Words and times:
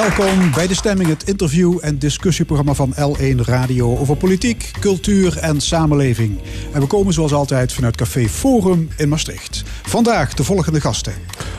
Welkom 0.00 0.50
bij 0.52 0.66
De 0.66 0.74
Stemming, 0.74 1.08
het 1.08 1.28
interview- 1.28 1.78
en 1.80 1.98
discussieprogramma 1.98 2.74
van 2.74 2.94
L1 2.94 3.40
Radio 3.44 3.98
over 3.98 4.16
politiek, 4.16 4.70
cultuur 4.80 5.38
en 5.38 5.60
samenleving. 5.60 6.38
En 6.72 6.80
we 6.80 6.86
komen 6.86 7.12
zoals 7.12 7.32
altijd 7.32 7.72
vanuit 7.72 7.96
Café 7.96 8.28
Forum 8.28 8.88
in 8.96 9.08
Maastricht. 9.08 9.62
Vandaag 9.82 10.34
de 10.34 10.44
volgende 10.44 10.80
gasten. 10.80 11.12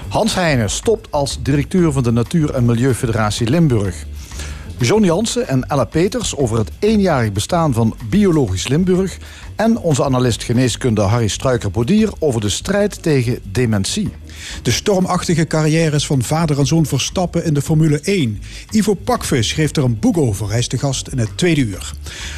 Hans 0.07 0.35
Heijnen 0.35 0.69
stopt 0.69 1.11
als 1.11 1.43
directeur 1.43 1.91
van 1.91 2.03
de 2.03 2.11
Natuur- 2.11 2.53
en 2.53 2.65
Milieufederatie 2.65 3.49
Limburg. 3.49 4.05
John 4.77 5.03
Jansen 5.03 5.47
en 5.47 5.67
Ella 5.67 5.85
Peters 5.85 6.35
over 6.35 6.57
het 6.57 6.71
eenjarig 6.79 7.31
bestaan 7.31 7.73
van 7.73 7.95
Biologisch 8.09 8.67
Limburg. 8.67 9.17
En 9.55 9.77
onze 9.77 10.03
analist 10.03 10.43
geneeskunde 10.43 11.01
Harry 11.01 11.27
Struiker-Bodier 11.27 12.09
over 12.19 12.41
de 12.41 12.49
strijd 12.49 13.03
tegen 13.03 13.39
dementie. 13.43 14.11
De 14.61 14.71
stormachtige 14.71 15.47
carrières 15.47 16.05
van 16.05 16.23
vader 16.23 16.59
en 16.59 16.65
zoon 16.65 16.85
Verstappen 16.85 17.43
in 17.43 17.53
de 17.53 17.61
Formule 17.61 17.99
1. 17.99 18.41
Ivo 18.69 18.93
Pakvis 18.93 19.47
schreef 19.47 19.75
er 19.75 19.83
een 19.83 19.99
boek 19.99 20.17
over. 20.17 20.49
Hij 20.49 20.59
is 20.59 20.67
de 20.67 20.77
gast 20.77 21.07
in 21.07 21.17
het 21.17 21.37
tweede 21.37 21.61
uur. 21.61 21.93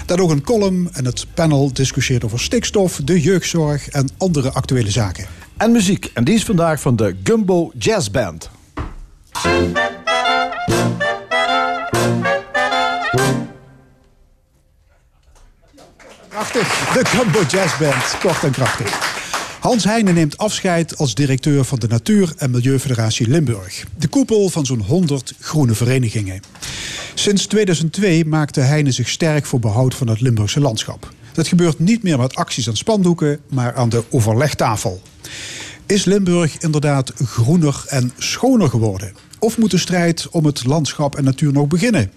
Dan 0.06 0.20
ook 0.20 0.30
een 0.30 0.44
column 0.44 0.90
en 0.94 1.06
het 1.06 1.26
panel 1.34 1.74
discussieert 1.74 2.24
over 2.24 2.40
stikstof, 2.40 3.00
de 3.04 3.22
jeugdzorg 3.22 3.90
en 3.90 4.10
andere 4.18 4.52
actuele 4.52 4.92
zaken. 4.92 5.28
En 5.58 5.72
muziek. 5.72 6.12
En 6.14 6.24
die 6.24 6.36
is 6.36 6.44
vandaag 6.44 6.80
van 6.80 6.96
de 6.96 7.16
Gumbo 7.24 7.72
Jazz 7.78 8.10
Band. 8.10 8.50
Prachtig. 16.30 16.68
De 16.94 17.06
Gumbo 17.06 17.42
Jazz 17.48 17.78
Band. 17.78 18.18
Kort 18.20 18.44
en 18.44 18.52
krachtig. 18.52 19.13
Hans 19.64 19.84
Heijnen 19.84 20.14
neemt 20.14 20.38
afscheid 20.38 20.98
als 20.98 21.16
directeur 21.16 21.64
van 21.64 21.80
de 21.80 21.88
Natuur- 21.88 22.34
en 22.38 22.52
Milieufederatie 22.52 23.28
Limburg. 23.28 23.86
De 23.98 24.08
koepel 24.08 24.50
van 24.50 24.66
zo'n 24.66 24.82
100 24.82 25.34
groene 25.40 25.74
verenigingen. 25.74 26.42
Sinds 27.14 27.46
2002 27.46 28.26
maakte 28.26 28.60
Heijnen 28.60 28.94
zich 28.94 29.10
sterk 29.10 29.46
voor 29.46 29.60
behoud 29.60 29.96
van 29.96 30.08
het 30.08 30.22
Limburgse 30.22 30.60
landschap. 30.60 31.14
Dat 31.34 31.48
gebeurt 31.48 31.80
niet 31.80 32.04
meer 32.04 32.18
met 32.18 32.36
acties 32.36 32.68
aan 32.68 32.76
spandoeken, 32.76 33.40
maar 33.50 33.76
aan 33.76 33.90
de 33.90 34.04
overlegtafel. 34.10 35.02
Is 35.86 36.06
Limburg 36.06 36.58
inderdaad 36.58 37.14
groener 37.16 37.84
en 37.88 38.12
schoner 38.18 38.70
geworden? 38.70 39.14
Of 39.40 39.58
moet 39.58 39.72
de 39.72 39.78
strijd 39.78 40.28
om 40.30 40.46
het 40.46 40.66
landschap 40.66 41.16
en 41.16 41.24
natuur 41.24 41.52
nog 41.52 41.68
beginnen? 41.68 42.12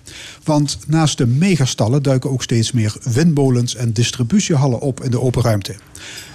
Want 0.44 0.78
naast 0.86 1.18
de 1.18 1.26
megastallen 1.26 2.02
duiken 2.02 2.30
ook 2.30 2.42
steeds 2.42 2.72
meer 2.72 2.96
windmolens 3.02 3.74
en 3.74 3.92
distributiehallen 3.92 4.80
op 4.80 5.04
in 5.04 5.10
de 5.10 5.20
open 5.20 5.42
ruimte. 5.42 5.74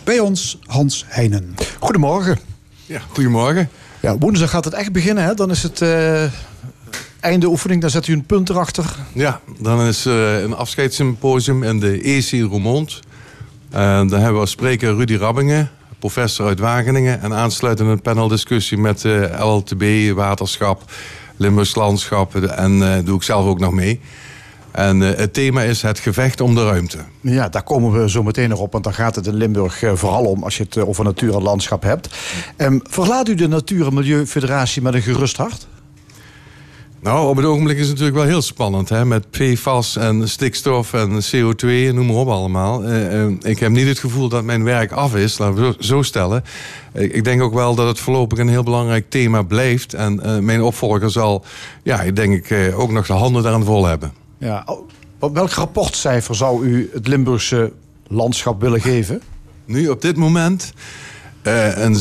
Bij 0.03 0.19
ons 0.19 0.57
Hans 0.65 1.05
Heijnen. 1.07 1.55
Goedemorgen. 1.79 2.39
Ja, 2.85 3.01
goedemorgen. 3.09 3.69
Ja, 3.99 4.17
woensdag 4.17 4.49
gaat 4.49 4.65
het 4.65 4.73
echt 4.73 4.91
beginnen, 4.91 5.23
hè? 5.23 5.33
Dan 5.33 5.49
is 5.49 5.63
het 5.63 5.81
uh, 5.81 6.23
einde 7.19 7.47
oefening, 7.47 7.81
dan 7.81 7.89
zet 7.89 8.07
u 8.07 8.13
een 8.13 8.25
punt 8.25 8.49
erachter. 8.49 8.95
Ja, 9.13 9.39
dan 9.59 9.81
is 9.81 10.05
uh, 10.05 10.41
een 10.41 10.55
afscheidssymposium 10.55 11.63
in 11.63 11.79
de 11.79 12.01
EC 12.01 12.31
in 12.31 12.41
Roermond. 12.41 12.99
Uh, 13.73 13.79
dan 13.79 14.11
hebben 14.11 14.33
we 14.33 14.39
als 14.39 14.51
spreker 14.51 14.95
Rudy 14.95 15.15
Rabbingen, 15.15 15.69
professor 15.99 16.47
uit 16.47 16.59
Wageningen. 16.59 17.21
En 17.21 17.33
aansluitend 17.33 17.89
een 17.89 18.01
paneldiscussie 18.01 18.77
met 18.77 19.03
uh, 19.03 19.55
LTB, 19.55 20.15
waterschap, 20.15 20.91
Limburgs 21.37 21.75
landschap. 21.75 22.35
En 22.35 23.03
doe 23.05 23.15
ik 23.15 23.23
zelf 23.23 23.45
ook 23.45 23.59
nog 23.59 23.71
mee. 23.71 23.99
En 24.71 25.01
uh, 25.01 25.09
het 25.15 25.33
thema 25.33 25.61
is 25.61 25.81
het 25.81 25.99
gevecht 25.99 26.41
om 26.41 26.55
de 26.55 26.65
ruimte. 26.65 26.97
Ja, 27.21 27.49
daar 27.49 27.63
komen 27.63 28.01
we 28.01 28.09
zo 28.09 28.23
meteen 28.23 28.49
nog 28.49 28.59
op. 28.59 28.71
Want 28.71 28.83
dan 28.83 28.93
gaat 28.93 29.15
het 29.15 29.27
in 29.27 29.33
Limburg 29.33 29.81
uh, 29.81 29.91
vooral 29.95 30.23
om 30.23 30.43
als 30.43 30.57
je 30.57 30.63
het 30.63 30.75
uh, 30.75 30.87
over 30.87 31.03
natuur 31.03 31.35
en 31.35 31.41
landschap 31.41 31.83
hebt. 31.83 32.09
Um, 32.57 32.79
verlaat 32.83 33.27
u 33.27 33.35
de 33.35 33.47
Natuur- 33.47 33.87
en 33.87 33.93
Milieufederatie 33.93 34.81
met 34.81 34.93
een 34.93 35.01
gerust 35.01 35.37
hart? 35.37 35.67
Nou, 36.99 37.29
op 37.29 37.35
het 37.35 37.45
ogenblik 37.45 37.77
is 37.77 37.81
het 37.81 37.91
natuurlijk 37.91 38.17
wel 38.17 38.27
heel 38.27 38.41
spannend. 38.41 38.89
Hè? 38.89 39.05
Met 39.05 39.29
PFAS 39.29 39.95
en 39.95 40.29
stikstof 40.29 40.93
en 40.93 41.09
CO2 41.09 41.67
en 41.67 41.95
noem 41.95 42.05
maar 42.05 42.15
op 42.15 42.27
allemaal. 42.27 42.83
ik 43.39 43.59
heb 43.59 43.71
niet 43.71 43.87
het 43.87 43.99
gevoel 43.99 44.29
dat 44.29 44.43
mijn 44.43 44.63
werk 44.63 44.91
af 44.91 45.15
is, 45.15 45.37
laten 45.37 45.61
we 45.61 45.75
zo 45.79 46.01
stellen. 46.01 46.43
ik 46.93 47.23
denk 47.23 47.41
ook 47.41 47.53
wel 47.53 47.75
dat 47.75 47.87
het 47.87 47.99
voorlopig 47.99 48.37
een 48.37 48.49
heel 48.49 48.63
belangrijk 48.63 49.09
thema 49.09 49.41
blijft. 49.41 49.93
En 49.93 50.45
mijn 50.45 50.61
opvolger 50.61 51.11
zal, 51.11 51.45
ja, 51.83 52.01
ik 52.01 52.15
denk 52.15 52.45
ik, 52.45 52.73
ook 52.75 52.91
nog 52.91 53.07
de 53.07 53.13
handen 53.13 53.43
daaraan 53.43 53.65
vol 53.65 53.85
hebben. 53.85 54.20
Ja, 54.41 54.65
op 55.19 55.33
welk 55.33 55.51
rapportcijfer 55.51 56.35
zou 56.35 56.65
u 56.65 56.89
het 56.93 57.07
Limburgse 57.07 57.71
landschap 58.07 58.61
willen 58.61 58.81
geven? 58.81 59.21
Nu, 59.65 59.87
op 59.87 60.01
dit 60.01 60.17
moment, 60.17 60.73
uh, 61.43 61.77
een 61.77 61.95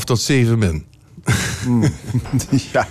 6,5 0.00 0.04
tot 0.04 0.20
7 0.20 0.58
min. 0.58 0.84
Mm. 1.66 1.82
ja. 2.72 2.88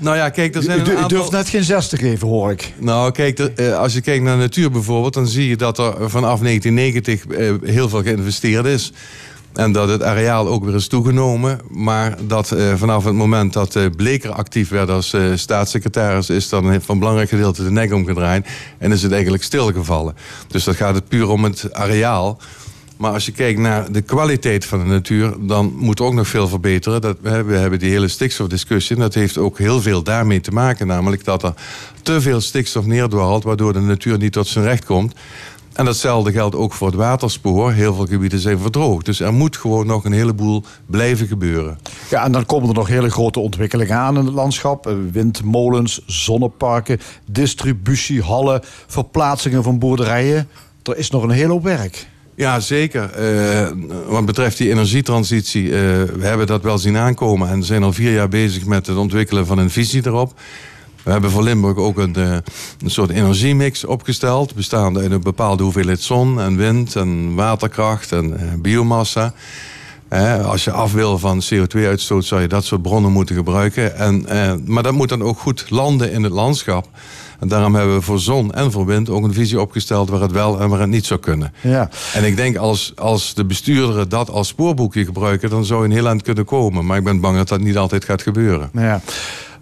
nou 0.00 0.16
ja, 0.16 0.28
kijk, 0.28 0.54
er 0.54 0.62
zijn 0.62 0.80
een 0.80 0.90
aantal... 0.90 1.08
durft 1.08 1.30
net 1.30 1.48
geen 1.48 1.64
6 1.64 1.88
te 1.88 1.96
geven, 1.96 2.28
hoor 2.28 2.50
ik. 2.50 2.72
Nou, 2.78 3.12
kijk, 3.12 3.50
uh, 3.56 3.78
als 3.78 3.92
je 3.92 4.00
kijkt 4.00 4.24
naar 4.24 4.36
natuur 4.36 4.70
bijvoorbeeld... 4.70 5.14
dan 5.14 5.26
zie 5.26 5.48
je 5.48 5.56
dat 5.56 5.78
er 5.78 6.10
vanaf 6.10 6.40
1990 6.40 7.26
uh, 7.26 7.54
heel 7.62 7.88
veel 7.88 8.02
geïnvesteerd 8.02 8.66
is. 8.66 8.92
En 9.56 9.72
dat 9.72 9.88
het 9.88 10.02
areaal 10.02 10.48
ook 10.48 10.64
weer 10.64 10.74
is 10.74 10.88
toegenomen. 10.88 11.60
Maar 11.70 12.16
dat 12.26 12.52
uh, 12.52 12.74
vanaf 12.74 13.04
het 13.04 13.14
moment 13.14 13.52
dat 13.52 13.74
uh, 13.74 13.86
Bleker 13.96 14.30
actief 14.30 14.68
werd 14.68 14.90
als 14.90 15.14
uh, 15.14 15.36
staatssecretaris... 15.36 16.30
is 16.30 16.48
dan 16.48 16.62
van 16.62 16.82
een 16.86 16.98
belangrijk 16.98 17.28
gedeelte 17.28 17.64
de 17.64 17.70
nek 17.70 17.92
omgedraaid. 17.92 18.48
En 18.78 18.92
is 18.92 19.02
het 19.02 19.12
eigenlijk 19.12 19.42
stilgevallen. 19.42 20.16
Dus 20.48 20.64
dat 20.64 20.76
gaat 20.76 20.94
het 20.94 21.08
puur 21.08 21.28
om 21.28 21.44
het 21.44 21.72
areaal. 21.72 22.38
Maar 22.96 23.12
als 23.12 23.26
je 23.26 23.32
kijkt 23.32 23.58
naar 23.58 23.92
de 23.92 24.00
kwaliteit 24.00 24.64
van 24.64 24.78
de 24.78 24.84
natuur... 24.84 25.34
dan 25.40 25.72
moet 25.76 26.00
ook 26.00 26.14
nog 26.14 26.28
veel 26.28 26.48
verbeteren. 26.48 27.00
Dat, 27.00 27.16
we 27.20 27.56
hebben 27.56 27.78
die 27.78 27.90
hele 27.90 28.08
stikstofdiscussie. 28.08 28.96
En 28.96 29.02
dat 29.02 29.14
heeft 29.14 29.38
ook 29.38 29.58
heel 29.58 29.80
veel 29.82 30.02
daarmee 30.02 30.40
te 30.40 30.50
maken. 30.50 30.86
Namelijk 30.86 31.24
dat 31.24 31.42
er 31.42 31.54
te 32.02 32.20
veel 32.20 32.40
stikstof 32.40 32.86
neerdwarrelt... 32.86 33.44
waardoor 33.44 33.72
de 33.72 33.80
natuur 33.80 34.18
niet 34.18 34.32
tot 34.32 34.46
zijn 34.46 34.64
recht 34.64 34.84
komt... 34.84 35.14
En 35.76 35.84
datzelfde 35.84 36.32
geldt 36.32 36.54
ook 36.54 36.72
voor 36.72 36.86
het 36.86 36.96
waterspoor. 36.96 37.72
Heel 37.72 37.94
veel 37.94 38.06
gebieden 38.06 38.38
zijn 38.38 38.58
verdroogd. 38.58 39.04
Dus 39.04 39.20
er 39.20 39.32
moet 39.32 39.56
gewoon 39.56 39.86
nog 39.86 40.04
een 40.04 40.12
heleboel 40.12 40.64
blijven 40.86 41.26
gebeuren. 41.26 41.78
Ja, 42.10 42.24
en 42.24 42.32
dan 42.32 42.46
komen 42.46 42.68
er 42.68 42.74
nog 42.74 42.88
hele 42.88 43.10
grote 43.10 43.40
ontwikkelingen 43.40 43.96
aan 43.96 44.18
in 44.18 44.24
het 44.24 44.34
landschap. 44.34 44.94
Windmolens, 45.12 46.00
zonneparken, 46.06 47.00
distributiehallen, 47.30 48.60
verplaatsingen 48.86 49.62
van 49.62 49.78
boerderijen. 49.78 50.48
Er 50.82 50.96
is 50.96 51.10
nog 51.10 51.22
een 51.22 51.30
hele 51.30 51.52
hoop 51.52 51.62
werk. 51.62 52.06
Ja, 52.34 52.60
zeker. 52.60 53.10
Uh, 53.18 53.68
wat 54.08 54.26
betreft 54.26 54.58
die 54.58 54.70
energietransitie, 54.70 55.64
uh, 55.64 55.70
we 55.70 56.26
hebben 56.26 56.46
dat 56.46 56.62
wel 56.62 56.78
zien 56.78 56.96
aankomen... 56.96 57.48
en 57.48 57.64
zijn 57.64 57.82
al 57.82 57.92
vier 57.92 58.12
jaar 58.12 58.28
bezig 58.28 58.64
met 58.64 58.86
het 58.86 58.96
ontwikkelen 58.96 59.46
van 59.46 59.58
een 59.58 59.70
visie 59.70 60.06
erop... 60.06 60.32
We 61.06 61.12
hebben 61.12 61.30
voor 61.30 61.42
Limburg 61.42 61.76
ook 61.76 61.98
een, 61.98 62.16
een 62.18 62.42
soort 62.90 63.10
energiemix 63.10 63.84
opgesteld. 63.84 64.54
Bestaande 64.54 65.00
uit 65.00 65.10
een 65.10 65.20
bepaalde 65.20 65.62
hoeveelheid 65.62 66.00
zon 66.00 66.40
en 66.40 66.56
wind 66.56 66.96
en 66.96 67.34
waterkracht 67.34 68.12
en 68.12 68.30
uh, 68.30 68.36
biomassa. 68.58 69.32
Uh, 70.10 70.46
als 70.46 70.64
je 70.64 70.70
af 70.70 70.92
wil 70.92 71.18
van 71.18 71.42
CO2-uitstoot 71.42 72.24
zou 72.24 72.40
je 72.40 72.48
dat 72.48 72.64
soort 72.64 72.82
bronnen 72.82 73.12
moeten 73.12 73.36
gebruiken. 73.36 73.96
En, 73.96 74.26
maar 74.64 74.82
dat 74.82 74.92
moet 74.92 75.08
dan 75.08 75.22
ook 75.22 75.38
goed 75.38 75.70
landen 75.70 76.12
in 76.12 76.22
het 76.22 76.32
landschap. 76.32 76.88
En 77.40 77.48
daarom 77.48 77.74
hebben 77.74 77.94
we 77.94 78.02
voor 78.02 78.18
zon 78.20 78.52
en 78.52 78.72
voor 78.72 78.86
wind 78.86 79.10
ook 79.10 79.24
een 79.24 79.34
visie 79.34 79.60
opgesteld 79.60 80.08
waar 80.08 80.20
het 80.20 80.32
wel 80.32 80.60
en 80.60 80.68
waar 80.68 80.80
het 80.80 80.88
niet 80.88 81.06
zou 81.06 81.20
kunnen. 81.20 81.52
Ja. 81.60 81.90
En 82.14 82.24
ik 82.24 82.36
denk 82.36 82.56
als, 82.56 82.92
als 82.96 83.34
de 83.34 83.44
bestuurderen 83.44 84.08
dat 84.08 84.30
als 84.30 84.48
spoorboekje 84.48 85.04
gebruiken, 85.04 85.50
dan 85.50 85.64
zou 85.64 85.82
je 85.82 85.88
een 85.88 85.94
heel 85.94 86.06
eind 86.06 86.22
kunnen 86.22 86.44
komen. 86.44 86.86
Maar 86.86 86.98
ik 86.98 87.04
ben 87.04 87.20
bang 87.20 87.36
dat 87.36 87.48
dat 87.48 87.60
niet 87.60 87.76
altijd 87.76 88.04
gaat 88.04 88.22
gebeuren. 88.22 88.70
Ja. 88.72 89.00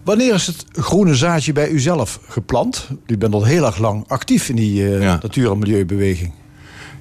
Wanneer 0.04 0.34
is 0.34 0.46
het 0.46 0.64
groene 0.72 1.14
zaadje 1.14 1.52
bij 1.52 1.68
u 1.68 1.80
zelf 1.80 2.20
geplant? 2.28 2.88
U 3.06 3.18
bent 3.18 3.34
al 3.34 3.44
heel 3.44 3.66
erg 3.66 3.78
lang 3.78 4.04
actief 4.06 4.48
in 4.48 4.56
die 4.56 4.82
uh, 4.82 5.02
ja. 5.02 5.18
natuur- 5.22 5.50
en 5.50 5.58
milieubeweging. 5.58 6.32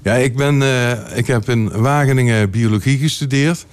Ja, 0.04 0.14
ik, 0.14 0.36
ben, 0.36 0.62
uh, 0.62 1.18
ik 1.18 1.28
heb 1.28 1.50
in 1.50 1.82
Wageningen 1.82 2.50
biologie 2.50 2.98
gestudeerd. 2.98 3.66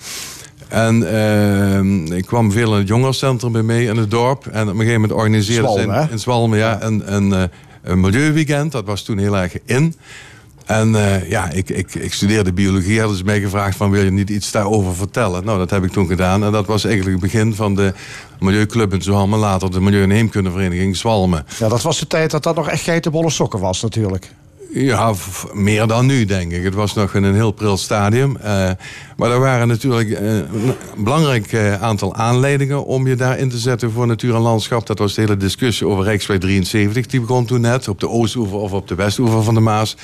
En 0.69 1.03
uh, 1.03 2.17
ik 2.17 2.27
kwam 2.27 2.53
veel 2.53 2.73
in 2.73 2.79
het 2.79 2.88
jongerencentrum 2.88 3.53
bij 3.53 3.62
mee 3.62 3.87
in 3.87 3.97
het 3.97 4.11
dorp. 4.11 4.47
En 4.47 4.62
op 4.62 4.69
een 4.69 4.75
gegeven 4.75 5.00
moment 5.00 5.19
organiseerde 5.19 5.69
Zwalm, 5.69 5.93
ze 5.93 6.00
in, 6.00 6.11
in 6.11 6.19
Zwalmen 6.19 6.59
ja, 6.59 6.83
een, 6.83 7.15
een, 7.15 7.50
een 7.83 8.00
milieuweekend. 8.00 8.73
Dat 8.73 8.85
was 8.85 9.03
toen 9.03 9.19
heel 9.19 9.37
erg 9.37 9.55
in. 9.65 9.94
En 10.71 10.89
uh, 10.89 11.29
ja, 11.29 11.51
ik, 11.51 11.69
ik, 11.69 11.95
ik 11.95 12.13
studeerde 12.13 12.53
biologie. 12.53 12.99
Hadden 12.99 13.17
ze 13.17 13.25
mij 13.25 13.41
gevraagd 13.41 13.77
van 13.77 13.91
wil 13.91 14.05
je 14.05 14.11
niet 14.11 14.31
iets 14.31 14.51
daarover 14.51 14.95
vertellen? 14.95 15.45
Nou, 15.45 15.59
dat 15.59 15.71
heb 15.71 15.85
ik 15.85 15.93
toen 15.93 16.07
gedaan. 16.07 16.45
En 16.45 16.53
dat 16.53 16.67
was 16.67 16.85
eigenlijk 16.85 17.23
het 17.23 17.33
begin 17.33 17.55
van 17.55 17.75
de 17.75 17.93
Milieuclub 18.39 18.93
in 18.93 19.03
Zwalmen. 19.03 19.39
Later 19.39 19.71
de 19.71 19.81
Milieu- 19.81 20.03
en 20.03 20.11
Heemkundevereniging 20.11 20.97
Zwalmen. 20.97 21.47
Ja, 21.59 21.69
dat 21.69 21.83
was 21.83 21.99
de 21.99 22.07
tijd 22.07 22.31
dat 22.31 22.43
dat 22.43 22.57
nog 22.57 22.69
echt 22.69 22.83
geitenbolle 22.83 23.31
sokken 23.31 23.61
was 23.61 23.83
natuurlijk. 23.83 24.31
Ja, 24.73 25.15
meer 25.53 25.87
dan 25.87 26.07
nu, 26.07 26.25
denk 26.25 26.53
ik. 26.53 26.65
Het 26.65 26.75
was 26.75 26.95
nog 26.95 27.15
in 27.15 27.23
een 27.23 27.35
heel 27.35 27.53
pril 27.53 27.77
stadium. 27.77 28.37
Uh, 28.37 28.45
maar 29.17 29.31
er 29.31 29.41
waren 29.41 29.69
natuurlijk 29.69 30.09
uh, 30.09 30.19
een 30.37 30.75
belangrijk 30.97 31.55
aantal 31.81 32.15
aanleidingen 32.15 32.85
om 32.85 33.07
je 33.07 33.17
daarin 33.17 33.49
te 33.49 33.59
zetten 33.59 33.91
voor 33.91 34.07
natuur 34.07 34.35
en 34.35 34.41
landschap. 34.41 34.87
Dat 34.87 34.99
was 34.99 35.15
de 35.15 35.21
hele 35.21 35.37
discussie 35.37 35.87
over 35.87 36.05
Rijksweg 36.05 36.39
73. 36.39 37.07
Die 37.07 37.21
begon 37.21 37.45
toen 37.45 37.61
net 37.61 37.89
op 37.89 38.01
de 38.01 38.09
oostoever 38.09 38.57
of 38.57 38.73
op 38.73 38.89
de 38.89 38.95
westoever 38.95 39.43
van 39.43 39.55
de 39.55 39.61
Maas. 39.61 39.97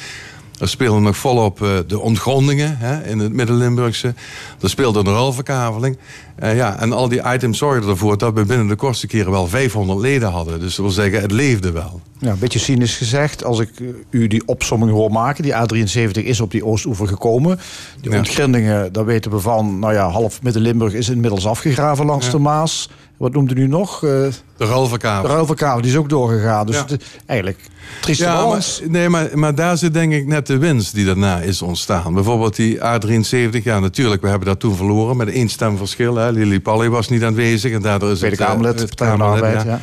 Er 0.58 0.68
speelden 0.68 1.02
nog 1.02 1.16
volop 1.16 1.60
uh, 1.60 1.78
de 1.86 2.00
ontgrondingen 2.00 2.78
hè, 2.78 3.04
in 3.04 3.18
het 3.18 3.32
Midden-Limburgse. 3.32 4.14
Er 4.60 4.70
speelde 4.70 4.98
een 4.98 5.12
ruilverkaveling. 5.12 5.98
Uh, 6.42 6.56
ja, 6.56 6.80
en 6.80 6.92
al 6.92 7.08
die 7.08 7.22
items 7.32 7.58
zorgden 7.58 7.90
ervoor 7.90 8.18
dat 8.18 8.34
we 8.34 8.44
binnen 8.44 8.68
de 8.68 8.76
kortste 8.76 9.06
keren 9.06 9.30
wel 9.30 9.46
500 9.46 9.98
leden 9.98 10.30
hadden. 10.30 10.60
Dus 10.60 10.74
dat 10.74 10.84
wil 10.84 10.94
zeggen, 10.94 11.20
het 11.20 11.32
leefde 11.32 11.70
wel. 11.70 12.00
Ja, 12.18 12.30
een 12.30 12.38
beetje 12.38 12.58
cynisch 12.58 12.96
gezegd, 12.96 13.44
als 13.44 13.58
ik 13.58 13.70
u 14.10 14.26
die 14.26 14.42
opsomming 14.46 14.90
hoor 14.90 15.10
maken... 15.10 15.42
die 15.42 15.52
A73 15.52 16.24
is 16.24 16.40
op 16.40 16.50
die 16.50 16.64
Oostoever 16.64 17.08
gekomen. 17.08 17.58
Die 18.00 18.10
ja. 18.10 18.16
ontgrendingen, 18.16 18.92
daar 18.92 19.04
weten 19.04 19.30
we 19.30 19.38
van... 19.38 19.78
nou 19.78 19.92
ja, 19.92 20.08
half 20.08 20.42
Midden-Limburg 20.42 20.92
is 20.92 21.08
inmiddels 21.08 21.46
afgegraven 21.46 22.06
langs 22.06 22.26
ja. 22.26 22.32
de 22.32 22.38
Maas... 22.38 22.88
Wat 23.16 23.32
noemde 23.32 23.54
u 23.54 23.66
nog? 23.66 24.02
Uh, 24.02 24.10
de 24.56 24.64
ruilverkavel. 24.64 25.28
De 25.28 25.34
ruilverkavel, 25.34 25.80
die 25.80 25.90
is 25.90 25.96
ook 25.96 26.08
doorgegaan. 26.08 26.66
Dus 26.66 26.76
ja. 26.76 26.84
het, 26.86 27.04
eigenlijk 27.26 27.58
trieste 28.00 28.24
ja, 28.24 28.46
maar, 28.46 28.66
Nee, 28.88 29.08
maar, 29.08 29.30
maar 29.34 29.54
daar 29.54 29.76
zit 29.76 29.92
denk 29.92 30.12
ik 30.12 30.26
net 30.26 30.46
de 30.46 30.58
winst 30.58 30.94
die 30.94 31.04
daarna 31.04 31.40
is 31.40 31.62
ontstaan. 31.62 32.14
Bijvoorbeeld 32.14 32.56
die 32.56 32.78
A73. 32.78 33.62
Ja, 33.62 33.78
natuurlijk, 33.80 34.22
we 34.22 34.28
hebben 34.28 34.48
dat 34.48 34.60
toen 34.60 34.76
verloren 34.76 35.16
met 35.16 35.28
één 35.28 35.48
stemverschil. 35.48 36.16
Hè. 36.16 36.25
Lili 36.32 36.60
Palli 36.60 36.88
was 36.88 37.08
niet 37.08 37.22
aanwezig. 37.22 37.72
En 37.72 37.82
daardoor 37.82 38.10
is 38.10 38.18
Tweede 38.18 38.36
het... 38.36 38.46
Kamerlid, 38.46 38.80
het, 38.80 39.62
ja. 39.64 39.80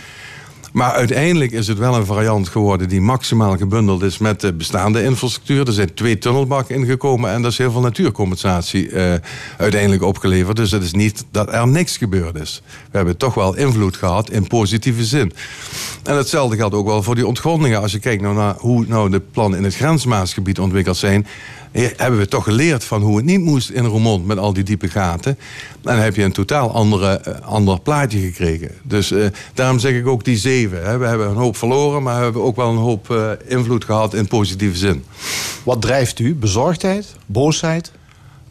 Maar 0.74 0.92
uiteindelijk 0.92 1.52
is 1.52 1.68
het 1.68 1.78
wel 1.78 1.96
een 1.96 2.06
variant 2.06 2.48
geworden 2.48 2.90
die 2.90 3.02
maximaal 3.02 3.58
gebundeld 3.58 4.02
is 4.04 4.18
met 4.18 4.42
de 4.42 4.54
bestaande 4.54 5.04
infrastructuur. 5.04 5.68
Er 5.68 5.74
zijn 5.74 5.94
twee 5.94 6.18
tunnelbakken 6.18 6.76
ingekomen 6.76 7.32
en 7.32 7.42
er 7.42 7.48
is 7.48 7.58
heel 7.58 7.72
veel 7.72 7.82
natuurcompensatie 7.82 8.90
uh, 8.90 9.14
uiteindelijk 9.58 10.04
opgeleverd. 10.04 10.56
Dus 10.56 10.72
het 10.72 10.84
is 10.84 10.94
niet 10.94 11.26
dat 11.32 11.54
er 11.54 11.68
niks 11.68 11.98
gebeurd 11.98 12.36
is. 12.36 12.62
We 12.92 12.98
hebben 12.98 13.18
toch 13.18 13.34
wel 13.34 13.56
invloed 13.56 13.98
gehad 13.98 14.30
in 14.30 14.48
positieve 14.48 15.06
zin. 15.06 15.34
En 16.04 16.16
hetzelfde 16.16 16.56
geldt 16.56 16.76
ook 16.76 16.88
wel 16.88 17.04
voor 17.04 17.16
die 17.16 17.28
ontgrondingen. 17.28 17.82
Als 17.82 17.92
je 17.92 18.00
kijkt 18.00 18.22
nou 18.22 18.36
naar 18.36 18.56
hoe 18.58 18.86
nou 18.88 19.10
de 19.10 19.22
plannen 19.32 19.60
in 19.60 19.66
het 19.66 19.76
grensmaasgebied 19.76 20.60
ontwikkeld 20.60 20.98
zijn 20.98 21.28
hebben 21.82 22.20
we 22.20 22.28
toch 22.28 22.44
geleerd 22.44 22.84
van 22.84 23.02
hoe 23.02 23.16
het 23.16 23.26
niet 23.26 23.40
moest 23.40 23.70
in 23.70 23.86
Roermond 23.86 24.26
met 24.26 24.38
al 24.38 24.54
die 24.54 24.64
diepe 24.64 24.88
gaten. 24.88 25.32
En 25.32 25.38
dan 25.82 25.96
heb 25.96 26.16
je 26.16 26.24
een 26.24 26.32
totaal 26.32 26.72
andere, 26.72 27.22
uh, 27.28 27.48
ander 27.48 27.80
plaatje 27.80 28.20
gekregen. 28.20 28.72
Dus 28.84 29.12
uh, 29.12 29.26
daarom 29.54 29.80
zeg 29.80 29.94
ik 29.94 30.08
ook 30.08 30.24
die 30.24 30.38
zeven. 30.38 30.86
Hè. 30.86 30.98
We 30.98 31.06
hebben 31.06 31.30
een 31.30 31.36
hoop 31.36 31.58
verloren, 31.58 32.04
maar 32.04 32.18
we 32.18 32.24
hebben 32.24 32.44
ook 32.44 32.56
wel 32.56 32.70
een 32.70 32.78
hoop 32.78 33.10
uh, 33.10 33.32
invloed 33.48 33.86
gehad 33.86 34.14
in 34.14 34.28
positieve 34.28 34.78
zin. 34.78 35.04
Wat 35.64 35.82
drijft 35.82 36.20
u? 36.20 36.36
Bezorgdheid? 36.36 37.16
Boosheid? 37.26 37.92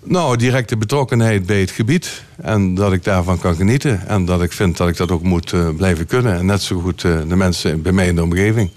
Nou, 0.05 0.37
directe 0.37 0.77
betrokkenheid 0.77 1.47
bij 1.47 1.61
het 1.61 1.71
gebied. 1.71 2.25
En 2.37 2.75
dat 2.75 2.93
ik 2.93 3.05
daarvan 3.05 3.39
kan 3.39 3.55
genieten. 3.55 4.07
En 4.07 4.25
dat 4.25 4.43
ik 4.43 4.53
vind 4.53 4.77
dat 4.77 4.89
ik 4.89 4.97
dat 4.97 5.11
ook 5.11 5.23
moet 5.23 5.55
blijven 5.77 6.07
kunnen. 6.07 6.39
En 6.39 6.47
net 6.47 6.63
zo 6.63 6.81
goed 6.81 7.01
de 7.01 7.37
mensen 7.37 7.83
bij 7.83 7.93
mij 7.93 8.07
in 8.07 8.15
de 8.15 8.23
omgeving. 8.23 8.71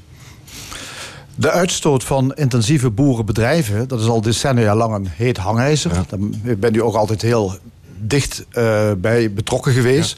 De 1.36 1.52
uitstoot 1.52 2.04
van 2.04 2.34
intensieve 2.34 2.90
boerenbedrijven, 2.90 3.88
dat 3.88 4.00
is 4.00 4.08
al 4.08 4.22
decennia 4.22 4.76
lang 4.76 4.96
een 4.96 5.08
heet 5.08 5.38
hangijzer. 5.38 5.94
Ja. 5.94 6.06
Daar 6.44 6.58
ben 6.58 6.76
u 6.76 6.82
ook 6.82 6.96
altijd 6.96 7.22
heel 7.22 7.58
dicht 8.00 8.46
uh, 8.54 8.92
bij 8.98 9.34
betrokken 9.34 9.74
geweest. 9.74 10.18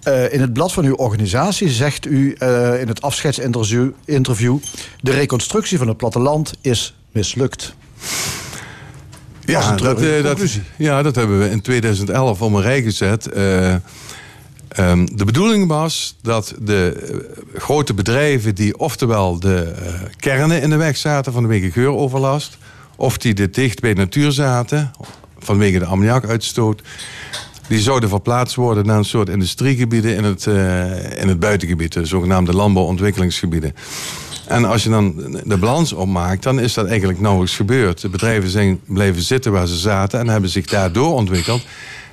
Ja. 0.00 0.12
Uh, 0.12 0.32
in 0.32 0.40
het 0.40 0.52
blad 0.52 0.72
van 0.72 0.84
uw 0.84 0.94
organisatie 0.94 1.68
zegt 1.70 2.06
u 2.06 2.36
uh, 2.38 2.80
in 2.80 2.88
het 2.88 3.02
afscheidsinterview... 3.02 3.90
Interview, 4.04 4.58
de 5.00 5.10
reconstructie 5.10 5.78
van 5.78 5.88
het 5.88 5.96
platteland 5.96 6.52
is 6.60 6.94
mislukt. 7.12 7.74
Ja, 9.44 9.76
dat, 9.76 9.98
dat, 10.22 10.58
ja, 10.76 11.02
dat 11.02 11.14
hebben 11.14 11.38
we 11.38 11.50
in 11.50 11.60
2011 11.60 12.42
om 12.42 12.54
een 12.54 12.62
rij 12.62 12.82
gezet. 12.82 13.28
Um, 14.76 15.16
de 15.16 15.24
bedoeling 15.24 15.66
was 15.66 16.16
dat 16.22 16.54
de 16.60 17.08
uh, 17.54 17.60
grote 17.60 17.94
bedrijven 17.94 18.54
die 18.54 18.78
oftewel 18.78 19.40
de 19.40 19.74
uh, 19.82 19.88
kernen 20.16 20.62
in 20.62 20.70
de 20.70 20.76
weg 20.76 20.96
zaten 20.96 21.32
vanwege 21.32 21.70
geuroverlast, 21.70 22.58
of 22.96 23.18
die 23.18 23.34
er 23.34 23.52
dicht 23.52 23.80
bij 23.80 23.92
natuur 23.92 24.32
zaten 24.32 24.90
vanwege 25.38 25.78
de 25.78 25.84
ammoniakuitstoot, 25.84 26.82
die 27.68 27.80
zouden 27.80 28.08
verplaatst 28.08 28.54
worden 28.54 28.86
naar 28.86 28.98
een 28.98 29.04
soort 29.04 29.28
industriegebieden 29.28 30.16
in 30.16 30.24
het, 30.24 30.46
uh, 30.46 31.20
in 31.20 31.28
het 31.28 31.40
buitengebied, 31.40 31.92
de 31.92 32.04
zogenaamde 32.04 32.54
landbouwontwikkelingsgebieden. 32.54 33.74
En 34.46 34.64
als 34.64 34.82
je 34.82 34.90
dan 34.90 35.14
de 35.44 35.56
balans 35.56 35.92
opmaakt, 35.92 36.42
dan 36.42 36.60
is 36.60 36.74
dat 36.74 36.86
eigenlijk 36.86 37.20
nauwelijks 37.20 37.56
gebeurd. 37.56 38.00
De 38.00 38.08
bedrijven 38.08 38.50
zijn 38.50 38.80
blijven 38.86 39.22
zitten 39.22 39.52
waar 39.52 39.66
ze 39.66 39.76
zaten 39.76 40.20
en 40.20 40.28
hebben 40.28 40.50
zich 40.50 40.66
daardoor 40.66 41.14
ontwikkeld. 41.14 41.66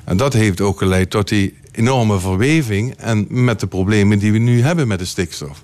En 0.04 0.18
dat 0.18 0.34
heeft 0.34 0.62
ook 0.62 0.78
geleid 0.78 1.10
tot 1.10 1.28
die 1.28 1.54
enorme 1.76 2.20
verweving 2.20 2.94
en 2.98 3.28
met 3.30 3.60
de 3.60 3.68
problemen 3.68 4.20
die 4.20 4.32
we 4.32 4.38
nu 4.38 4.62
hebben 4.62 4.88
met 4.88 5.00
de 5.00 5.06
stikstof. 5.06 5.62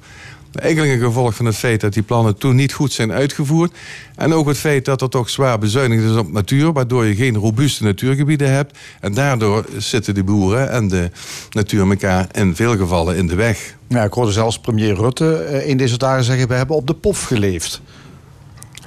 Eigenlijk 0.52 0.94
een 0.94 1.08
gevolg 1.08 1.36
van 1.36 1.46
het 1.46 1.56
feit 1.56 1.82
dat 1.82 1.94
die 1.94 2.04
plannen 2.04 2.38
toen 2.38 2.56
niet 2.56 2.74
goed 2.74 2.92
zijn 2.92 3.12
uitgevoerd. 3.12 3.72
En 4.16 4.34
ook 4.34 4.48
het 4.48 4.58
feit 4.58 4.86
dat 4.86 5.02
er 5.02 5.10
toch 5.10 5.30
zwaar 5.30 5.60
bezuinigd 5.60 6.04
is 6.04 6.16
op 6.16 6.32
natuur, 6.32 6.74
waardoor 6.74 7.06
je 7.06 7.16
geen 7.16 7.36
robuuste 7.36 7.84
natuurgebieden 7.84 8.52
hebt. 8.52 8.78
En 9.00 9.14
daardoor 9.14 9.66
zitten 9.78 10.14
de 10.14 10.24
boeren 10.24 10.72
en 10.72 10.88
de 10.88 11.12
natuur 11.50 11.90
elkaar 11.90 12.28
in 12.32 12.56
veel 12.56 12.78
gevallen 12.78 13.16
in 13.16 13.28
de 13.28 13.36
weg. 13.36 13.76
Ja, 13.88 14.04
ik 14.04 14.14
hoorde 14.14 14.32
zelfs 14.32 14.60
premier 14.60 14.96
Rutte 14.96 15.36
eh, 15.36 15.70
in 15.70 15.78
deze 15.78 15.98
dagen 15.98 16.24
zeggen: 16.24 16.48
we 16.48 16.54
hebben 16.54 16.76
op 16.76 16.88
de 16.88 16.94
pof 16.94 17.24
geleefd. 17.24 17.82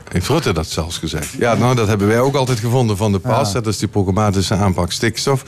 Heeft 0.09 0.29
Rutte 0.29 0.53
dat 0.53 0.67
zelfs 0.67 0.99
gezegd? 0.99 1.35
Ja, 1.38 1.55
nou, 1.55 1.75
dat 1.75 1.88
hebben 1.88 2.06
wij 2.06 2.21
ook 2.21 2.35
altijd 2.35 2.59
gevonden 2.59 2.97
van 2.97 3.12
de 3.12 3.19
PAS. 3.19 3.53
Ja. 3.53 3.61
Dat 3.61 3.73
is 3.73 3.79
die 3.79 3.88
programmatische 3.88 4.55
aanpak 4.55 4.93
stikstof. 4.93 5.44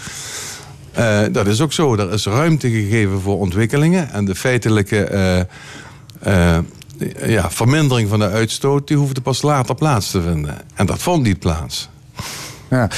Uh, 0.98 1.20
dat 1.30 1.46
is 1.46 1.60
ook 1.60 1.72
zo. 1.72 1.96
Er 1.96 2.12
is 2.12 2.26
ruimte 2.26 2.70
gegeven 2.70 3.20
voor 3.20 3.38
ontwikkelingen. 3.38 4.10
En 4.10 4.24
de 4.24 4.34
feitelijke 4.34 5.08
uh, 6.26 6.58
uh, 6.98 7.28
ja, 7.30 7.50
vermindering 7.50 8.08
van 8.08 8.18
de 8.18 8.28
uitstoot... 8.28 8.88
die 8.88 8.96
hoefde 8.96 9.20
pas 9.20 9.42
later 9.42 9.74
plaats 9.74 10.10
te 10.10 10.22
vinden. 10.22 10.58
En 10.74 10.86
dat 10.86 10.98
vond 10.98 11.22
niet 11.22 11.38
plaats. 11.38 11.88
Ja. 12.70 12.90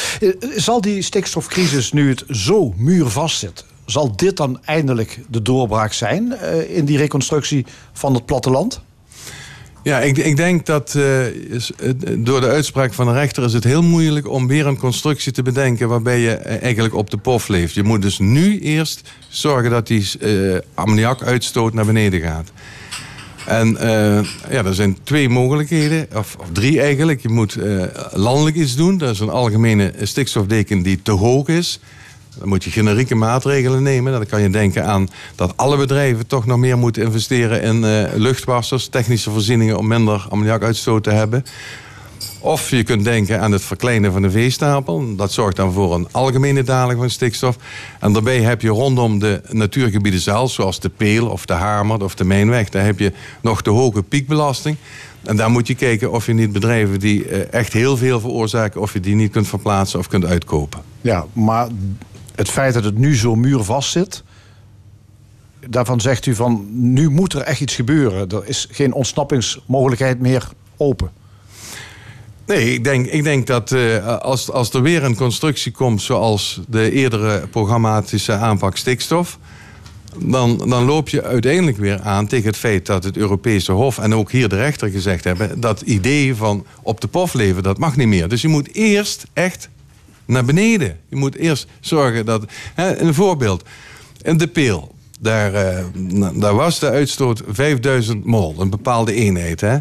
Zal 0.57 0.81
die 0.81 1.03
stikstofcrisis 1.03 1.93
nu 1.93 2.09
het 2.09 2.25
zo 2.31 2.75
muurvast 2.77 3.39
zit... 3.39 3.65
zal 3.87 4.17
dit 4.17 4.37
dan 4.37 4.61
eindelijk 4.65 5.21
de 5.29 5.43
doorbraak 5.43 5.93
zijn... 5.93 6.41
in 6.69 6.85
die 6.85 6.97
reconstructie 6.97 7.67
van 7.93 8.15
het 8.15 8.27
platteland? 8.27 8.81
Ja, 9.89 10.01
ik, 10.01 10.19
ik 10.19 10.37
denk 10.37 10.67
dat 10.67 10.95
is, 11.49 11.71
uh, 11.81 11.93
door 12.19 12.41
de 12.41 12.47
uitspraak 12.47 12.93
van 12.95 13.07
de 13.07 13.13
rechter 13.13 13.45
is 13.45 13.53
het 13.53 13.65
heel 13.65 13.83
moeilijk 13.83 14.29
om 14.29 14.47
weer 14.47 14.67
een 14.67 14.79
constructie 14.79 15.33
te 15.33 15.43
bedenken 15.43 15.89
waarbij 15.89 16.19
je 16.19 16.35
eigenlijk 16.35 16.95
op 16.95 17.11
de 17.11 17.17
pof 17.17 17.49
leeft. 17.49 17.75
Je 17.75 17.83
moet 17.83 18.03
dus 18.03 18.19
nu 18.19 18.59
eerst 18.59 19.11
zorgen 19.29 19.71
dat 19.71 19.87
die 19.87 20.11
uh, 20.21 20.59
ammoniakuitstoot 20.75 21.75
naar 21.75 21.87
beneden 21.87 22.21
gaat. 22.21 22.51
En 23.47 23.77
ja, 24.51 24.65
er 24.65 24.75
zijn 24.75 24.99
twee 25.03 25.29
mogelijkheden, 25.29 26.07
of, 26.15 26.37
of 26.41 26.47
drie 26.53 26.81
eigenlijk. 26.81 27.21
Je 27.21 27.29
moet 27.29 27.57
landelijk 28.13 28.57
iets 28.57 28.77
doen. 28.77 28.99
Dat 28.99 29.11
is 29.15 29.21
een 29.21 29.31
algemene 29.31 29.93
stikstofdeken 30.03 30.83
die 30.83 31.03
te 31.03 31.13
hoog 31.13 31.49
is. 31.49 31.81
Dan 32.39 32.49
moet 32.49 32.65
je 32.65 32.71
generieke 32.71 33.15
maatregelen 33.15 33.83
nemen. 33.83 34.13
Dan 34.13 34.27
kan 34.27 34.43
je 34.43 34.51
denken 34.51 34.87
aan 34.87 35.09
dat 35.35 35.57
alle 35.57 35.77
bedrijven 35.77 36.27
toch 36.27 36.47
nog 36.47 36.59
meer 36.59 36.79
moeten 36.79 37.03
investeren 37.03 37.63
in 37.63 37.85
uh, 37.85 38.03
luchtwassers, 38.15 38.89
technische 38.89 39.31
voorzieningen 39.31 39.79
om 39.79 39.87
minder 39.87 40.27
ammoniakuitstoot 40.31 41.05
te 41.05 41.11
hebben. 41.11 41.45
Of 42.41 42.71
je 42.71 42.83
kunt 42.83 43.05
denken 43.05 43.41
aan 43.41 43.53
het 43.53 43.63
verkleinen 43.63 44.13
van 44.13 44.23
de 44.23 44.31
veestapel. 44.31 45.17
Dat 45.17 45.33
zorgt 45.33 45.57
dan 45.57 45.73
voor 45.73 45.95
een 45.95 46.09
algemene 46.11 46.63
daling 46.63 46.99
van 46.99 47.11
stikstof. 47.11 47.57
En 48.01 48.13
daarbij 48.13 48.41
heb 48.41 48.63
je 48.63 48.69
rondom 48.69 49.19
de 49.19 49.41
natuurgebieden 49.51 50.21
zelf, 50.21 50.51
zoals 50.51 50.81
de 50.81 50.89
Peel 50.89 51.27
of 51.27 51.47
de 51.47 51.53
Hamer 51.53 52.05
of 52.05 52.15
de 52.15 52.25
Mijnweg, 52.25 52.69
daar 52.69 52.85
heb 52.85 52.99
je 52.99 53.13
nog 53.41 53.63
de 53.63 53.71
hoge 53.71 54.03
piekbelasting. 54.03 54.77
En 55.23 55.37
daar 55.37 55.51
moet 55.51 55.67
je 55.67 55.75
kijken 55.75 56.13
of 56.13 56.27
je 56.27 56.33
niet 56.33 56.53
bedrijven 56.53 57.01
die 57.01 57.29
uh, 57.29 57.53
echt 57.53 57.73
heel 57.73 57.97
veel 57.97 58.21
veroorzaken, 58.21 58.81
of 58.81 58.93
je 58.93 59.01
die 59.01 59.15
niet 59.15 59.33
kunt 59.33 59.49
verplaatsen 59.49 59.99
of 59.99 60.09
kunt 60.09 60.25
uitkopen. 60.25 60.81
Ja, 61.01 61.27
maar 61.33 61.69
het 62.39 62.51
feit 62.51 62.75
dat 62.75 62.85
het 62.85 62.99
nu 62.99 63.17
zo 63.17 63.35
muurvast 63.35 63.91
zit. 63.91 64.23
Daarvan 65.69 66.01
zegt 66.01 66.27
u 66.27 66.35
van 66.35 66.67
nu 66.71 67.11
moet 67.11 67.33
er 67.33 67.41
echt 67.41 67.61
iets 67.61 67.75
gebeuren. 67.75 68.29
Er 68.29 68.43
is 68.47 68.69
geen 68.71 68.93
ontsnappingsmogelijkheid 68.93 70.21
meer 70.21 70.49
open. 70.77 71.11
Nee, 72.47 72.73
ik 72.73 72.85
denk, 72.85 73.07
ik 73.07 73.23
denk 73.23 73.47
dat 73.47 73.71
uh, 73.71 74.19
als, 74.19 74.51
als 74.51 74.71
er 74.71 74.83
weer 74.83 75.05
een 75.05 75.17
constructie 75.17 75.73
komt 75.73 76.03
zoals 76.03 76.61
de 76.69 76.91
eerdere 76.91 77.47
programmatische 77.47 78.33
aanpak 78.33 78.77
stikstof. 78.77 79.39
Dan, 80.19 80.59
dan 80.69 80.85
loop 80.85 81.09
je 81.09 81.23
uiteindelijk 81.23 81.77
weer 81.77 82.01
aan 82.01 82.27
tegen 82.27 82.47
het 82.47 82.57
feit 82.57 82.87
dat 82.87 83.05
het 83.05 83.17
Europese 83.17 83.73
Hof 83.73 83.99
en 83.99 84.15
ook 84.15 84.31
hier 84.31 84.49
de 84.49 84.57
rechter 84.57 84.89
gezegd 84.89 85.25
hebben. 85.25 85.61
dat 85.61 85.81
idee 85.81 86.35
van 86.35 86.67
op 86.83 87.01
de 87.01 87.09
pof 87.09 87.35
leven, 87.35 87.63
dat 87.63 87.79
mag 87.79 87.97
niet 87.97 88.09
meer. 88.09 88.29
Dus 88.29 88.43
je 88.43 88.49
moet 88.49 88.75
eerst 88.75 89.27
echt 89.33 89.69
naar 90.29 90.45
beneden. 90.45 90.97
Je 91.09 91.17
moet 91.17 91.35
eerst 91.35 91.67
zorgen 91.81 92.27
dat. 92.27 92.45
Hè, 92.75 92.97
een 92.97 93.15
voorbeeld. 93.15 93.65
In 94.23 94.37
de 94.37 94.47
peel. 94.47 94.95
Daar, 95.21 95.53
uh, 95.53 96.29
daar 96.35 96.55
was 96.55 96.79
de 96.79 96.91
uitstoot 96.91 97.43
5000 97.49 98.25
mol, 98.25 98.55
een 98.59 98.71
bepaalde 98.71 99.13
eenheid. 99.13 99.61
Hè. 99.61 99.77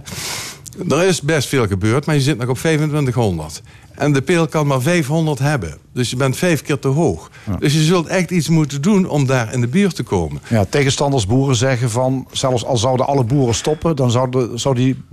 Er 0.90 1.04
is 1.04 1.22
best 1.22 1.48
veel 1.48 1.68
gebeurd, 1.68 2.06
maar 2.06 2.16
je 2.16 2.22
zit 2.22 2.38
nog 2.38 2.50
op 2.50 2.58
2500. 2.58 3.62
En 3.98 4.14
de 4.14 4.22
peel 4.22 4.48
kan 4.48 4.68
maar 4.68 4.82
500 4.82 5.40
hebben. 5.40 5.78
Dus 5.94 6.10
je 6.10 6.16
bent 6.16 6.38
vijf 6.38 6.62
keer 6.62 6.80
te 6.80 6.88
hoog. 6.88 7.32
Ja. 7.46 7.56
Dus 7.56 7.74
je 7.74 7.82
zult 7.82 8.08
echt 8.08 8.32
iets 8.32 8.50
moeten 8.50 8.82
doen 8.82 9.10
om 9.10 9.26
daar 9.26 9.54
in 9.54 9.62
de 9.62 9.68
buurt 9.68 9.96
te 9.96 10.04
komen. 10.04 10.42
Ja, 10.48 10.66
tegenstanders 10.70 11.26
boeren 11.26 11.56
zeggen 11.56 11.90
van... 11.90 12.28
zelfs 12.32 12.66
al 12.66 12.78
zouden 12.78 13.08
alle 13.08 13.24
boeren 13.24 13.56
stoppen... 13.56 13.96
dan 13.96 14.12
zou, 14.12 14.32
de, 14.32 14.52
zou 14.56 14.76
die 14.76 15.04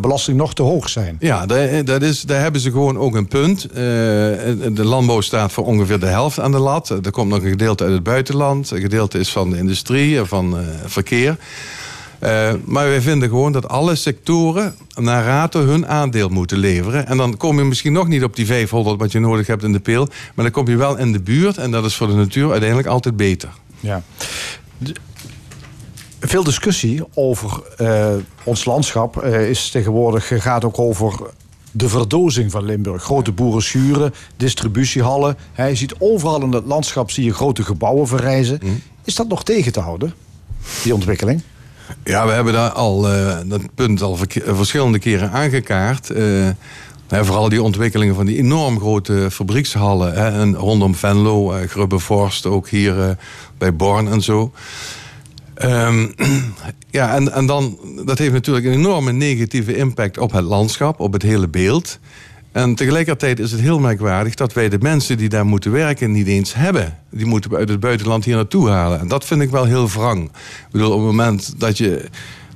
belasting 0.00 0.36
nog 0.36 0.54
te 0.54 0.62
hoog 0.62 0.88
zijn. 0.88 1.16
Ja, 1.20 1.46
dat 1.84 2.02
is, 2.02 2.22
daar 2.22 2.40
hebben 2.40 2.60
ze 2.60 2.70
gewoon 2.70 2.98
ook 2.98 3.14
een 3.14 3.28
punt. 3.28 3.68
de 3.72 4.84
landbouw 4.84 5.20
staat 5.20 5.52
voor 5.52 5.64
ongeveer 5.64 6.00
de 6.00 6.06
helft 6.06 6.40
aan 6.40 6.52
de 6.52 6.58
lat. 6.58 6.88
Er 6.88 7.10
komt 7.10 7.28
nog 7.28 7.42
een 7.42 7.50
gedeelte 7.50 7.84
uit 7.84 7.92
het 7.92 8.02
buitenland. 8.02 8.70
Een 8.70 8.80
gedeelte 8.80 9.18
is 9.18 9.32
van 9.32 9.50
de 9.50 9.56
industrie 9.56 10.18
en 10.18 10.26
van 10.26 10.56
verkeer. 10.84 11.36
Uh, 12.24 12.52
maar 12.64 12.88
wij 12.88 13.00
vinden 13.00 13.28
gewoon 13.28 13.52
dat 13.52 13.68
alle 13.68 13.94
sectoren 13.94 14.74
naar 14.94 15.24
rato 15.24 15.60
hun 15.60 15.86
aandeel 15.86 16.28
moeten 16.28 16.58
leveren. 16.58 17.06
En 17.06 17.16
dan 17.16 17.36
kom 17.36 17.58
je 17.58 17.64
misschien 17.64 17.92
nog 17.92 18.08
niet 18.08 18.24
op 18.24 18.36
die 18.36 18.46
500 18.46 18.98
wat 18.98 19.12
je 19.12 19.20
nodig 19.20 19.46
hebt 19.46 19.62
in 19.62 19.72
de 19.72 19.80
peel. 19.80 20.08
Maar 20.34 20.44
dan 20.44 20.50
kom 20.54 20.68
je 20.68 20.76
wel 20.76 20.98
in 20.98 21.12
de 21.12 21.20
buurt. 21.20 21.56
En 21.56 21.70
dat 21.70 21.84
is 21.84 21.94
voor 21.94 22.06
de 22.06 22.14
natuur 22.14 22.50
uiteindelijk 22.50 22.88
altijd 22.88 23.16
beter. 23.16 23.48
Ja. 23.80 24.02
Veel 26.26 26.44
discussie 26.44 27.02
over 27.14 27.62
uh, 27.80 28.06
ons 28.44 28.64
landschap 28.64 29.24
uh, 29.24 29.48
is 29.48 29.70
tegenwoordig 29.70 30.42
gaat 30.42 30.64
ook 30.64 30.78
over 30.78 31.12
de 31.70 31.88
verdozing 31.88 32.50
van 32.50 32.64
Limburg. 32.64 33.02
Grote 33.02 33.32
boerenschuren, 33.32 34.14
distributiehallen. 34.36 35.36
Je 35.56 35.74
ziet 35.74 35.94
overal 35.98 36.42
in 36.42 36.52
het 36.52 36.64
landschap 36.66 37.10
zie 37.10 37.24
je 37.24 37.34
grote 37.34 37.62
gebouwen 37.62 38.06
verrijzen. 38.06 38.58
Mhm. 38.62 38.72
Is 39.04 39.14
dat 39.14 39.28
nog 39.28 39.44
tegen 39.44 39.72
te 39.72 39.80
houden, 39.80 40.14
die 40.82 40.94
ontwikkeling? 40.94 41.42
Ja, 42.04 42.26
we 42.26 42.32
hebben 42.32 42.52
daar 42.52 42.70
al 42.70 43.10
uh, 43.10 43.36
dat 43.44 43.74
punt 43.74 44.02
al 44.02 44.18
verschillende 44.44 44.98
keren 44.98 45.30
aangekaart. 45.30 46.10
Vooral 47.08 47.48
die 47.48 47.62
ontwikkelingen 47.62 48.14
van 48.14 48.26
die 48.26 48.38
enorm 48.38 48.78
grote 48.78 49.28
fabriekshallen. 49.30 50.14
Hè, 50.14 50.40
en 50.40 50.54
rondom 50.54 50.94
Venlo, 50.94 51.54
uh, 51.54 51.68
Grubbevorst, 51.68 52.46
ook 52.46 52.68
hier 52.68 53.16
bij 53.58 53.76
Born 53.76 54.08
en 54.08 54.20
zo. 54.20 54.52
Um, 55.62 56.14
ja, 56.90 57.14
en, 57.14 57.32
en 57.32 57.46
dan, 57.46 57.78
dat 58.04 58.18
heeft 58.18 58.32
natuurlijk 58.32 58.66
een 58.66 58.72
enorme 58.72 59.12
negatieve 59.12 59.76
impact 59.76 60.18
op 60.18 60.32
het 60.32 60.44
landschap, 60.44 61.00
op 61.00 61.12
het 61.12 61.22
hele 61.22 61.48
beeld. 61.48 61.98
En 62.52 62.74
tegelijkertijd 62.74 63.38
is 63.38 63.50
het 63.50 63.60
heel 63.60 63.78
merkwaardig 63.78 64.34
dat 64.34 64.52
wij 64.52 64.68
de 64.68 64.78
mensen 64.80 65.16
die 65.16 65.28
daar 65.28 65.46
moeten 65.46 65.70
werken 65.70 66.12
niet 66.12 66.26
eens 66.26 66.54
hebben. 66.54 66.98
Die 67.10 67.26
moeten 67.26 67.50
we 67.50 67.56
uit 67.56 67.68
het 67.68 67.80
buitenland 67.80 68.24
hier 68.24 68.34
naartoe 68.34 68.68
halen. 68.68 69.00
En 69.00 69.08
dat 69.08 69.24
vind 69.24 69.40
ik 69.40 69.50
wel 69.50 69.64
heel 69.64 69.88
wrang. 69.88 70.24
Ik 70.24 70.32
bedoel, 70.70 70.90
op 70.90 70.96
het 70.96 71.06
moment 71.06 71.60
dat 71.60 71.78
je, 71.78 72.04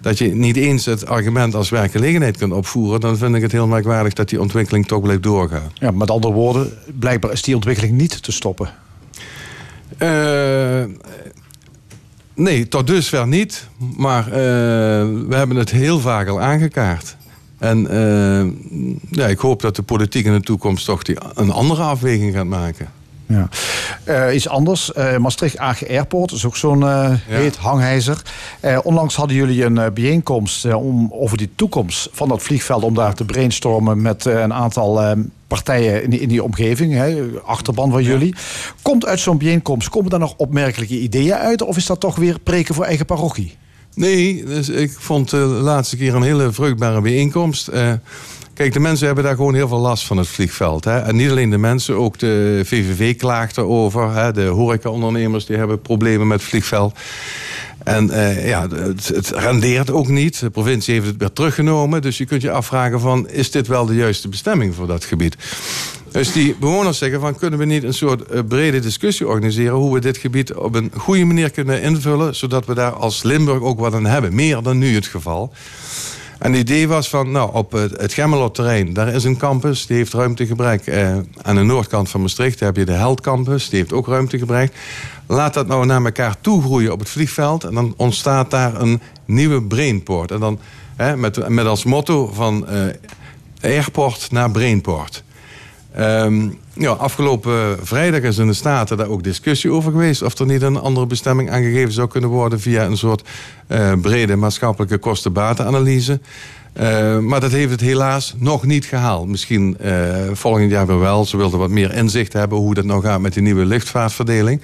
dat 0.00 0.18
je 0.18 0.34
niet 0.34 0.56
eens 0.56 0.84
het 0.84 1.06
argument 1.06 1.54
als 1.54 1.68
werkgelegenheid 1.68 2.36
kunt 2.36 2.52
opvoeren, 2.52 3.00
dan 3.00 3.16
vind 3.16 3.34
ik 3.34 3.42
het 3.42 3.52
heel 3.52 3.66
merkwaardig 3.66 4.12
dat 4.12 4.28
die 4.28 4.40
ontwikkeling 4.40 4.86
toch 4.86 5.00
blijft 5.00 5.22
doorgaan. 5.22 5.70
Ja, 5.74 5.90
met 5.90 6.10
andere 6.10 6.32
woorden, 6.32 6.72
blijkbaar 6.98 7.32
is 7.32 7.42
die 7.42 7.54
ontwikkeling 7.54 7.96
niet 7.96 8.22
te 8.22 8.32
stoppen. 8.32 8.70
Uh, 9.98 10.84
nee, 12.38 12.68
tot 12.68 12.87
dusver 12.87 13.26
niet. 13.26 13.68
Maar 13.97 14.26
uh, 14.26 14.33
we 14.33 15.35
hebben 15.35 15.57
het 15.57 15.71
heel 15.71 16.00
vaak 16.00 16.28
al 16.28 16.40
aangekaart. 16.40 17.16
En 17.59 17.95
uh, 17.95 18.52
ja, 19.11 19.26
ik 19.26 19.38
hoop 19.38 19.62
dat 19.62 19.76
de 19.76 19.83
politiek 19.83 20.25
in 20.25 20.33
de 20.33 20.40
toekomst 20.40 20.85
toch 20.85 21.02
die, 21.02 21.16
een 21.35 21.50
andere 21.50 21.83
afweging 21.83 22.35
gaat 22.35 22.47
maken. 22.47 22.88
Ja. 23.26 23.49
Uh, 24.09 24.35
iets 24.35 24.49
anders. 24.49 24.90
Uh, 24.97 25.16
Maastricht 25.16 25.59
AG 25.59 25.88
Airport 25.88 26.33
is 26.33 26.45
ook 26.45 26.57
zo'n 26.57 26.80
uh, 26.80 27.11
heet 27.26 27.57
hangijzer. 27.57 28.23
onlangs 28.83 29.16
hadden 29.16 29.37
jullie 29.37 29.64
een 29.64 29.95
bijeenkomst 29.95 30.75
om, 30.75 31.09
over 31.12 31.37
die 31.37 31.50
toekomst 31.54 32.09
van 32.12 32.28
dat 32.28 32.42
vliegveld. 32.42 32.83
Om 32.83 32.95
daar 32.95 33.14
te 33.14 33.25
brainstormen 33.25 34.02
met 34.02 34.25
een 34.25 34.54
aantal 34.54 35.16
partijen 35.48 36.02
in 36.02 36.10
die, 36.10 36.20
in 36.20 36.28
die 36.28 36.42
omgeving. 36.42 36.92
Hè, 36.92 37.24
achterban 37.44 37.90
van 37.90 38.02
jullie. 38.02 38.34
Komt 38.82 39.06
uit 39.06 39.20
zo'n 39.20 39.38
bijeenkomst, 39.38 39.88
komen 39.88 40.10
daar 40.10 40.18
nog 40.18 40.34
opmerkelijke 40.36 41.00
ideeën 41.00 41.34
uit? 41.34 41.62
Of 41.62 41.76
is 41.76 41.86
dat 41.86 42.00
toch 42.00 42.16
weer 42.16 42.38
preken 42.38 42.74
voor 42.74 42.84
eigen 42.84 43.06
parochie? 43.06 43.56
Nee, 43.94 44.44
dus 44.44 44.68
ik 44.68 44.92
vond 44.98 45.30
de 45.30 45.36
laatste 45.36 45.96
keer 45.96 46.14
een 46.14 46.22
hele 46.22 46.52
vruchtbare 46.52 47.00
bijeenkomst. 47.00 47.68
Uh, 47.68 47.92
kijk, 48.54 48.72
de 48.72 48.80
mensen 48.80 49.06
hebben 49.06 49.24
daar 49.24 49.36
gewoon 49.36 49.54
heel 49.54 49.68
veel 49.68 49.78
last 49.78 50.06
van 50.06 50.16
het 50.16 50.28
vliegveld. 50.28 50.84
Hè? 50.84 50.98
En 50.98 51.16
niet 51.16 51.30
alleen 51.30 51.50
de 51.50 51.58
mensen, 51.58 51.94
ook 51.94 52.18
de 52.18 52.60
VVV 52.64 53.16
klaagt 53.16 53.56
erover. 53.56 54.14
Hè? 54.14 54.32
De 54.32 54.44
horecaondernemers 54.46 55.46
die 55.46 55.56
hebben 55.56 55.82
problemen 55.82 56.26
met 56.26 56.40
het 56.40 56.48
vliegveld. 56.48 56.98
En 57.88 58.07
uh, 58.07 58.49
ja, 58.49 58.68
het, 58.68 59.30
rendeert 59.35 59.90
ook 59.90 60.09
niet. 60.09 60.40
De 60.40 60.50
provincie 60.50 60.95
heeft 60.95 61.07
het 61.07 61.16
weer 61.16 61.33
teruggenomen. 61.33 62.02
Dus 62.02 62.18
je 62.18 62.25
kunt 62.25 62.42
je 62.42 62.50
afvragen 62.50 63.00
van, 63.00 63.28
is 63.28 63.50
dit 63.50 63.66
wel 63.66 63.87
de 63.87 63.95
juiste 63.95 64.28
bestemming 64.28 64.75
voor 64.75 64.87
dat 64.87 65.04
gebied? 65.04 65.37
Dus 66.11 66.33
die 66.33 66.57
bewoners 66.61 66.99
zeggen 66.99 67.21
van 67.21 67.37
kunnen 67.37 67.59
we 67.59 67.64
niet 67.64 67.83
een 67.83 67.95
soort 67.95 68.33
uh, 68.33 68.40
brede 68.49 68.80
discussie 68.80 69.26
organiseren 69.26 69.76
hoe 69.76 69.95
we 69.95 70.00
dit 70.00 70.16
gebied 70.16 70.54
op 70.54 70.75
een 70.75 70.90
goede 70.97 71.25
manier 71.25 71.50
kunnen 71.50 71.83
invullen, 71.83 72.35
zodat 72.35 72.66
we 72.66 72.75
daar 72.75 72.92
als 72.92 73.23
Limburg 73.23 73.61
ook 73.61 73.78
wat 73.78 73.95
aan 73.95 74.07
hebben. 74.07 74.35
Meer 74.35 74.62
dan 74.62 74.78
nu 74.78 74.95
het 74.95 75.07
geval. 75.07 75.52
En 76.38 76.52
het 76.52 76.61
idee 76.61 76.88
was 76.88 77.09
van, 77.09 77.30
nou, 77.30 77.54
op 77.54 77.73
het, 77.73 78.00
het 78.00 78.12
Gemmelot-terrein, 78.12 78.92
daar 78.92 79.09
is 79.09 79.25
een 79.25 79.37
campus, 79.37 79.87
die 79.87 79.97
heeft 79.97 80.12
ruimtegebrek. 80.12 80.87
Eh, 80.87 81.16
aan 81.42 81.54
de 81.54 81.62
noordkant 81.62 82.09
van 82.09 82.21
Maastricht 82.21 82.61
heb 82.61 82.76
je 82.76 82.85
de 82.85 82.92
Held 82.92 83.21
Campus, 83.21 83.68
die 83.68 83.78
heeft 83.78 83.92
ook 83.92 84.07
ruimtegebrek. 84.07 84.73
Laat 85.30 85.54
dat 85.54 85.66
nou 85.66 85.87
naar 85.87 86.04
elkaar 86.04 86.37
toe 86.40 86.62
groeien 86.62 86.92
op 86.92 86.99
het 86.99 87.08
vliegveld 87.08 87.64
en 87.64 87.75
dan 87.75 87.94
ontstaat 87.97 88.50
daar 88.50 88.80
een 88.80 89.00
nieuwe 89.25 89.62
Brainport. 89.62 90.30
En 90.30 90.40
dan 90.40 90.58
hè, 90.97 91.16
met, 91.16 91.49
met 91.49 91.66
als 91.66 91.85
motto 91.85 92.30
van 92.32 92.66
uh, 92.70 92.82
airport 93.61 94.30
naar 94.30 94.50
Brainport. 94.50 95.23
Um, 95.99 96.58
ja, 96.73 96.90
afgelopen 96.90 97.78
vrijdag 97.87 98.20
is 98.20 98.38
in 98.38 98.47
de 98.47 98.52
Staten 98.52 98.97
daar 98.97 99.08
ook 99.08 99.23
discussie 99.23 99.70
over 99.70 99.92
geweest... 99.92 100.23
of 100.23 100.38
er 100.38 100.47
niet 100.47 100.62
een 100.62 100.76
andere 100.76 101.06
bestemming 101.06 101.50
aangegeven 101.50 101.92
zou 101.92 102.08
kunnen 102.08 102.30
worden... 102.30 102.61
via 102.61 102.85
een 102.85 102.97
soort 102.97 103.28
uh, 103.68 103.92
brede 104.00 104.37
maatschappelijke 104.37 104.99
kosten-batenanalyse. 104.99 106.20
Uh, 106.80 107.18
maar 107.18 107.40
dat 107.40 107.50
heeft 107.50 107.70
het 107.70 107.80
helaas 107.80 108.35
nog 108.37 108.64
niet 108.64 108.85
gehaald. 108.85 109.28
Misschien 109.28 109.76
uh, 109.82 109.92
volgend 110.32 110.70
jaar 110.70 110.99
wel. 110.99 111.25
Ze 111.25 111.37
wilden 111.37 111.58
wat 111.58 111.70
meer 111.70 111.94
inzicht 111.94 112.32
hebben 112.32 112.58
hoe 112.58 112.75
dat 112.75 112.85
nou 112.85 113.02
gaat 113.02 113.20
met 113.20 113.32
die 113.35 113.42
nieuwe 113.42 113.64
luchtvaartverdeling. 113.64 114.61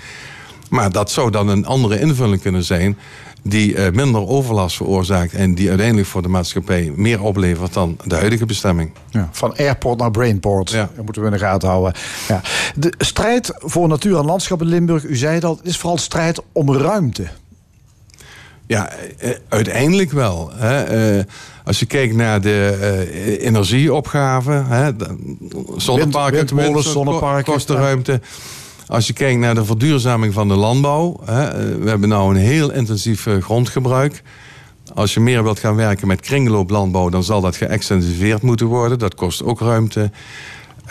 Maar 0.75 0.93
dat 0.93 1.11
zou 1.11 1.31
dan 1.31 1.49
een 1.49 1.66
andere 1.66 2.00
invulling 2.00 2.43
kunnen 2.43 2.64
zijn 2.64 2.99
die 3.43 3.75
uh, 3.75 3.90
minder 3.90 4.26
overlast 4.26 4.76
veroorzaakt 4.76 5.33
en 5.33 5.54
die 5.54 5.69
uiteindelijk 5.69 6.09
voor 6.09 6.23
de 6.23 6.28
maatschappij 6.28 6.93
meer 6.97 7.23
oplevert 7.23 7.73
dan 7.73 7.97
de 8.04 8.14
huidige 8.14 8.47
bestemming. 8.47 8.93
Ja, 9.11 9.28
van 9.33 9.57
airport 9.57 9.99
naar 9.99 10.11
brainport. 10.11 10.71
Ja. 10.71 10.90
Dat 10.95 11.04
moeten 11.04 11.23
we 11.23 11.28
in 11.28 11.35
de 11.35 11.40
gaten 11.45 11.69
houden. 11.69 11.95
Ja. 12.28 12.40
De 12.75 12.95
strijd 12.99 13.52
voor 13.57 13.88
natuur 13.88 14.19
en 14.19 14.25
landschap 14.25 14.61
in 14.61 14.66
Limburg, 14.66 15.04
u 15.04 15.16
zei 15.16 15.40
dat, 15.40 15.61
is 15.62 15.76
vooral 15.76 15.99
strijd 15.99 16.43
om 16.52 16.76
ruimte. 16.76 17.28
Ja, 18.66 18.90
eh, 19.19 19.31
uiteindelijk 19.49 20.12
wel. 20.12 20.50
Hè. 20.54 21.23
Als 21.64 21.78
je 21.78 21.87
kijkt 21.87 22.14
naar 22.14 22.40
de 22.40 23.38
energieopgave, 23.40 24.50
hè, 24.50 24.90
zonneparken, 25.76 26.37
Wind, 26.37 26.50
windmolens, 26.50 26.93
zonneparken, 26.93 27.52
kostenruimte. 27.52 28.12
Ja. 28.12 28.19
Als 28.86 29.06
je 29.06 29.12
kijkt 29.12 29.40
naar 29.40 29.54
de 29.54 29.64
verduurzaming 29.64 30.32
van 30.32 30.48
de 30.48 30.54
landbouw. 30.54 31.20
Hè, 31.24 31.44
eh, 31.44 31.82
we 31.82 31.88
hebben 31.88 32.08
nou 32.08 32.34
een 32.34 32.40
heel 32.40 32.72
intensief 32.72 33.26
eh, 33.26 33.42
grondgebruik. 33.42 34.22
Als 34.94 35.14
je 35.14 35.20
meer 35.20 35.42
wilt 35.42 35.58
gaan 35.58 35.76
werken 35.76 36.06
met 36.06 36.20
kringlooplandbouw, 36.20 37.08
dan 37.08 37.24
zal 37.24 37.40
dat 37.40 37.56
geëxtensiveerd 37.56 38.42
moeten 38.42 38.66
worden. 38.66 38.98
Dat 38.98 39.14
kost 39.14 39.42
ook 39.42 39.60
ruimte. 39.60 40.10
Uh, 40.84 40.90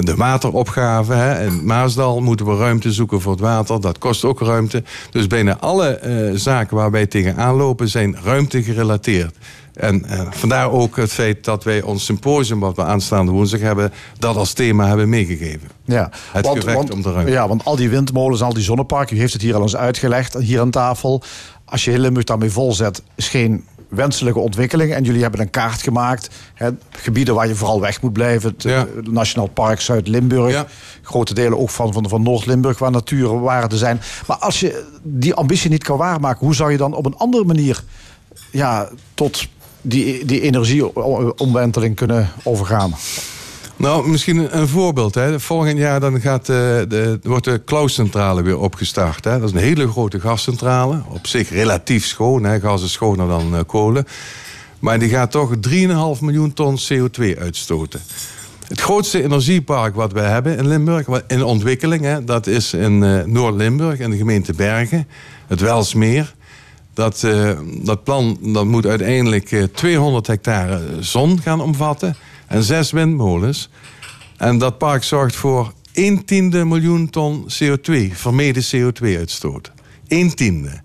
de 0.00 0.14
wateropgave. 0.16 1.12
Hè. 1.12 1.46
In 1.46 1.64
Maasdal 1.64 2.20
moeten 2.20 2.46
we 2.46 2.56
ruimte 2.56 2.92
zoeken 2.92 3.20
voor 3.20 3.32
het 3.32 3.40
water. 3.40 3.80
Dat 3.80 3.98
kost 3.98 4.24
ook 4.24 4.40
ruimte. 4.40 4.82
Dus 5.10 5.26
bijna 5.26 5.58
alle 5.58 6.30
zaken 6.34 6.76
waar 6.76 6.90
wij 6.90 7.06
tegenaan 7.06 7.54
lopen 7.54 7.88
zijn 7.88 8.16
ruimte 8.24 8.62
gerelateerd. 8.62 9.36
En 9.74 10.04
uh, 10.06 10.20
vandaar 10.30 10.70
ook 10.70 10.96
het 10.96 11.12
feit 11.12 11.44
dat 11.44 11.64
wij 11.64 11.82
ons 11.82 12.04
symposium, 12.04 12.60
wat 12.60 12.76
we 12.76 12.84
aanstaande 12.84 13.32
woensdag 13.32 13.60
hebben, 13.60 13.92
dat 14.18 14.36
als 14.36 14.52
thema 14.52 14.86
hebben 14.86 15.08
meegegeven. 15.08 15.68
Ja, 15.84 16.10
het 16.32 16.64
want, 16.64 16.90
om 16.90 17.02
de 17.02 17.12
ruimte. 17.12 17.32
Ja, 17.32 17.48
want 17.48 17.64
al 17.64 17.76
die 17.76 17.90
windmolens, 17.90 18.42
al 18.42 18.52
die 18.52 18.62
zonneparken, 18.62 19.16
u 19.16 19.18
heeft 19.18 19.32
het 19.32 19.42
hier 19.42 19.54
al 19.54 19.62
eens 19.62 19.76
uitgelegd, 19.76 20.34
hier 20.34 20.60
aan 20.60 20.70
tafel. 20.70 21.22
Als 21.64 21.84
je 21.84 21.98
Limburg 21.98 22.26
daarmee 22.26 22.50
volzet, 22.50 23.02
is 23.14 23.28
geen 23.28 23.64
wenselijke 23.88 24.38
ontwikkeling. 24.38 24.92
En 24.92 25.04
jullie 25.04 25.22
hebben 25.22 25.40
een 25.40 25.50
kaart 25.50 25.82
gemaakt. 25.82 26.30
Hè, 26.54 26.70
gebieden 26.90 27.34
waar 27.34 27.48
je 27.48 27.54
vooral 27.54 27.80
weg 27.80 28.02
moet 28.02 28.12
blijven. 28.12 28.50
Het 28.50 28.62
ja. 28.62 28.86
Nationaal 29.02 29.48
Park 29.48 29.80
Zuid-Limburg. 29.80 30.52
Ja. 30.52 30.66
Grote 31.02 31.34
delen 31.34 31.58
ook 31.58 31.70
van, 31.70 31.92
van, 31.92 32.08
van 32.08 32.22
Noord-Limburg 32.22 32.78
waar 32.78 32.90
natuurwaarden 32.90 33.78
zijn. 33.78 34.00
Maar 34.26 34.36
als 34.36 34.60
je 34.60 34.84
die 35.02 35.34
ambitie 35.34 35.70
niet 35.70 35.84
kan 35.84 35.98
waarmaken... 35.98 36.46
hoe 36.46 36.54
zou 36.54 36.70
je 36.70 36.76
dan 36.76 36.94
op 36.94 37.06
een 37.06 37.16
andere 37.16 37.44
manier 37.44 37.84
ja, 38.50 38.88
tot 39.14 39.48
die, 39.82 40.24
die 40.24 40.40
energieomwenteling 40.40 41.96
kunnen 41.96 42.30
overgaan? 42.42 42.94
Nou, 43.76 44.08
misschien 44.08 44.58
een 44.58 44.68
voorbeeld. 44.68 45.14
Hè. 45.14 45.40
Volgend 45.40 45.78
jaar 45.78 46.00
dan 46.00 46.20
gaat 46.20 46.46
de, 46.46 46.84
de, 46.88 47.18
wordt 47.22 47.44
de 47.44 47.58
Klauscentrale 47.64 48.42
weer 48.42 48.58
opgestart. 48.58 49.24
Hè. 49.24 49.38
Dat 49.38 49.48
is 49.48 49.54
een 49.54 49.62
hele 49.62 49.88
grote 49.88 50.20
gascentrale. 50.20 51.02
Op 51.08 51.26
zich 51.26 51.50
relatief 51.50 52.06
schoon. 52.06 52.44
Hè. 52.44 52.60
Gas 52.60 52.82
is 52.82 52.92
schoner 52.92 53.28
dan 53.28 53.54
uh, 53.54 53.60
kolen. 53.66 54.06
Maar 54.78 54.98
die 54.98 55.08
gaat 55.08 55.30
toch 55.30 55.50
3,5 55.68 56.20
miljoen 56.20 56.52
ton 56.52 56.78
CO2 56.78 57.38
uitstoten. 57.38 58.00
Het 58.68 58.80
grootste 58.80 59.22
energiepark 59.22 59.94
wat 59.94 60.12
we 60.12 60.20
hebben 60.20 60.56
in 60.56 60.68
Limburg, 60.68 61.06
in 61.26 61.44
ontwikkeling, 61.44 62.02
hè, 62.02 62.24
dat 62.24 62.46
is 62.46 62.74
in 62.74 63.02
uh, 63.02 63.24
Noord-Limburg, 63.24 63.98
in 63.98 64.10
de 64.10 64.16
gemeente 64.16 64.52
Bergen, 64.52 65.08
het 65.46 65.60
Welsmeer. 65.60 66.34
Dat, 66.94 67.26
dat 67.82 68.04
plan 68.04 68.38
dat 68.40 68.64
moet 68.64 68.86
uiteindelijk 68.86 69.68
200 69.72 70.26
hectare 70.26 70.80
zon 71.00 71.40
gaan 71.40 71.60
omvatten 71.60 72.16
en 72.46 72.62
zes 72.62 72.90
windmolens. 72.90 73.68
En 74.36 74.58
dat 74.58 74.78
park 74.78 75.02
zorgt 75.02 75.36
voor 75.36 75.72
1 75.92 76.24
tiende 76.24 76.64
miljoen 76.64 77.10
ton 77.10 77.44
CO2, 77.44 78.12
vermeden 78.12 78.62
CO2-uitstoot. 78.62 79.72
1 80.06 80.34
tiende. 80.34 80.80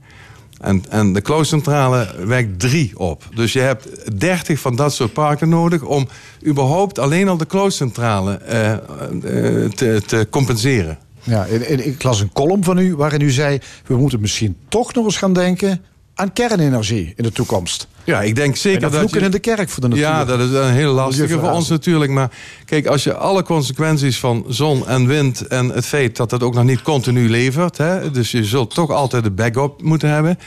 En, 0.60 0.84
en 0.90 1.14
de 1.14 1.22
Klooscentrale 1.22 2.16
wekt 2.26 2.60
drie 2.60 3.00
op. 3.00 3.30
Dus 3.36 3.54
je 3.54 3.60
hebt 3.60 4.20
30 4.20 4.60
van 4.60 4.76
dat 4.76 4.94
soort 4.94 5.14
parken 5.14 5.50
nodig 5.50 5.82
om 5.82 6.08
überhaupt 6.46 7.00
alleen 7.00 7.28
al 7.28 7.38
de 7.38 7.46
Klooscentrale 7.46 8.40
uh, 8.46 9.70
te, 9.70 10.02
te 10.06 10.28
compenseren. 10.30 10.98
Ja, 11.24 11.46
ik 11.46 12.04
las 12.04 12.20
een 12.20 12.34
column 12.34 12.64
van 12.64 12.78
u 12.78 12.96
waarin 12.96 13.22
u 13.22 13.32
zei: 13.32 13.60
we 13.86 13.98
moeten 13.98 14.22
misschien 14.22 14.58
toch 14.68 14.94
nog 14.94 15.06
eens 15.06 15.18
gaan 15.18 15.34
denken 15.34 15.82
aan 16.18 16.34
kernenergie 16.34 17.14
in 17.16 17.24
de 17.24 17.32
toekomst. 17.32 17.88
Ja, 18.04 18.22
ik 18.22 18.36
denk 18.36 18.56
zeker 18.56 18.92
dat, 18.92 19.12
je... 19.12 19.20
in 19.20 19.32
de 19.32 19.40
kerk 19.40 19.70
voor 19.70 19.82
de 19.82 19.88
natuur. 19.88 20.04
Ja, 20.04 20.26
dat 20.26 20.40
is 20.40 20.52
een 20.52 20.72
hele 20.72 20.92
lastige 20.92 21.40
voor 21.40 21.52
ons 21.52 21.70
natuurlijk. 21.70 22.12
Maar 22.12 22.32
kijk, 22.66 22.86
als 22.86 23.04
je 23.04 23.16
alle 23.16 23.44
consequenties 23.44 24.20
van 24.20 24.46
zon 24.48 24.88
en 24.88 25.08
wind... 25.08 25.48
en 25.48 25.70
het 25.70 25.86
feit 25.86 26.18
dat 26.18 26.30
dat 26.30 26.44
ook 26.44 26.54
nog 26.54 26.64
niet 26.64 26.82
continu 26.82 27.30
levert... 27.30 27.78
Hè, 27.78 28.12
dus 28.12 28.32
je 28.32 28.46
zult 28.46 28.74
toch 28.74 28.92
altijd 28.92 29.24
de 29.24 29.32
backup 29.32 29.82
moeten 29.82 30.10
hebben... 30.10 30.40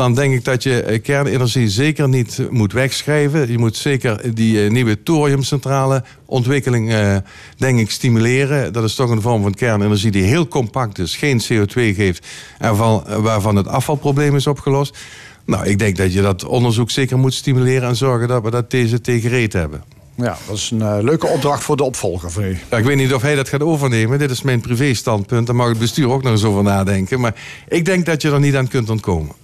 dan 0.00 0.14
denk 0.14 0.34
ik 0.34 0.44
dat 0.44 0.62
je 0.62 0.82
eh, 0.82 1.02
kernenergie 1.02 1.68
zeker 1.68 2.08
niet 2.08 2.40
moet 2.50 2.72
wegschrijven. 2.72 3.50
Je 3.50 3.58
moet 3.58 3.76
zeker 3.76 4.34
die 4.34 4.64
eh, 4.64 4.70
nieuwe 4.70 5.02
thoriumcentrale 5.02 6.04
ontwikkeling, 6.26 6.92
uh, 6.92 7.16
denk 7.56 7.78
ik, 7.78 7.90
stimuleren. 7.90 8.72
Dat 8.72 8.84
is 8.84 8.94
toch 8.94 9.10
een 9.10 9.20
vorm 9.20 9.42
van 9.42 9.54
kernenergie 9.54 10.10
die 10.10 10.22
heel 10.22 10.48
compact 10.48 10.98
is... 10.98 11.16
geen 11.16 11.42
CO2 11.42 11.72
geeft 11.72 12.26
en 12.58 12.76
van, 12.76 13.04
waarvan 13.22 13.56
het 13.56 13.66
afvalprobleem 13.66 14.36
is 14.36 14.46
opgelost... 14.46 14.98
Nou, 15.44 15.66
ik 15.66 15.78
denk 15.78 15.96
dat 15.96 16.12
je 16.12 16.22
dat 16.22 16.44
onderzoek 16.44 16.90
zeker 16.90 17.18
moet 17.18 17.34
stimuleren 17.34 17.88
en 17.88 17.96
zorgen 17.96 18.28
dat 18.28 18.42
we 18.42 18.50
dat 18.50 18.70
deze 18.70 19.00
tegen 19.00 19.30
reet 19.30 19.52
hebben. 19.52 19.82
Ja, 20.14 20.36
dat 20.46 20.56
is 20.56 20.70
een 20.70 20.78
uh, 20.78 20.96
leuke 21.00 21.26
opdracht 21.26 21.62
voor 21.62 21.76
de 21.76 21.82
opvolger 21.82 22.30
van 22.30 22.44
u. 22.44 22.58
Ja, 22.70 22.76
ik 22.76 22.84
weet 22.84 22.96
niet 22.96 23.14
of 23.14 23.22
hij 23.22 23.34
dat 23.34 23.48
gaat 23.48 23.62
overnemen. 23.62 24.18
Dit 24.18 24.30
is 24.30 24.42
mijn 24.42 24.60
privé-standpunt. 24.60 25.46
Daar 25.46 25.56
mag 25.56 25.68
het 25.68 25.78
bestuur 25.78 26.10
ook 26.10 26.22
nog 26.22 26.32
eens 26.32 26.44
over 26.44 26.62
nadenken. 26.62 27.20
Maar 27.20 27.34
ik 27.68 27.84
denk 27.84 28.06
dat 28.06 28.22
je 28.22 28.30
er 28.30 28.40
niet 28.40 28.56
aan 28.56 28.68
kunt 28.68 28.90
ontkomen. 28.90 29.34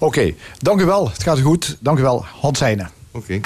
Oké, 0.00 0.34
dank 0.58 0.80
u 0.80 0.84
wel. 0.84 1.10
Het 1.10 1.22
gaat 1.22 1.40
goed. 1.40 1.76
Dank 1.80 1.98
u 1.98 2.02
wel, 2.02 2.24
Hans 2.40 2.60
Heijnen. 2.60 2.90
Oké. 3.10 3.40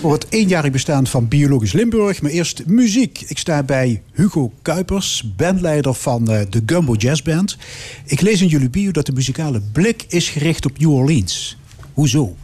voor 0.00 0.12
het 0.12 0.26
eenjarig 0.28 0.70
bestaan 0.70 1.06
van 1.06 1.28
Biologisch 1.28 1.72
Limburg. 1.72 2.22
Maar 2.22 2.30
eerst 2.30 2.66
muziek. 2.66 3.24
Ik 3.26 3.38
sta 3.38 3.62
bij 3.62 4.02
Hugo 4.12 4.52
Kuipers, 4.62 5.32
bandleider 5.36 5.94
van 5.94 6.30
uh, 6.30 6.40
de 6.50 6.62
Gumbo 6.66 6.94
Jazz 6.94 7.22
Band. 7.22 7.56
Ik 8.04 8.20
lees 8.20 8.40
in 8.40 8.46
jullie 8.46 8.70
bio 8.70 8.90
dat 8.90 9.06
de 9.06 9.12
muzikale 9.12 9.60
blik 9.72 10.04
is 10.08 10.28
gericht 10.28 10.64
op 10.64 10.78
New 10.78 10.92
Orleans. 10.92 11.56
Hoezo? 11.92 12.36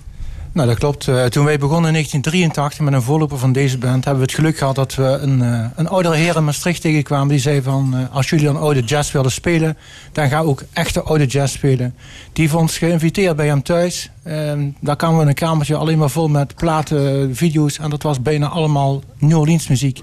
Nou, 0.57 0.69
dat 0.69 0.79
klopt. 0.79 1.07
Uh, 1.07 1.25
toen 1.25 1.45
wij 1.45 1.59
begonnen 1.59 1.87
in 1.87 1.93
1983 1.93 2.81
met 2.81 2.95
een 2.95 3.03
voorloper 3.03 3.39
van 3.39 3.53
deze 3.53 3.79
band... 3.79 4.05
hebben 4.05 4.23
we 4.23 4.31
het 4.31 4.39
geluk 4.39 4.59
gehad 4.59 4.75
dat 4.75 4.95
we 4.95 5.05
een, 5.05 5.43
uh, 5.43 5.67
een 5.75 5.89
oudere 5.89 6.15
heer 6.15 6.37
in 6.37 6.45
Maastricht 6.45 6.81
tegenkwamen... 6.81 7.29
die 7.29 7.39
zei 7.39 7.63
van, 7.63 7.93
uh, 7.95 8.15
als 8.15 8.31
jullie 8.31 8.49
een 8.49 8.57
oude 8.57 8.81
jazz 8.81 9.13
willen 9.13 9.33
spelen... 9.33 9.77
dan 10.13 10.29
ga 10.29 10.41
ook 10.41 10.63
echte 10.73 11.03
oude 11.03 11.27
jazz 11.27 11.55
spelen. 11.55 11.95
Die 12.33 12.45
heeft 12.45 12.57
ons 12.57 12.79
geïnviteerd 12.79 13.37
bij 13.37 13.47
hem 13.47 13.63
thuis. 13.63 14.11
Ehm, 14.23 14.69
daar 14.81 14.97
kwamen 14.97 15.19
we 15.19 15.27
een 15.27 15.35
kamertje 15.35 15.77
alleen 15.77 15.99
maar 15.99 16.11
vol 16.11 16.29
met 16.29 16.55
platen, 16.55 17.37
video's... 17.37 17.79
en 17.79 17.91
dat 17.91 18.03
was 18.03 18.23
bijna 18.23 18.49
allemaal 18.49 19.03
New 19.19 19.39
Orleans 19.39 19.69
muziek. 19.69 20.03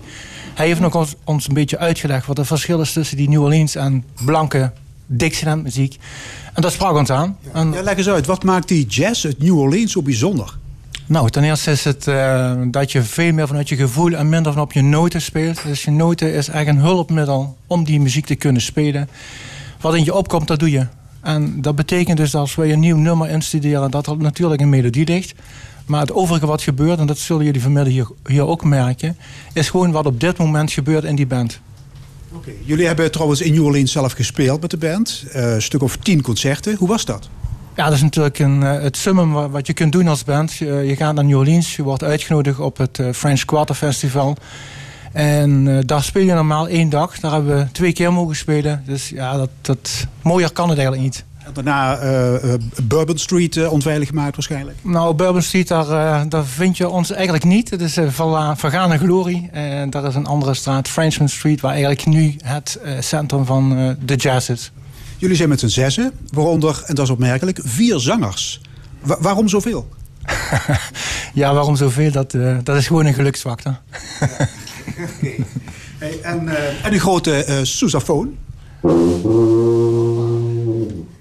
Hij 0.53 0.67
heeft 0.67 0.79
nog 0.79 0.95
ons, 0.95 1.15
ons 1.23 1.47
een 1.47 1.53
beetje 1.53 1.77
uitgelegd 1.77 2.25
wat 2.25 2.37
het 2.37 2.47
verschil 2.47 2.81
is... 2.81 2.93
tussen 2.93 3.17
die 3.17 3.29
New 3.29 3.41
Orleans 3.41 3.75
en 3.75 4.03
blanke 4.25 4.71
Dixieland 5.05 5.63
muziek... 5.63 5.97
En 6.53 6.61
dat 6.61 6.71
sprak 6.71 6.95
ons 6.95 7.09
aan. 7.09 7.37
En... 7.53 7.71
Ja, 7.71 7.81
leg 7.81 7.97
eens 7.97 8.09
uit, 8.09 8.25
wat 8.25 8.43
maakt 8.43 8.67
die 8.67 8.85
jazz 8.85 9.25
uit 9.25 9.39
New 9.39 9.57
Orleans 9.57 9.91
zo 9.91 10.01
bijzonder? 10.01 10.57
Nou, 11.05 11.29
ten 11.29 11.43
eerste 11.43 11.71
is 11.71 11.83
het 11.83 12.07
uh, 12.07 12.53
dat 12.65 12.91
je 12.91 13.03
veel 13.03 13.33
meer 13.33 13.47
vanuit 13.47 13.69
je 13.69 13.75
gevoel 13.75 14.11
en 14.11 14.29
minder 14.29 14.53
van 14.53 14.61
op 14.61 14.71
je 14.71 14.81
noten 14.81 15.21
speelt. 15.21 15.63
Dus 15.63 15.83
je 15.83 15.91
noten 15.91 16.33
is 16.33 16.47
echt 16.47 16.67
een 16.67 16.77
hulpmiddel 16.77 17.57
om 17.67 17.83
die 17.83 17.99
muziek 17.99 18.25
te 18.25 18.35
kunnen 18.35 18.61
spelen. 18.61 19.09
Wat 19.81 19.95
in 19.95 20.03
je 20.03 20.13
opkomt, 20.13 20.47
dat 20.47 20.59
doe 20.59 20.71
je. 20.71 20.87
En 21.21 21.61
dat 21.61 21.75
betekent 21.75 22.17
dus 22.17 22.31
dat 22.31 22.41
als 22.41 22.55
wij 22.55 22.71
een 22.71 22.79
nieuw 22.79 22.97
nummer 22.97 23.29
instuderen, 23.29 23.91
dat 23.91 24.07
er 24.07 24.17
natuurlijk 24.17 24.61
een 24.61 24.69
melodie 24.69 25.05
ligt. 25.05 25.33
Maar 25.85 26.01
het 26.01 26.13
overige 26.13 26.45
wat 26.45 26.61
gebeurt, 26.61 26.99
en 26.99 27.07
dat 27.07 27.17
zullen 27.17 27.45
jullie 27.45 27.61
vanmiddag 27.61 27.93
hier, 27.93 28.07
hier 28.25 28.47
ook 28.47 28.63
merken, 28.63 29.17
is 29.53 29.69
gewoon 29.69 29.91
wat 29.91 30.05
op 30.05 30.19
dit 30.19 30.37
moment 30.37 30.71
gebeurt 30.71 31.03
in 31.03 31.15
die 31.15 31.27
band. 31.27 31.59
Jullie 32.63 32.85
hebben 32.85 33.11
trouwens 33.11 33.41
in 33.41 33.53
New 33.53 33.65
Orleans 33.65 33.91
zelf 33.91 34.11
gespeeld 34.11 34.61
met 34.61 34.71
de 34.71 34.77
band. 34.77 35.23
Uh, 35.27 35.53
een 35.53 35.61
stuk 35.61 35.81
of 35.81 35.97
tien 35.97 36.21
concerten. 36.21 36.75
Hoe 36.75 36.87
was 36.87 37.05
dat? 37.05 37.29
Ja, 37.75 37.83
dat 37.85 37.93
is 37.93 38.01
natuurlijk 38.01 38.39
een, 38.39 38.61
uh, 38.61 38.81
het 38.81 38.97
summum 38.97 39.51
wat 39.51 39.67
je 39.67 39.73
kunt 39.73 39.91
doen 39.91 40.07
als 40.07 40.23
band. 40.23 40.53
Je, 40.53 40.65
je, 40.65 40.95
gaat 40.95 41.15
naar 41.15 41.25
New 41.25 41.37
Orleans, 41.37 41.75
je 41.75 41.83
wordt 41.83 42.03
uitgenodigd 42.03 42.59
op 42.59 42.77
het 42.77 43.01
French 43.13 43.45
Quarter 43.45 43.75
Festival. 43.75 44.37
En 45.11 45.81
daar 45.85 46.03
speel 46.03 46.23
je 46.23 46.33
normaal 46.33 46.67
één 46.67 46.89
dag. 46.89 47.19
Daar 47.19 47.31
hebben 47.31 47.57
we 47.57 47.71
twee 47.71 47.93
keer 47.93 48.13
mogen 48.13 48.35
spelen. 48.35 48.83
Dus 48.85 49.09
ja, 49.09 49.37
dat, 49.37 49.49
dat, 49.61 50.07
mooier 50.21 50.51
kan 50.51 50.69
het 50.69 50.77
eigenlijk 50.77 51.07
niet. 51.07 51.25
Daarna 51.53 52.03
uh, 52.03 52.53
Bourbon 52.83 53.17
Street 53.17 53.55
uh, 53.55 53.71
onveilig 53.71 54.07
gemaakt 54.07 54.35
waarschijnlijk? 54.35 54.77
Nou, 54.81 55.13
Bourbon 55.13 55.41
Street, 55.41 55.67
daar, 55.67 56.29
daar 56.29 56.45
vind 56.45 56.77
je 56.77 56.89
ons 56.89 57.11
eigenlijk 57.11 57.43
niet. 57.43 57.69
Het 57.69 57.81
is 57.81 57.93
vergane 58.55 58.97
glorie. 58.97 59.49
En 59.51 59.89
daar 59.89 60.05
is 60.05 60.15
een 60.15 60.25
andere 60.25 60.53
straat, 60.53 60.87
Frenchman 60.87 61.29
Street... 61.29 61.61
waar 61.61 61.71
eigenlijk 61.71 62.05
nu 62.05 62.35
het 62.43 62.79
centrum 62.99 63.45
van 63.45 63.95
de 64.05 64.15
jazz 64.15 64.49
is. 64.49 64.71
Jullie 65.17 65.35
zijn 65.35 65.49
met 65.49 65.59
z'n 65.59 65.67
zessen, 65.67 66.11
waaronder, 66.29 66.83
en 66.85 66.95
dat 66.95 67.05
is 67.05 67.11
opmerkelijk, 67.11 67.59
vier 67.63 67.99
zangers. 67.99 68.61
waarom 69.01 69.47
zoveel? 69.47 69.89
ja, 71.33 71.53
waarom 71.53 71.75
zoveel? 71.75 72.11
Dat, 72.11 72.35
dat 72.63 72.75
is 72.75 72.87
gewoon 72.87 73.05
een 73.05 73.13
geluksfactor. 73.13 73.79
hey, 75.99 76.19
en, 76.21 76.47
en 76.83 76.93
een 76.93 76.99
grote 76.99 77.45
uh, 77.47 77.55
sousafoon? 77.61 78.37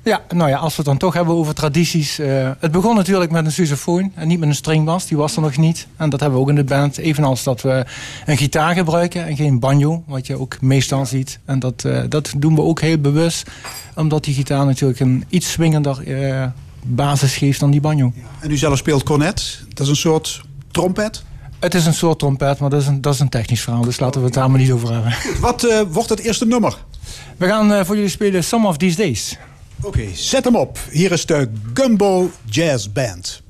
Ja, 0.04 0.20
nou 0.34 0.50
ja, 0.50 0.56
als 0.56 0.70
we 0.70 0.76
het 0.76 0.86
dan 0.86 0.96
toch 0.96 1.14
hebben 1.14 1.34
over 1.34 1.54
tradities. 1.54 2.18
Uh, 2.18 2.50
het 2.58 2.70
begon 2.70 2.96
natuurlijk 2.96 3.30
met 3.30 3.44
een 3.44 3.52
sousaphone 3.52 4.10
en 4.14 4.28
niet 4.28 4.38
met 4.38 4.48
een 4.48 4.54
stringbas. 4.54 5.06
Die 5.06 5.16
was 5.16 5.36
er 5.36 5.42
nog 5.42 5.56
niet. 5.56 5.86
En 5.96 6.10
dat 6.10 6.20
hebben 6.20 6.38
we 6.38 6.44
ook 6.44 6.50
in 6.50 6.54
de 6.54 6.64
band. 6.64 6.98
Evenals 6.98 7.42
dat 7.42 7.60
we 7.60 7.84
een 8.26 8.36
gitaar 8.36 8.74
gebruiken 8.74 9.26
en 9.26 9.36
geen 9.36 9.58
banjo. 9.58 10.02
Wat 10.06 10.26
je 10.26 10.38
ook 10.38 10.60
meestal 10.60 11.06
ziet. 11.06 11.38
En 11.44 11.58
dat, 11.58 11.84
uh, 11.86 12.02
dat 12.08 12.32
doen 12.36 12.54
we 12.54 12.60
ook 12.60 12.80
heel 12.80 12.98
bewust. 12.98 13.50
Omdat 13.94 14.24
die 14.24 14.34
gitaar 14.34 14.66
natuurlijk 14.66 15.00
een 15.00 15.24
iets 15.28 15.50
swingender 15.50 16.02
uh, 16.06 16.44
basis 16.82 17.36
geeft 17.36 17.60
dan 17.60 17.70
die 17.70 17.80
banjo. 17.80 18.12
En 18.40 18.50
u 18.50 18.56
zelf 18.56 18.78
speelt 18.78 19.02
cornet. 19.02 19.64
Dat 19.68 19.80
is 19.80 19.88
een 19.88 19.96
soort 19.96 20.42
trompet? 20.70 21.22
Het 21.58 21.74
is 21.74 21.86
een 21.86 21.94
soort 21.94 22.18
trompet, 22.18 22.58
maar 22.58 22.70
dat 22.70 22.80
is 22.80 22.86
een, 22.86 23.00
dat 23.00 23.14
is 23.14 23.20
een 23.20 23.28
technisch 23.28 23.60
verhaal. 23.60 23.82
Dus 23.82 24.00
laten 24.00 24.20
we 24.20 24.26
het 24.26 24.34
daar 24.34 24.50
maar 24.50 24.60
niet 24.60 24.70
over 24.70 24.92
hebben. 24.92 25.14
Wat 25.40 25.84
wordt 25.88 26.08
het 26.08 26.20
eerste 26.20 26.46
nummer? 26.46 26.84
We 27.36 27.46
gaan 27.46 27.86
voor 27.86 27.94
jullie 27.94 28.10
spelen 28.10 28.44
Some 28.44 28.68
of 28.68 28.76
These 28.76 28.96
Days. 28.96 29.38
Oké, 29.80 30.14
zet 30.14 30.44
hem 30.44 30.56
op. 30.56 30.78
Hier 30.90 31.12
is 31.12 31.26
de 31.26 31.50
Gumbo 31.74 32.30
Jazz 32.44 32.88
Band. 32.92 33.41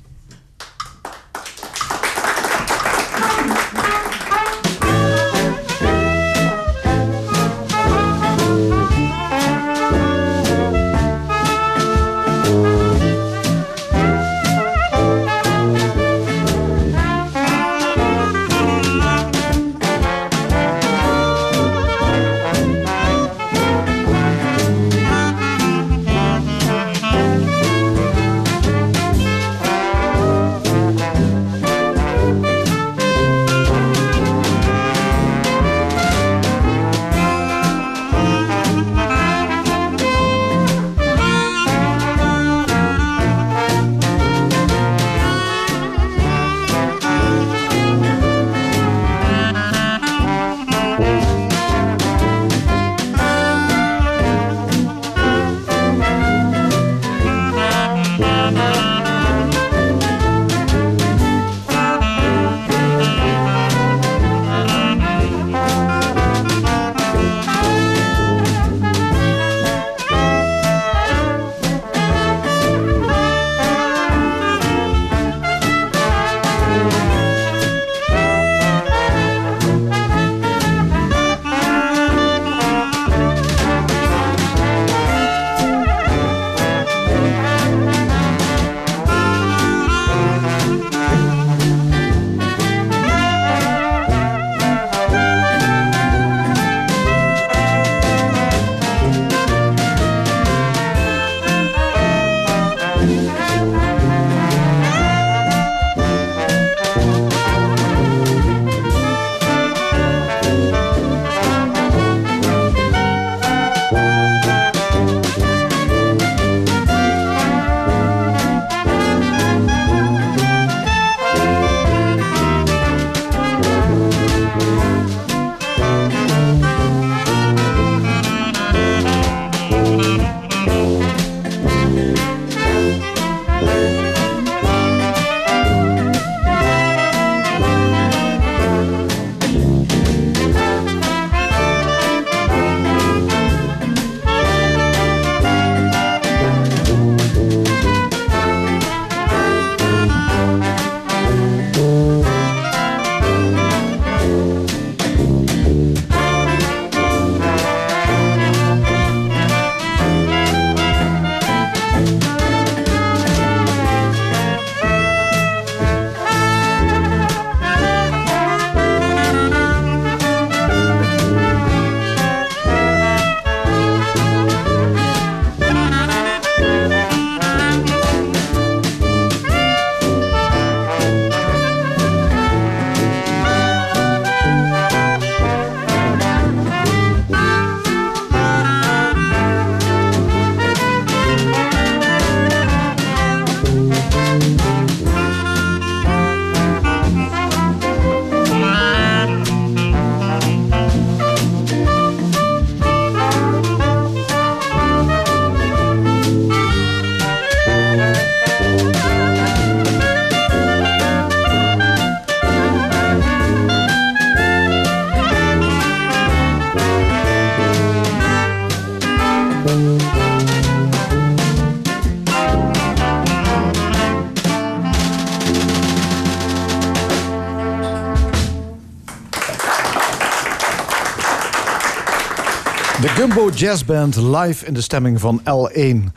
De 233.52 233.58
Gumbo 233.58 233.72
Jazz 233.72 233.84
Band 233.84 234.16
live 234.16 234.66
in 234.66 234.74
de 234.74 234.80
stemming 234.80 235.20
van 235.20 235.40
L1. 235.40 236.12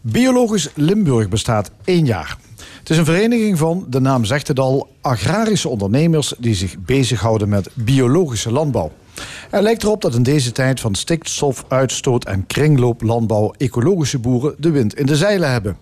Biologisch 0.00 0.70
Limburg 0.74 1.28
bestaat 1.28 1.70
één 1.84 2.06
jaar. 2.06 2.36
Het 2.78 2.90
is 2.90 2.96
een 2.96 3.04
vereniging 3.04 3.58
van, 3.58 3.86
de 3.88 4.00
naam 4.00 4.24
zegt 4.24 4.48
het 4.48 4.58
al, 4.58 4.88
agrarische 5.00 5.68
ondernemers 5.68 6.34
die 6.38 6.54
zich 6.54 6.78
bezighouden 6.78 7.48
met 7.48 7.70
biologische 7.74 8.52
landbouw. 8.52 8.92
Er 9.50 9.62
lijkt 9.62 9.82
erop 9.82 10.02
dat 10.02 10.14
in 10.14 10.22
deze 10.22 10.52
tijd 10.52 10.80
van 10.80 10.94
stikstofuitstoot 10.94 12.24
en 12.24 12.46
kringlooplandbouw 12.46 13.54
ecologische 13.56 14.18
boeren 14.18 14.54
de 14.58 14.70
wind 14.70 14.94
in 14.94 15.06
de 15.06 15.16
zeilen 15.16 15.50
hebben. 15.50 15.76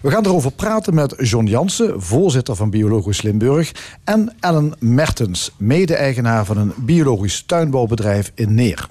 We 0.00 0.10
gaan 0.10 0.26
erover 0.26 0.52
praten 0.52 0.94
met 0.94 1.14
John 1.18 1.46
Jansen, 1.46 2.02
voorzitter 2.02 2.56
van 2.56 2.70
Biologisch 2.70 3.22
Limburg, 3.22 3.72
en 4.04 4.34
Ellen 4.40 4.72
Mertens, 4.78 5.52
mede-eigenaar 5.56 6.44
van 6.44 6.56
een 6.56 6.72
biologisch 6.76 7.42
tuinbouwbedrijf 7.46 8.32
in 8.34 8.54
Neer. 8.54 8.88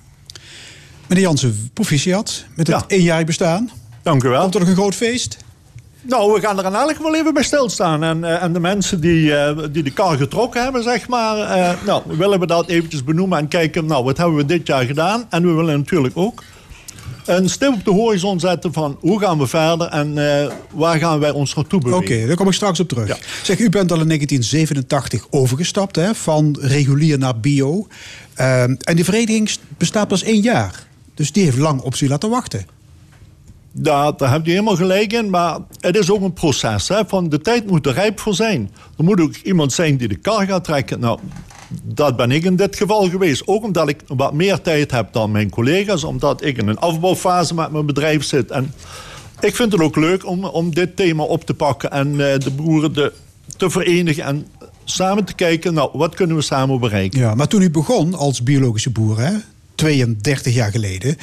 Meneer 1.12 1.26
Jansen, 1.26 1.69
proficiat 1.74 2.45
met 2.56 2.67
het 2.67 2.76
Ja. 2.88 2.95
eenjarig 2.97 3.26
bestaan. 3.26 3.69
Dank 4.04 4.24
u 4.24 4.30
wel. 4.30 4.41
Komt 4.41 4.54
er 4.54 4.60
nog 4.60 4.69
een 4.69 4.76
groot 4.76 4.95
feest? 4.95 5.38
Nou, 6.02 6.34
we 6.34 6.39
gaan 6.39 6.60
er 6.60 6.65
in 6.65 6.74
elk 6.74 6.95
geval 6.95 7.15
even 7.15 7.34
bij 7.34 7.43
stilstaan. 7.43 8.04
En, 8.04 8.24
eh, 8.24 8.43
en 8.43 8.54
de 8.54 8.60
mensen 8.60 9.02
die, 9.02 9.36
eh, 9.36 9.58
die 9.71 9.84
de 9.84 9.91
kar 9.91 10.17
getrokken 10.17 10.63
hebben, 10.63 10.84
zeg 10.84 11.08
maar... 11.08 11.38
eh, 11.38 11.86
nou, 11.86 12.04
willen 12.08 12.39
we 12.39 12.45
dat 12.47 12.67
eventjes 12.67 13.04
benoemen 13.04 13.38
en 13.38 13.47
kijken... 13.47 13.86
nou, 13.86 14.04
wat 14.04 14.17
hebben 14.17 14.36
we 14.36 14.45
dit 14.45 14.67
jaar 14.67 14.86
gedaan? 14.86 15.26
En 15.30 15.47
we 15.47 15.52
willen 15.54 15.78
natuurlijk 15.78 16.17
ook 16.17 16.43
een 17.26 17.50
stip 17.50 17.74
op 17.74 17.86
de 17.86 17.91
horizon 17.91 18.39
zetten 18.39 18.74
van... 18.74 18.97
hoe 19.00 19.19
gaan 19.19 19.38
we 19.38 19.47
verder 19.47 19.88
en 19.88 20.13
waar 20.74 20.97
gaan 21.00 21.19
wij 21.19 21.32
ons 21.32 21.56
naartoe 21.56 21.80
Oké, 21.80 21.89
bewegen? 21.89 22.28
daar 22.28 22.36
kom 22.36 22.47
ik 22.47 22.54
straks 22.54 22.80
op 22.80 22.88
terug. 22.88 23.08
Ja. 23.08 23.17
Zeg, 23.43 23.60
u 23.60 23.69
bent 23.69 23.91
al 23.91 24.00
in 24.00 24.08
1987 24.08 25.26
overgestapt 25.30 25.95
hè, 25.95 26.15
van 26.15 26.58
regulier 26.62 27.17
naar 27.17 27.39
bio. 27.39 27.88
Ehm, 28.34 28.76
en 28.80 28.95
die 28.95 29.06
vereniging 29.06 29.52
bestaat 29.78 30.08
pas 30.08 30.24
één 30.24 30.41
jaar. 30.41 30.89
Dus 31.13 31.32
die 31.32 31.43
heeft 31.43 31.58
lang 31.58 31.82
op 31.82 31.95
zich 31.95 32.10
laten 32.10 32.30
wachten. 32.30 32.65
Daar, 33.71 34.17
daar 34.17 34.32
heb 34.32 34.45
je 34.45 34.52
helemaal 34.52 34.76
gelijk 34.76 35.13
in, 35.13 35.30
maar 35.30 35.58
het 35.80 35.95
is 35.95 36.12
ook 36.12 36.21
een 36.21 36.34
proces. 36.34 36.88
Hè, 36.88 37.06
van 37.08 37.30
de 37.30 37.41
tijd 37.41 37.67
moet 37.67 37.86
er 37.86 37.93
rijp 37.93 38.19
voor 38.19 38.36
zijn. 38.36 38.71
Er 38.97 39.04
moet 39.04 39.21
ook 39.21 39.36
iemand 39.36 39.74
zijn 39.74 39.97
die 39.97 40.08
de 40.08 40.15
kar 40.15 40.45
gaat 40.45 40.63
trekken. 40.63 41.00
Nou, 41.00 41.19
dat 41.84 42.15
ben 42.15 42.32
ik 42.32 42.43
in 42.43 42.56
dit 42.56 42.76
geval 42.76 43.10
geweest. 43.10 43.47
Ook 43.47 43.63
omdat 43.63 43.89
ik 43.89 44.02
wat 44.08 44.34
meer 44.34 44.62
tijd 44.62 44.91
heb 44.91 45.13
dan 45.13 45.32
mijn 45.32 45.50
collega's. 45.50 46.04
Omdat 46.04 46.43
ik 46.43 46.58
in 46.58 46.67
een 46.67 46.80
afbouwfase 46.80 47.54
met 47.54 47.71
mijn 47.71 47.86
bedrijf 47.86 48.24
zit. 48.24 48.52
En 48.52 48.74
ik 49.39 49.56
vind 49.56 49.71
het 49.71 49.82
ook 49.82 49.95
leuk 49.95 50.26
om, 50.26 50.45
om 50.45 50.74
dit 50.74 50.95
thema 50.95 51.24
op 51.24 51.45
te 51.45 51.54
pakken. 51.54 51.91
En 51.91 52.32
eh, 52.32 52.39
de 52.39 52.52
boeren 52.52 52.93
de, 52.93 53.13
te 53.58 53.69
verenigen. 53.69 54.24
En 54.24 54.47
samen 54.84 55.26
te 55.26 55.34
kijken, 55.34 55.74
nou, 55.74 55.89
wat 55.93 56.15
kunnen 56.15 56.36
we 56.36 56.41
samen 56.41 56.80
bereiken? 56.80 57.19
Ja, 57.19 57.36
maar 57.36 57.47
toen 57.47 57.62
u 57.62 57.71
begon 57.71 58.13
als 58.15 58.43
biologische 58.43 58.89
boer, 58.89 59.19
hè, 59.19 59.34
32 59.82 60.54
jaar 60.54 60.72
geleden... 60.72 61.17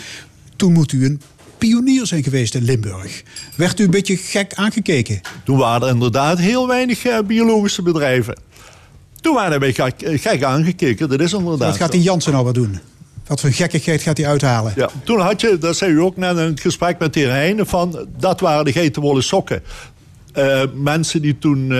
toen 0.56 0.72
moet 0.72 0.92
u 0.92 1.04
een 1.04 1.20
pionier 1.58 2.06
zijn 2.06 2.22
geweest 2.22 2.54
in 2.54 2.64
Limburg. 2.64 3.22
Werd 3.56 3.80
u 3.80 3.84
een 3.84 3.90
beetje 3.90 4.16
gek 4.16 4.54
aangekeken? 4.54 5.20
Toen 5.44 5.56
waren 5.56 5.88
er 5.88 5.94
inderdaad 5.94 6.38
heel 6.38 6.66
weinig 6.66 7.04
eh, 7.04 7.18
biologische 7.26 7.82
bedrijven. 7.82 8.40
Toen 9.20 9.34
waren 9.34 9.60
wij 9.60 9.72
gek, 9.72 10.02
eh, 10.02 10.20
gek 10.20 10.42
aangekeken, 10.42 11.08
dat 11.08 11.20
is 11.20 11.32
inderdaad 11.32 11.68
Wat 11.68 11.76
gaat 11.76 11.92
die 11.92 12.02
Jansen 12.02 12.32
nou 12.32 12.44
wat 12.44 12.54
doen? 12.54 12.78
Wat 13.26 13.40
voor 13.40 13.50
gekkigheid 13.50 14.02
gaat 14.02 14.16
hij 14.16 14.26
uithalen? 14.26 14.72
Ja, 14.76 14.90
toen 15.04 15.20
had 15.20 15.40
je, 15.40 15.58
dat 15.58 15.76
zei 15.76 15.92
u 15.92 16.00
ook 16.00 16.16
net 16.16 16.36
in 16.36 16.42
het 16.42 16.60
gesprek 16.60 16.98
met 16.98 17.14
de 17.14 17.20
heer 17.20 17.30
Heijnen, 17.30 17.66
van 17.66 18.06
dat 18.18 18.40
waren 18.40 18.64
de 18.64 18.72
geitenwolle 18.72 19.22
sokken. 19.22 19.62
Eh, 20.32 20.62
mensen 20.74 21.22
die 21.22 21.38
toen, 21.38 21.72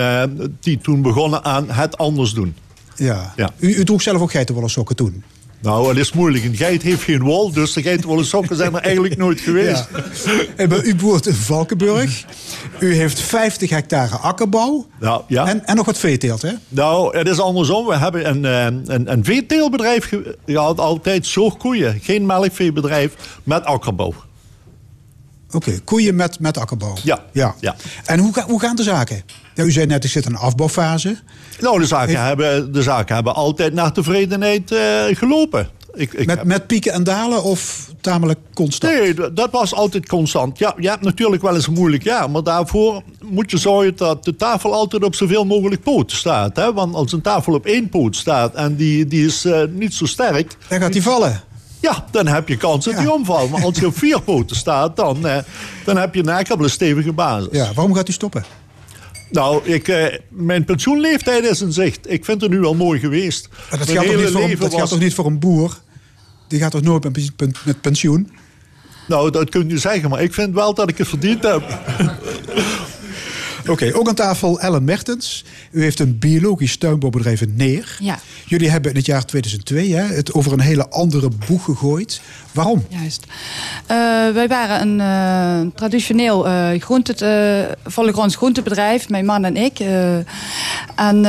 die 0.61 0.79
toen 0.79 1.03
begonnen 1.03 1.45
aan 1.45 1.71
het 1.71 1.99
anders 1.99 2.33
doen. 2.33 2.55
Ja. 2.97 3.33
Ja. 3.37 3.51
U, 3.59 3.75
u 3.75 3.85
droeg 3.85 4.03
zelf 4.03 4.21
ook 4.21 4.31
geitenwolle 4.31 4.69
sokken 4.69 4.97
toen? 4.97 5.25
Nou, 5.63 5.89
het 5.89 5.97
is 5.99 6.13
moeilijk. 6.13 6.45
Een 6.45 6.57
geit 6.57 6.83
heeft 6.83 7.03
geen 7.03 7.23
wol, 7.23 7.53
dus 7.53 7.73
de 7.73 7.83
geitenwolle 7.83 8.25
sokken 8.25 8.57
zijn 8.57 8.75
er 8.75 8.81
eigenlijk 8.83 9.17
nooit 9.17 9.41
geweest. 9.41 9.89
En 10.57 10.69
bij- 10.69 10.83
u 10.83 10.95
boert 10.95 11.27
in 11.27 11.35
Valkenburg. 11.35 12.25
U 12.81 12.95
heeft 12.95 13.21
50 13.21 13.71
hectare 13.71 14.17
akkerbouw. 14.17 14.87
Nou, 15.01 15.23
ja. 15.29 15.47
En, 15.47 15.67
en 15.67 15.77
nog 15.77 15.87
wat 15.87 15.99
veeteelt, 15.99 16.43
hè? 16.43 16.53
Nou, 16.69 17.19
het 17.19 17.29
is 17.29 17.41
andersom. 17.41 17.87
We 17.87 17.97
hebben 17.97 18.29
een, 18.29 18.45
eh, 18.45 18.95
een, 18.95 19.13
een 19.13 19.25
veeteelbedrijf 19.25 20.05
ge- 20.09 20.39
gehad, 20.47 20.79
altijd 20.81 21.27
zorgkoeien. 21.27 21.99
Geen 22.03 22.27
melkveebedrijf 22.27 23.15
met 23.45 23.65
akkerbouw. 23.65 24.15
Oké, 25.51 25.81
koeien 25.85 26.15
met, 26.15 26.41
met 26.41 26.59
akkerbouw. 26.59 26.95
Ja. 27.03 27.25
ja. 27.33 27.55
Ja. 27.61 27.77
En 28.05 28.19
hoe, 28.19 28.35
ga- 28.35 28.45
hoe 28.47 28.61
gaan 28.61 28.77
de 28.77 28.83
zaken? 28.83 29.23
Ja, 29.59 29.65
u 29.65 29.73
zei 29.73 29.87
net, 29.87 30.05
ik 30.05 30.11
zit 30.11 30.25
in 30.27 30.31
een 30.33 30.39
afbouwfase. 30.39 31.17
Nou, 31.61 31.79
de 31.81 31.87
zaken, 31.87 32.09
Heeft- 32.09 32.21
hebben, 32.23 32.73
de 32.73 32.83
zaken 32.83 33.15
hebben 33.15 33.35
altijd 33.35 33.73
naar 33.75 33.93
tevredenheid 33.93 34.73
eh, 34.73 35.05
gelopen. 35.13 35.69
Ik, 35.95 36.13
ik 36.13 36.27
Met, 36.27 36.37
heb- 36.37 36.47
met 36.47 36.67
pieken 36.67 36.93
en 36.93 37.05
dalen 37.05 37.43
of 37.43 37.89
tamelijk 38.01 38.39
constant? 38.55 38.93
Nee, 38.93 39.15
dat 39.33 39.49
was 39.51 39.75
altijd 39.75 40.07
constant. 40.09 40.59
Ja, 40.59 40.75
je 40.79 40.89
hebt 40.89 41.03
natuurlijk 41.03 41.43
wel 41.43 41.55
eens 41.55 41.67
een 41.67 41.73
moeilijk 41.73 42.03
jaar. 42.03 42.31
Maar 42.31 42.43
daarvoor 42.43 43.03
moet 43.25 43.51
je 43.51 43.57
zorgen 43.57 43.97
dat 43.97 44.25
de 44.25 44.37
tafel 44.37 44.73
altijd 44.75 45.05
op 45.05 45.15
zoveel 45.15 45.45
mogelijk 45.45 45.83
poten 45.83 46.17
staat. 46.17 46.57
Hè? 46.57 46.73
Want 46.73 46.95
als 46.95 47.13
een 47.13 47.21
tafel 47.21 47.55
op 47.55 47.67
één 47.67 47.89
poot 47.89 48.17
staat 48.17 48.55
en 48.55 48.77
die, 48.77 49.07
die 49.07 49.27
is 49.27 49.45
eh, 49.45 49.61
niet 49.71 49.95
zo 49.95 50.07
sterk... 50.07 50.57
Dan 50.69 50.81
gaat 50.81 50.93
hij 50.93 51.03
vallen. 51.03 51.41
Ja, 51.81 52.05
dan 52.11 52.27
heb 52.27 52.49
je 52.49 52.57
kans 52.57 52.85
dat 52.85 52.95
Ja. 52.95 53.01
die 53.01 53.13
omvalt. 53.13 53.51
Maar 53.51 53.65
als 53.65 53.79
je 53.79 53.87
op 53.87 53.97
vier 54.05 54.21
poten 54.23 54.57
staat, 54.57 54.97
dan, 54.97 55.27
eh, 55.27 55.37
dan 55.85 55.97
heb 55.97 56.15
je 56.15 56.45
een 56.47 56.71
stevige 56.71 57.13
basis. 57.13 57.49
Ja, 57.51 57.73
waarom 57.75 57.95
gaat 57.95 58.09
u 58.09 58.13
stoppen? 58.13 58.45
Nou, 59.31 59.65
ik, 59.67 59.89
eh, 59.89 60.19
mijn 60.29 60.65
pensioenleeftijd 60.65 61.45
is 61.45 61.61
in 61.63 61.73
zicht. 61.73 62.11
Ik 62.11 62.25
vind 62.25 62.41
het 62.41 62.51
nu 62.51 62.65
al 62.65 62.75
mooi 62.75 63.01
geweest. 63.01 63.49
Maar 63.71 63.79
dat 63.79 63.89
geldt, 63.91 64.09
toch 64.09 64.17
niet, 64.21 64.31
voor, 64.33 64.43
een- 64.43 64.59
dat 64.59 64.73
was- 64.81 64.91
toch 64.91 64.99
niet 65.01 65.15
voor 65.15 65.27
een 65.27 65.39
boer? 65.39 65.79
Die 66.49 66.59
gaat 66.61 66.71
toch 66.71 66.83
nooit 66.83 67.05
met 67.05 67.13
pen- 67.13 67.33
pen- 67.37 67.53
met 67.65 67.81
pensioen? 67.81 68.31
Nou, 69.09 69.31
dat 69.31 69.49
kun 69.51 69.69
je 69.69 69.79
zeggen, 69.79 70.11
maar 70.11 70.23
ik 70.23 70.35
vind 70.35 70.55
wel 70.55 70.75
dat 70.75 70.89
ik 70.89 70.99
het 70.99 71.09
verdiend 71.09 71.43
heb. 71.43 71.63
Oké, 73.69 73.95
ook 73.95 74.09
aan 74.09 74.15
tafel 74.15 74.61
Ellen 74.61 74.85
Mertens. 74.85 75.45
U 75.71 75.83
heeft 75.83 75.99
een 75.99 76.19
biologisch 76.19 76.77
tuinbouwbedrijf 76.77 77.41
in 77.41 77.55
Neer. 77.57 77.97
Ja. 78.01 78.19
Jullie 78.45 78.71
hebben 78.71 78.91
in 78.91 78.97
het 78.97 79.07
jaar 79.07 79.25
2002 79.25 79.95
hè, 79.95 80.15
het 80.15 80.33
over 80.33 80.53
een 80.53 80.61
hele 80.61 80.89
andere 80.89 81.29
boeg 81.47 81.65
gegooid. 81.65 82.21
Waarom? 82.53 82.87
Juist. 82.89 83.27
Eh, 83.87 83.97
wij 84.29 84.49
waren 84.49 84.81
een 84.81 85.01
eh, 85.01 85.75
traditioneel 85.75 86.49
eh 86.49 86.81
groente, 86.81 87.77
volgronds 87.85 88.37
groentebedrijf, 88.37 89.09
mijn 89.09 89.25
man 89.25 89.45
en 89.45 89.57
ik. 89.57 89.79
En 90.95 91.21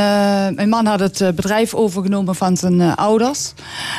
mijn 0.56 0.69
man 0.69 0.86
had 0.86 0.99
het 0.99 1.36
bedrijf 1.36 1.73
overgenomen 1.73 2.36
van 2.36 2.58
zijn 2.58 2.95
ouders. 2.95 3.54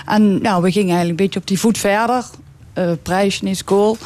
En 0.07 0.43
nou, 0.43 0.63
we 0.63 0.71
gingen 0.71 0.89
eigenlijk 0.89 1.21
een 1.21 1.27
beetje 1.27 1.41
op 1.41 1.47
die 1.47 1.59
voet 1.59 1.79
verder. 1.79 2.25
Eh 2.81 2.93
prijs, 3.03 3.41
niet 3.41 3.57
school. 3.57 3.97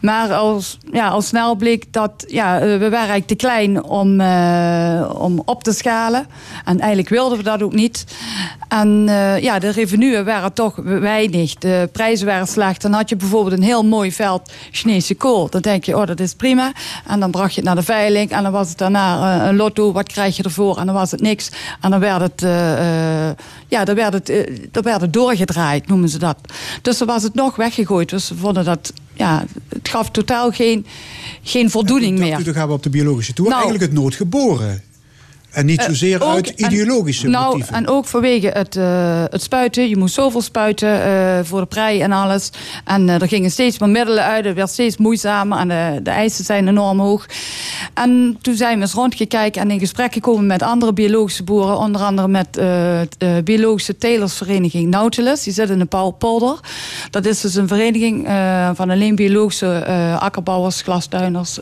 Maar 0.00 0.32
als, 0.32 0.78
ja, 0.92 1.08
al 1.08 1.22
snel 1.22 1.54
bleek 1.54 1.92
dat 1.92 2.24
ja, 2.26 2.60
eh, 2.60 2.62
we 2.62 2.78
waren 2.78 2.92
eigenlijk 2.92 3.26
te 3.26 3.34
klein 3.34 3.82
om, 3.82 4.20
eh, 4.20 5.10
om 5.14 5.42
op 5.44 5.62
te 5.62 5.72
schalen. 5.72 6.26
En 6.64 6.78
eigenlijk 6.78 7.08
wilden 7.08 7.38
we 7.38 7.44
dat 7.44 7.62
ook 7.62 7.72
niet. 7.72 8.04
En 8.68 9.04
ja, 9.40 9.58
de 9.58 9.70
revenuen 9.70 10.24
waren 10.24 10.52
toch 10.52 10.74
weinig. 10.84 11.54
De 11.54 11.88
prijzen 11.92 12.26
waren 12.26 12.46
slecht. 12.46 12.82
Dan 12.82 12.92
had 12.92 13.08
je 13.08 13.16
bijvoorbeeld 13.16 13.56
een 13.56 13.62
heel 13.62 13.84
mooi 13.84 14.12
veld 14.12 14.52
Chinese 14.70 15.14
kool. 15.14 15.50
Dan 15.50 15.60
denk 15.60 15.84
je, 15.84 15.96
oh, 15.96 16.06
dat 16.06 16.20
is 16.20 16.34
prima. 16.34 16.72
En 17.06 17.20
dan 17.20 17.30
bracht 17.30 17.54
je 17.54 17.60
het 17.60 17.64
naar 17.64 17.74
de 17.74 17.82
veiling. 17.82 18.30
En 18.30 18.42
dan 18.42 18.52
was 18.52 18.68
het 18.68 18.78
daarna 18.78 19.48
een 19.48 19.56
lotto. 19.56 19.92
Wat 19.92 20.06
krijg 20.06 20.36
je 20.36 20.42
ervoor? 20.42 20.78
En 20.78 20.86
dan 20.86 20.94
was 20.94 21.10
het 21.10 21.20
niks. 21.20 21.50
En 21.80 21.90
dan 21.90 22.00
werd 22.00 22.20
het, 22.20 22.42
ja, 23.70 23.84
dan 23.84 23.94
werd 23.94 24.12
het, 24.12 24.28
eh, 24.28 24.82
werd 24.82 25.00
het 25.00 25.12
doorgedraaid, 25.12 25.86
noemen 25.86 26.08
ze 26.08 26.18
dat. 26.18 26.36
Dus 26.82 26.98
dan 26.98 27.06
was 27.06 27.22
het 27.22 27.34
nog 27.34 27.56
weggegooid. 27.56 28.08
Dus 28.08 28.28
we 28.28 28.34
vonden 28.34 28.64
dat, 28.64 28.92
ja, 29.14 29.44
het 29.68 29.88
gaf 29.88 30.10
totaal 30.10 30.50
geen, 30.50 30.86
geen 31.42 31.70
voldoening 31.70 32.18
meer. 32.18 32.44
dan 32.44 32.54
gaan 32.54 32.68
we 32.68 32.74
op 32.74 32.82
de 32.82 32.90
biologische 32.90 33.32
toer. 33.32 33.48
Nou. 33.48 33.62
Eigenlijk 33.62 33.92
het 33.92 34.00
noodgeboren. 34.00 34.82
En 35.50 35.66
niet 35.66 35.82
zozeer 35.82 36.20
Eh, 36.20 36.28
ook- 36.28 36.34
uit 36.34 36.54
en- 36.54 36.64
ideologische 36.66 37.28
nou, 37.28 37.46
motieven. 37.46 37.74
En 37.74 37.88
ook 37.88 38.06
vanwege 38.06 38.48
het, 38.48 38.76
eh, 38.76 39.24
het 39.30 39.42
spuiten. 39.42 39.88
Je 39.88 39.96
moest 39.96 40.14
zoveel 40.14 40.40
spuiten 40.40 41.02
eh, 41.02 41.38
voor 41.42 41.60
de 41.60 41.66
prei 41.66 42.00
en 42.00 42.12
alles. 42.12 42.50
En 42.84 43.08
er 43.08 43.28
gingen 43.28 43.50
steeds 43.50 43.78
meer 43.78 43.88
middelen 43.88 44.24
uit. 44.24 44.44
Het 44.44 44.54
werd 44.54 44.70
steeds 44.70 44.96
moeizamer 44.96 45.58
en 45.58 45.68
de, 45.68 46.00
de 46.02 46.10
eisen 46.10 46.44
zijn 46.44 46.68
enorm 46.68 47.00
hoog. 47.00 47.26
En 47.94 48.38
toen 48.42 48.54
zijn 48.54 48.76
we 48.76 48.82
eens 48.82 48.92
rondgekeken 48.92 49.62
en 49.62 49.70
in 49.70 49.78
gesprek 49.78 50.12
gekomen 50.12 50.46
met 50.46 50.62
andere 50.62 50.92
biologische 50.92 51.42
boeren. 51.42 51.78
Onder 51.78 52.00
andere 52.02 52.28
met 52.28 52.54
de 52.54 53.40
biologische 53.44 53.98
telersvereniging 53.98 54.90
Nautilus. 54.90 55.42
Die 55.42 55.52
zit 55.52 55.70
in 55.70 55.78
de 55.78 56.12
polder. 56.18 56.58
Dat 57.10 57.26
is 57.26 57.40
dus 57.40 57.54
een 57.54 57.68
vereniging 57.68 58.28
van 58.74 58.90
alleen 58.90 59.14
biologische 59.14 59.84
akkerbouwers, 60.20 60.82
glastuiners, 60.82 61.58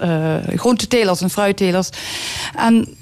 groentetelers 0.57 1.21
en 1.21 1.31
fruittelers. 1.31 1.89
En 2.57 2.97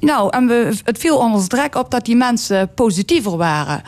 nou, 0.00 0.30
en 0.30 0.46
we, 0.46 0.76
het 0.84 0.98
viel 0.98 1.16
ons 1.18 1.46
drek 1.46 1.74
op 1.74 1.90
dat 1.90 2.04
die 2.04 2.16
mensen 2.16 2.70
positiever 2.74 3.36
waren. 3.36 3.82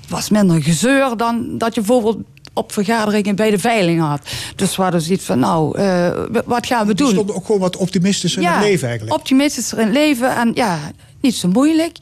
Het 0.00 0.10
was 0.10 0.30
minder 0.30 0.62
gezeur 0.62 1.16
dan 1.16 1.58
dat 1.58 1.74
je 1.74 1.80
bijvoorbeeld 1.80 2.18
op 2.54 2.72
vergaderingen 2.72 3.36
bij 3.36 3.50
de 3.50 3.58
veiling 3.58 4.00
had. 4.00 4.20
Dus 4.56 4.76
we 4.76 4.82
hadden 4.82 5.00
zoiets 5.00 5.24
van, 5.24 5.38
nou, 5.38 5.78
uh, 5.78 6.08
wat 6.44 6.66
gaan 6.66 6.86
we 6.86 6.94
Die 6.94 7.04
doen? 7.04 7.12
stonden 7.12 7.34
ook 7.36 7.46
gewoon 7.46 7.60
wat 7.60 7.76
optimistischer 7.76 8.42
in 8.42 8.48
het 8.48 8.62
leven 8.62 8.88
eigenlijk. 8.88 9.16
optimistischer 9.18 9.78
in 9.78 9.84
het 9.86 9.94
leven. 9.94 10.36
En 10.36 10.50
ja, 10.54 10.78
niet 11.22 11.34
zo 11.34 11.48
moeilijk. 11.48 11.96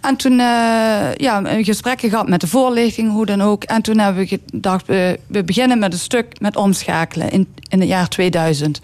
En 0.00 0.16
toen 0.16 0.32
uh, 0.32 1.14
ja, 1.14 1.42
gesprekken 1.62 2.10
gehad 2.10 2.28
met 2.28 2.40
de 2.40 2.46
voorlichting, 2.46 3.10
hoe 3.10 3.26
dan 3.26 3.42
ook. 3.42 3.64
En 3.64 3.82
toen 3.82 3.98
hebben 3.98 4.22
we 4.22 4.40
gedacht, 4.50 4.86
we, 4.86 5.20
we 5.26 5.44
beginnen 5.44 5.78
met 5.78 5.92
een 5.92 5.98
stuk 5.98 6.40
met 6.40 6.56
omschakelen 6.56 7.30
in, 7.30 7.48
in 7.68 7.80
het 7.80 7.88
jaar 7.88 8.08
2000. 8.08 8.80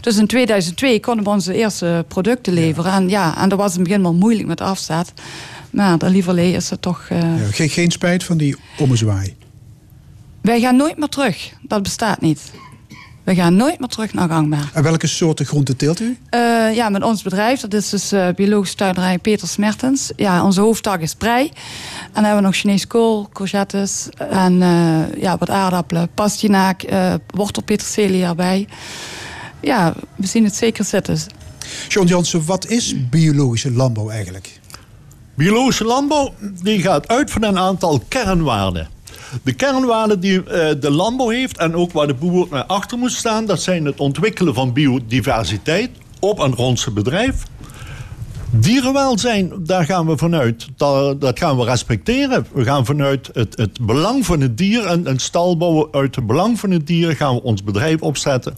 Dus 0.00 0.16
in 0.16 0.26
2002 0.26 1.00
konden 1.00 1.24
we 1.24 1.30
onze 1.30 1.54
eerste 1.54 2.04
producten 2.08 2.52
leveren. 2.52 2.92
En 2.92 3.08
ja, 3.08 3.38
en 3.38 3.48
dat 3.48 3.58
was 3.58 3.72
in 3.72 3.78
het 3.78 3.88
begin 3.88 4.02
wel 4.02 4.14
moeilijk 4.14 4.48
met 4.48 4.60
afzet. 4.60 5.12
Maar 5.70 5.98
de 5.98 6.10
lieverlee 6.10 6.52
is 6.52 6.70
het 6.70 6.82
toch... 6.82 7.08
Uh... 7.12 7.18
Ja, 7.18 7.50
geen, 7.50 7.68
geen 7.68 7.90
spijt 7.90 8.24
van 8.24 8.36
die 8.36 8.56
ommezwaai? 8.78 9.36
Wij 10.40 10.60
gaan 10.60 10.76
nooit 10.76 10.98
meer 10.98 11.08
terug. 11.08 11.52
Dat 11.62 11.82
bestaat 11.82 12.20
niet. 12.20 12.40
We 13.28 13.34
gaan 13.34 13.56
nooit 13.56 13.78
meer 13.78 13.88
terug 13.88 14.14
naar 14.14 14.28
gangbaar. 14.28 14.70
En 14.72 14.82
welke 14.82 15.06
soorten 15.06 15.46
groenten 15.46 15.76
teelt 15.76 16.00
u? 16.00 16.18
Uh, 16.30 16.74
ja, 16.74 16.88
met 16.88 17.02
ons 17.02 17.22
bedrijf, 17.22 17.60
dat 17.60 17.74
is 17.74 17.88
dus 17.88 18.12
uh, 18.12 18.28
biologische 18.36 18.76
tuinderij 18.76 19.18
Peter 19.18 19.48
Smertens. 19.48 20.12
Ja, 20.16 20.44
onze 20.44 20.60
hoofdtak 20.60 21.00
is 21.00 21.14
prei. 21.14 21.46
En 21.46 21.52
dan 22.12 22.24
hebben 22.24 22.42
we 22.42 22.46
nog 22.46 22.56
Chinees 22.56 22.86
kool, 22.86 23.28
courgettes 23.32 24.08
en 24.30 24.52
uh, 24.52 25.20
ja, 25.20 25.36
wat 25.38 25.50
aardappelen, 25.50 26.08
pastinaak, 26.14 26.84
wortelpeterselie 27.26 28.24
erbij. 28.24 28.68
Ja, 29.60 29.94
we 30.16 30.26
zien 30.26 30.44
het 30.44 30.56
zeker 30.56 30.84
zitten. 30.84 31.18
John 31.88 32.06
Jansen, 32.06 32.44
wat 32.44 32.66
is 32.66 33.08
biologische 33.10 33.72
landbouw 33.72 34.10
eigenlijk? 34.10 34.60
Biologische 35.34 35.84
landbouw 35.84 36.34
die 36.62 36.80
gaat 36.80 37.08
uit 37.08 37.30
van 37.30 37.42
een 37.42 37.58
aantal 37.58 38.02
kernwaarden. 38.08 38.88
De 39.42 39.52
kernwaarden 39.52 40.20
die 40.20 40.38
uh, 40.38 40.44
de 40.80 40.90
landbouw 40.90 41.28
heeft 41.28 41.58
en 41.58 41.74
ook 41.74 41.92
waar 41.92 42.06
de 42.06 42.14
boer 42.14 42.46
naar 42.50 42.64
achter 42.64 42.98
moet 42.98 43.12
staan, 43.12 43.46
dat 43.46 43.62
zijn 43.62 43.84
het 43.84 44.00
ontwikkelen 44.00 44.54
van 44.54 44.72
biodiversiteit 44.72 45.90
op 46.20 46.40
en 46.40 46.54
rond 46.54 46.86
bedrijf. 46.94 47.42
Dierenwelzijn, 48.50 49.52
daar 49.58 49.84
gaan 49.84 50.06
we 50.06 50.16
vanuit. 50.16 50.68
Dat, 50.76 51.38
gaan 51.38 51.56
we 51.56 51.64
respecteren. 51.64 52.46
We 52.52 52.64
gaan 52.64 52.84
vanuit 52.84 53.30
het, 53.32 53.56
het 53.56 53.80
belang 53.80 54.26
van 54.26 54.40
het 54.40 54.58
dier 54.58 54.86
en 54.86 55.08
een 55.08 55.18
stal 55.18 55.56
bouwen. 55.56 55.88
Uit 55.90 56.16
het 56.16 56.26
belang 56.26 56.58
van 56.58 56.70
het 56.70 56.86
dier 56.86 57.16
gaan 57.16 57.34
we 57.34 57.42
ons 57.42 57.64
bedrijf 57.64 58.00
opzetten. 58.00 58.56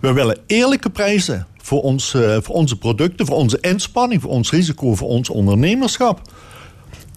We 0.00 0.12
willen 0.12 0.38
eerlijke 0.46 0.90
prijzen 0.90 1.46
voor, 1.62 1.82
ons, 1.82 2.14
uh, 2.14 2.36
voor 2.40 2.54
onze 2.54 2.78
producten, 2.78 3.26
voor 3.26 3.36
onze 3.36 3.58
inspanning, 3.60 4.22
voor 4.22 4.30
ons 4.30 4.50
risico, 4.50 4.94
voor 4.94 5.08
ons 5.08 5.30
ondernemerschap. 5.30 6.20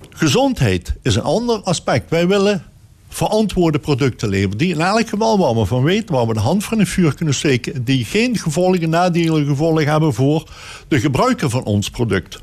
Gezondheid 0.09 0.95
is 1.01 1.15
een 1.15 1.21
ander 1.21 1.62
aspect. 1.62 2.09
Wij 2.09 2.27
willen 2.27 2.63
verantwoorde 3.09 3.79
producten 3.79 4.29
leveren. 4.29 4.57
Die 4.57 4.73
in 4.73 4.81
elk 4.81 5.09
geval 5.09 5.37
waar 5.37 5.55
we 5.55 5.65
van 5.65 5.83
weten, 5.83 6.15
waar 6.15 6.27
we 6.27 6.33
de 6.33 6.39
hand 6.39 6.63
van 6.63 6.79
het 6.79 6.89
vuur 6.89 7.15
kunnen 7.15 7.33
steken. 7.33 7.83
Die 7.83 8.05
geen 8.05 8.37
gevolgen, 8.37 8.89
nadelige 8.89 9.45
gevolgen 9.45 9.87
hebben 9.87 10.13
voor 10.13 10.49
de 10.87 10.99
gebruiker 10.99 11.49
van 11.49 11.63
ons 11.63 11.89
product. 11.89 12.41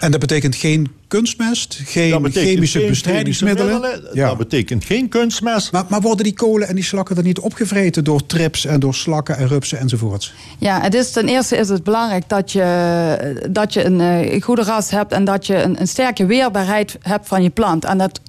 En 0.00 0.10
dat 0.10 0.20
betekent 0.20 0.56
geen 0.56 0.92
kunstmest, 1.08 1.80
geen 1.84 2.32
chemische 2.32 2.78
geen 2.78 2.88
bestrijdingsmiddelen? 2.88 3.80
Chemische 3.82 4.10
ja. 4.12 4.28
Dat 4.28 4.38
betekent 4.38 4.84
geen 4.84 5.08
kunstmest. 5.08 5.72
Maar, 5.72 5.84
maar, 5.88 6.00
worden 6.00 6.24
die 6.24 6.34
kolen 6.34 6.68
en 6.68 6.74
die 6.74 6.84
slakken 6.84 7.14
dan 7.14 7.24
niet 7.24 7.38
opgevreten 7.38 8.04
door 8.04 8.26
trips 8.26 8.64
en 8.64 8.80
door 8.80 8.94
slakken 8.94 9.36
en 9.36 9.48
rupsen 9.48 9.78
enzovoorts? 9.78 10.32
Ja, 10.58 10.80
het 10.80 10.94
is, 10.94 11.10
ten 11.10 11.28
eerste 11.28 11.56
is 11.56 11.68
het 11.68 11.84
belangrijk 11.84 12.28
dat 12.28 12.52
je, 12.52 13.48
dat 13.50 13.72
je 13.72 13.84
een, 13.84 14.00
een 14.00 14.42
goede 14.42 14.62
ras 14.62 14.90
hebt 14.90 15.12
en 15.12 15.24
dat 15.24 15.46
je 15.46 15.62
een, 15.62 15.80
een 15.80 15.88
sterke 15.88 16.26
weerbaarheid 16.26 16.98
hebt 17.00 17.28
van 17.28 17.42
je 17.42 17.50
plant. 17.50 17.84
En 17.84 17.98
dat 17.98 18.20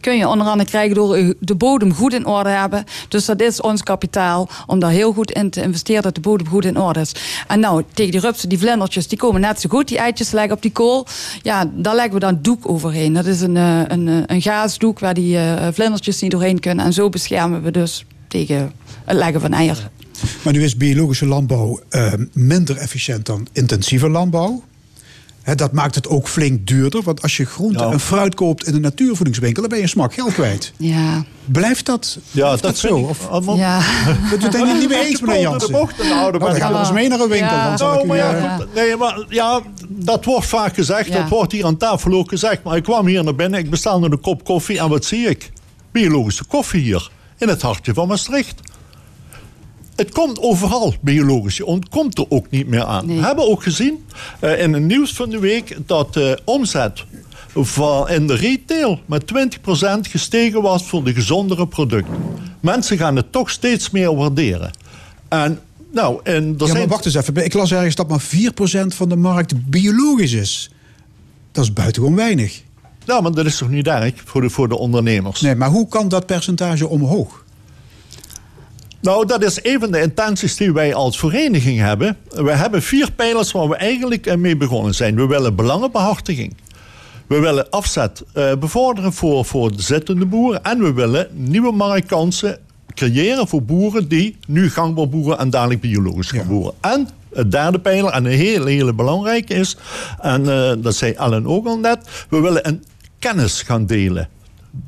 kun 0.00 0.16
je 0.16 0.28
onder 0.28 0.46
andere 0.46 0.68
krijgen 0.68 0.94
door 0.94 1.34
de 1.38 1.54
bodem 1.54 1.94
goed 1.94 2.14
in 2.14 2.26
orde 2.26 2.50
hebben. 2.50 2.84
Dus 3.08 3.24
dat 3.24 3.40
is 3.40 3.60
ons 3.60 3.82
kapitaal 3.82 4.48
om 4.66 4.78
daar 4.78 4.90
heel 4.90 5.12
goed 5.12 5.30
in 5.30 5.50
te 5.50 5.62
investeren 5.62 6.02
dat 6.02 6.14
de 6.14 6.20
bodem 6.20 6.46
goed 6.46 6.64
in 6.64 6.78
orde 6.78 7.00
is. 7.00 7.14
En 7.46 7.60
nou, 7.60 7.82
tegen 7.94 8.12
die 8.12 8.20
rupsen, 8.20 8.48
die 8.48 8.58
vlindertjes, 8.58 9.08
die 9.08 9.18
komen 9.18 9.40
net 9.40 9.60
zo 9.60 9.68
goed. 9.68 9.88
Die 9.88 9.98
eitjes 9.98 10.30
leggen 10.30 10.52
op 10.52 10.62
die 10.62 10.72
kool. 10.72 11.06
Ja, 11.42 11.70
daar 11.72 11.94
leggen 11.94 12.14
we 12.14 12.20
dan 12.22 12.38
doek 12.42 12.68
overheen. 12.68 13.12
Dat 13.12 13.26
is 13.26 13.40
een, 13.40 13.56
een, 13.56 14.24
een 14.26 14.42
gaasdoek 14.42 14.98
waar 14.98 15.14
die 15.14 15.38
vlindertjes 15.72 16.20
niet 16.20 16.30
doorheen 16.30 16.60
kunnen. 16.60 16.84
En 16.84 16.92
zo 16.92 17.08
beschermen 17.08 17.62
we 17.62 17.70
dus 17.70 18.04
tegen 18.28 18.72
het 19.04 19.16
leggen 19.16 19.40
van 19.40 19.52
eieren. 19.52 19.90
Maar 20.42 20.52
nu 20.52 20.62
is 20.62 20.76
biologische 20.76 21.26
landbouw 21.26 21.80
minder 22.32 22.76
efficiënt 22.76 23.26
dan 23.26 23.46
intensieve 23.52 24.08
landbouw. 24.08 24.62
He, 25.42 25.54
dat 25.54 25.72
maakt 25.72 25.94
het 25.94 26.08
ook 26.08 26.28
flink 26.28 26.66
duurder. 26.66 27.02
Want 27.02 27.22
als 27.22 27.36
je 27.36 27.44
groente 27.44 27.84
Ja. 27.84 27.90
en 27.90 28.00
fruit 28.00 28.34
koopt 28.34 28.66
in 28.66 28.74
een 28.74 28.80
natuurvoedingswinkel... 28.80 29.60
dan 29.62 29.68
ben 29.70 29.78
je 29.78 29.84
een 29.84 29.90
smak 29.90 30.14
geld 30.14 30.32
kwijt. 30.32 30.72
Ja, 30.76 31.24
Blijft 31.44 31.86
dat, 31.86 32.18
Ja, 32.30 32.42
blijft 32.44 32.62
dat, 32.62 32.76
zo? 32.78 32.94
Of, 32.96 33.28
allemaal- 33.28 33.56
ja. 33.56 33.80
dat 34.30 34.40
doet 34.40 34.52
het 34.52 34.78
niet 34.78 34.88
mee 34.88 35.06
eens, 35.06 35.20
meneer 35.20 35.40
Jansen? 35.40 35.70
Nou, 35.72 36.32
dan 36.38 36.40
gaan 36.54 36.68
we 36.72 36.74
Ja. 36.74 36.80
eens 36.80 36.92
mee 36.92 37.08
naar 37.08 37.20
een 37.20 37.28
winkel. 37.28 37.56
Ja. 37.56 37.68
Dan 37.68 37.78
zal 37.78 37.94
Nou, 37.94 38.06
maar 38.06 38.16
ja, 38.16 38.34
eh, 38.34 38.58
nee, 38.74 38.96
maar 38.96 39.24
ja, 39.28 39.60
dat 39.88 40.24
wordt 40.24 40.46
vaak 40.46 40.74
gezegd. 40.74 41.08
Ja. 41.08 41.18
Dat 41.20 41.28
wordt 41.28 41.52
hier 41.52 41.64
aan 41.64 41.76
tafel 41.76 42.12
ook 42.12 42.28
gezegd. 42.28 42.62
Maar 42.62 42.76
ik 42.76 42.82
kwam 42.82 43.06
hier 43.06 43.24
naar 43.24 43.34
binnen, 43.34 43.60
ik 43.60 43.70
bestel 43.70 44.04
een 44.04 44.20
kop 44.20 44.44
koffie. 44.44 44.78
En 44.78 44.88
wat 44.88 45.04
zie 45.04 45.28
ik? 45.28 45.50
Biologische 45.92 46.44
koffie 46.44 46.80
hier. 46.82 47.10
In 47.38 47.48
het 47.48 47.62
hartje 47.62 47.94
van 47.94 48.08
Maastricht. 48.08 48.60
Het 49.96 50.12
komt 50.12 50.40
overal 50.40 50.94
biologisch. 51.00 51.56
Je 51.56 51.66
ontkomt 51.66 52.18
er 52.18 52.26
ook 52.28 52.50
niet 52.50 52.66
meer 52.66 52.84
aan. 52.84 53.06
Nee. 53.06 53.16
We 53.16 53.24
hebben 53.24 53.48
ook 53.48 53.62
gezien 53.62 54.04
eh, 54.40 54.60
in 54.62 54.72
het 54.72 54.82
nieuws 54.82 55.12
van 55.12 55.30
de 55.30 55.38
week 55.38 55.76
dat 55.86 56.14
de 56.14 56.38
omzet 56.44 57.04
van 57.54 58.08
in 58.08 58.26
de 58.26 58.34
retail 58.34 59.00
met 59.06 59.32
20% 59.34 60.00
gestegen 60.00 60.62
was 60.62 60.86
voor 60.86 61.04
de 61.04 61.12
gezondere 61.12 61.66
producten. 61.66 62.14
Mensen 62.60 62.98
gaan 62.98 63.16
het 63.16 63.32
toch 63.32 63.50
steeds 63.50 63.90
meer 63.90 64.16
waarderen. 64.16 64.70
En 65.28 65.60
nou, 65.92 66.20
en 66.22 66.34
er 66.34 66.42
Ja, 66.42 66.54
maar 66.58 66.68
zijn 66.68 66.88
wacht 66.88 67.04
eens 67.04 67.14
even. 67.14 67.44
Ik 67.44 67.52
las 67.52 67.72
ergens 67.72 67.94
dat 67.94 68.08
maar 68.08 68.22
4% 68.22 68.86
van 68.86 69.08
de 69.08 69.16
markt 69.16 69.70
biologisch 69.70 70.32
is. 70.32 70.70
Dat 71.52 71.64
is 71.64 71.72
buitengewoon 71.72 72.16
weinig. 72.16 72.62
Nou, 73.06 73.22
maar 73.22 73.32
dat 73.32 73.46
is 73.46 73.56
toch 73.56 73.70
niet 73.70 73.86
erg 73.86 74.14
voor 74.24 74.40
de, 74.40 74.50
voor 74.50 74.68
de 74.68 74.78
ondernemers? 74.78 75.40
Nee, 75.40 75.54
maar 75.54 75.70
hoe 75.70 75.88
kan 75.88 76.08
dat 76.08 76.26
percentage 76.26 76.88
omhoog? 76.88 77.41
Nou, 79.02 79.26
dat 79.26 79.42
is 79.42 79.58
een 79.62 79.80
van 79.80 79.90
de 79.90 80.00
intenties 80.00 80.56
die 80.56 80.72
wij 80.72 80.94
als 80.94 81.18
vereniging 81.18 81.78
hebben. 81.78 82.16
We 82.28 82.50
hebben 82.52 82.82
vier 82.82 83.12
pijlers 83.12 83.52
waar 83.52 83.68
we 83.68 83.76
eigenlijk 83.76 84.26
eh, 84.26 84.36
mee 84.36 84.56
begonnen 84.56 84.94
zijn. 84.94 85.16
We 85.16 85.26
willen 85.26 85.54
belangenbehartiging. 85.54 86.56
We 87.26 87.38
willen 87.38 87.70
afzet 87.70 88.22
eh, 88.32 88.52
bevorderen 88.54 89.12
voor, 89.12 89.44
voor 89.44 89.76
de 89.76 89.82
zittende 89.82 90.26
boeren. 90.26 90.64
En 90.64 90.82
we 90.82 90.92
willen 90.92 91.28
nieuwe 91.32 91.72
marktkansen 91.72 92.58
creëren 92.94 93.48
voor 93.48 93.62
boeren 93.62 94.08
die 94.08 94.36
nu 94.46 94.70
gangbaar 94.70 95.08
boeren 95.08 95.38
en 95.38 95.50
dadelijk 95.50 95.80
biologisch 95.80 96.30
gaan 96.30 96.40
Ja. 96.40 96.46
boeren. 96.46 96.72
En 96.80 97.08
het 97.34 97.50
derde 97.50 97.78
pijler, 97.78 98.12
en 98.12 98.24
een 98.24 98.32
hele, 98.32 98.70
hele 98.70 98.92
belangrijke 98.92 99.54
is, 99.54 99.76
en 100.20 100.48
eh, 100.52 100.72
dat 100.78 100.94
zei 100.94 101.12
Ellen 101.12 101.46
ook 101.46 101.66
al 101.66 101.78
net, 101.78 101.98
we 102.28 102.40
willen 102.40 102.68
een 102.68 102.84
kennis 103.18 103.62
gaan 103.62 103.86
delen. 103.86 104.28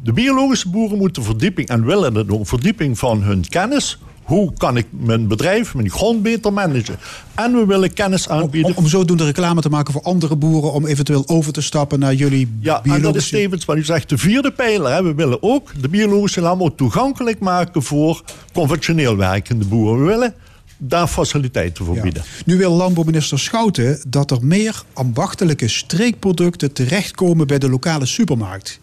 De 0.03 0.13
biologische 0.13 0.69
boeren 0.69 0.99
moeten 0.99 1.23
verdieping 1.23 1.69
en 1.69 1.85
willen 1.85 2.15
het 2.15 2.31
ook, 2.31 2.47
verdieping 2.47 2.99
van 2.99 3.23
hun 3.23 3.49
kennis. 3.49 3.99
Hoe 4.23 4.53
kan 4.57 4.77
ik 4.77 4.87
mijn 4.91 5.29
bedrijf, 5.29 5.75
mijn 5.75 5.91
grond 5.91 6.23
beter 6.23 6.53
managen? 6.53 6.97
En 7.35 7.53
we 7.53 7.67
willen 7.67 7.93
kennis 7.93 8.27
Om, 8.27 8.37
aanbieden. 8.39 8.77
om 8.77 8.87
zodoende 8.87 9.25
reclame 9.25 9.61
te 9.61 9.69
maken 9.69 9.93
voor 9.93 10.03
andere 10.03 10.37
boeren... 10.37 10.73
om 10.73 10.87
eventueel 10.87 11.29
over 11.29 11.53
te 11.53 11.61
stappen 11.61 11.99
naar 11.99 12.15
jullie 12.15 12.49
Ja, 12.61 12.75
en 12.77 12.83
dat 12.83 12.93
is 12.95 13.01
biologische... 13.01 13.37
tevens 13.37 13.65
wat 13.65 13.77
u 13.77 13.85
zegt, 13.85 14.09
de 14.09 14.19
vierde 14.19 14.51
pijler. 14.53 14.93
Hè. 14.93 15.03
We 15.03 15.15
willen 15.15 15.43
ook 15.43 15.73
de 15.81 15.89
biologische 15.89 16.41
landbouw 16.41 16.69
toegankelijk 16.69 17.39
maken 17.41 17.83
voor 17.83 18.23
conventioneel 18.53 19.17
werkende 19.17 19.65
boeren. 19.65 20.01
We 20.01 20.07
willen 20.07 20.35
daar 20.79 21.07
faciliteiten 21.07 21.85
voor 21.85 21.95
Ja. 21.95 22.03
bieden. 22.03 22.23
Nu 22.45 22.57
wil 22.57 22.71
landbouwminister 22.73 23.39
Schouten 23.39 24.01
dat 24.09 24.31
er 24.31 24.39
meer 24.41 24.83
ambachtelijke 24.93 25.69
streekproducten 25.69 26.73
terechtkomen 26.73 27.47
bij 27.47 27.59
de 27.59 27.69
lokale 27.71 28.07
supermarkt. 28.07 28.81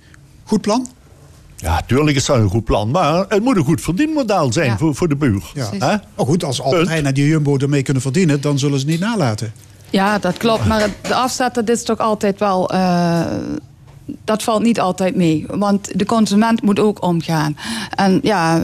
Goed 0.52 0.62
plan? 0.62 0.88
Ja, 1.56 1.82
tuurlijk 1.88 2.18
is 2.18 2.26
dat 2.26 2.38
een 2.38 2.50
goed 2.50 2.64
plan. 2.64 2.92
Maar 2.92 3.26
het 3.30 3.44
moet 3.44 3.56
een 3.58 3.64
goed 3.64 3.82
verdienmodel 3.82 4.54
zijn 4.54 4.66
Ja. 4.70 4.78
voor, 4.78 4.96
voor 4.96 5.08
de 5.10 5.16
buur. 5.16 5.44
Ja. 5.54 5.70
Hè? 5.80 5.96
Oh 6.16 6.28
goed, 6.28 6.44
als 6.44 6.62
Albert 6.62 6.90
en 6.90 7.14
die 7.14 7.28
Jumbo 7.28 7.58
ermee 7.58 7.82
kunnen 7.84 8.02
verdienen... 8.02 8.42
dan 8.42 8.60
zullen 8.60 8.80
ze 8.80 8.86
het 8.86 8.94
niet 8.94 9.04
nalaten. 9.04 9.54
Ja, 9.90 10.20
dat 10.20 10.38
klopt. 10.38 10.66
Maar 10.66 10.90
de 11.02 11.16
afzet, 11.16 11.54
dat 11.54 11.70
is 11.70 11.84
toch 11.84 11.98
altijd 11.98 12.40
wel... 12.40 12.70
eh, 12.72 13.22
dat 14.24 14.44
valt 14.44 14.64
niet 14.64 14.80
altijd 14.80 15.16
mee. 15.16 15.46
Want 15.50 16.00
de 16.00 16.06
consument 16.06 16.62
moet 16.62 16.80
ook 16.80 17.04
omgaan. 17.04 17.58
En 17.96 18.20
ja... 18.24 18.62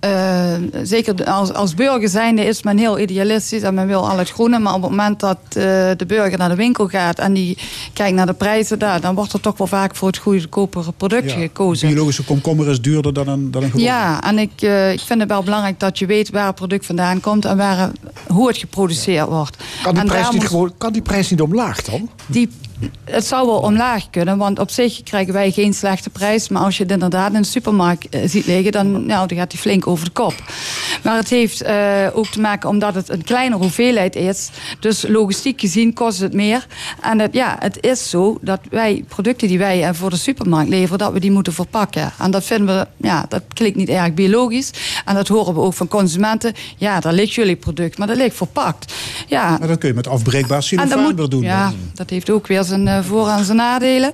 eh, 0.00 0.52
zeker 0.82 1.24
als, 1.24 1.52
als 1.52 1.74
burger 1.74 2.08
zijnde 2.08 2.44
is 2.44 2.62
men 2.62 2.78
heel 2.78 2.98
idealistisch 2.98 3.62
en 3.62 3.74
men 3.74 3.86
wil 3.86 4.08
al 4.10 4.18
het 4.18 4.30
groene. 4.30 4.58
Maar 4.58 4.74
op 4.74 4.82
het 4.82 4.90
moment 4.90 5.20
dat 5.20 5.36
eh, 5.48 5.52
de 5.96 6.04
burger 6.06 6.38
naar 6.38 6.48
de 6.48 6.54
winkel 6.54 6.88
gaat 6.88 7.18
en 7.18 7.32
die 7.32 7.58
kijkt 7.92 8.16
naar 8.16 8.26
de 8.26 8.32
prijzen 8.32 8.78
daar, 8.78 9.00
dan 9.00 9.14
wordt 9.14 9.32
er 9.32 9.40
toch 9.40 9.58
wel 9.58 9.66
vaak 9.66 9.94
voor 9.96 10.08
het 10.08 10.16
goedkopere 10.18 10.92
product 10.96 11.32
gekozen. 11.32 11.88
Biologische 11.88 12.24
komkommer 12.24 12.68
is 12.68 12.80
duurder 12.80 13.12
dan 13.12 13.28
een, 13.28 13.50
dan 13.50 13.62
een 13.62 13.70
gewone. 13.70 13.86
Ja, 13.88 14.22
en 14.22 14.38
ik, 14.38 14.62
eh, 14.62 14.92
ik 14.92 15.00
vind 15.00 15.20
het 15.20 15.28
wel 15.28 15.42
belangrijk 15.42 15.80
dat 15.80 15.98
je 15.98 16.06
weet 16.06 16.30
waar 16.30 16.46
het 16.46 16.54
product 16.54 16.86
vandaan 16.86 17.20
komt 17.20 17.44
en 17.44 17.56
waar, 17.56 17.90
hoe 18.28 18.48
het 18.48 18.56
geproduceerd 18.56 19.28
wordt. 19.28 19.56
Kan 19.82 19.92
die, 19.92 20.02
En 20.02 20.08
prijs 20.08 20.30
niet 20.30 20.40
moet- 20.40 20.46
gewoon, 20.50 20.72
kan 20.78 20.92
die 20.92 21.02
prijs 21.02 21.30
niet 21.30 21.40
omlaag 21.40 21.82
dan? 21.82 22.08
die 22.26 22.48
het 23.04 23.26
zou 23.26 23.46
wel 23.46 23.58
omlaag 23.58 24.10
kunnen, 24.10 24.38
want 24.38 24.58
op 24.58 24.70
zich 24.70 25.02
krijgen 25.02 25.32
wij 25.32 25.50
geen 25.50 25.74
slechte 25.74 26.10
prijs. 26.10 26.48
Maar 26.48 26.62
als 26.62 26.76
je 26.76 26.82
het 26.82 26.92
inderdaad 26.92 27.32
in 27.32 27.40
de 27.40 27.46
supermarkt 27.46 28.08
eh, 28.08 28.20
ziet 28.24 28.46
liggen, 28.46 28.72
dan, 28.72 29.06
nou, 29.06 29.26
dan 29.26 29.38
gaat 29.38 29.50
die 29.50 29.60
flink 29.60 29.86
over 29.86 30.04
de 30.04 30.10
kop. 30.10 30.34
Maar 31.02 31.16
het 31.16 31.28
heeft 31.28 31.62
uh, 31.62 32.06
ook 32.12 32.26
te 32.26 32.40
maken 32.40 32.68
omdat 32.68 32.94
het 32.94 33.08
een 33.08 33.24
kleine 33.24 33.56
hoeveelheid 33.56 34.16
is. 34.16 34.50
Dus 34.80 35.04
logistiek 35.08 35.60
gezien 35.60 35.94
kost 35.94 36.20
het 36.20 36.32
meer. 36.32 36.66
En 37.00 37.18
het, 37.18 37.34
ja, 37.34 37.56
het 37.58 37.78
is 37.80 38.10
zo 38.10 38.38
dat 38.40 38.60
wij 38.70 39.04
producten 39.08 39.48
die 39.48 39.58
wij 39.58 39.88
uh, 39.88 39.88
voor 39.92 40.10
de 40.10 40.16
supermarkt 40.16 40.68
leveren, 40.70 40.98
dat 40.98 41.12
we 41.12 41.20
die 41.20 41.30
moeten 41.30 41.52
verpakken. 41.52 42.12
En 42.18 42.30
dat 42.30 42.44
vinden 42.44 42.78
we, 42.78 43.06
ja, 43.06 43.24
dat 43.28 43.42
klinkt 43.54 43.76
niet 43.76 43.88
erg 43.88 44.14
biologisch. 44.14 44.70
En 45.04 45.14
dat 45.14 45.28
horen 45.28 45.54
we 45.54 45.60
ook 45.60 45.74
van 45.74 45.88
consumenten. 45.88 46.54
Ja, 46.76 47.00
daar 47.00 47.12
ligt 47.12 47.34
jullie 47.34 47.56
product, 47.56 47.98
maar 47.98 48.06
dat 48.06 48.16
ligt 48.16 48.36
verpakt. 48.36 48.94
Ja. 49.26 49.56
Maar 49.58 49.68
dat 49.68 49.78
kun 49.78 49.88
je 49.88 49.94
met 49.94 50.06
afbreekbaar 50.06 50.62
celofaan 50.62 51.16
wel 51.16 51.28
doen. 51.28 51.42
Ja, 51.42 51.72
dat 51.94 52.10
heeft 52.10 52.30
ook 52.30 52.46
weer 52.46 52.64
zijn 52.70 52.86
uh, 52.86 53.04
voor- 53.04 53.28
en 53.28 53.44
zijn 53.44 53.56
nadelen. 53.56 54.12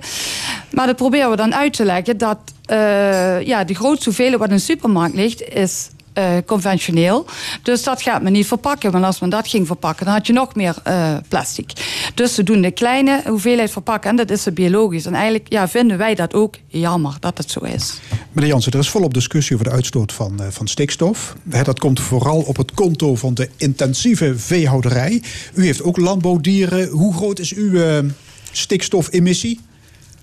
Maar 0.70 0.86
dat 0.86 0.96
proberen 0.96 1.30
we 1.30 1.36
dan 1.36 1.54
uit 1.54 1.72
te 1.72 1.84
leggen 1.84 2.18
dat 2.18 2.38
uh, 2.70 3.42
ja, 3.42 3.64
de 3.64 3.74
grootste 3.74 4.04
hoeveelheid 4.04 4.38
wat 4.38 4.48
in 4.48 4.56
de 4.56 4.62
supermarkt 4.62 5.14
ligt, 5.14 5.48
is 5.48 5.88
uh, 6.18 6.24
conventioneel. 6.46 7.26
Dus 7.62 7.82
dat 7.82 8.02
gaat 8.02 8.22
men 8.22 8.32
niet 8.32 8.46
verpakken. 8.46 8.90
Want 8.90 9.04
als 9.04 9.20
men 9.20 9.30
dat 9.30 9.48
ging 9.48 9.66
verpakken, 9.66 10.04
dan 10.04 10.14
had 10.14 10.26
je 10.26 10.32
nog 10.32 10.54
meer 10.54 10.74
plastic. 11.28 11.72
Dus 12.14 12.34
ze 12.34 12.42
doen 12.42 12.60
de 12.60 12.70
kleine 12.70 13.22
hoeveelheid 13.26 13.70
verpakken 13.70 14.10
en 14.10 14.16
dat 14.16 14.30
is 14.30 14.52
biologisch. 14.52 15.06
En 15.06 15.14
eigenlijk 15.14 15.46
ja, 15.48 15.68
vinden 15.68 15.98
wij 15.98 16.14
dat 16.14 16.34
ook 16.34 16.54
jammer 16.66 17.16
dat 17.20 17.38
het 17.38 17.50
zo 17.50 17.60
is. 17.60 17.94
Meneer 18.32 18.50
Jansen, 18.50 18.72
er 18.72 18.78
is 18.78 18.88
volop 18.88 19.14
discussie 19.14 19.54
over 19.54 19.68
de 19.68 19.74
uitstoot 19.74 20.12
van, 20.12 20.40
van 20.50 20.68
stikstof. 20.68 21.36
dat 21.44 21.78
komt 21.78 22.00
vooral 22.00 22.40
op 22.40 22.56
het 22.56 22.72
konto 22.74 23.14
van 23.14 23.34
de 23.34 23.48
intensieve 23.56 24.38
veehouderij. 24.38 25.22
U 25.54 25.64
heeft 25.64 25.82
ook 25.82 25.96
landbouwdieren. 25.96 26.88
Hoe 26.88 27.14
groot 27.14 27.38
is 27.38 27.54
uw 27.54 28.02
stikstofemissie? 28.56 29.60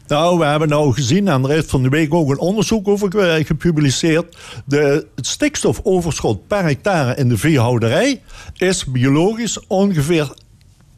Nou, 0.08 0.40
we 0.40 0.46
hebben 0.46 0.70
nou 0.70 0.94
gezien, 0.94 1.28
en 1.28 1.44
er 1.44 1.50
heeft 1.50 1.70
van 1.70 1.84
de 1.84 1.90
week 1.90 2.14
ook 2.14 2.30
een 2.30 2.40
onderzoek 2.40 2.88
over 2.88 3.44
gepubliceerd. 3.46 4.38
De, 4.66 5.08
het 5.16 5.28
stikstofoverschot 5.28 6.48
per 6.48 6.64
hectare 6.64 7.16
in 7.16 7.30
de 7.30 7.38
veehouderij 7.38 8.22
is 8.58 8.86
biologisch 8.86 9.68
ongeveer 9.68 10.34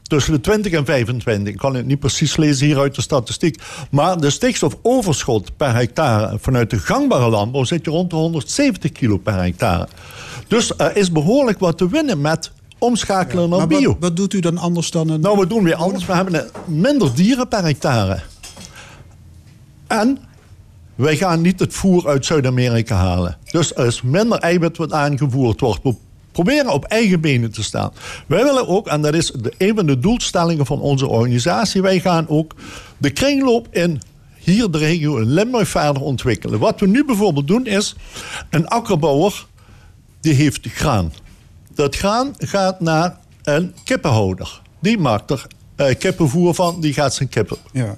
tussen 0.08 0.34
de 0.34 0.42
20 0.42 0.72
en 0.72 0.86
25. 0.86 1.54
Ik 1.54 1.60
kan 1.60 1.76
het 1.76 1.86
niet 1.86 2.00
precies 2.00 2.38
lezen 2.38 2.66
hier 2.66 2.80
uit 2.80 2.96
de 2.96 3.02
statistiek. 3.02 3.62
Maar 3.92 4.20
de 4.20 4.30
stikstofoverschot 4.30 5.58
per 5.58 5.74
hectare 5.74 6.38
vanuit 6.40 6.70
de 6.70 6.80
gangbare 6.80 7.30
landbouw 7.30 7.64
zit 7.64 7.86
je 7.86 7.92
rond 7.92 8.10
de 8.10 8.16
170 8.16 8.92
kilo 8.92 9.18
per 9.18 9.42
hectare. 9.42 9.88
Dus 10.48 10.72
er 10.78 10.98
is 10.98 11.12
behoorlijk 11.12 11.60
wat 11.60 11.78
te 11.78 11.90
winnen 11.90 12.22
met 12.22 12.52
omschakelen 12.86 13.50
naar 13.50 13.68
bio. 13.68 13.90
Wat, 13.90 13.98
wat, 14.00 14.16
doet 14.16 14.34
u 14.34 14.40
dan 14.40 14.58
anders 14.58 14.92
dan 14.92 15.10
een... 15.10 15.22
Nou, 15.22 15.40
we 15.40 15.48
doen 15.48 15.64
weer 15.64 15.76
anders. 15.76 16.06
We 16.06 16.14
hebben 16.14 16.50
minder 16.66 17.16
dieren 17.16 17.48
per 17.48 17.64
hectare. 17.64 18.20
En 19.88 20.18
wij 20.96 21.18
gaan 21.18 21.42
niet 21.42 21.60
het 21.60 21.74
voer 21.74 22.08
uit 22.08 22.26
Zuid-Amerika 22.26 22.96
halen. 22.96 23.38
Dus 23.52 23.76
er 23.76 23.86
is 23.86 24.02
minder 24.02 24.40
eiwit 24.40 24.78
wat 24.78 24.92
aangevoerd 24.92 25.60
wordt. 25.60 25.84
We 25.84 25.96
proberen 26.32 26.74
op 26.74 26.84
eigen 26.86 27.22
benen 27.22 27.52
te 27.52 27.64
staan. 27.64 27.92
Wij 28.28 28.44
willen 28.44 28.68
ook, 28.68 28.88
en 28.88 29.02
dat 29.02 29.14
is 29.14 29.32
de, 29.32 29.54
een 29.58 29.76
van 29.76 29.86
de 29.86 30.00
doelstellingen 30.00 30.66
van 30.66 30.80
onze 30.82 31.08
organisatie... 31.08 31.82
wij 31.82 32.00
gaan 32.00 32.28
ook 32.28 32.56
de 32.98 33.10
kringloop 33.10 33.68
in 33.72 34.02
hier 34.40 34.72
de 34.72 34.78
regio 34.78 35.18
in 35.18 35.32
Limburg 35.32 35.68
verder 35.68 36.02
ontwikkelen. 36.02 36.60
Wat 36.60 36.80
we 36.80 36.88
nu 36.88 37.06
bijvoorbeeld 37.06 37.48
doen 37.48 37.66
is... 37.66 37.96
een 38.50 38.68
akkerbouwer 38.68 39.46
die 40.22 40.34
heeft 40.34 40.68
graan. 40.68 41.12
Dat 41.76 41.96
graan 41.96 42.34
gaat 42.38 42.80
naar 42.80 43.18
een 43.44 43.74
kippenhouder. 43.84 44.62
Die 44.80 44.98
maakt 44.98 45.32
er 45.32 45.48
uh, 45.78 45.96
kippenvoer 45.98 46.54
van, 46.54 46.80
die 46.80 46.94
gaat 46.94 47.14
zijn 47.14 47.30
kippen 47.30 47.58
ja. 47.72 47.96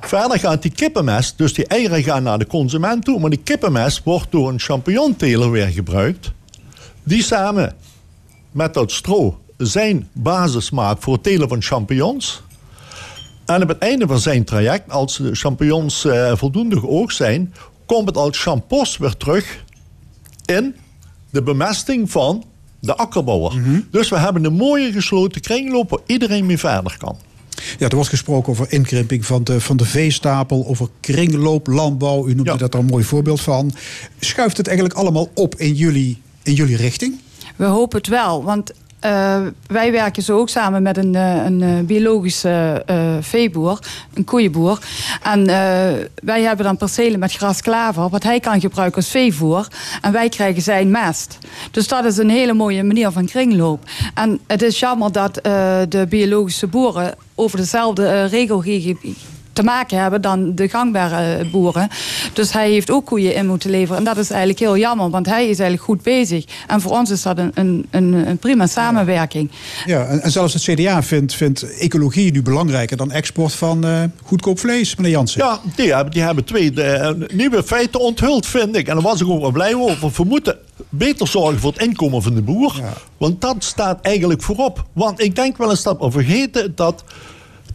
Verder 0.00 0.38
gaat 0.38 0.62
die 0.62 0.70
kippenmest, 0.70 1.38
dus 1.38 1.54
die 1.54 1.66
eieren 1.66 2.02
gaan 2.02 2.22
naar 2.22 2.38
de 2.38 2.46
consument 2.46 3.04
toe. 3.04 3.20
Maar 3.20 3.30
die 3.30 3.42
kippenmest 3.42 4.00
wordt 4.04 4.30
door 4.30 4.48
een 4.48 4.60
champignonteler 4.60 5.50
weer 5.50 5.66
gebruikt. 5.66 6.32
Die 7.02 7.22
samen 7.22 7.74
met 8.50 8.74
dat 8.74 8.92
stro 8.92 9.40
zijn 9.56 10.08
basis 10.12 10.70
maakt 10.70 11.02
voor 11.02 11.12
het 11.12 11.22
telen 11.22 11.48
van 11.48 11.62
champignons. 11.62 12.42
En 13.46 13.62
op 13.62 13.68
het 13.68 13.78
einde 13.78 14.06
van 14.06 14.18
zijn 14.18 14.44
traject, 14.44 14.90
als 14.90 15.16
de 15.16 15.34
champignons 15.34 16.04
uh, 16.04 16.36
voldoende 16.36 16.78
geoogst 16.78 17.16
zijn... 17.16 17.54
komt 17.86 18.06
het 18.06 18.16
als 18.16 18.42
champost 18.42 18.98
weer 18.98 19.16
terug 19.16 19.64
in 20.44 20.76
de 21.32 21.42
bemesting 21.42 22.10
van 22.10 22.44
de 22.80 22.96
akkerbouwer. 22.96 23.52
Mm 23.52 23.64
-hmm. 23.64 23.86
Dus 23.90 24.08
we 24.08 24.18
hebben 24.18 24.44
een 24.44 24.52
mooie 24.52 24.92
gesloten 24.92 25.40
kringloop 25.40 25.90
waar 25.90 26.00
iedereen 26.06 26.46
mee 26.46 26.58
verder 26.58 26.96
kan. 26.98 27.16
Ja, 27.78 27.88
er 27.88 27.94
wordt 27.94 28.10
gesproken 28.10 28.52
over 28.52 28.72
inkrimping 28.72 29.26
van 29.26 29.44
de, 29.44 29.60
van 29.60 29.76
de 29.76 29.84
veestapel, 29.84 30.66
over 30.66 30.88
kringlooplandbouw. 31.00 32.28
U 32.28 32.34
noemde 32.34 32.50
ja. 32.50 32.56
dat 32.56 32.74
er 32.74 32.80
een 32.80 32.86
mooi 32.86 33.04
voorbeeld 33.04 33.40
van. 33.40 33.72
Schuift 34.20 34.56
het 34.56 34.66
eigenlijk 34.66 34.98
allemaal 34.98 35.28
op 35.34 35.54
in 35.54 35.74
jullie, 35.74 36.22
in 36.42 36.54
jullie 36.54 36.76
richting? 36.76 37.20
We 37.56 37.64
hopen 37.64 37.98
het 37.98 38.08
wel, 38.08 38.44
want 38.44 38.72
uh, 39.04 39.40
wij 39.66 39.92
werken 39.92 40.22
zo 40.22 40.38
ook 40.38 40.48
samen 40.48 40.82
met 40.82 40.96
een, 40.96 41.14
uh, 41.14 41.44
een 41.44 41.86
biologische 41.86 42.84
uh, 42.90 43.16
veeboer, 43.20 43.78
een 44.14 44.24
koeienboer. 44.24 44.78
En 45.22 45.46
wij 46.22 46.42
hebben 46.42 46.64
dan 46.64 46.76
percelen 46.76 47.18
met 47.18 47.32
grasklaver, 47.32 48.08
wat 48.08 48.22
hij 48.22 48.40
kan 48.40 48.60
gebruiken 48.60 48.96
als 48.96 49.10
veevoer. 49.10 49.68
En 50.00 50.12
wij 50.12 50.28
krijgen 50.28 50.62
zijn 50.62 50.90
mest. 50.90 51.38
Dus 51.70 51.88
dat 51.88 52.04
is 52.04 52.16
een 52.16 52.30
hele 52.30 52.52
mooie 52.52 52.82
manier 52.82 53.10
van 53.10 53.26
kringloop. 53.26 53.84
En 54.14 54.40
het 54.46 54.62
is 54.62 54.80
jammer 54.80 55.12
dat 55.12 55.34
de 55.88 56.06
biologische 56.08 56.66
boeren 56.66 57.14
over 57.34 57.58
dezelfde 57.58 58.24
regelgeving 58.24 59.16
te 59.52 59.62
maken 59.62 59.98
hebben 59.98 60.20
dan 60.20 60.54
de 60.54 60.68
gangbare 60.68 61.44
boeren. 61.44 61.88
Dus 62.32 62.52
hij 62.52 62.70
heeft 62.70 62.90
ook 62.90 63.06
koeien 63.06 63.34
in 63.34 63.46
moeten 63.46 63.70
leveren. 63.70 63.98
En 63.98 64.04
dat 64.04 64.16
is 64.16 64.30
eigenlijk 64.30 64.60
heel 64.60 64.76
jammer, 64.76 65.10
want 65.10 65.26
hij 65.26 65.42
is 65.42 65.58
eigenlijk 65.58 65.82
goed 65.82 66.02
bezig. 66.02 66.44
En 66.66 66.80
voor 66.80 66.90
ons 66.90 67.10
is 67.10 67.22
dat 67.22 67.38
een, 67.38 67.50
een, 67.54 67.86
een, 67.90 68.12
een 68.12 68.38
prima 68.38 68.66
samenwerking. 68.66 69.50
Ja, 69.86 70.04
en, 70.04 70.22
en, 70.22 70.30
zelfs 70.30 70.52
het 70.52 70.62
CDA 70.62 71.02
vindt, 71.02 71.34
vindt 71.34 71.76
ecologie 71.78 72.32
nu 72.32 72.42
belangrijker 72.42 72.96
dan 72.96 73.10
export 73.10 73.52
van 73.52 73.86
uh, 73.86 74.02
goedkoop 74.24 74.58
vlees, 74.58 74.96
meneer 74.96 75.12
Jansen. 75.12 75.44
Ja, 75.44 75.60
die 75.76 75.94
hebben, 75.94 76.12
die 76.12 76.22
hebben 76.22 76.44
twee 76.44 76.70
de, 76.70 77.16
uh, 77.20 77.36
nieuwe 77.36 77.62
feiten 77.62 78.00
onthuld, 78.00 78.46
vind 78.46 78.76
ik. 78.76 78.88
En 78.88 78.94
daar 78.94 79.02
was 79.02 79.20
ik 79.20 79.28
ook 79.28 79.40
wel 79.40 79.50
blij 79.50 79.74
over. 79.74 80.10
We 80.16 80.24
moeten 80.24 80.58
beter 80.88 81.28
zorgen 81.28 81.58
voor 81.58 81.72
het 81.72 81.82
inkomen 81.82 82.22
van 82.22 82.34
de 82.34 82.42
boer. 82.42 82.76
Ja. 82.76 82.92
Want 83.16 83.40
dat 83.40 83.64
staat 83.64 84.00
eigenlijk 84.00 84.42
voorop. 84.42 84.84
Want 84.92 85.20
ik 85.20 85.36
denk 85.36 85.56
wel 85.56 85.70
eens 85.70 85.82
dat 85.82 85.98
we 85.98 86.10
vergeten 86.10 86.72
dat 86.74 87.04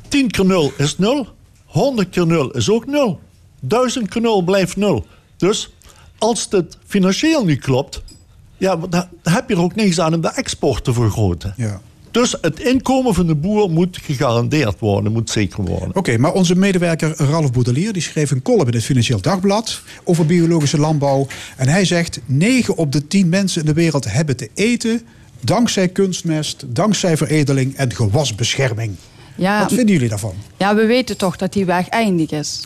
10 0.08 0.32
keer 0.32 0.46
0 0.46 0.72
is 0.78 0.98
0. 0.98 1.28
100 1.68 2.10
keer 2.10 2.28
0 2.28 2.52
is 2.52 2.70
ook 2.70 2.86
0. 2.86 3.20
1000 3.60 4.10
keer 4.10 4.22
0 4.22 4.42
blijft 4.42 4.76
0. 4.76 5.06
Dus 5.38 5.70
als 6.18 6.48
het 6.50 6.78
financieel 6.86 7.46
niet 7.46 7.60
klopt, 7.60 8.02
ja, 8.58 8.76
dan 8.76 9.08
heb 9.24 9.50
je 9.50 9.56
er 9.56 9.62
ook 9.62 9.76
niks 9.76 10.00
aan 10.00 10.14
om 10.14 10.22
de 10.22 10.32
export 10.32 10.84
te 10.84 10.94
vergroten. 10.94 11.54
Ja. 11.58 11.82
Dus 12.12 12.36
het 12.42 12.60
inkomen 12.60 13.14
van 13.14 13.28
de 13.28 13.36
boer 13.36 13.70
moet 13.70 13.98
gegarandeerd 13.98 14.80
worden, 14.80 15.12
moet 15.12 15.30
zeker 15.30 15.64
worden. 15.64 15.88
Oké, 15.88 15.98
okay, 15.98 16.16
maar 16.16 16.34
onze 16.34 16.56
medewerker 16.56 17.16
Ralf 17.18 17.52
Boudelier 17.52 17.94
die 17.94 18.02
schreef 18.02 18.32
een 18.32 18.42
column 18.42 18.68
in 18.68 18.74
het 18.74 18.84
Financieel 18.84 19.22
Dagblad 19.22 19.82
over 20.04 20.26
biologische 20.26 20.80
landbouw. 20.80 21.28
En 21.56 21.68
hij 21.68 21.86
zegt: 21.86 22.20
9 22.26 22.78
op 22.78 22.92
de 22.92 23.08
10 23.08 23.30
mensen 23.30 23.62
in 23.62 23.68
de 23.68 23.74
wereld 23.74 24.12
hebben 24.12 24.38
te 24.38 24.50
eten 24.54 25.02
dankzij 25.40 25.88
kunstmest, 25.88 26.66
dankzij 26.68 27.18
veredeling 27.18 27.76
en 27.76 27.96
gewasbescherming. 27.96 28.96
Ja, 29.38 29.60
Wat 29.60 29.74
vinden 29.74 29.94
jullie 29.94 30.10
daarvan? 30.10 30.34
Ja, 30.58 30.76
we 30.76 30.86
weten 30.86 31.18
toch 31.18 31.36
dat 31.36 31.54
die 31.54 31.66
weg 31.66 31.88
eindig 31.88 32.30
is. 32.32 32.62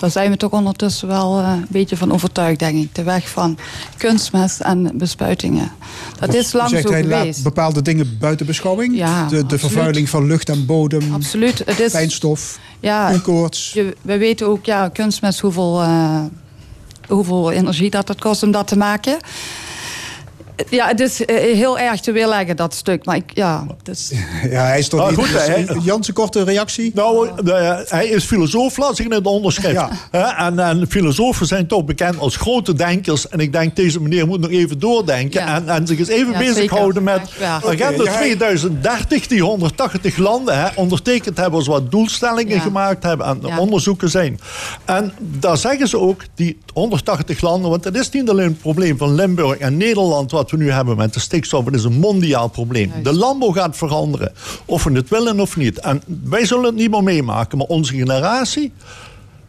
Daar 0.00 0.10
zijn 0.10 0.30
we 0.30 0.36
toch 0.36 0.50
ondertussen 0.50 1.08
wel 1.08 1.38
uh, 1.38 1.52
een 1.56 1.66
beetje 1.68 1.96
van 1.96 2.12
overtuigd, 2.12 2.58
denk 2.58 2.76
ik. 2.76 2.94
De 2.94 3.02
weg 3.02 3.28
van 3.28 3.58
kunstmest 3.96 4.60
en 4.60 4.90
bespuitingen. 4.94 5.72
Dat 6.18 6.34
is 6.34 6.52
lang 6.52 6.68
zegt 6.70 6.82
zo 6.82 6.92
hij 6.92 7.02
geweest. 7.02 7.24
laat 7.24 7.42
bepaalde 7.42 7.82
dingen 7.82 8.16
buiten 8.18 8.46
beschouwing? 8.46 8.96
Ja, 8.96 9.26
de, 9.28 9.46
de 9.46 9.58
vervuiling 9.58 10.08
van 10.08 10.26
lucht 10.26 10.48
en 10.48 10.66
bodem, 10.66 11.14
Absoluut. 11.14 11.62
Het 11.66 11.80
is, 11.80 12.20
ja, 12.80 13.18
koorts. 13.22 13.78
we 14.02 14.18
weten 14.18 14.46
ook, 14.46 14.64
ja, 14.64 14.88
kunstmest, 14.88 15.40
hoeveel, 15.40 15.82
uh, 15.82 16.24
hoeveel 17.08 17.50
energie 17.50 17.90
dat 17.90 18.08
het 18.08 18.20
kost 18.20 18.42
om 18.42 18.50
dat 18.50 18.66
te 18.68 18.76
maken. 18.76 19.18
Ja, 20.68 20.86
het 20.86 21.00
is 21.00 21.20
uh, 21.20 21.26
heel 21.36 21.78
erg 21.78 22.00
te 22.00 22.12
weerleggen, 22.12 22.56
dat 22.56 22.74
stuk. 22.74 23.04
Maar 23.04 23.16
ik, 23.16 23.30
ja, 23.34 23.66
dus... 23.82 24.10
Ja, 24.50 24.64
hij 24.64 24.78
is 24.78 24.88
toch 24.88 25.10
niet... 25.10 25.18
goed, 25.18 25.46
hè? 25.46 25.64
Jansen, 25.82 26.14
korte 26.14 26.42
reactie? 26.44 26.90
Nou, 26.94 27.28
uh, 27.44 27.78
hij 27.84 28.06
is 28.06 28.24
filosoof, 28.24 28.76
las 28.76 28.98
ik 29.00 29.04
in 29.04 29.12
het 29.12 29.26
onderschrift. 29.26 29.74
Ja. 29.74 29.90
Hè, 30.10 30.20
En, 30.46 30.58
en 30.58 30.86
filosofen 30.88 31.46
zijn 31.46 31.66
toch 31.66 31.84
bekend 31.84 32.18
als 32.18 32.36
grote 32.36 32.74
denkers. 32.74 33.28
En 33.28 33.38
ik 33.40 33.52
denk, 33.52 33.76
deze 33.76 34.00
meneer 34.00 34.26
moet 34.26 34.40
nog 34.40 34.50
even 34.50 34.78
doordenken. 34.78 35.40
Ja. 35.40 35.54
En, 35.54 35.68
en 35.68 35.86
zich 35.86 35.98
eens 35.98 36.08
even 36.08 36.32
Ja, 36.32 36.38
bezighouden 36.38 37.02
met 37.02 37.20
agenda 37.42 37.66
Oké, 37.66 38.02
ja, 38.02 38.10
hij- 38.10 38.16
2030, 38.16 39.26
die 39.26 39.42
180 39.42 40.16
landen 40.16 40.58
hè, 40.60 40.68
ondertekend 40.74 41.36
hebben 41.36 41.58
als 41.58 41.66
wat 41.68 41.90
doelstellingen 41.90 42.54
Ja. 42.56 42.60
gemaakt 42.62 43.02
hebben 43.02 43.26
en 43.26 43.38
Ja. 43.46 43.58
onderzoeken 43.58 44.10
zijn. 44.10 44.40
En 44.84 45.12
daar 45.18 45.56
zeggen 45.56 45.88
ze 45.88 45.98
ook, 45.98 46.22
die 46.34 46.58
180 46.72 47.40
landen, 47.40 47.70
want 47.70 47.84
het 47.84 47.96
is 47.96 48.10
niet 48.10 48.28
alleen 48.30 48.48
het 48.48 48.60
probleem 48.60 48.98
van 48.98 49.14
Limburg 49.14 49.58
en 49.58 49.76
Nederland, 49.76 50.30
wat 50.30 50.49
wat 50.50 50.58
we 50.58 50.64
nu 50.66 50.72
hebben 50.72 50.96
met 50.96 51.14
de 51.14 51.20
stikstof, 51.20 51.64
het 51.64 51.74
is 51.74 51.84
een 51.84 51.98
mondiaal 51.98 52.48
probleem. 52.48 52.92
De 53.02 53.12
landbouw 53.12 53.50
gaat 53.50 53.76
veranderen, 53.76 54.32
of 54.64 54.84
we 54.84 54.92
het 54.92 55.08
willen 55.08 55.40
of 55.40 55.56
niet. 55.56 55.78
En 55.78 56.02
wij 56.24 56.46
zullen 56.46 56.64
het 56.64 56.74
niet 56.74 56.90
meer 56.90 57.02
meemaken, 57.02 57.58
maar 57.58 57.66
onze 57.66 57.94
generatie 57.94 58.72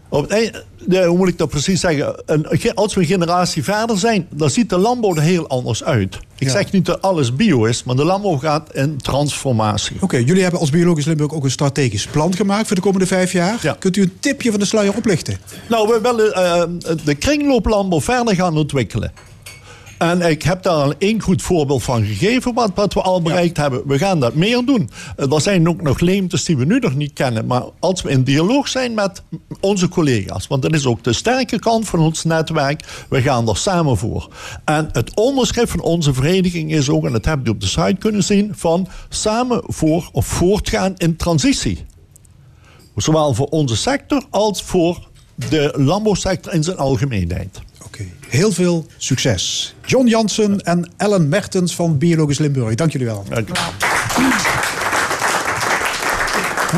op 0.10 0.30
het 0.30 0.64
de, 0.86 1.06
hoe 1.06 1.18
moet 1.18 1.28
ik 1.28 1.38
dat 1.38 1.50
precies 1.50 1.80
zeggen? 1.80 2.16
Een, 2.26 2.76
als 2.76 2.94
we 2.94 3.02
een 3.02 3.08
generatie 3.08 3.64
verder 3.64 3.98
zijn, 3.98 4.28
dan 4.30 4.50
ziet 4.50 4.70
de 4.70 4.78
landbouw 4.78 5.16
er 5.16 5.22
heel 5.22 5.48
anders 5.48 5.84
uit. 5.84 6.20
Ik 6.38 6.50
zeg 6.50 6.72
niet 6.72 6.86
dat 6.86 7.02
alles 7.02 7.36
bio 7.36 7.66
is, 7.66 7.84
maar 7.84 7.96
de 7.96 8.04
landbouw 8.04 8.38
gaat 8.38 8.74
in 8.74 8.98
transformatie. 8.98 9.98
Oké, 10.00 10.18
jullie 10.18 10.42
hebben 10.42 10.60
als 10.60 10.70
Biologisch 10.70 11.06
Limburg 11.06 11.34
ook 11.34 11.44
een 11.44 11.52
strategisch 11.52 12.08
plan 12.08 12.36
gemaakt 12.36 12.68
voor 12.68 12.76
de 12.76 12.82
komende 12.82 13.08
vijf 13.08 13.32
jaar. 13.32 13.76
Kunt 13.80 13.98
u 13.98 14.02
een 14.02 14.14
tipje 14.20 14.52
van 14.52 14.60
de 14.60 14.66
sluier 14.66 14.96
oplichten? 14.96 15.38
Nou, 15.70 15.88
we 15.88 16.00
willen 16.02 16.34
uh, 16.88 16.96
de 17.04 17.16
kringlooplandbouw 17.16 18.02
verder 18.02 18.36
gaan 18.36 18.58
ontwikkelen. 18.58 19.12
En 20.02 20.22
ik 20.22 20.44
heb 20.44 20.64
daar 20.64 20.74
al 20.74 20.94
één 20.98 21.22
goed 21.22 21.42
voorbeeld 21.42 21.84
van 21.84 22.06
gegeven, 22.06 22.54
wat, 22.54 22.72
wat 22.76 22.94
we 22.94 23.02
al 23.02 23.22
bereikt 23.22 23.58
hebben. 23.58 23.88
We 23.88 23.98
gaan 23.98 24.20
dat 24.20 24.34
meer 24.34 24.66
doen. 24.66 24.90
Eh, 25.16 25.34
er 25.34 25.42
zijn 25.42 25.70
ook 25.70 25.82
nog 25.82 26.00
leemtes 26.00 26.46
die 26.46 26.58
we 26.58 26.66
nu 26.66 26.80
nog 26.80 26.96
niet 26.96 27.14
kennen. 27.14 27.46
Maar 27.46 27.64
als 27.80 28.02
we 28.02 28.10
in 28.10 28.24
dialoog 28.24 28.68
zijn 28.68 28.94
met 28.94 29.24
onze 29.60 29.88
collega's, 29.88 30.48
want 30.48 30.62
dat 30.62 30.74
is 30.74 30.86
ook 30.86 31.04
de 31.04 31.14
sterke 31.14 31.60
kant 31.60 31.88
van 31.88 32.00
ons 32.00 32.24
netwerk, 32.24 33.06
we 33.10 33.22
gaan 33.22 33.50
er 33.50 33.58
samen 33.58 33.98
voor. 33.98 34.30
En 34.66 34.90
het 34.92 35.16
onderschrift 35.16 35.72
van 35.72 35.82
onze 35.82 36.14
vereniging 36.14 36.72
is 36.72 36.90
ook, 36.90 37.06
en 37.06 37.12
dat 37.12 37.26
heb 37.26 37.40
je 37.44 37.52
op 37.52 37.62
de 37.62 37.68
site 37.68 37.96
kunnen 38.00 38.24
zien, 38.24 38.52
van 38.56 38.88
samen 39.10 39.62
voor 39.66 40.10
of 40.12 40.26
voortgaan 40.26 40.94
in 40.98 41.16
transitie. 41.16 41.86
Zowel 42.96 43.34
voor 43.34 43.48
onze 43.48 43.76
sector 43.76 44.24
als 44.30 44.62
voor 44.62 45.10
de 45.50 45.74
landbouwsector 45.78 46.54
in 46.54 46.64
zijn 46.64 46.78
algemeenheid. 46.78 47.62
Oké, 47.86 48.06
Heel 48.28 48.52
veel 48.52 48.86
succes. 48.98 49.76
John 49.86 50.08
Jansen 50.08 50.60
en 50.60 50.92
Ellen 50.98 51.30
Mertens 51.30 51.76
van 51.76 51.98
Biologisch 51.98 52.40
Limburg. 52.40 52.76
Dank 52.76 52.92
jullie 52.92 53.08
wel. 53.08 53.26
Dank 53.30 53.50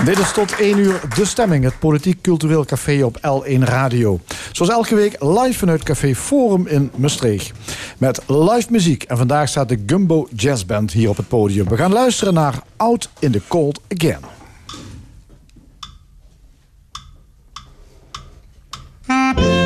dit 0.06 0.20
is 0.20 0.32
tot 0.32 0.56
1 0.56 0.78
uur 0.78 1.02
De 1.16 1.26
Stemming, 1.26 1.64
het 1.64 1.80
politiek-cultureel 1.80 2.66
café 2.66 3.04
op 3.04 3.18
L1 3.18 3.60
Radio. 3.60 4.20
Zoals 4.52 4.72
elke 4.72 4.96
week 4.96 5.16
live 5.20 5.58
vanuit 5.58 5.84
Café 5.84 6.16
Forum 6.16 6.68
in 6.68 6.92
Maastricht. 6.96 7.52
Met 7.98 8.22
live 8.28 8.72
muziek. 8.72 9.04
En 9.04 9.18
vandaag 9.18 9.50
staat 9.50 9.70
de 9.70 9.84
Gumbo 9.86 10.28
Jazz 10.36 10.66
Band 10.66 10.92
hier 10.92 11.10
op 11.10 11.18
het 11.18 11.28
podium. 11.28 11.68
We 11.68 11.78
gaan 11.78 11.92
luisteren 11.94 12.34
naar 12.34 12.62
Out 12.78 13.10
in 13.20 13.32
the 13.32 13.42
Cold 13.48 13.82
Again. 13.88 14.20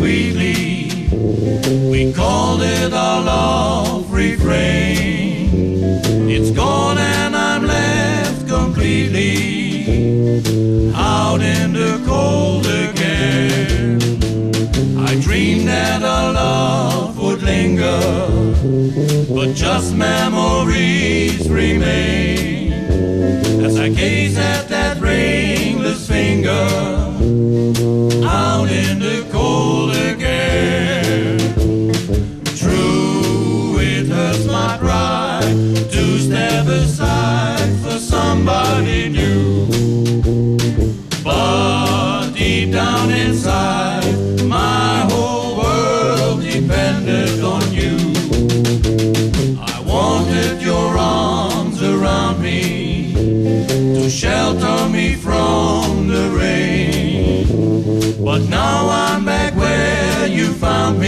sweetly. 0.00 1.08
We 1.90 2.12
called 2.14 2.62
it 2.62 2.92
our 2.94 3.22
love 3.22 4.10
refrain. 4.10 5.50
It's 6.34 6.50
gone 6.50 6.96
and 6.96 7.36
I'm 7.36 7.66
left 7.66 8.48
completely 8.48 9.34
out 10.94 11.42
in 11.42 11.74
the 11.74 12.02
cold 12.06 12.64
again. 12.64 14.00
I 15.06 15.20
dreamed 15.20 15.68
that 15.68 16.02
our 16.02 16.32
love 16.32 17.18
would 17.18 17.42
linger, 17.42 18.00
but 19.34 19.54
just 19.54 19.94
memories 19.94 21.46
remain. 21.46 22.72
As 23.66 23.78
I 23.78 23.90
gaze 23.90 24.38
at 24.38 24.66
that 24.68 24.98
ringless 24.98 26.08
finger 26.08 26.68
out 28.24 28.70
in 28.70 28.98
the 28.98 29.29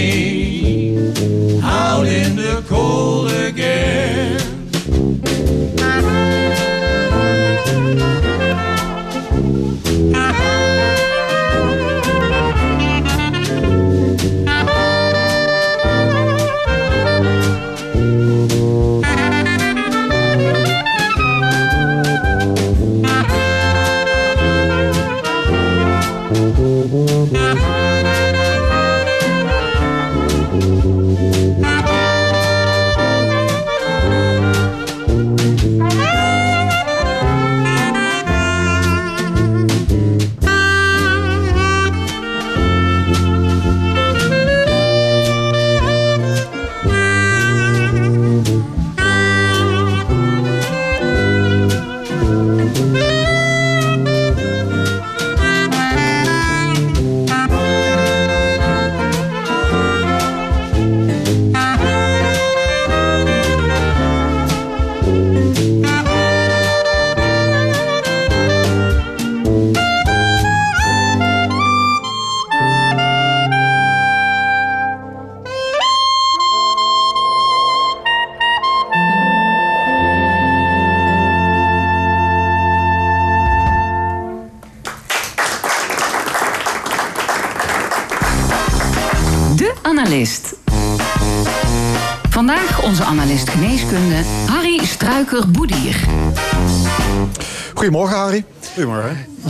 me 0.03 1.61
out 1.63 2.07
in 2.07 2.37
the 2.37 2.65
cold 2.69 3.31
again. 3.31 4.22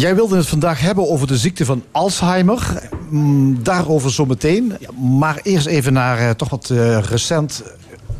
Jij 0.02 0.14
wilde 0.14 0.36
het 0.36 0.46
vandaag 0.46 0.80
hebben 0.80 1.08
over 1.08 1.26
de 1.26 1.36
ziekte 1.36 1.64
van 1.64 1.82
Alzheimer. 1.90 2.88
Mm, 3.08 3.62
Daarover 3.62 4.12
zo 4.12 4.26
meteen. 4.26 4.76
Maar 5.18 5.40
eerst 5.42 5.66
even 5.66 5.92
naar 5.92 6.18
eh, 6.18 6.30
toch 6.30 6.48
wat 6.48 6.70
eh, 6.70 6.98
recent 6.98 7.62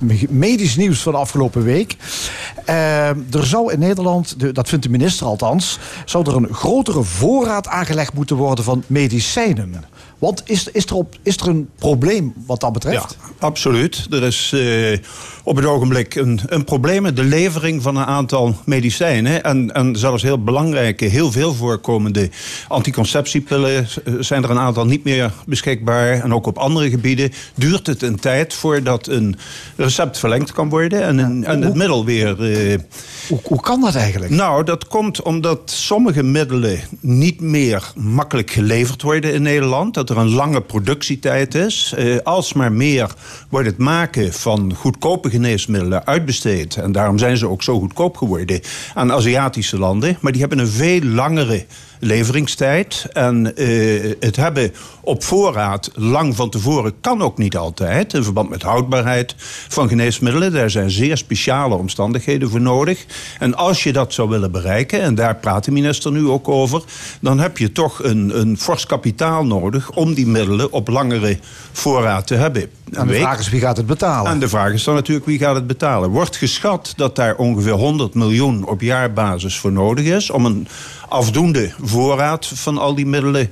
eh, 0.09 0.23
medisch 0.29 0.77
nieuws 0.77 1.01
van 1.01 1.13
de 1.13 1.19
afgelopen 1.19 1.63
week. 1.65 1.97
Er 3.31 3.47
zou 3.47 3.73
in 3.73 3.79
Nederland, 3.79 4.41
de- 4.41 4.53
dat 4.53 4.69
vindt 4.69 4.85
de 4.85 4.91
minister 4.91 5.27
althans... 5.27 5.79
zou 6.05 6.27
er 6.31 6.37
een 6.37 6.55
grotere 6.55 7.03
voorraad 7.03 7.69
aangelegd 7.69 8.13
moeten 8.13 8.37
worden 8.37 8.65
van 8.65 8.83
medicijnen. 8.87 9.85
Want 10.23 10.43
is, 10.47 10.69
is, 10.73 10.87
er, 10.87 10.95
op, 10.95 11.15
is 11.23 11.37
er 11.37 11.49
een 11.49 11.69
probleem 11.79 12.33
wat 12.47 12.61
dat 12.61 12.69
Ja, 12.75 12.79
betreft? 12.79 13.17
absoluut. 13.39 14.07
Er 14.11 14.23
is 14.23 14.53
eh, 14.55 14.99
op 15.45 15.57
het 15.57 15.65
ogenblik 15.65 16.15
een, 16.15 16.41
een 16.47 16.65
probleem 16.65 17.03
met 17.03 17.17
de 17.17 17.25
levering 17.25 17.83
van 17.83 17.97
een 17.97 18.05
aantal 18.05 18.57
medicijnen. 18.65 19.43
En, 19.45 19.73
en 19.75 19.97
zelfs 19.97 20.23
heel 20.23 20.43
belangrijke, 20.43 21.05
heel 21.05 21.33
veel 21.33 21.55
voorkomende 21.55 22.31
anticonceptiepillen 22.69 23.77
eh, 24.05 24.15
zijn 24.21 24.43
er 24.45 24.51
een 24.51 24.59
aantal 24.59 24.87
niet 24.87 25.05
meer 25.05 25.33
beschikbaar. 25.47 26.11
En 26.21 26.35
ook 26.35 26.47
op 26.47 26.59
andere 26.59 26.91
gebieden 26.91 27.33
duurt 27.55 27.87
het 27.87 28.03
een 28.03 28.21
tijd 28.21 28.55
voordat 28.55 29.07
een 29.07 29.37
recept 29.77 30.19
verlengd 30.19 30.53
kan 30.53 30.69
worden 30.69 31.03
en, 31.03 31.19
een, 31.19 31.45
en 31.45 31.63
het 31.63 31.75
middel 31.75 32.05
weer. 32.05 32.43
eh, 32.73 32.79
Hoe, 33.29 33.41
hoe 33.45 33.61
kan 33.61 33.81
dat 33.81 33.95
eigenlijk? 33.95 34.33
nou, 34.33 34.65
dat 34.65 34.87
komt 34.89 35.23
omdat 35.23 35.61
sommige 35.65 36.23
middelen 36.23 36.81
niet 37.01 37.41
meer 37.41 37.93
makkelijk 37.97 38.51
geleverd 38.51 39.03
worden 39.03 39.33
in 39.35 39.43
Nederland. 39.43 39.95
Dat 39.95 40.11
er 40.13 40.19
een 40.19 40.35
lange 40.35 40.61
productietijd 40.61 41.55
is. 41.55 41.95
Eh, 41.97 42.17
alsmaar 42.23 42.73
meer 42.73 43.15
wordt 43.49 43.67
het 43.67 43.79
maken 43.79 44.33
van 44.33 44.75
goedkope 44.75 45.31
geneesmiddelen 45.31 46.07
uitbesteed. 46.07 46.77
En 46.77 46.93
daarom 46.93 47.19
zijn 47.19 47.37
ze 47.37 47.49
ook 47.49 47.63
zo 47.63 47.79
goedkoop 47.79 48.17
geworden 48.17 48.61
aan 48.95 49.13
Aziatische 49.13 49.79
landen. 49.79 50.17
Maar 50.21 50.33
die 50.33 50.41
hebben 50.41 50.59
een 50.59 50.69
veel 50.69 51.03
langere 51.03 51.65
leveringstijd. 52.05 53.07
En 53.13 53.57
eh, 53.57 54.15
het 54.21 54.37
hebben 54.37 54.73
op 55.01 55.25
voorraad 55.25 55.91
lang 55.95 56.37
van 56.37 56.51
tevoren 56.51 57.01
kan 57.01 57.23
ook 57.23 57.39
niet 57.39 57.57
altijd. 57.57 58.15
In 58.15 58.25
verband 58.25 58.51
met 58.51 58.63
houdbaarheid 58.63 59.35
van 59.69 59.89
geneesmiddelen. 59.89 60.53
Daar 60.53 60.71
zijn 60.71 60.91
zeer 60.91 61.17
speciale 61.17 61.75
omstandigheden 61.75 62.51
voor 62.51 62.61
nodig. 62.61 63.07
En 63.39 63.55
als 63.55 63.83
je 63.83 63.93
dat 63.93 64.13
zou 64.13 64.29
willen 64.29 64.53
bereiken, 64.53 65.01
en 65.01 65.15
daar 65.15 65.37
praat 65.37 65.65
de 65.65 65.71
minister 65.71 66.13
nu 66.13 66.29
ook 66.29 66.49
over, 66.49 66.83
dan 67.21 67.39
heb 67.39 67.59
je 67.59 67.73
toch 67.73 68.03
een, 68.03 68.41
een 68.41 68.59
fors 68.59 68.87
kapitaal 68.87 69.45
nodig 69.45 69.91
om 70.03 70.15
die 70.15 70.27
middelen 70.27 70.73
op 70.73 70.89
langere 70.89 71.39
voorraad 71.73 72.27
te 72.27 72.35
hebben. 72.35 72.71
En 72.93 73.07
de 73.07 73.15
vraag 73.15 73.39
is 73.39 73.49
wie 73.49 73.61
gaat 73.61 73.77
het 73.77 73.87
betalen? 73.87 74.33
en 74.33 74.39
de 74.39 74.49
vraag 74.49 74.73
is 74.73 74.85
dan 74.85 74.95
natuurlijk 74.95 75.27
wie 75.27 75.39
gaat 75.39 75.55
het 75.55 75.67
betalen. 75.67 76.11
Wordt 76.11 76.37
geschat 76.37 76.93
dat 76.97 77.17
daar 77.17 77.37
ongeveer 77.37 77.73
100 77.73 78.15
miljoen 78.15 78.67
op 78.67 78.81
jaarbasis 78.81 79.59
voor 79.59 79.73
nodig 79.73 80.05
is 80.05 80.31
om 80.31 80.47
een 80.47 80.69
afdoende 81.09 81.73
voorraad 81.83 82.47
van 82.47 82.79
al 82.79 82.95
die 82.95 83.07
middelen. 83.07 83.51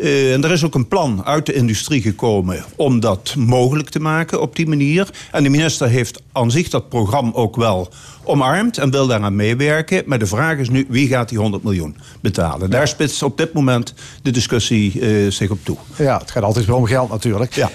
Eh, 0.00 0.32
en 0.32 0.44
er 0.44 0.50
is 0.50 0.64
ook 0.64 0.74
een 0.74 0.88
plan 0.88 1.24
uit 1.24 1.46
de 1.46 1.52
industrie 1.52 2.02
gekomen 2.02 2.64
om 2.76 3.00
dat 3.00 3.34
mogelijk 3.36 3.88
te 3.88 4.00
maken 4.00 4.40
op 4.40 4.56
die 4.56 4.66
manier. 4.66 5.08
En 5.32 5.42
de 5.42 5.48
minister 5.48 5.88
heeft 5.88 6.22
aan 6.32 6.50
zich 6.50 6.68
dat 6.68 6.88
programma 6.88 7.32
ook 7.32 7.56
wel 7.56 7.92
omarmd 8.22 8.78
en 8.78 8.90
wil 8.90 9.06
daaraan 9.06 9.36
meewerken. 9.36 10.02
Maar 10.06 10.18
de 10.18 10.26
vraag 10.26 10.58
is 10.58 10.68
nu 10.68 10.86
wie 10.88 11.08
gaat 11.08 11.28
die 11.28 11.38
100 11.38 11.62
miljoen 11.62 11.96
betalen? 12.20 12.70
Daar 12.70 12.88
spitst 12.88 13.22
op 13.22 13.38
dit 13.38 13.52
moment 13.52 13.94
de 14.22 14.30
discussie 14.30 15.00
eh, 15.00 15.30
zich 15.30 15.50
op 15.50 15.58
toe. 15.64 15.76
Ja, 15.96 16.18
het 16.18 16.30
gaat 16.30 16.42
altijd 16.42 16.64
weer 16.66 16.76
om 16.76 16.86
geld 16.86 17.10
natuurlijk. 17.10 17.52
Ja. 17.54 17.70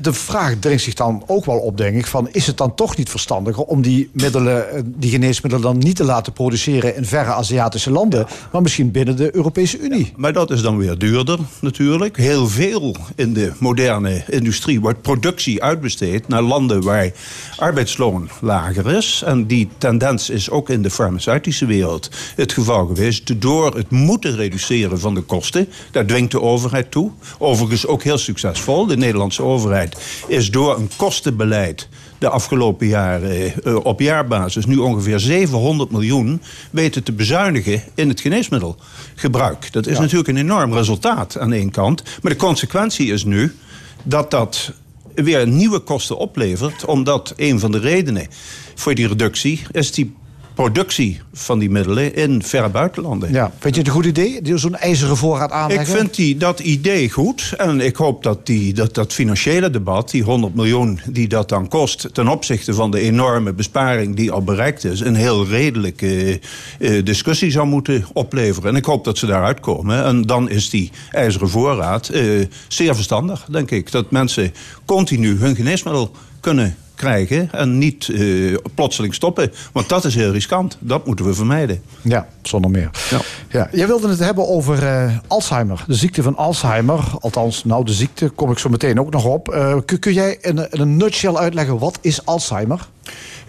De 0.00 0.12
vraag 0.12 0.54
dringt 0.58 0.82
zich 0.82 0.94
dan 0.94 1.22
ook 1.26 1.44
wel 1.44 1.58
op, 1.58 1.76
denk 1.76 1.96
ik, 1.96 2.06
van 2.06 2.28
is 2.30 2.46
het 2.46 2.56
dan 2.56 2.74
toch 2.74 2.96
niet 2.96 3.10
verstandiger 3.10 3.62
om 3.62 3.82
die 3.82 4.10
middelen, 4.12 4.70
eh, 4.70 4.80
die 4.84 5.10
geneesmiddelen 5.10 5.66
dan 5.66 5.78
niet 5.78 5.96
te 5.96 6.04
laten 6.04 6.32
produceren 6.32 6.96
in 6.96 7.04
verre 7.04 7.32
Aziatische 7.32 7.90
landen, 7.90 8.26
maar 8.52 8.62
misschien 8.62 8.90
binnen 8.90 9.16
de 9.16 9.36
Europese 9.36 9.78
Unie? 9.78 10.12
Maar 10.16 10.32
dat 10.32 10.50
is 10.50 10.62
dan 10.62 10.78
weer 10.78 10.98
duurder 10.98 11.38
natuurlijk. 11.60 12.16
Heel 12.16 12.48
veel 12.48 12.96
in 13.14 13.32
de 13.32 13.52
moderne 13.58 14.24
industrie 14.28 14.80
wordt 14.80 15.02
productie 15.02 15.62
uitbesteed 15.62 16.28
naar 16.28 16.42
landen 16.42 16.82
waar 16.82 17.10
arbeidsloon 17.56 18.28
lager 18.40 18.96
is. 18.96 19.22
En 19.26 19.46
die 19.46 19.68
tendens 19.78 20.30
is 20.30 20.50
ook 20.50 20.70
in 20.70 20.82
de 20.82 20.90
farmaceutische 20.90 21.66
wereld 21.66 22.10
het 22.36 22.52
geval 22.52 22.86
geweest. 22.86 23.40
Door 23.40 23.76
het 23.76 23.90
moeten 23.90 24.36
reduceren 24.36 25.00
van 25.00 25.14
de 25.14 25.20
kosten, 25.20 25.68
daar 25.90 26.06
dwingt 26.06 26.30
de 26.30 26.40
overheid 26.40 26.90
toe. 26.90 27.10
Overigens 27.38 27.86
ook 27.86 28.02
heel 28.02 28.18
succesvol. 28.18 28.86
De 28.86 28.96
Nederlandse 28.96 29.42
overheid 29.42 29.85
is 30.26 30.50
door 30.50 30.76
een 30.76 30.90
kostenbeleid 30.96 31.88
de 32.18 32.28
afgelopen 32.28 32.86
jaren 32.86 33.64
eh, 33.64 33.84
op 33.84 34.00
jaarbasis 34.00 34.66
nu 34.66 34.76
ongeveer 34.76 35.20
700 35.20 35.90
miljoen 35.90 36.42
weten 36.70 37.02
te 37.02 37.12
bezuinigen 37.12 37.82
in 37.94 38.08
het 38.08 38.20
geneesmiddelgebruik. 38.20 39.72
Dat 39.72 39.86
is 39.86 39.98
natuurlijk 39.98 40.28
een 40.28 40.36
enorm 40.36 40.74
resultaat 40.74 41.38
aan 41.38 41.52
één 41.52 41.70
kant. 41.70 42.02
Maar 42.22 42.32
de 42.32 42.38
consequentie 42.38 43.12
is 43.12 43.24
nu 43.24 43.54
dat 44.02 44.30
dat 44.30 44.72
weer 45.14 45.46
nieuwe 45.46 45.78
kosten 45.78 46.18
oplevert, 46.18 46.84
omdat 46.84 47.32
een 47.36 47.60
van 47.60 47.72
de 47.72 47.78
redenen 47.78 48.26
voor 48.74 48.94
die 48.94 49.08
reductie 49.08 49.62
is 49.70 49.92
die 49.92 50.14
productie 50.56 51.20
van 51.32 51.58
die 51.58 51.70
middelen 51.70 52.14
in 52.14 52.42
verre 52.42 52.68
buitenlanden. 52.68 53.32
Ja, 53.32 53.52
vind 53.58 53.74
je 53.74 53.80
het 53.80 53.88
een 53.88 53.94
goed 53.94 54.04
idee, 54.04 54.40
zo'n 54.54 54.76
ijzeren 54.76 55.16
voorraad 55.16 55.48
Ik 55.48 55.54
aanleggen? 55.54 55.96
vind 55.96 56.14
die, 56.14 56.36
dat 56.36 56.60
idee 56.60 57.10
goed. 57.10 57.54
En 57.56 57.80
ik 57.80 57.96
hoop 57.96 58.22
dat, 58.22 58.46
die, 58.46 58.74
dat 58.74 58.94
dat 58.94 59.12
financiële 59.12 59.70
debat, 59.70 60.10
die 60.10 60.22
100 60.22 60.54
miljoen 60.54 61.00
die 61.06 61.28
dat 61.28 61.48
dan 61.48 61.68
kost... 61.68 62.08
ten 62.12 62.28
opzichte 62.28 62.74
van 62.74 62.90
de 62.90 63.00
enorme 63.00 63.52
besparing 63.52 64.16
die 64.16 64.30
al 64.32 64.42
bereikt 64.42 64.84
is... 64.84 65.00
een 65.00 65.14
heel 65.14 65.46
redelijke 65.46 66.40
eh, 66.78 67.04
discussie 67.04 67.50
zou 67.50 67.66
moeten 67.66 68.04
opleveren. 68.12 68.70
En 68.70 68.76
ik 68.76 68.84
hoop 68.84 69.04
dat 69.04 69.18
ze 69.18 69.26
daaruit 69.26 69.60
komen. 69.60 70.04
En 70.04 70.22
dan 70.22 70.50
is 70.50 70.70
die 70.70 70.90
ijzeren 71.10 71.48
voorraad 71.48 72.08
eh, 72.08 72.22
zeer 72.68 72.94
verstandig, 72.94 73.46
denk 73.50 73.70
ik. 73.70 73.90
Dat 73.90 74.10
mensen 74.10 74.52
continu 74.84 75.38
hun 75.38 75.56
geneesmiddel 75.56 76.10
kunnen 76.40 76.76
krijgen... 76.96 77.48
en 77.52 77.78
niet 77.78 78.08
eh, 78.08 78.54
plotseling 78.74 79.14
stoppen. 79.14 79.52
Want 79.72 79.88
dat 79.88 80.04
is 80.04 80.14
heel 80.14 80.32
riskant. 80.32 80.76
Dat 80.80 81.06
moeten 81.06 81.24
we 81.24 81.34
vermijden. 81.34 81.82
Ja, 82.02 82.28
zonder 82.42 82.70
meer. 82.70 82.90
Ja. 83.10 83.20
Ja. 83.48 83.68
Jij 83.72 83.86
wilde 83.86 84.08
het 84.08 84.18
hebben 84.18 84.48
over 84.48 84.86
eh, 84.86 85.16
Alzheimer, 85.26 85.84
de 85.86 85.94
ziekte 85.94 86.22
van 86.22 86.36
Alzheimer. 86.36 87.04
Althans, 87.20 87.64
nou, 87.64 87.84
de 87.84 87.92
ziekte 87.92 88.28
kom 88.28 88.50
ik 88.50 88.58
zo 88.58 88.68
meteen 88.68 89.00
ook 89.00 89.10
nog 89.10 89.24
op. 89.24 89.48
Eh, 89.48 89.76
kun, 89.84 89.98
kun 89.98 90.12
jij 90.12 90.38
in, 90.40 90.58
in 90.70 90.80
een 90.80 90.96
nutshell 90.96 91.34
uitleggen, 91.34 91.78
wat 91.78 91.98
is 92.00 92.26
Alzheimer? 92.26 92.88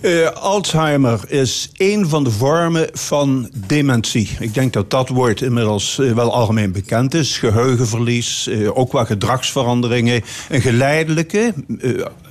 Eh, 0.02 0.30
Alzheimer 0.30 1.20
is 1.28 1.70
een 1.74 2.10
van 2.10 2.24
de 2.24 2.32
vormen 2.32 2.90
van 2.94 3.50
dementie. 3.68 4.30
Ik 4.40 4.54
denk 4.54 4.74
dat 4.74 4.90
dat 4.90 5.10
woord 5.10 5.42
inmiddels 5.42 6.00
eh, 6.00 6.12
wel 6.12 6.34
algemeen 6.34 6.72
bekend 6.72 7.14
is. 7.14 7.38
Geheugenverlies, 7.38 8.48
eh, 8.48 8.78
ook 8.78 8.92
wel 8.92 9.06
gedragsveranderingen. 9.06 10.24
Een 10.50 10.62
geleidelijke, 10.62 11.54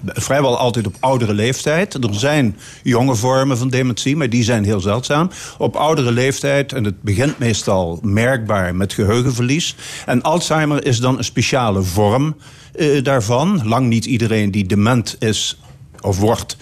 vrijwel 0.05 0.59
altijd 0.59 0.87
op 0.87 0.95
oudere 1.01 1.35
leeftijd. 1.35 1.95
Er 1.95 2.15
zijn 2.15 2.57
jonge 2.83 3.15
vormen 3.15 3.59
van 3.59 3.69
dementie, 3.69 4.17
maar 4.17 4.31
die 4.31 4.45
zijn 4.45 4.65
heel 4.65 4.81
zeldzaam. 4.81 5.31
Op 5.59 5.77
oudere 5.77 6.13
leeftijd, 6.13 6.73
en 6.73 6.85
het 6.85 7.03
begint 7.03 7.39
meestal 7.39 7.99
merkbaar 8.03 8.75
met 8.75 8.93
geheugenverlies. 8.93 9.75
En 10.07 10.23
Alzheimer 10.23 10.85
is 10.85 11.01
dan 11.01 11.19
een 11.19 11.25
speciale 11.25 11.83
vorm 11.83 12.37
daarvan. 13.03 13.61
Lang 13.65 13.89
niet 13.89 14.05
iedereen 14.05 14.51
die 14.51 14.67
dement 14.67 15.17
is 15.19 15.59
of 16.01 16.19
wordt 16.19 16.57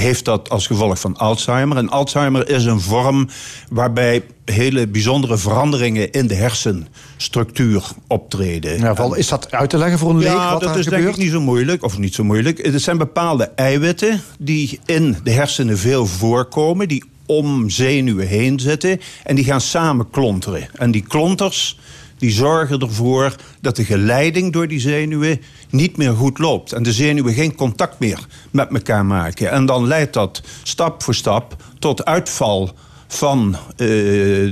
heeft 0.00 0.24
dat 0.24 0.48
als 0.48 0.66
gevolg 0.66 1.00
van 1.00 1.16
Alzheimer. 1.16 1.76
En 1.76 1.88
Alzheimer 1.88 2.48
is 2.48 2.64
een 2.64 2.80
vorm 2.80 3.28
waarbij 3.70 4.22
hele 4.44 4.86
bijzondere 4.86 5.38
veranderingen 5.38 6.10
in 6.10 6.26
de 6.26 6.34
hersenstructuur 6.34 7.84
optreden. 8.06 8.78
Ja, 8.78 9.14
is 9.14 9.28
dat 9.28 9.52
uit 9.52 9.70
te 9.70 9.78
leggen 9.78 9.98
voor 9.98 10.10
een 10.10 10.18
leek 10.18 10.26
Ja, 10.26 10.52
wat 10.52 10.60
dat 10.60 10.76
is 10.76 10.84
denk 10.84 10.96
gebeurt? 10.96 11.16
ik 11.16 11.22
niet 11.22 11.32
zo 11.32 11.40
moeilijk. 11.40 11.82
Of 11.82 11.98
niet 11.98 12.14
zo 12.14 12.24
moeilijk. 12.24 12.66
Het 12.66 12.82
zijn 12.82 12.98
bepaalde 12.98 13.44
eiwitten 13.44 14.20
die 14.38 14.80
in 14.84 15.16
de 15.24 15.30
hersenen 15.30 15.78
veel 15.78 16.06
voorkomen. 16.06 16.88
Die 16.88 17.04
om 17.26 17.70
zenuwen 17.70 18.26
heen 18.26 18.60
zitten. 18.60 19.00
En 19.24 19.36
die 19.36 19.44
gaan 19.44 19.60
samen 19.60 20.10
klonteren. 20.10 20.68
En 20.74 20.90
die 20.90 21.02
klonters 21.02 21.78
die 22.20 22.30
zorgen 22.30 22.80
ervoor 22.80 23.34
dat 23.60 23.76
de 23.76 23.84
geleiding 23.84 24.52
door 24.52 24.68
die 24.68 24.80
zenuwen 24.80 25.40
niet 25.70 25.96
meer 25.96 26.12
goed 26.12 26.38
loopt. 26.38 26.72
En 26.72 26.82
de 26.82 26.92
zenuwen 26.92 27.34
geen 27.34 27.54
contact 27.54 27.98
meer 27.98 28.26
met 28.50 28.68
elkaar 28.72 29.06
maken. 29.06 29.50
En 29.50 29.66
dan 29.66 29.86
leidt 29.86 30.12
dat 30.12 30.42
stap 30.62 31.02
voor 31.02 31.14
stap 31.14 31.56
tot 31.78 32.04
uitval 32.04 32.70
van 33.12 33.56
eh, 33.76 33.86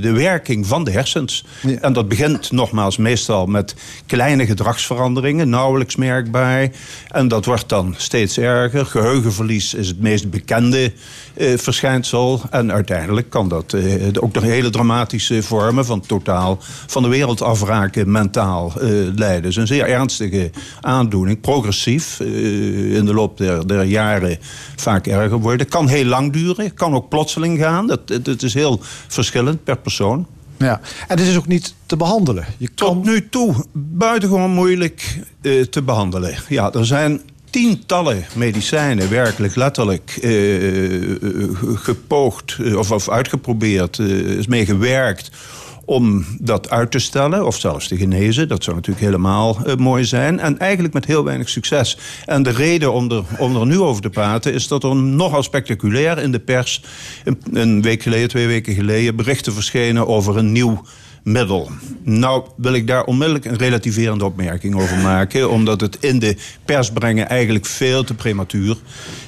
de 0.01 0.11
werking 0.13 0.67
van 0.67 0.83
de 0.83 0.91
hersens. 0.91 1.45
En 1.81 1.93
dat 1.93 2.07
begint 2.07 2.51
nogmaals 2.51 2.97
meestal 2.97 3.45
met 3.45 3.75
kleine 4.05 4.45
gedragsveranderingen, 4.45 5.49
nauwelijks 5.49 5.95
merkbaar. 5.95 6.69
En 7.07 7.27
dat 7.27 7.45
wordt 7.45 7.69
dan 7.69 7.93
steeds 7.97 8.37
erger. 8.37 8.85
Geheugenverlies 8.85 9.73
is 9.73 9.87
het 9.87 10.01
meest 10.01 10.29
bekende 10.29 10.93
eh, 11.33 11.57
verschijnsel. 11.57 12.41
En 12.49 12.71
uiteindelijk 12.71 13.29
kan 13.29 13.49
dat 13.49 13.73
eh, 13.73 13.83
ook 14.19 14.33
nog 14.33 14.43
hele 14.43 14.69
dramatische 14.69 15.43
vormen 15.43 15.85
van 15.85 15.99
totaal 15.99 16.57
van 16.87 17.03
de 17.03 17.09
wereld 17.09 17.41
afraken 17.41 18.11
mentaal 18.11 18.73
leiden. 19.15 19.41
Dus 19.41 19.55
een 19.55 19.67
zeer 19.67 19.85
ernstige 19.85 20.51
aandoening, 20.81 21.41
progressief, 21.41 22.19
in 22.19 23.05
de 23.05 23.13
loop 23.13 23.37
der, 23.37 23.67
der 23.67 23.83
jaren 23.83 24.37
vaak 24.75 25.07
erger 25.07 25.39
worden. 25.39 25.67
Kan 25.67 25.87
heel 25.87 26.05
lang 26.05 26.33
duren, 26.33 26.73
kan 26.73 26.93
ook 26.93 27.09
plotseling 27.09 27.59
gaan. 27.59 27.87
Dat, 27.87 28.01
het 28.09 28.43
is 28.49 28.61
heel 28.61 28.79
verschillend 29.07 29.63
per 29.63 29.77
persoon. 29.77 30.27
Ja. 30.57 30.81
En 31.07 31.17
het 31.17 31.27
is 31.27 31.37
ook 31.37 31.47
niet 31.47 31.73
te 31.85 31.97
behandelen. 31.97 32.45
Je 32.57 32.67
kan... 32.67 32.93
Tot 32.93 33.03
nu 33.03 33.29
toe 33.29 33.65
buitengewoon 33.73 34.51
moeilijk 34.51 35.19
eh, 35.41 35.61
te 35.61 35.81
behandelen. 35.81 36.35
Ja, 36.49 36.73
er 36.73 36.85
zijn 36.85 37.21
tientallen 37.49 38.25
medicijnen 38.35 39.09
werkelijk 39.09 39.55
letterlijk 39.55 40.17
eh, 40.21 41.13
eh, 41.13 41.49
gepoogd 41.73 42.57
of, 42.75 42.91
of 42.91 43.09
uitgeprobeerd, 43.09 43.99
is 43.99 44.47
mee 44.47 44.65
gewerkt 44.65 45.31
om 45.89 46.25
dat 46.39 46.69
uit 46.69 46.91
te 46.91 46.99
stellen 46.99 47.45
of 47.45 47.59
zelfs 47.59 47.87
te 47.87 47.97
genezen. 47.97 48.47
Dat 48.47 48.63
zou 48.63 48.75
natuurlijk 48.75 49.05
helemaal 49.05 49.57
eh, 49.65 49.75
mooi 49.75 50.05
zijn. 50.05 50.39
En 50.39 50.59
eigenlijk 50.59 50.93
met 50.93 51.05
heel 51.05 51.23
weinig 51.23 51.49
succes. 51.49 51.97
En 52.25 52.43
de 52.43 52.49
reden 52.49 52.93
om 52.93 53.11
er, 53.11 53.65
nu 53.65 53.79
over 53.79 54.01
te 54.01 54.09
praten 54.09 54.53
is 54.53 54.67
dat 54.67 54.83
er 54.83 54.95
nogal 54.95 55.43
spectaculair 55.43 56.17
in 56.17 56.31
de 56.31 56.39
pers 56.39 56.81
een, 57.23 57.37
een 57.53 57.81
week 57.81 58.03
geleden, 58.03 58.29
twee 58.29 58.47
weken 58.47 58.73
geleden, 58.73 59.15
berichten 59.15 59.53
verschenen 59.53 60.07
over 60.07 60.37
een 60.37 60.51
nieuw 60.51 60.81
middel. 61.23 61.69
Nou 62.03 62.43
wil 62.55 62.73
ik 62.73 62.87
daar 62.87 63.03
onmiddellijk 63.03 63.45
een 63.45 63.57
relativerende 63.57 64.25
opmerking 64.25 64.75
over 64.75 64.97
maken. 64.97 65.49
Omdat 65.49 65.81
het 65.81 65.97
in 65.99 66.19
de 66.19 66.35
pers 66.65 66.91
brengen 66.91 67.29
eigenlijk 67.29 67.65
veel 67.65 68.03
te 68.03 68.13
prematuur 68.13 68.77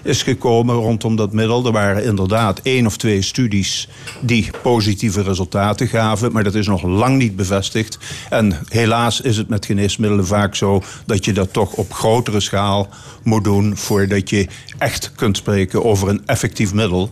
is 0.03 0.23
gekomen 0.23 0.75
rondom 0.75 1.15
dat 1.15 1.33
middel. 1.33 1.65
Er 1.65 1.71
waren 1.71 2.03
inderdaad 2.03 2.59
één 2.63 2.85
of 2.85 2.97
twee 2.97 3.21
studies 3.21 3.87
die 4.21 4.49
positieve 4.61 5.21
resultaten 5.21 5.87
gaven. 5.87 6.31
Maar 6.31 6.43
dat 6.43 6.55
is 6.55 6.67
nog 6.67 6.83
lang 6.83 7.17
niet 7.17 7.35
bevestigd. 7.35 7.97
En 8.29 8.57
helaas 8.69 9.21
is 9.21 9.37
het 9.37 9.49
met 9.49 9.65
geneesmiddelen 9.65 10.27
vaak 10.27 10.55
zo 10.55 10.83
dat 11.05 11.25
je 11.25 11.33
dat 11.33 11.53
toch 11.53 11.73
op 11.73 11.93
grotere 11.93 12.39
schaal 12.39 12.89
moet 13.23 13.43
doen 13.43 13.77
voordat 13.77 14.29
je 14.29 14.47
echt 14.77 15.11
kunt 15.15 15.37
spreken 15.37 15.83
over 15.83 16.09
een 16.09 16.21
effectief 16.25 16.73
middel. 16.73 17.11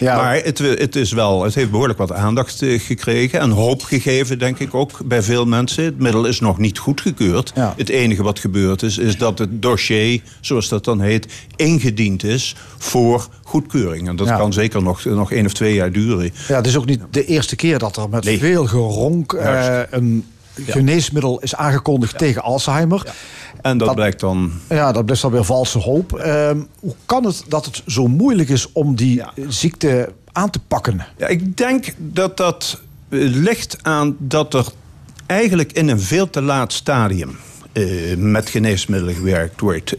Ja. 0.00 0.16
Maar 0.16 0.34
het, 0.34 0.58
het, 0.58 0.96
is 0.96 1.12
wel, 1.12 1.42
het 1.42 1.54
heeft 1.54 1.70
behoorlijk 1.70 1.98
wat 1.98 2.12
aandacht 2.12 2.62
eh, 2.62 2.80
gekregen 2.80 3.40
en 3.40 3.50
hoop 3.50 3.82
gegeven, 3.82 4.09
denk 4.38 4.58
ik 4.58 4.74
ook, 4.74 5.00
bij 5.04 5.22
veel 5.22 5.46
mensen. 5.46 5.84
Het 5.84 5.98
middel 5.98 6.24
is 6.24 6.40
nog 6.40 6.58
niet 6.58 6.78
goedgekeurd. 6.78 7.52
Ja. 7.54 7.74
Het 7.76 7.88
enige 7.88 8.22
wat 8.22 8.38
gebeurd 8.38 8.82
is, 8.82 8.98
is 8.98 9.18
dat 9.18 9.38
het 9.38 9.62
dossier, 9.62 10.22
zoals 10.40 10.68
dat 10.68 10.84
dan 10.84 11.00
heet, 11.00 11.26
ingediend 11.56 12.24
is 12.24 12.56
voor 12.78 13.28
goedkeuring. 13.42 14.08
En 14.08 14.16
dat 14.16 14.26
Ja. 14.26 14.36
kan 14.36 14.52
zeker 14.52 14.82
nog, 14.82 15.04
nog 15.04 15.32
één 15.32 15.46
of 15.46 15.52
twee 15.52 15.74
jaar 15.74 15.92
duren. 15.92 16.32
Ja, 16.48 16.56
het 16.56 16.66
is 16.66 16.76
ook 16.76 16.86
niet 16.86 17.00
de 17.10 17.24
eerste 17.24 17.56
keer 17.56 17.78
dat 17.78 17.96
er 17.96 18.08
met 18.08 18.24
Nee. 18.24 18.38
veel 18.38 18.66
geronk 18.66 19.32
eh, 19.32 19.78
een 19.90 20.24
geneesmiddel 20.66 21.40
is 21.40 21.54
aangekondigd 21.54 22.18
tegen 22.18 22.42
Alzheimer. 22.42 23.02
En 23.62 23.78
dat, 23.78 23.86
Dat- 23.86 23.96
blijkt 23.96 24.20
dan 24.20 24.52
Ja, 24.68 24.92
dat 24.92 25.04
blijft 25.04 25.22
dan 25.22 25.30
weer 25.30 25.44
valse 25.44 25.78
hoop. 25.78 26.12
Ehm, 26.18 26.60
hoe 26.80 26.94
kan 27.06 27.24
het 27.24 27.44
dat 27.48 27.64
het 27.64 27.82
zo 27.86 28.06
moeilijk 28.06 28.48
is 28.48 28.72
om 28.72 28.94
die 28.94 29.22
ziekte 29.48 30.12
aan 30.32 30.50
te 30.50 30.58
pakken? 30.68 31.04
Ja, 31.18 31.26
ik 31.26 31.56
denk 31.56 31.94
dat 31.98 32.36
dat 32.36 32.80
ligt 33.10 33.76
aan 33.82 34.16
dat 34.18 34.54
er 34.54 34.66
eigenlijk 35.26 35.72
in 35.72 35.88
een 35.88 36.00
veel 36.00 36.30
te 36.30 36.42
laat 36.42 36.72
stadium 36.72 37.36
eh, 37.72 38.16
met 38.16 38.48
geneesmiddelen 38.48 39.14
gewerkt 39.14 39.60
wordt. 39.60 39.94
Eh, 39.94 39.96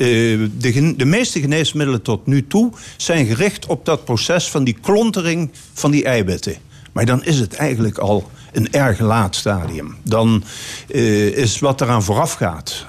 de, 0.57 0.93
de 0.97 1.05
meeste 1.05 1.39
geneesmiddelen 1.39 2.01
tot 2.01 2.25
nu 2.25 2.47
toe 2.47 2.71
zijn 2.97 3.25
gericht 3.25 3.65
op 3.65 3.85
dat 3.85 4.05
proces 4.05 4.49
van 4.49 4.63
die 4.63 4.77
klontering 4.81 5.51
van 5.73 5.91
die 5.91 6.03
eiwitten. 6.03 6.55
Maar 6.91 7.05
dan 7.05 7.23
is 7.23 7.39
het 7.39 7.53
eigenlijk 7.53 7.97
al 7.97 8.29
een 8.51 8.71
erg 8.71 8.99
laat 8.99 9.35
stadium. 9.35 9.95
Dan 10.03 10.43
eh, 10.87 11.25
is 11.27 11.59
wat 11.59 11.81
eraan 11.81 12.03
vooraf 12.03 12.33
gaat 12.33 12.85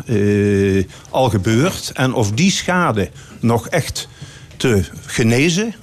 al 1.11 1.31
gebeurd. 1.31 1.91
En 1.95 2.15
of 2.15 2.33
die 2.33 2.51
schade 2.51 3.11
nog 3.41 3.69
echt 3.69 4.09
te 4.57 4.85
genezen 5.07 5.75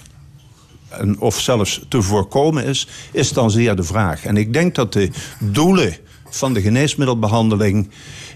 en 0.89 1.19
of 1.19 1.39
zelfs 1.39 1.81
te 1.87 2.01
voorkomen 2.01 2.65
is, 2.65 2.87
is 3.11 3.33
dan 3.33 3.51
zeer 3.51 3.75
de 3.75 3.83
vraag. 3.83 4.25
En 4.25 4.37
ik 4.37 4.53
denk 4.53 4.75
dat 4.75 4.93
de 4.93 5.09
doelen 5.39 5.95
van 6.29 6.53
de 6.53 6.61
geneesmiddelbehandeling 6.61 7.89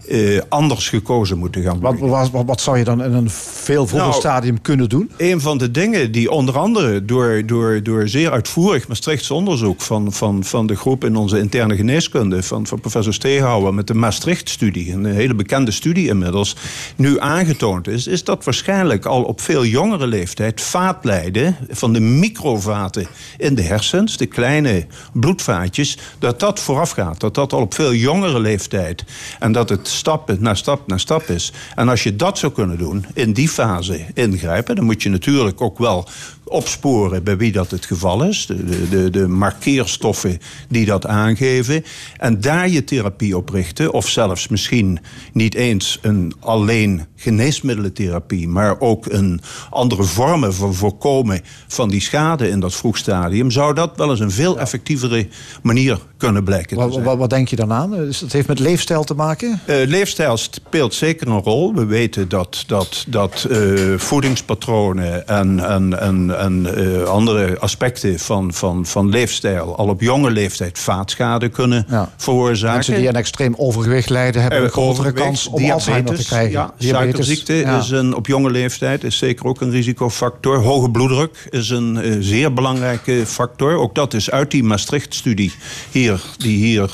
eh, 0.07 0.41
anders 0.49 0.89
gekozen 0.89 1.37
moeten 1.37 1.61
gaan 1.61 1.79
Wat, 1.79 1.91
worden. 1.91 2.09
wat, 2.09 2.31
wat, 2.31 2.45
wat 2.45 2.61
zou 2.61 2.77
je 2.77 2.83
dan 2.83 3.03
in 3.03 3.13
een 3.13 3.29
veel 3.29 3.87
vroeger 3.87 4.09
Nou, 4.09 4.19
stadium 4.19 4.61
kunnen 4.61 4.89
doen? 4.89 5.11
Een 5.17 5.41
van 5.41 5.57
de 5.57 5.71
dingen 5.71 6.11
die 6.11 6.31
onder 6.31 6.57
andere 6.57 7.05
door, 7.05 7.43
door, 7.45 7.83
door 7.83 8.07
zeer 8.07 8.31
uitvoerig 8.31 8.87
Maastrichts 8.87 9.31
onderzoek 9.31 9.81
van, 9.81 10.13
van, 10.13 10.43
van 10.43 10.67
de 10.67 10.75
groep 10.75 11.03
in 11.03 11.15
onze 11.15 11.39
interne 11.39 11.75
geneeskunde, 11.75 12.43
van, 12.43 12.67
van 12.67 12.79
professor 12.79 13.13
Steehouwer 13.13 13.73
met 13.73 13.87
de 13.87 13.93
Maastricht-studie, 13.93 14.93
een 14.93 15.05
hele 15.05 15.35
bekende 15.35 15.71
studie 15.71 16.07
inmiddels, 16.07 16.55
nu 16.95 17.19
aangetoond 17.19 17.87
is, 17.87 18.07
is 18.07 18.23
dat 18.23 18.43
waarschijnlijk 18.43 19.05
al 19.05 19.23
op 19.23 19.41
veel 19.41 19.65
jongere 19.65 20.07
leeftijd 20.07 20.61
vaatlijden 20.61 21.55
van 21.69 21.93
de 21.93 21.99
microvaten 21.99 23.07
in 23.37 23.55
de 23.55 23.61
hersens, 23.61 24.17
de 24.17 24.25
kleine 24.25 24.85
bloedvaatjes, 25.13 25.97
dat 26.19 26.39
dat 26.39 26.59
vooraf 26.59 26.91
gaat. 26.91 27.19
Dat 27.19 27.35
dat 27.35 27.53
al 27.53 27.61
op 27.61 27.73
veel 27.73 27.93
jongere 27.93 28.39
leeftijd 28.39 29.03
en 29.39 29.51
dat 29.51 29.69
het 29.69 29.87
stap 29.93 30.39
na 30.39 30.53
stap 30.53 30.87
na 30.87 30.97
stap 30.97 31.21
is. 31.21 31.51
En 31.75 31.89
als 31.89 32.03
je 32.03 32.15
dat 32.15 32.37
zou 32.37 32.51
kunnen 32.51 32.77
doen, 32.77 33.05
in 33.13 33.33
die 33.33 33.49
fase 33.49 34.05
ingrijpen, 34.13 34.75
dan 34.75 34.85
moet 34.85 35.03
je 35.03 35.09
natuurlijk 35.09 35.61
ook 35.61 35.77
wel 35.77 36.07
opsporen 36.53 37.23
bij 37.23 37.37
wie 37.37 37.51
dat 37.51 37.71
het 37.71 37.85
geval 37.85 38.23
is. 38.23 38.45
De, 38.45 38.65
de, 38.65 38.89
de, 38.89 39.09
de 39.09 39.27
markeerstoffen 39.27 40.37
die 40.69 40.85
dat 40.85 41.05
aangeven. 41.05 41.83
En 42.17 42.41
daar 42.41 42.69
je 42.69 42.83
therapie 42.83 43.37
op 43.37 43.49
richten. 43.49 43.93
Of 43.93 44.09
zelfs 44.09 44.47
misschien 44.47 44.99
niet 45.33 45.55
eens 45.55 45.99
een 46.01 46.33
alleen 46.39 47.05
geneesmiddelentherapie. 47.15 48.47
Maar 48.47 48.79
ook 48.79 49.05
een 49.05 49.41
andere 49.69 50.03
vormen 50.03 50.53
van 50.53 50.73
voorkomen 50.73 51.41
van 51.67 51.89
die 51.89 52.01
schade 52.01 52.49
in 52.49 52.59
dat 52.59 52.75
vroeg 52.75 52.97
stadium. 52.97 53.51
Zou 53.51 53.73
dat 53.73 53.97
wel 53.97 54.09
eens 54.09 54.19
een 54.19 54.31
veel 54.31 54.59
effectievere 54.59 55.27
manier 55.61 55.99
kunnen 56.17 56.43
blijken 56.43 56.77
te 56.77 56.83
Wat, 56.83 56.93
zijn. 56.93 57.05
wat, 57.05 57.17
wat 57.17 57.29
denk 57.29 57.47
je 57.47 57.55
dan 57.55 57.73
aan? 57.73 57.91
Dus 57.91 58.19
dat 58.19 58.31
heeft 58.31 58.47
met 58.47 58.59
leefstijl 58.59 59.03
te 59.03 59.13
maken? 59.13 59.59
Eh, 59.65 59.75
leefstijl 59.85 60.37
speelt 60.37 60.93
zeker 60.93 61.27
een 61.27 61.39
rol. 61.39 61.73
We 61.73 61.85
weten 61.85 62.29
dat, 62.29 62.63
dat, 62.67 63.05
dat 63.07 63.47
eh, 63.49 63.59
voedingspatronen 63.97 65.27
en, 65.27 65.59
en, 65.59 65.99
en, 65.99 66.39
en 66.43 66.75
eh, 66.75 67.03
andere 67.03 67.59
aspecten 67.59 68.19
van, 68.19 68.53
van, 68.53 68.85
van 68.85 69.09
leefstijl 69.09 69.75
al 69.75 69.87
op 69.87 70.01
jonge 70.01 70.31
leeftijd 70.31 70.79
vaatschade 70.79 71.49
kunnen 71.49 71.85
Ja. 71.89 72.09
veroorzaken. 72.17 72.75
Mensen 72.75 72.95
die 72.95 73.07
aan 73.07 73.15
extreem 73.15 73.53
overgewicht 73.57 74.09
lijden... 74.09 74.41
hebben 74.41 74.59
een 74.59 74.65
Eh, 74.65 74.71
grotere 74.71 74.91
overgewicht, 74.91 75.25
kans 75.25 75.47
om 75.47 75.71
Alzheimer 75.71 76.15
te 76.15 76.25
krijgen. 76.25 76.51
Ja, 76.51 76.73
Diabetes. 76.77 76.87
suikerziekte 76.89 77.53
Ja. 77.53 77.77
is 77.79 77.89
een, 77.89 78.15
op 78.15 78.27
jonge 78.27 78.51
leeftijd 78.51 79.03
is 79.03 79.17
zeker 79.17 79.45
ook 79.45 79.61
een 79.61 79.71
risicofactor. 79.71 80.57
Hoge 80.61 80.89
bloeddruk 80.89 81.47
is 81.49 81.69
een 81.69 81.97
eh, 81.97 82.15
zeer 82.19 82.53
belangrijke 82.53 83.23
factor. 83.25 83.77
Ook 83.77 83.95
dat 83.95 84.13
is 84.13 84.31
uit 84.31 84.51
die 84.51 84.63
Maastricht-studie 84.63 85.53
hier, 85.91 86.21
die 86.37 86.57
hier 86.57 86.89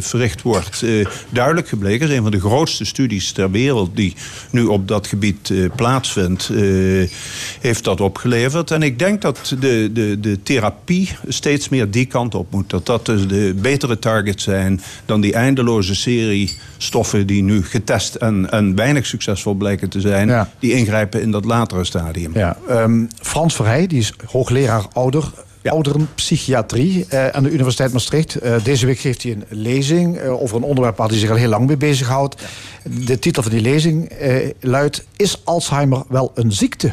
verricht 0.00 0.42
wordt 0.42 0.84
duidelijk 1.28 1.68
gebleken. 1.68 2.00
Het 2.00 2.10
is 2.10 2.16
een 2.16 2.22
van 2.22 2.30
de 2.32 2.40
grootste 2.40 2.84
studies 2.84 3.32
ter 3.32 3.50
wereld 3.50 3.96
die 3.96 4.14
nu 4.50 4.64
op 4.64 4.88
dat 4.88 5.06
gebied 5.06 5.52
plaatsvindt. 5.76 6.50
heeft 7.60 7.84
dat 7.84 8.00
opgeleverd. 8.00 8.70
En 8.76 8.82
ik 8.82 8.98
denk 8.98 9.22
dat 9.22 9.54
de, 9.60 9.90
de, 9.92 10.20
de 10.20 10.42
therapie 10.42 11.10
steeds 11.28 11.68
meer 11.68 11.90
die 11.90 12.06
kant 12.06 12.34
op 12.34 12.50
moet. 12.50 12.70
Dat 12.70 12.86
dat 12.86 13.06
dus 13.06 13.28
de 13.28 13.54
betere 13.60 13.98
targets 13.98 14.44
zijn 14.44 14.80
dan 15.04 15.20
die 15.20 15.32
eindeloze 15.32 15.94
serie 15.94 16.58
stoffen 16.76 17.26
die 17.26 17.42
nu 17.42 17.64
getest 17.64 18.14
en, 18.14 18.50
en 18.50 18.74
weinig 18.74 19.06
succesvol 19.06 19.54
blijken 19.54 19.88
te 19.88 20.00
zijn. 20.00 20.28
Ja. 20.28 20.50
Die 20.58 20.72
ingrijpen 20.72 21.22
in 21.22 21.30
dat 21.30 21.44
latere 21.44 21.84
stadium. 21.84 22.30
Ja, 22.34 22.56
ehm, 22.68 23.04
Frans 23.20 23.54
Verheij, 23.54 23.86
die 23.86 23.98
is 23.98 24.12
hoogleraar 24.30 24.84
ouder, 24.92 25.30
Ja. 25.62 25.70
ouderenpsychiatrie 25.70 27.06
eh, 27.08 27.28
aan 27.28 27.42
de 27.42 27.50
Universiteit 27.50 27.92
Maastricht. 27.92 28.34
Eh, 28.34 28.54
deze 28.62 28.86
week 28.86 28.98
geeft 28.98 29.22
hij 29.22 29.32
een 29.32 29.44
lezing 29.48 30.16
eh, 30.16 30.42
over 30.42 30.56
een 30.56 30.62
onderwerp 30.62 30.96
waar 30.96 31.08
hij 31.08 31.18
zich 31.18 31.30
al 31.30 31.36
heel 31.36 31.48
lang 31.48 31.66
mee 31.66 31.76
bezighoudt. 31.76 32.42
De 33.06 33.18
titel 33.18 33.42
van 33.42 33.52
die 33.52 33.60
lezing 33.60 34.12
luidt: 34.60 35.04
Is 35.16 35.40
Alzheimer 35.44 36.02
wel 36.08 36.32
een 36.34 36.52
ziekte? 36.52 36.92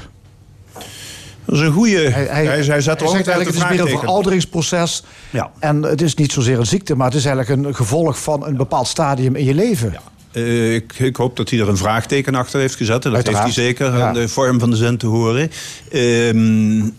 Dat 1.46 1.56
is 1.56 1.62
een 1.62 1.72
goede. 1.72 1.98
Hij, 2.10 2.26
Hij, 2.26 2.46
hij, 2.46 2.58
er 2.70 2.82
zegt 2.82 3.02
ook 3.04 3.14
eigenlijk: 3.14 3.46
Het 3.46 3.56
is 3.56 3.70
meer 3.70 3.80
een 3.82 3.88
verouderingsproces. 4.00 5.04
Ja. 5.30 5.52
En 5.60 5.84
het 5.84 6.02
is 6.02 6.16
niet 6.16 6.32
zozeer 6.32 6.60
een 6.60 6.66
ziekte, 6.66 6.96
maar 6.96 7.08
het 7.08 7.16
is 7.16 7.26
eigenlijk 7.26 7.66
een 7.68 7.76
gevolg 7.76 8.20
van 8.22 8.46
een 8.46 8.58
bepaald 8.58 8.88
stadium 8.88 9.36
in 9.36 9.46
je 9.46 9.54
leven. 9.54 9.94
Eh, 10.32 10.74
ik, 10.76 10.94
ik 11.00 11.16
hoop 11.16 11.36
dat 11.38 11.50
hij 11.50 11.60
er 11.60 11.70
een 11.70 11.78
vraagteken 11.78 12.36
achter 12.36 12.60
heeft 12.60 12.76
gezet. 12.76 13.06
En 13.06 13.12
dat 13.12 13.14
Uiteraard. 13.14 13.44
heeft 13.46 13.56
hij 13.56 13.66
zeker 13.66 13.98
Ja. 13.98 14.08
aan 14.08 14.14
de 14.14 14.28
vorm 14.28 14.60
van 14.60 14.70
de 14.70 14.76
zin 14.76 14.98
te 14.98 15.08
horen. 15.08 15.52
Ehm, 15.92 16.90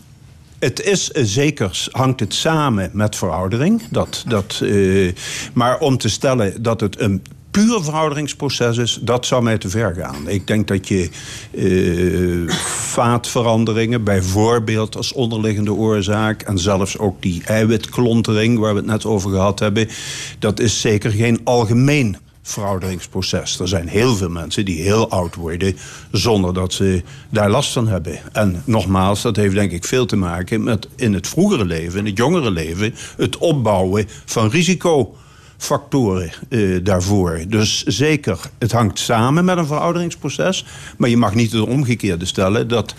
Het 0.58 0.80
is 0.82 1.12
eh, 1.12 1.22
zeker, 1.26 1.88
hangt 1.90 2.20
het 2.20 2.34
samen 2.34 2.90
met 2.92 3.16
veroudering. 3.16 3.82
Dat, 3.90 4.24
dat, 4.26 4.60
eh, 4.62 5.12
maar 5.52 5.78
om 5.78 5.98
te 5.98 6.08
stellen 6.08 6.62
dat 6.62 6.80
het 6.80 7.00
een 7.00 7.22
puur 7.54 7.82
verouderingsproces 7.82 8.76
is, 8.76 8.98
dat 9.00 9.26
zou 9.26 9.42
mij 9.42 9.58
te 9.58 9.68
ver 9.68 9.94
gaan. 9.94 10.28
Ik 10.28 10.46
denk 10.46 10.68
dat 10.68 10.88
je 10.88 11.10
eh, 11.50 12.54
vaatveranderingen, 12.66 14.04
bijvoorbeeld 14.04 14.96
als 14.96 15.12
onderliggende 15.12 15.72
oorzaak, 15.72 16.42
en 16.42 16.58
zelfs 16.58 16.98
ook 16.98 17.22
die 17.22 17.42
eiwitklontering 17.44 18.58
waar 18.58 18.72
we 18.72 18.78
het 18.78 18.88
net 18.88 19.04
over 19.04 19.30
gehad 19.30 19.58
hebben, 19.58 19.88
dat 20.38 20.60
is 20.60 20.80
zeker 20.80 21.10
geen 21.10 21.40
algemeen 21.44 22.16
verouderingsproces. 22.42 23.58
Er 23.60 23.68
zijn 23.68 23.88
heel 23.88 24.16
veel 24.16 24.28
mensen 24.28 24.64
die 24.64 24.82
heel 24.82 25.10
oud 25.10 25.34
worden 25.34 25.76
zonder 26.10 26.54
dat 26.54 26.72
ze 26.72 27.02
daar 27.30 27.50
last 27.50 27.72
van 27.72 27.88
hebben. 27.88 28.18
En 28.32 28.62
nogmaals, 28.64 29.22
dat 29.22 29.36
heeft 29.36 29.54
denk 29.54 29.72
ik 29.72 29.84
veel 29.84 30.06
te 30.06 30.16
maken 30.16 30.62
met 30.62 30.88
in 30.96 31.14
het 31.14 31.28
vroegere 31.28 31.64
leven, 31.64 31.98
in 31.98 32.06
het 32.06 32.16
jongere 32.16 32.50
leven, 32.50 32.94
het 33.16 33.36
opbouwen 33.36 34.06
van 34.24 34.50
risicofactoren 35.58 36.30
eh, 36.48 36.84
daarvoor. 36.84 37.44
Dus 37.48 37.82
zeker, 37.82 38.38
het 38.58 38.72
hangt 38.72 38.98
samen 38.98 39.44
met 39.44 39.56
een 39.58 39.66
verouderingsproces. 39.66 40.64
Maar 40.96 41.08
je 41.10 41.16
mag 41.16 41.34
niet 41.34 41.52
het 41.52 41.60
omgekeerde 41.66 42.24
stellen 42.24 42.68
dat 42.68 42.94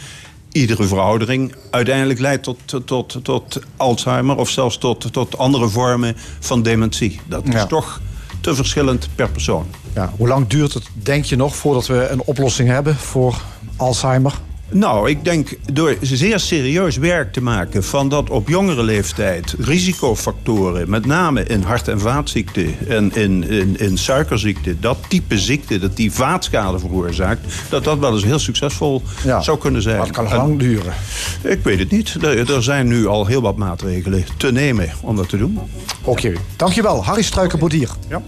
iedere 0.52 0.84
veroudering 0.84 1.56
uiteindelijk 1.72 2.20
leidt 2.20 2.44
tot, 2.44 2.58
tot, 2.66 2.88
tot, 2.88 3.20
tot 3.24 3.60
Alzheimer 3.78 4.36
of 4.36 4.50
zelfs 4.50 4.78
tot, 4.78 5.14
tot 5.14 5.38
andere 5.38 5.70
vormen 5.70 6.16
van 6.40 6.62
dementie. 6.64 7.20
Dat 7.28 7.48
is 7.48 7.54
Ja. 7.54 7.66
toch 7.66 8.02
te 8.42 8.56
verschillend 8.56 9.10
per 9.16 9.30
persoon. 9.30 9.66
Ja, 9.96 10.14
hoe 10.18 10.28
lang 10.28 10.48
duurt 10.48 10.74
het, 10.74 10.88
denk 10.94 11.26
je 11.26 11.36
nog, 11.36 11.56
voordat 11.56 11.88
we 11.88 12.08
een 12.08 12.22
oplossing 12.22 12.70
hebben 12.70 12.96
voor 12.96 13.42
Alzheimer? 13.76 14.34
Nou, 14.72 15.10
ik 15.10 15.24
denk 15.24 15.50
door 15.74 15.96
zeer 16.02 16.40
serieus 16.40 16.98
werk 16.98 17.34
te 17.34 17.42
maken 17.42 17.84
van 17.84 18.10
dat 18.10 18.30
op 18.30 18.48
jongere 18.50 18.84
leeftijd 18.84 19.56
risicofactoren, 19.60 20.90
met 20.90 21.06
name 21.06 21.44
in 21.44 21.62
hart- 21.62 21.88
en 21.88 22.00
vaatziekten 22.00 22.76
en 22.88 23.16
in, 23.16 23.50
in, 23.50 23.80
in 23.80 23.98
suikerziekte, 23.98 24.80
dat 24.80 24.98
type 25.08 25.38
ziekte 25.40 25.80
dat 25.80 25.96
die 25.96 26.12
vaatschade 26.12 26.80
veroorzaakt, 26.80 27.54
dat 27.70 27.84
dat 27.84 28.00
wel 28.00 28.14
eens 28.14 28.24
heel 28.24 28.40
succesvol 28.40 29.02
Ja. 29.24 29.42
zou 29.42 29.58
kunnen 29.58 29.82
zijn. 29.82 29.98
Maar 29.98 30.06
het 30.06 30.16
kan 30.16 30.28
En- 30.28 30.36
lang 30.38 30.60
duren. 30.60 30.94
Ik 31.42 31.64
weet 31.64 31.80
het 31.80 31.92
niet. 31.92 32.16
Er, 32.22 32.54
er 32.54 32.64
zijn 32.64 32.88
nu 32.88 33.08
al 33.08 33.26
heel 33.26 33.42
wat 33.42 33.56
maatregelen 33.58 34.26
te 34.38 34.52
nemen 34.52 34.90
om 35.02 35.16
dat 35.16 35.30
te 35.30 35.38
doen. 35.38 35.60
Oké, 36.04 36.34
dankjewel. 36.56 37.04
Harry 37.06 37.22
Struiker-Bodier. 37.24 37.90
Ja. 38.10 38.22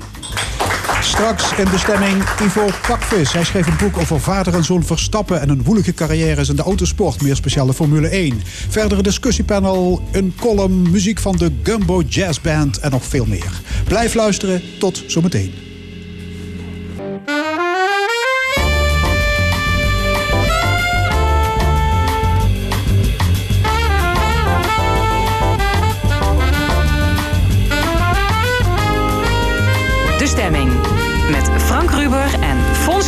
Straks 1.01 1.51
in 1.57 1.65
de 1.65 1.77
stemming 1.77 2.23
Ivo 2.41 2.65
Pakvis. 2.87 3.33
Hij 3.33 3.43
schreef 3.43 3.67
een 3.67 3.77
boek 3.77 3.97
over 3.97 4.19
vader 4.19 4.53
en 4.53 4.63
zoon 4.63 4.83
Verstappen... 4.83 5.41
en 5.41 5.49
hun 5.49 5.63
woelige 5.63 5.93
carrières 5.93 6.49
in 6.49 6.55
de 6.55 6.61
autosport, 6.61 7.21
meer 7.21 7.35
speciaal 7.35 7.65
de 7.65 7.73
Formule 7.73 8.07
1. 8.07 8.41
Verdere 8.69 9.01
discussiepanel, 9.01 10.01
een 10.11 10.33
column, 10.39 10.91
muziek 10.91 11.19
van 11.19 11.35
de 11.35 11.51
Gumbo 11.63 12.01
Jazz 12.01 12.41
Band 12.41 12.79
en 12.79 12.91
nog 12.91 13.05
veel 13.05 13.25
meer. 13.25 13.61
Blijf 13.83 14.13
luisteren, 14.13 14.61
tot 14.79 15.03
zometeen. 15.07 15.53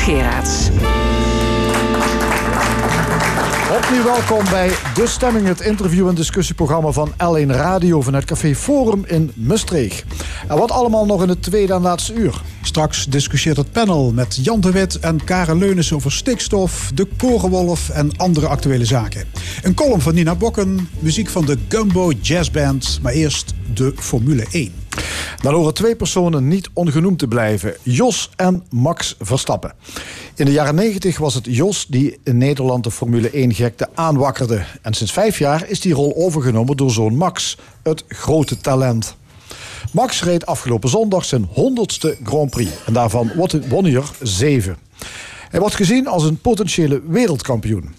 Geraerts. 0.10 0.70
Opnieuw 3.78 4.04
welkom 4.04 4.44
bij 4.50 4.70
De 4.94 5.08
Stemming, 5.08 5.48
het 5.48 5.62
interview- 5.62 6.08
en 6.08 6.16
discussieprogramma 6.16 6.92
van 6.92 7.12
L1 7.12 7.46
Radio 7.46 8.02
vanuit 8.02 8.26
Café 8.26 8.56
Forum 8.56 9.04
in 9.06 9.32
Maastricht. 9.36 10.04
En 10.48 10.58
wat 10.58 10.72
allemaal 10.72 11.06
nog 11.06 11.24
in 11.24 11.30
het 11.30 11.44
tweede 11.44 11.74
en 11.74 11.82
laatste 11.82 12.14
uur. 12.14 12.42
Straks 12.62 13.06
discussieert 13.06 13.58
het 13.58 13.72
panel 13.72 14.12
met 14.12 14.40
Jan 14.42 14.62
de 14.62 14.72
Wit 14.72 15.00
en 15.00 15.24
Karen 15.24 15.58
Leunis 15.58 15.94
over 15.94 16.12
stikstof, 16.12 16.92
de 16.94 17.08
korenwolf 17.18 17.90
en 17.90 18.18
andere 18.18 18.48
actuele 18.48 18.86
zaken. 18.86 19.26
Een 19.62 19.74
column 19.74 20.02
van 20.02 20.14
Nina 20.14 20.36
Bokken, 20.36 20.90
muziek 21.00 21.30
van 21.30 21.46
de 21.46 21.58
Gumbo 21.68 22.12
Jazz 22.22 22.52
Band, 22.52 23.00
maar 23.02 23.14
eerst 23.14 23.54
de 23.74 23.94
Formule 23.96 24.46
1. 24.52 24.79
Dan 25.42 25.54
horen 25.54 25.74
twee 25.74 25.96
personen 25.96 26.48
niet 26.48 26.70
ongenoemd 26.74 27.20
te 27.20 27.28
blijven. 27.28 27.76
Jos 27.82 28.30
en 28.36 28.64
Max 28.70 29.16
Verstappen. 29.20 29.74
In 30.36 30.46
de 30.46 30.52
jaren 30.52 30.76
90 30.76 31.18
was 31.18 31.34
het 31.34 31.46
Jos 31.46 31.86
die 31.88 32.20
in 32.24 32.38
Nederland 32.38 32.84
de 32.84 32.92
Formule 32.92 33.30
1-gekte 33.30 33.88
aanwakkerde. 33.94 34.64
En 34.82 34.94
sinds 34.94 35.12
vijf 35.12 35.40
jaar 35.40 35.70
is 35.70 35.80
die 35.80 35.94
rol 35.94 36.16
overgenomen 36.16 36.78
door 36.78 36.92
zoon 36.92 37.16
Max, 37.16 37.58
het 37.84 38.04
grote 38.08 38.58
talent. 38.58 39.16
Max 39.92 40.24
reed 40.24 40.46
afgelopen 40.46 40.90
zondag 40.90 41.26
zijn 41.26 41.48
honderdste 41.52 42.18
Grand 42.24 42.50
Prix. 42.50 42.72
En 42.86 42.94
daarvan 42.94 43.32
won 43.68 43.86
hij 43.86 43.94
er 43.94 44.12
zeven. 44.22 44.78
Hij 45.50 45.60
wordt 45.60 45.76
gezien 45.76 46.08
als 46.08 46.24
een 46.24 46.38
potentiële 46.38 47.02
wereldkampioen. 47.08 47.96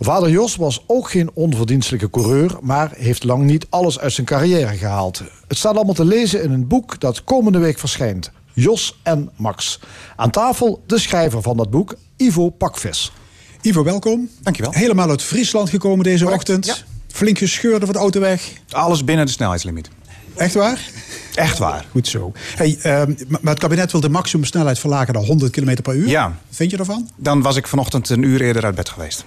Vader 0.00 0.30
Jos 0.30 0.56
was 0.56 0.84
ook 0.86 1.10
geen 1.10 1.30
onverdienstelijke 1.34 2.10
coureur, 2.10 2.56
maar 2.60 2.90
heeft 2.96 3.24
lang 3.24 3.44
niet 3.44 3.66
alles 3.70 3.98
uit 3.98 4.12
zijn 4.12 4.26
carrière 4.26 4.76
gehaald. 4.76 5.22
Het 5.48 5.58
staat 5.58 5.74
allemaal 5.74 5.94
te 5.94 6.04
lezen 6.04 6.42
in 6.42 6.50
een 6.50 6.66
boek 6.66 7.00
dat 7.00 7.24
komende 7.24 7.58
week 7.58 7.78
verschijnt. 7.78 8.30
Jos 8.52 8.98
en 9.02 9.30
Max. 9.36 9.80
Aan 10.16 10.30
tafel 10.30 10.82
de 10.86 10.98
schrijver 10.98 11.42
van 11.42 11.56
dat 11.56 11.70
boek, 11.70 11.94
Ivo 12.16 12.50
Pakvis. 12.50 13.12
Ivo, 13.60 13.82
welkom. 13.82 14.28
Dankjewel. 14.42 14.72
Helemaal 14.72 15.08
uit 15.08 15.22
Friesland 15.22 15.70
gekomen 15.70 16.04
deze 16.04 16.30
ochtend. 16.30 16.66
ja. 16.66 16.74
Flink 17.06 17.38
gescheurd 17.38 17.82
over 17.82 17.94
de 17.94 18.00
autoweg. 18.00 18.52
Alles 18.70 19.04
binnen 19.04 19.26
de 19.26 19.32
snelheidslimiet. 19.32 19.88
Echt 20.36 20.54
waar? 20.54 20.90
Echt 21.34 21.58
waar. 21.58 21.86
Goed 21.90 22.08
zo. 22.08 22.32
Hey, 22.56 22.78
ehm, 22.82 23.14
maar 23.28 23.52
het 23.52 23.58
kabinet 23.58 23.92
wil 23.92 24.00
de 24.00 24.08
maximumsnelheid 24.08 24.78
verlagen 24.78 25.14
naar 25.14 25.22
100 25.22 25.52
km 25.52 25.82
per 25.82 25.94
uur. 25.94 26.08
Ja. 26.08 26.24
Wat 26.24 26.56
vind 26.56 26.70
je 26.70 26.76
ervan? 26.76 27.08
Dan 27.16 27.42
was 27.42 27.56
ik 27.56 27.66
vanochtend 27.66 28.08
een 28.08 28.22
uur 28.22 28.40
eerder 28.40 28.64
uit 28.64 28.74
bed 28.74 28.88
geweest. 28.88 29.24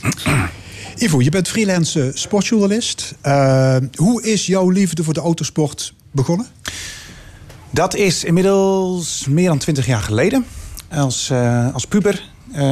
Ivo, 1.04 1.20
je 1.20 1.30
bent 1.30 1.48
freelance 1.48 2.10
sportjournalist. 2.14 3.14
Eh, 3.20 3.76
hoe 3.94 4.22
is 4.22 4.46
jouw 4.46 4.68
liefde 4.68 5.04
voor 5.04 5.14
de 5.14 5.20
autosport 5.20 5.94
begonnen? 6.10 6.46
Dat 7.70 7.94
is 7.94 8.24
inmiddels 8.24 9.26
meer 9.28 9.48
dan 9.48 9.58
twintig 9.58 9.86
jaar 9.86 10.02
geleden. 10.02 10.46
Als, 10.90 11.30
eh, 11.30 11.74
als 11.74 11.86
puber. 11.86 12.34
Eh, 12.56 12.64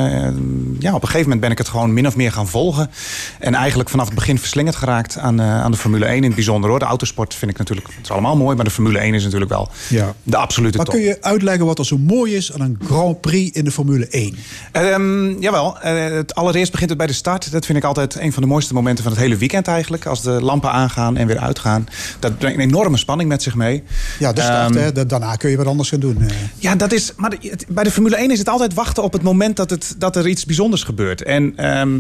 ja, 0.79 0.95
op 0.95 1.03
een 1.03 1.09
gegeven 1.09 1.23
moment 1.23 1.41
ben 1.41 1.51
ik 1.51 1.59
het 1.59 1.69
gewoon 1.69 1.93
min 1.93 2.07
of 2.07 2.17
meer 2.17 2.33
gaan 2.33 2.49
volgen. 2.49 2.91
En 3.39 3.55
eigenlijk 3.55 3.89
vanaf 3.89 4.07
het 4.07 4.15
begin 4.15 4.39
verslingerd 4.39 4.77
geraakt 4.77 5.19
aan, 5.19 5.41
eh, 5.41 5.61
aan 5.63 5.71
de 5.71 5.77
Formule 5.77 6.07
1 6.07 6.17
in 6.17 6.23
het 6.23 6.35
bijzonder. 6.35 6.71
Hoor. 6.71 6.79
De 6.79 6.85
autosport 6.85 7.35
vind 7.35 7.51
ik 7.51 7.59
natuurlijk, 7.59 7.87
het 7.89 7.97
is 8.05 8.11
allemaal 8.11 8.37
mooi. 8.37 8.57
Maar 8.57 8.65
de 8.65 8.71
Formule 8.71 8.99
1 9.05 9.15
is 9.15 9.25
natuurlijk 9.25 9.51
wel 9.51 9.69
Ja. 9.89 10.15
de 10.23 10.37
absolute 10.37 10.77
Maar 10.77 10.87
top. 10.87 10.95
kun 10.95 11.05
je 11.05 11.19
uitleggen 11.23 11.67
wat 11.67 11.79
er 11.79 11.87
zo 11.87 11.99
mooi 11.99 12.35
is 12.35 12.53
aan 12.53 12.61
een 12.61 12.79
Grand 12.87 13.21
Prix 13.21 13.57
in 13.57 13.65
de 13.65 13.71
Formule 13.71 14.07
1? 14.11 14.37
Ehm, 14.73 15.41
jawel, 15.41 15.81
eh, 15.81 16.05
het 16.17 16.35
allereerst 16.35 16.71
begint 16.71 16.89
het 16.91 16.99
bij 16.99 17.07
de 17.07 17.13
start. 17.13 17.53
Dat 17.53 17.67
vind 17.67 17.79
ik 17.79 17.85
altijd 17.85 18.15
een 18.21 18.33
van 18.33 18.43
de 18.43 18.49
mooiste 18.49 18.75
momenten 18.75 19.05
van 19.05 19.13
het 19.13 19.21
hele 19.21 19.37
weekend 19.37 19.67
eigenlijk. 19.69 20.07
Als 20.07 20.23
de 20.23 20.31
lampen 20.31 20.71
aangaan 20.71 21.17
en 21.17 21.27
weer 21.27 21.39
uitgaan. 21.39 21.87
Dat 22.19 22.39
brengt 22.39 22.59
een 22.59 22.65
enorme 22.65 22.97
spanning 22.97 23.29
met 23.29 23.43
zich 23.43 23.55
mee. 23.55 23.83
Ja, 24.19 24.33
de 24.33 24.41
start. 24.41 24.75
Ehm, 24.77 24.85
hè. 24.85 24.93
Da- 24.93 25.05
Daarna 25.05 25.37
kun 25.37 25.51
je 25.51 25.57
wat 25.57 25.67
anders 25.67 25.89
gaan 25.89 26.01
doen. 26.01 26.19
Ja, 26.59 26.75
dat 26.75 26.93
is. 26.93 27.13
Maar 27.17 27.33
bij 27.69 27.85
de 27.85 27.91
Formule 27.91 28.17
1 28.21 28.31
is 28.31 28.39
het 28.39 28.49
altijd 28.49 28.75
wachten 28.75 29.03
op 29.03 29.13
het 29.13 29.23
moment 29.23 29.57
dat, 29.57 29.74
het, 29.75 29.95
dat 29.99 30.17
er 30.17 30.29
iets 30.29 30.45
bijzonders 30.45 30.83
gebeurt. 30.83 31.23
En 31.23 31.53
ehm, 31.57 31.97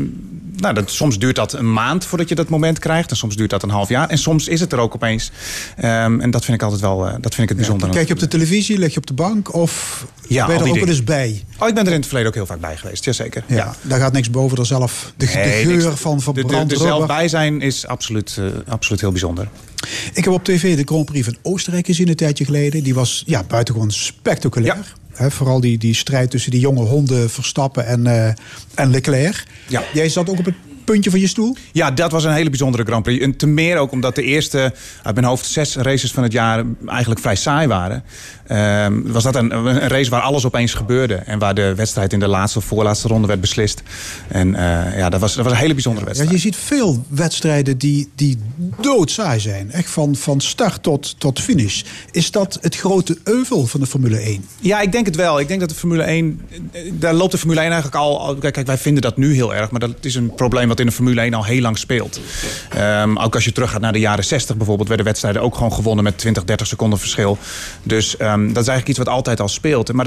nou, 0.57 0.75
dat, 0.75 0.91
soms 0.91 1.18
duurt 1.18 1.37
dat 1.37 1.53
een 1.53 1.72
maand 1.72 2.05
voordat 2.05 2.29
je 2.29 2.35
dat 2.35 2.49
moment 2.49 2.79
krijgt. 2.79 3.11
En 3.11 3.16
soms 3.16 3.37
duurt 3.37 3.51
dat 3.51 3.62
een 3.62 3.70
half 3.70 3.89
jaar. 3.89 4.09
En 4.09 4.18
soms 4.18 4.49
is 4.49 4.61
het 4.61 4.72
er 4.72 4.79
ook 4.79 4.95
opeens. 4.95 5.31
Ehm, 5.77 6.20
en 6.20 6.31
dat 6.31 6.45
vind 6.45 6.57
ik 6.57 6.62
altijd 6.62 6.81
wel. 6.81 7.07
eh, 7.07 7.12
dat 7.20 7.35
vind 7.35 7.39
ik 7.43 7.49
het 7.49 7.57
bijzonder. 7.57 7.89
Kijk 7.91 8.07
je 8.09 8.14
op 8.14 8.20
de 8.20 8.29
televisie, 8.29 8.79
lig 8.79 8.93
je 8.93 8.99
op 8.99 9.07
de 9.07 9.12
bank 9.14 9.55
of 9.55 10.07
Ja, 10.29 10.47
ben 10.47 10.55
je 10.55 10.61
al 10.61 10.66
er 10.66 10.72
die 10.72 10.72
ook 10.72 10.87
wel 10.89 10.97
eens 10.97 11.05
bij? 11.05 11.45
Oh, 11.59 11.68
ik 11.68 11.75
ben 11.75 11.85
er 11.87 11.91
in 11.93 11.97
het 11.99 12.07
verleden 12.07 12.29
ook 12.29 12.35
heel 12.35 12.47
vaak 12.47 12.61
bij 12.61 12.77
geweest. 12.77 13.05
Jazeker. 13.05 13.45
Ja, 13.47 13.57
Ja. 13.57 13.75
Daar 13.83 14.01
gaat 14.01 14.12
niks 14.12 14.31
boven 14.31 14.59
er 14.59 14.66
zelf. 14.66 15.12
De, 15.16 15.27
geur 15.27 15.66
niks. 15.66 15.85
van 16.01 16.18
De- 16.35 16.64
de, 16.66 16.77
zelf 16.77 17.07
bij 17.07 17.29
zijn 17.29 17.61
is 17.61 17.87
absoluut, 17.87 18.37
eh, 18.39 18.45
absoluut 18.72 19.01
heel 19.01 19.11
bijzonder. 19.11 19.49
Ik 20.12 20.25
heb 20.25 20.33
op 20.33 20.45
tv 20.45 20.77
de 20.77 20.83
Grand 20.85 21.05
Prix 21.05 21.25
van 21.25 21.37
Oostenrijk 21.43 21.87
gezien 21.87 22.09
een 22.09 22.14
tijdje 22.16 22.45
geleden. 22.45 22.83
Die 22.83 22.95
was 22.95 23.22
ja, 23.27 23.43
buitengewoon 23.43 23.91
spectaculair. 23.91 24.95
Vooral 25.16 25.60
die, 25.60 25.78
die 25.78 25.94
strijd 25.94 26.30
tussen 26.30 26.50
die 26.50 26.60
jonge 26.60 26.84
honden 26.84 27.30
Verstappen 27.30 27.86
en, 27.86 28.06
eh, 28.06 28.32
en 28.74 28.90
Leclerc. 28.90 29.44
Ja. 29.68 29.82
Jij 29.92 30.08
zat 30.08 30.28
ook 30.28 30.38
op 30.38 30.44
het 30.44 30.54
puntje 30.85 31.11
van 31.11 31.20
je 31.20 31.26
stoel? 31.26 31.57
Ja, 31.72 31.91
dat 31.91 32.11
was 32.12 32.24
een 32.24 32.32
hele 32.32 32.49
bijzondere 32.51 32.85
Grand 32.85 33.03
Prix. 33.03 33.24
En 33.24 33.37
te 33.37 33.47
meer 33.47 33.76
ook 33.78 33.93
omdat 33.93 34.14
de 34.14 34.22
eerste, 34.22 34.72
uit 35.03 35.14
mijn 35.14 35.26
hoofd, 35.26 35.47
zes 35.47 35.76
races 35.76 36.11
van 36.12 36.22
het 36.22 36.32
jaar 36.32 36.64
eigenlijk 36.87 37.20
vrij 37.20 37.35
saai 37.37 37.66
waren. 37.66 38.05
Ehm, 38.47 39.01
was 39.05 39.22
dat 39.22 39.35
een, 39.37 39.55
een 39.66 39.89
race 39.89 40.11
waar 40.11 40.20
alles 40.20 40.45
opeens 40.47 40.74
gebeurde. 40.74 41.14
En 41.14 41.39
waar 41.39 41.55
de 41.55 41.74
wedstrijd 41.74 42.12
in 42.12 42.18
de 42.18 42.28
laatste 42.28 42.59
of 42.59 42.64
voorlaatste 42.64 43.09
ronde 43.09 43.26
werd 43.26 43.41
beslist. 43.41 43.82
En 44.28 44.55
eh, 44.55 44.99
ja, 44.99 45.09
dat 45.09 45.20
was, 45.20 45.35
dat 45.35 45.45
was 45.45 45.53
een 45.53 45.59
hele 45.59 45.72
bijzondere 45.74 46.07
Ja, 46.07 46.12
wedstrijd. 46.12 46.43
je 46.43 46.49
ziet 46.49 46.57
veel 46.61 47.05
wedstrijden 47.09 47.78
die, 47.78 48.11
die 48.14 48.39
doodsaai 48.80 49.41
zijn. 49.41 49.72
Echt 49.72 49.91
van, 49.91 50.16
van 50.16 50.41
start 50.41 50.82
tot, 50.82 51.14
tot 51.18 51.41
finish. 51.41 51.82
Is 52.11 52.30
dat 52.30 52.59
het 52.61 52.76
grote 52.76 53.18
euvel 53.24 53.66
van 53.66 53.80
de 53.80 53.87
Formule 53.87 54.18
1? 54.18 54.45
Ja, 54.61 54.80
ik 54.80 54.93
denk 54.93 55.07
het 55.07 55.16
wel. 55.16 55.41
Ik 55.41 55.49
denk 55.49 55.61
dat 55.61 55.68
de 55.68 55.74
Formule 55.74 56.03
1. 56.03 56.41
eh, 56.72 56.80
Daar 56.93 57.14
loopt 57.14 57.32
de 57.32 57.39
Formule 57.39 57.61
1 57.61 57.70
eigenlijk 57.72 58.03
al. 58.03 58.20
al- 58.20 58.35
Kijk, 58.35 58.53
kijk, 58.55 58.66
wij 58.66 58.78
vinden 58.78 59.03
dat 59.03 59.16
nu 59.16 59.35
heel 59.35 59.55
erg. 59.55 59.70
Maar 59.70 59.80
dat 59.80 59.91
is 60.01 60.14
een 60.14 60.35
probleem 60.35 60.68
wat 60.77 60.81
in 60.81 60.87
de 60.87 60.97
Formule 60.97 61.20
1 61.20 61.35
al 61.35 61.45
heel 61.45 61.61
lang 61.61 61.79
speelt. 61.79 62.20
Ehm, 62.68 63.16
ook 63.16 63.35
als 63.35 63.45
je 63.45 63.53
teruggaat 63.53 63.81
naar 63.81 63.93
de 63.93 63.99
jaren 63.99 64.25
60 64.25 64.57
bijvoorbeeld, 64.57 64.89
werden 64.89 65.07
wedstrijden 65.07 65.43
ook 65.43 65.55
gewoon 65.55 65.72
gewonnen 65.72 66.05
met 66.05 66.18
20, 66.18 66.45
30 66.45 66.66
seconden 66.66 66.99
verschil. 66.99 67.39
Dus 67.83 68.16
ehm, 68.16 68.41
dat 68.41 68.62
is 68.62 68.68
eigenlijk 68.68 68.89
iets 68.89 68.99
wat 68.99 69.09
altijd 69.09 69.41
al 69.41 69.49
speelt. 69.49 69.93
Maar 69.93 70.07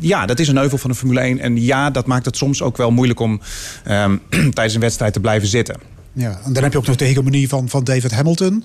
ja, 0.00 0.26
dat 0.26 0.38
is 0.38 0.48
een 0.48 0.56
euvel 0.56 0.78
van 0.78 0.90
de 0.90 0.96
Formule 0.96 1.20
1. 1.20 1.38
En 1.38 1.62
ja, 1.62 1.90
dat 1.90 2.06
maakt 2.06 2.24
het 2.24 2.36
soms 2.36 2.62
ook 2.62 2.76
wel 2.76 2.90
moeilijk 2.90 3.20
om 3.20 3.40
ehm, 3.84 4.16
tijdens 4.54 4.74
een 4.74 4.80
wedstrijd 4.80 5.12
te 5.12 5.20
blijven 5.20 5.48
zitten. 5.48 5.76
Ja, 6.12 6.40
en 6.44 6.52
dan 6.52 6.62
heb 6.62 6.72
je 6.72 6.78
ook 6.78 6.86
nog 6.86 6.96
de 6.96 7.04
hegemonie 7.04 7.48
van, 7.48 7.68
van 7.68 7.84
David 7.84 8.10
Hamilton. 8.10 8.64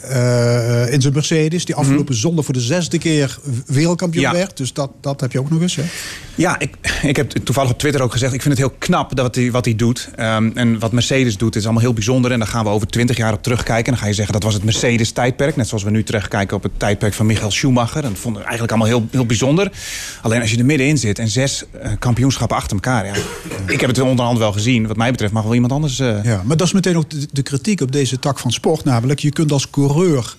Eh, 0.00 0.92
in 0.92 1.00
zijn 1.00 1.12
Mercedes, 1.14 1.64
die 1.64 1.74
afgelopen 1.74 2.14
zondag 2.14 2.44
voor 2.44 2.54
de 2.54 2.60
zesde 2.60 2.98
keer 2.98 3.38
wereldkampioen 3.66 4.22
Ja. 4.24 4.32
werd. 4.32 4.56
Dus 4.56 4.72
dat, 4.72 4.90
dat 5.00 5.20
heb 5.20 5.32
je 5.32 5.38
ook 5.38 5.50
nog 5.50 5.60
eens. 5.60 5.76
Hè? 5.76 5.82
Ja, 6.34 6.58
ik, 6.58 6.74
ik 7.02 7.16
heb 7.16 7.30
toevallig 7.30 7.70
op 7.70 7.78
Twitter 7.78 8.02
ook 8.02 8.12
gezegd... 8.12 8.32
ik 8.32 8.42
vind 8.42 8.58
het 8.58 8.66
heel 8.66 8.76
knap 8.78 9.16
dat 9.16 9.24
wat 9.26 9.34
hij, 9.34 9.50
wat 9.50 9.64
hij 9.64 9.76
doet. 9.76 10.08
Ehm, 10.16 10.50
en 10.54 10.78
wat 10.78 10.92
Mercedes 10.92 11.36
doet 11.36 11.56
is 11.56 11.64
allemaal 11.64 11.82
heel 11.82 11.92
bijzonder. 11.92 12.30
En 12.32 12.38
daar 12.38 12.48
gaan 12.48 12.64
we 12.64 12.70
over 12.70 12.86
twintig 12.86 13.16
jaar 13.16 13.32
op 13.32 13.42
terugkijken. 13.42 13.84
En 13.84 13.90
dan 13.92 14.00
ga 14.00 14.06
je 14.06 14.14
zeggen 14.14 14.32
dat 14.32 14.42
was 14.42 14.54
het 14.54 14.64
Mercedes-tijdperk. 14.64 15.56
Net 15.56 15.68
zoals 15.68 15.82
we 15.84 15.90
nu 15.90 16.02
terugkijken 16.02 16.56
op 16.56 16.62
het 16.62 16.72
tijdperk 16.76 17.14
van 17.14 17.26
Michael 17.26 17.50
Schumacher. 17.50 18.04
En 18.04 18.08
dat 18.10 18.18
vonden 18.18 18.40
we 18.42 18.48
eigenlijk 18.48 18.78
allemaal 18.78 18.98
heel, 18.98 19.08
heel 19.10 19.26
bijzonder. 19.26 19.72
Alleen 20.22 20.40
als 20.40 20.50
je 20.50 20.58
er 20.58 20.64
middenin 20.64 20.98
zit 20.98 21.18
en 21.18 21.28
zes 21.28 21.64
eh, 21.82 21.90
kampioenschappen 21.98 22.56
achter 22.56 22.72
elkaar... 22.74 23.06
Ja, 23.06 23.12
ik 23.66 23.80
heb 23.80 23.90
het 23.90 24.00
onderhand 24.00 24.38
wel 24.38 24.52
gezien. 24.52 24.86
Wat 24.86 24.96
mij 24.96 25.10
betreft 25.10 25.32
mag 25.32 25.42
wel 25.42 25.54
iemand 25.54 25.72
anders... 25.72 25.98
eh, 25.98 26.24
Ja, 26.24 26.42
maar 26.44 26.56
dat 26.56 26.66
is 26.66 26.72
meteen 26.72 26.96
ook 26.96 27.10
de, 27.10 27.26
de 27.32 27.42
kritiek 27.42 27.80
op 27.80 27.92
deze 27.92 28.18
tak 28.18 28.38
van 28.38 28.52
sport. 28.52 28.84
Namelijk, 28.84 29.20
je 29.20 29.30
kunt 29.30 29.52
als 29.52 29.70
coureur 29.86 30.36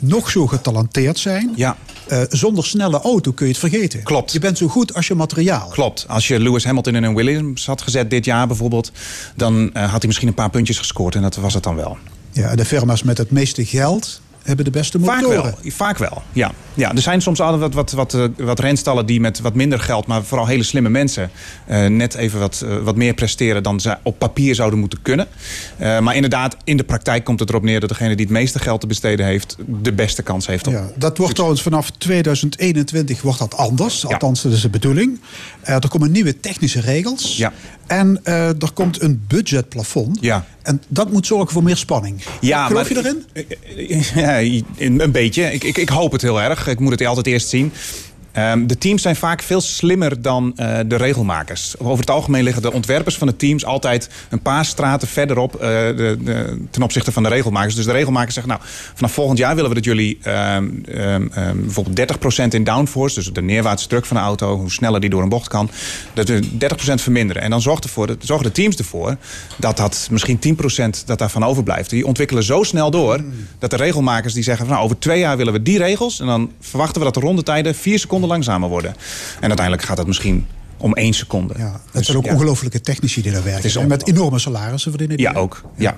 nog 0.00 0.30
zo 0.30 0.46
getalenteerd 0.46 1.18
zijn. 1.18 1.52
Ja. 1.56 1.76
Eh, 2.08 2.22
zonder 2.28 2.64
snelle 2.64 3.00
auto 3.00 3.32
kun 3.32 3.46
je 3.46 3.52
het 3.52 3.60
vergeten. 3.60 4.02
Klopt. 4.02 4.32
Je 4.32 4.38
bent 4.38 4.58
zo 4.58 4.68
goed 4.68 4.94
als 4.94 5.06
je 5.06 5.14
materiaal. 5.14 5.68
Klopt. 5.68 6.04
Als 6.08 6.28
je 6.28 6.40
Lewis 6.40 6.64
Hamilton 6.64 6.94
in 6.94 7.02
een 7.02 7.14
Williams 7.14 7.66
had 7.66 7.82
gezet 7.82 8.10
dit 8.10 8.24
jaar 8.24 8.46
bijvoorbeeld... 8.46 8.92
dan 9.36 9.72
eh, 9.72 9.82
had 9.82 9.98
hij 9.98 10.06
misschien 10.06 10.28
een 10.28 10.34
paar 10.34 10.50
puntjes 10.50 10.78
gescoord. 10.78 11.14
En 11.14 11.22
dat 11.22 11.36
was 11.36 11.54
het 11.54 11.62
dan 11.62 11.76
wel. 11.76 11.98
Ja, 12.32 12.48
en 12.48 12.56
de 12.56 12.64
firma's 12.64 13.02
met 13.02 13.18
het 13.18 13.30
meeste 13.30 13.64
geld 13.64 14.20
hebben 14.44 14.64
de 14.64 14.70
beste 14.70 15.00
Vaak 15.00 15.20
motoren. 15.20 15.42
wel, 15.42 15.70
vaak 15.70 15.98
wel. 15.98 16.22
Ja. 16.32 16.52
Ja, 16.74 16.94
er 16.94 17.02
zijn 17.02 17.22
soms 17.22 17.40
altijd 17.40 17.60
wat, 17.60 17.74
wat, 17.74 17.92
wat, 17.92 18.14
eh, 18.14 18.46
wat 18.46 18.60
renstallen 18.60 19.06
die 19.06 19.20
met 19.20 19.40
wat 19.40 19.54
minder 19.54 19.80
geld, 19.80 20.06
maar 20.06 20.24
vooral 20.24 20.46
hele 20.46 20.62
slimme 20.62 20.88
mensen, 20.88 21.30
eh, 21.66 21.86
net 21.86 22.14
even 22.14 22.40
wat, 22.40 22.62
eh, 22.64 22.76
wat 22.76 22.96
meer 22.96 23.14
presteren 23.14 23.62
dan 23.62 23.80
ze 23.80 23.96
op 24.02 24.18
papier 24.18 24.54
zouden 24.54 24.78
moeten 24.78 25.02
kunnen. 25.02 25.26
Maar 25.78 26.14
inderdaad, 26.14 26.56
in 26.64 26.76
de 26.76 26.84
praktijk 26.84 27.24
komt 27.24 27.40
het 27.40 27.48
erop 27.48 27.62
neer 27.62 27.80
dat 27.80 27.88
degene 27.88 28.14
die 28.16 28.24
het 28.24 28.34
meeste 28.34 28.58
geld 28.58 28.80
te 28.80 28.86
besteden 28.86 29.26
heeft, 29.26 29.56
de 29.66 29.92
beste 29.92 30.22
kans 30.22 30.46
heeft 30.46 30.66
op. 30.66 30.72
Ja, 30.72 30.90
dat 30.96 31.18
wordt 31.18 31.34
trouwens 31.34 31.62
vanaf 31.62 31.90
2021 31.90 33.22
wordt 33.22 33.38
dat 33.38 33.56
anders. 33.56 34.06
Althans, 34.06 34.42
dat 34.42 34.52
is 34.52 34.60
de 34.60 34.68
bedoeling. 34.68 35.20
Er 35.62 35.88
komen 35.88 36.10
nieuwe 36.10 36.40
technische 36.40 36.80
regels. 36.80 37.36
Ja. 37.36 37.52
En 37.86 38.24
er 38.24 38.72
komt 38.74 39.02
een 39.02 39.24
budgetplafond. 39.28 40.18
Ja. 40.20 40.44
En 40.62 40.82
dat 40.88 41.10
moet 41.12 41.26
zorgen 41.26 41.52
voor 41.52 41.62
meer 41.62 41.76
spanning. 41.76 42.22
Ja, 42.40 42.66
Geloof 42.66 42.90
maar- 42.94 43.02
je 43.02 43.08
erin? 43.08 44.04
Ja, 44.14 44.38
een 44.84 45.00
een 45.00 45.12
beetje. 45.12 45.52
Ik, 45.52 45.64
ik, 45.64 45.78
ik 45.78 45.88
hoop 45.88 46.12
het 46.12 46.22
heel 46.22 46.40
erg. 46.42 46.66
Ik 46.66 46.78
moet 46.80 46.90
het 46.90 47.06
altijd 47.06 47.26
eerst 47.26 47.48
zien. 47.48 47.72
Ehm, 48.32 48.66
de 48.66 48.78
teams 48.78 49.02
zijn 49.02 49.16
vaak 49.16 49.42
veel 49.42 49.60
slimmer 49.60 50.22
dan 50.22 50.52
eh, 50.56 50.78
de 50.86 50.96
regelmakers. 50.96 51.74
Over 51.78 52.00
het 52.00 52.10
algemeen 52.10 52.42
liggen 52.42 52.62
de 52.62 52.72
ontwerpers 52.72 53.16
van 53.16 53.26
de 53.26 53.36
teams 53.36 53.64
altijd 53.64 54.08
een 54.30 54.42
paar 54.42 54.64
straten 54.64 55.08
verderop 55.08 55.54
eh, 55.54 55.60
de, 55.60 56.58
ten 56.70 56.82
opzichte 56.82 57.12
van 57.12 57.22
de 57.22 57.28
regelmakers. 57.28 57.74
Dus 57.74 57.84
de 57.84 57.92
regelmakers 57.92 58.34
zeggen, 58.34 58.52
nou, 58.52 58.64
vanaf 58.94 59.12
volgend 59.12 59.38
jaar 59.38 59.54
willen 59.54 59.68
we 59.68 59.76
dat 59.76 59.84
jullie 59.84 60.18
ehm, 60.22 60.68
ehm, 60.84 61.56
bijvoorbeeld 61.56 61.96
30% 61.96 62.54
in 62.54 62.64
downforce, 62.64 63.14
dus 63.14 63.32
de 63.32 63.42
neerwaartse 63.42 63.88
druk 63.88 64.06
van 64.06 64.16
de 64.16 64.22
auto, 64.22 64.56
hoe 64.56 64.70
sneller 64.70 65.00
die 65.00 65.10
door 65.10 65.22
een 65.22 65.28
bocht 65.28 65.48
kan, 65.48 65.70
dat 66.12 66.28
we 66.28 66.40
30% 66.58 67.02
verminderen. 67.02 67.42
En 67.42 67.50
dan 67.50 67.60
zorgt 67.60 67.84
ervoor, 67.84 68.16
zorgen 68.18 68.46
de 68.46 68.52
teams 68.52 68.76
ervoor 68.76 69.16
dat 69.56 69.76
dat 69.76 70.08
misschien 70.10 70.38
10% 70.38 71.04
dat 71.06 71.18
daarvan 71.18 71.44
overblijft. 71.44 71.90
Die 71.90 72.06
ontwikkelen 72.06 72.42
zo 72.42 72.62
snel 72.62 72.90
door 72.90 73.20
dat 73.58 73.70
de 73.70 73.76
regelmakers 73.76 74.34
die 74.34 74.42
zeggen, 74.42 74.66
nou, 74.66 74.82
over 74.82 74.98
twee 74.98 75.18
jaar 75.18 75.36
willen 75.36 75.52
we 75.52 75.62
die 75.62 75.78
regels 75.78 76.20
en 76.20 76.26
dan 76.26 76.50
verwachten 76.60 76.98
we 76.98 77.04
dat 77.04 77.14
de 77.14 77.20
rondetijden 77.20 77.74
vier 77.74 77.98
seconden 77.98 78.21
langzamer 78.28 78.68
worden. 78.68 78.94
En 79.40 79.46
uiteindelijk 79.48 79.86
gaat 79.86 79.96
dat 79.96 80.06
misschien 80.06 80.46
om 80.76 80.94
één 80.94 81.12
seconde. 81.12 81.54
Ja, 81.56 81.70
dat 81.70 81.80
Dus, 81.92 82.06
zijn 82.06 82.16
ook 82.18 82.24
ja. 82.24 82.32
ongelofelijke 82.32 82.80
technici 82.80 83.22
die 83.22 83.32
daar 83.32 83.42
werken. 83.44 83.64
is 83.64 83.78
met 83.78 84.08
enorme 84.08 84.38
salarissen 84.38 84.90
verdienen 84.90 85.16
die. 85.16 85.26
Ja, 85.26 85.32
ook. 85.32 85.62
Ja. 85.76 85.96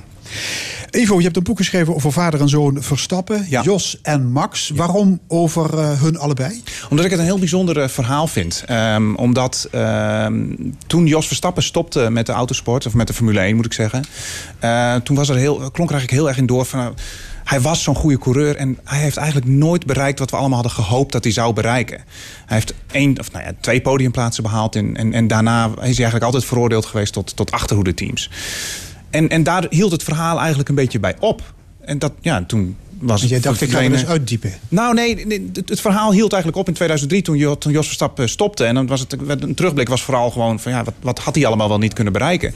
Evo, 0.90 1.16
je 1.18 1.22
hebt 1.24 1.36
een 1.36 1.42
boek 1.42 1.56
geschreven 1.56 1.94
over 1.94 2.12
vader 2.12 2.40
en 2.40 2.48
zoon 2.48 2.82
Verstappen. 2.82 3.46
Ja. 3.48 3.62
Jos 3.62 3.98
en 4.02 4.26
Max. 4.32 4.70
Waarom 4.74 5.20
over 5.28 5.78
eh, 5.78 6.00
hun 6.00 6.18
allebei? 6.18 6.62
Omdat 6.90 7.04
ik 7.04 7.10
het 7.10 7.20
een 7.20 7.26
heel 7.26 7.38
bijzonder 7.38 7.80
eh, 7.80 7.88
verhaal 7.88 8.26
vind. 8.26 8.62
Ehm, 8.66 9.14
omdat 9.14 9.68
ehm, 9.70 10.44
toen 10.86 11.06
Jos 11.06 11.26
Verstappen 11.26 11.62
stopte 11.62 12.10
met 12.10 12.26
de 12.26 12.32
autosport, 12.32 12.86
of 12.86 12.94
met 12.94 13.06
de 13.06 13.12
Formule 13.12 13.40
1 13.40 13.56
moet 13.56 13.64
ik 13.66 13.72
zeggen. 13.72 14.04
eh, 14.58 14.94
toen 14.94 15.16
was 15.16 15.28
er 15.28 15.36
heel, 15.36 15.54
klonk 15.56 15.90
er 15.90 15.96
eigenlijk 15.96 16.10
heel 16.10 16.28
erg 16.28 16.36
in 16.36 16.46
door 16.46 16.64
van. 16.64 16.94
Hij 17.44 17.60
was 17.60 17.82
zo'n 17.82 17.94
goede 17.94 18.18
coureur 18.18 18.56
en 18.56 18.78
hij 18.84 18.98
heeft 19.00 19.16
eigenlijk 19.16 19.48
nooit 19.48 19.86
bereikt 19.86 20.18
wat 20.18 20.30
we 20.30 20.36
allemaal 20.36 20.62
hadden 20.62 20.84
gehoopt 20.84 21.12
dat 21.12 21.24
hij 21.24 21.32
zou 21.32 21.52
bereiken. 21.52 21.96
Hij 22.46 22.56
heeft 22.56 22.74
één, 22.92 23.18
of 23.20 23.32
nou 23.32 23.44
ja, 23.44 23.52
twee 23.60 23.80
podiumplaatsen 23.80 24.42
behaald 24.42 24.76
en, 24.76 24.96
en, 24.96 25.12
en 25.12 25.28
daarna 25.28 25.64
is 25.66 25.72
hij 25.74 25.84
eigenlijk 25.84 26.24
altijd 26.24 26.44
veroordeeld 26.44 26.86
geweest 26.86 27.12
tot, 27.12 27.36
tot 27.36 27.50
achterhoede 27.50 27.94
teams. 27.94 28.30
En, 29.10 29.28
en 29.28 29.42
daar 29.42 29.66
hield 29.70 29.92
het 29.92 30.02
verhaal 30.02 30.38
eigenlijk 30.38 30.68
een 30.68 30.74
beetje 30.74 31.00
bij 31.00 31.16
op. 31.20 31.54
En 31.80 31.98
dat, 31.98 32.12
ja, 32.20 32.44
toen 32.46 32.76
was 32.98 33.18
Want 33.18 33.30
jij 33.30 33.40
dacht, 33.40 33.60
ik 33.60 33.70
ga 33.70 33.82
er 33.82 33.92
eens 33.92 34.06
uitdiepen. 34.06 34.52
nou, 34.68 34.94
nee, 34.94 35.26
nee, 35.26 35.50
het, 35.52 35.68
het 35.68 35.80
verhaal 35.80 36.12
hield 36.12 36.32
eigenlijk 36.32 36.62
op 36.62 36.68
in 36.68 36.74
2003 36.74 37.22
toen, 37.22 37.36
Jo- 37.36 37.58
toen 37.58 37.72
Jos 37.72 37.86
Verstappen 37.86 38.28
stopte. 38.28 38.64
En 38.64 38.74
dan 38.74 38.86
was 38.86 39.00
het 39.00 39.12
een 39.28 39.54
terugblik 39.54 39.88
was 39.88 40.02
vooral 40.02 40.30
gewoon 40.30 40.60
van 40.60 40.72
ja, 40.72 40.84
wat, 40.84 40.94
wat 41.00 41.18
had 41.18 41.34
hij 41.34 41.46
allemaal 41.46 41.68
wel 41.68 41.78
niet 41.78 41.92
kunnen 41.92 42.12
bereiken. 42.12 42.54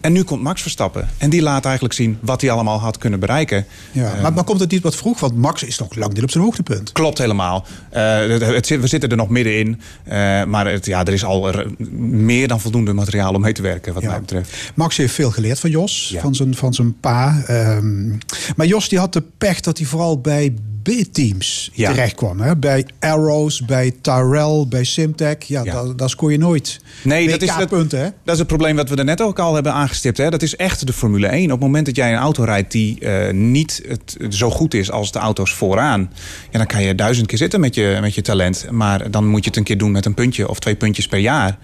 En 0.00 0.12
nu 0.12 0.22
komt 0.22 0.42
Max 0.42 0.62
Verstappen. 0.62 1.08
En 1.18 1.30
die 1.30 1.42
laat 1.42 1.64
eigenlijk 1.64 1.94
zien 1.94 2.18
wat 2.20 2.40
hij 2.40 2.50
allemaal 2.50 2.78
had 2.80 2.98
kunnen 2.98 3.20
bereiken. 3.20 3.66
Ja, 3.92 4.12
maar, 4.22 4.32
maar 4.32 4.44
komt 4.44 4.60
het 4.60 4.70
niet 4.70 4.82
wat 4.82 4.96
vroeg? 4.96 5.20
Want 5.20 5.36
Max 5.36 5.62
is 5.62 5.78
nog 5.78 5.94
lang 5.94 6.12
niet 6.14 6.22
op 6.22 6.30
zijn 6.30 6.44
hoogtepunt. 6.44 6.92
Klopt 6.92 7.18
helemaal. 7.18 7.66
Eh, 7.90 8.18
het, 8.18 8.40
het 8.46 8.66
zit- 8.66 8.80
we 8.80 8.86
zitten 8.86 9.10
er 9.10 9.16
nog 9.16 9.28
middenin. 9.28 9.80
Eh, 10.04 10.44
maar 10.44 10.66
het, 10.66 10.86
ja, 10.86 11.04
er 11.04 11.12
is 11.12 11.24
al 11.24 11.48
er- 11.48 11.66
meer 12.00 12.48
dan 12.48 12.60
voldoende 12.60 12.92
materiaal 12.92 13.34
om 13.34 13.40
mee 13.40 13.52
te 13.52 13.62
werken, 13.62 13.94
wat 13.94 14.02
Ja. 14.02 14.08
mij 14.10 14.20
betreft. 14.20 14.56
Max 14.74 14.96
heeft 14.96 15.14
veel 15.14 15.30
geleerd 15.30 15.60
van 15.60 15.70
Jos, 15.70 16.08
Ja. 16.12 16.20
van, 16.20 16.34
zijn, 16.34 16.54
van 16.54 16.74
zijn 16.74 17.00
pa. 17.00 17.42
Ehm, 17.46 18.08
maar 18.56 18.66
Jos 18.66 18.88
die 18.88 18.98
had 18.98 19.12
de 19.12 19.22
pech 19.38 19.60
dat 19.60 19.78
hij 19.78 19.86
vooral 19.86 20.20
bij 20.20 20.54
B-teams 20.88 21.70
Ja. 21.72 21.90
terecht 21.90 22.14
kwam. 22.14 22.40
Hè? 22.40 22.56
Bij 22.56 22.86
Arrows, 23.00 23.64
bij 23.64 23.92
Tyrell, 24.00 24.64
bij 24.68 24.84
Simtech. 24.84 25.36
Ja, 25.46 25.64
Ja. 25.64 25.72
daar, 25.72 25.96
daar 25.96 26.10
scoor 26.10 26.32
je 26.32 26.38
nooit. 26.38 26.80
Nee, 27.02 27.28
dat 27.28 27.42
is, 27.42 27.56
dat, 27.58 27.68
punten, 27.68 27.98
hè? 27.98 28.04
dat 28.24 28.32
is 28.34 28.38
het 28.38 28.46
probleem 28.48 28.76
wat 28.76 28.88
we 28.88 28.96
er 28.96 29.04
net 29.04 29.20
ook 29.20 29.38
al 29.38 29.54
hebben 29.54 29.72
aangestipt. 29.72 30.16
Hè? 30.18 30.30
Dat 30.30 30.42
is 30.42 30.56
echt 30.56 30.86
de 30.86 30.92
Formule 30.92 31.26
1. 31.26 31.44
Op 31.44 31.50
het 31.50 31.60
moment 31.60 31.86
dat 31.86 31.96
jij 31.96 32.12
een 32.12 32.18
auto 32.18 32.42
rijdt 32.44 32.72
die 32.72 33.00
eh, 33.00 33.32
niet 33.34 33.82
het, 33.88 34.16
zo 34.30 34.50
goed 34.50 34.74
is 34.74 34.90
als 34.90 35.12
de 35.12 35.18
auto's 35.18 35.52
vooraan... 35.52 36.12
Ja, 36.50 36.58
dan 36.58 36.66
kan 36.66 36.82
je 36.82 36.94
duizend 36.94 37.26
keer 37.26 37.38
zitten 37.38 37.60
met 37.60 37.74
je, 37.74 37.98
met 38.00 38.14
je 38.14 38.22
talent. 38.22 38.66
Maar 38.70 39.10
dan 39.10 39.26
moet 39.26 39.42
je 39.42 39.48
het 39.48 39.58
een 39.58 39.64
keer 39.64 39.78
doen 39.78 39.90
met 39.92 40.06
een 40.06 40.14
puntje 40.14 40.48
of 40.48 40.58
twee 40.58 40.74
puntjes 40.76 41.06
per 41.08 41.18
jaar. 41.18 41.58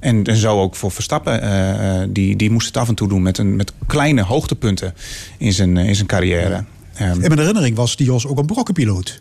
En, 0.00 0.24
en 0.24 0.36
zo 0.36 0.60
ook 0.60 0.76
voor 0.76 0.90
Verstappen. 0.90 1.42
eh, 1.42 2.02
eh, 2.02 2.08
die, 2.12 2.36
die 2.36 2.50
moest 2.50 2.66
het 2.66 2.76
af 2.76 2.88
en 2.88 2.94
toe 2.94 3.08
doen 3.08 3.22
met, 3.22 3.38
een, 3.38 3.56
met 3.56 3.72
kleine 3.86 4.22
hoogtepunten 4.22 4.94
in 5.38 5.52
zijn, 5.52 5.76
in 5.76 5.94
zijn 5.94 6.06
carrière. 6.06 6.64
Ehm, 6.94 7.10
In 7.12 7.18
mijn 7.20 7.38
herinnering 7.38 7.76
was 7.76 7.96
die 7.96 8.06
Jos 8.06 8.26
ook 8.26 8.38
een 8.38 8.46
brokkenpiloot. 8.46 9.20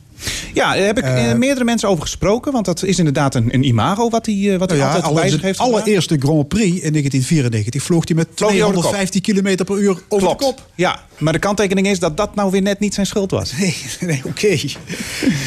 ja, 0.53 0.73
daar 0.75 0.85
heb 0.85 0.97
ik 0.97 1.03
eh, 1.03 1.33
meerdere 1.33 1.65
mensen 1.65 1.89
over 1.89 2.01
gesproken. 2.03 2.51
Want 2.51 2.65
dat 2.65 2.83
is 2.83 2.97
inderdaad 2.97 3.35
een, 3.35 3.53
een 3.53 3.63
imago 3.63 4.09
wat 4.09 4.25
hij, 4.25 4.51
eh, 4.53 4.57
wat 4.59 4.69
hij 4.69 4.79
ja, 4.79 4.93
altijd 4.93 5.13
bij 5.13 5.29
zich 5.29 5.41
heeft 5.41 5.59
gedaan. 5.59 5.73
allereerste 5.73 6.15
Grand 6.19 6.47
Prix 6.47 6.65
in 6.79 6.91
1994 6.91 7.83
vloog 7.83 8.07
hij 8.07 8.15
met 8.15 8.27
Vloog 8.35 8.51
hij 8.51 8.61
over 8.63 8.75
de 8.75 8.81
kop. 8.81 8.91
250 8.91 9.21
km 9.57 9.63
per 9.63 9.77
uur 9.81 9.89
over 9.89 10.27
Klopt. 10.27 10.39
de 10.39 10.45
kop. 10.45 10.69
Ja, 10.75 10.99
maar 11.17 11.33
de 11.33 11.39
kanttekening 11.39 11.87
is 11.87 11.99
dat 11.99 12.17
dat 12.17 12.35
nou 12.35 12.51
weer 12.51 12.61
net 12.61 12.79
niet 12.79 12.93
zijn 12.93 13.05
schuld 13.05 13.31
was. 13.31 13.51
Nee, 13.57 13.75
nee 13.99 14.21
oké. 14.25 14.57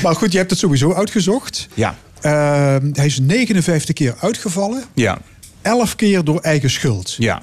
maar 0.03 0.15
goed, 0.15 0.33
je 0.33 0.39
hebt 0.39 0.51
het 0.51 0.59
sowieso 0.59 0.93
uitgezocht. 0.95 1.69
Ja, 1.75 1.97
Ehm, 2.21 2.89
hij 2.93 3.07
is 3.07 3.19
59 3.19 3.95
keer 3.95 4.15
uitgevallen. 4.21 4.83
ja, 4.95 5.19
11 5.63 5.97
keer 5.97 6.25
door 6.25 6.41
eigen 6.41 6.71
schuld. 6.71 7.15
ja. 7.19 7.43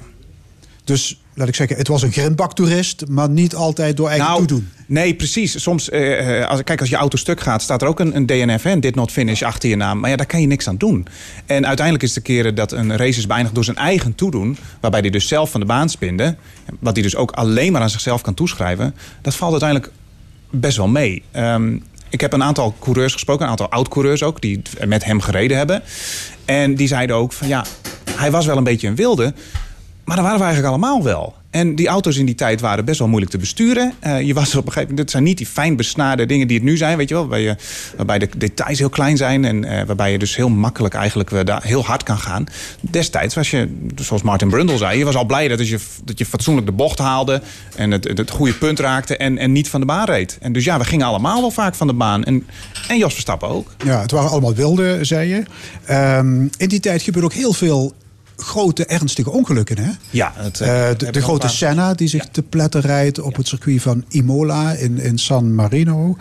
Dus 0.84 1.20
laat 1.34 1.48
ik 1.48 1.54
zeggen, 1.54 1.76
het 1.76 1.88
was 1.88 2.02
een 2.02 2.12
grindbaktoerist, 2.12 3.04
maar 3.08 3.28
niet 3.30 3.54
altijd 3.54 3.96
door 3.96 4.08
eigen 4.08 4.26
Nou, 4.26 4.38
toedoen. 4.38 4.68
Nee, 4.86 5.14
precies. 5.14 5.62
Soms, 5.62 5.90
eh, 5.90 6.40
eh, 6.40 6.48
als, 6.48 6.62
kijk, 6.64 6.80
als 6.80 6.88
je 6.88 6.96
auto 6.96 7.16
stuk 7.16 7.40
gaat, 7.40 7.62
staat 7.62 7.82
er 7.82 7.88
ook 7.88 8.00
een, 8.00 8.16
een 8.16 8.26
DNF, 8.26 8.62
hè, 8.62 8.70
een 8.70 8.80
did 8.80 8.94
not 8.94 9.10
finish, 9.10 9.42
achter 9.42 9.68
je 9.68 9.76
naam. 9.76 10.00
Maar 10.00 10.10
ja, 10.10 10.16
daar 10.16 10.26
kan 10.26 10.40
je 10.40 10.46
niks 10.46 10.68
aan 10.68 10.76
doen. 10.76 11.06
En 11.46 11.66
uiteindelijk 11.66 12.04
is 12.04 12.12
de 12.12 12.20
keren 12.20 12.54
dat 12.54 12.72
een 12.72 12.96
race 12.96 13.18
is 13.18 13.26
beëindigd 13.26 13.54
door 13.54 13.64
zijn 13.64 13.76
eigen 13.76 14.14
toedoen, 14.14 14.56
waarbij 14.80 15.00
hij 15.00 15.10
dus 15.10 15.28
zelf 15.28 15.50
van 15.50 15.60
de 15.60 15.66
baan 15.66 15.88
spinde, 15.88 16.36
wat 16.78 16.94
hij 16.94 17.02
dus 17.02 17.16
ook 17.16 17.30
alleen 17.30 17.72
maar 17.72 17.82
aan 17.82 17.90
zichzelf 17.90 18.20
kan 18.20 18.34
toeschrijven, 18.34 18.94
dat 19.20 19.34
valt 19.34 19.50
uiteindelijk 19.50 19.92
best 20.50 20.76
wel 20.76 20.88
mee. 20.88 21.22
Ehm, 21.30 21.78
ik 22.08 22.20
heb 22.20 22.32
een 22.32 22.42
aantal 22.42 22.74
coureurs 22.80 23.12
gesproken, 23.12 23.44
een 23.44 23.50
aantal 23.50 23.70
oud-coureurs 23.70 24.22
ook, 24.22 24.40
die 24.40 24.62
met 24.86 25.04
hem 25.04 25.20
gereden 25.20 25.56
hebben. 25.56 25.82
En 26.44 26.74
die 26.74 26.88
zeiden 26.88 27.16
ook 27.16 27.32
van 27.32 27.48
ja, 27.48 27.64
hij 28.10 28.30
was 28.30 28.46
wel 28.46 28.56
een 28.56 28.64
beetje 28.64 28.88
een 28.88 28.94
wilde. 28.94 29.34
Maar 30.04 30.16
dat 30.16 30.24
waren 30.24 30.40
we 30.40 30.44
eigenlijk 30.44 30.74
allemaal 30.74 31.02
wel. 31.02 31.34
En 31.50 31.74
die 31.74 31.88
auto's 31.88 32.16
in 32.16 32.26
die 32.26 32.34
tijd 32.34 32.60
waren 32.60 32.84
best 32.84 32.98
wel 32.98 33.08
moeilijk 33.08 33.32
te 33.32 33.38
besturen. 33.38 33.92
Uh, 34.06 34.20
je 34.20 34.34
was 34.34 34.54
op 34.54 34.66
een 34.66 34.72
gegeven 34.72 34.80
moment, 34.80 34.96
dit 34.96 35.10
zijn 35.10 35.22
niet 35.22 35.36
die 35.36 35.46
fijn 35.46 35.76
besnaarde 35.76 36.26
dingen 36.26 36.46
die 36.46 36.56
het 36.56 36.66
nu 36.66 36.76
zijn, 36.76 36.96
weet 36.96 37.08
je 37.08 37.14
wel. 37.14 37.28
Waarbij, 37.28 37.56
waarbij 37.96 38.18
de 38.18 38.28
details 38.36 38.78
heel 38.78 38.88
klein 38.88 39.16
zijn 39.16 39.44
en 39.44 39.64
uh, 39.64 39.82
waarbij 39.82 40.12
je 40.12 40.18
dus 40.18 40.36
heel 40.36 40.48
makkelijk 40.48 40.94
eigenlijk 40.94 41.30
uh, 41.30 41.40
daar 41.44 41.62
heel 41.62 41.84
hard 41.84 42.02
kan 42.02 42.18
gaan. 42.18 42.46
Destijds 42.80 43.34
was 43.34 43.50
je, 43.50 43.68
zoals 43.94 44.22
Martin 44.22 44.48
Brundle 44.48 44.76
zei, 44.76 44.98
je 44.98 45.04
was 45.04 45.14
al 45.14 45.24
blij 45.24 45.48
dat 45.48 45.68
je, 45.68 45.78
dat 46.04 46.18
je 46.18 46.26
fatsoenlijk 46.26 46.66
de 46.66 46.72
bocht 46.72 46.98
haalde 46.98 47.42
en 47.76 47.90
het, 47.90 48.04
het 48.04 48.30
goede 48.30 48.54
punt 48.54 48.80
raakte 48.80 49.16
en, 49.16 49.38
en 49.38 49.52
niet 49.52 49.68
van 49.68 49.80
de 49.80 49.86
baan 49.86 50.06
reed. 50.06 50.38
En 50.40 50.52
dus 50.52 50.64
ja, 50.64 50.78
we 50.78 50.84
gingen 50.84 51.06
allemaal 51.06 51.40
wel 51.40 51.50
vaak 51.50 51.74
van 51.74 51.86
de 51.86 51.94
baan. 51.94 52.24
En, 52.24 52.46
en 52.88 52.98
Jos 52.98 53.12
Verstappen 53.12 53.48
ook. 53.48 53.74
Ja, 53.84 54.00
het 54.00 54.10
waren 54.10 54.30
allemaal 54.30 54.54
wilde, 54.54 54.98
zei 55.04 55.28
je. 55.28 55.42
Um, 56.18 56.50
in 56.56 56.68
die 56.68 56.80
tijd 56.80 57.02
gebeurde 57.02 57.26
ook 57.26 57.34
heel 57.34 57.52
veel 57.52 57.94
grote 58.36 58.86
ernstige 58.86 59.30
ongelukken. 59.30 59.78
Hè? 59.78 59.90
Ja, 60.10 60.32
het, 60.36 60.60
uh, 60.60 60.68
de, 60.96 61.10
de 61.10 61.22
grote 61.22 61.48
Senna 61.48 61.94
die 61.94 62.08
zich 62.08 62.22
ja. 62.22 62.28
te 62.32 62.42
pletten 62.42 62.80
rijdt 62.80 63.20
op 63.20 63.36
het 63.36 63.48
circuit 63.48 63.82
van 63.82 64.04
Imola 64.08 64.72
in, 64.72 64.98
in 64.98 65.18
San 65.18 65.54
Marino. 65.54 66.16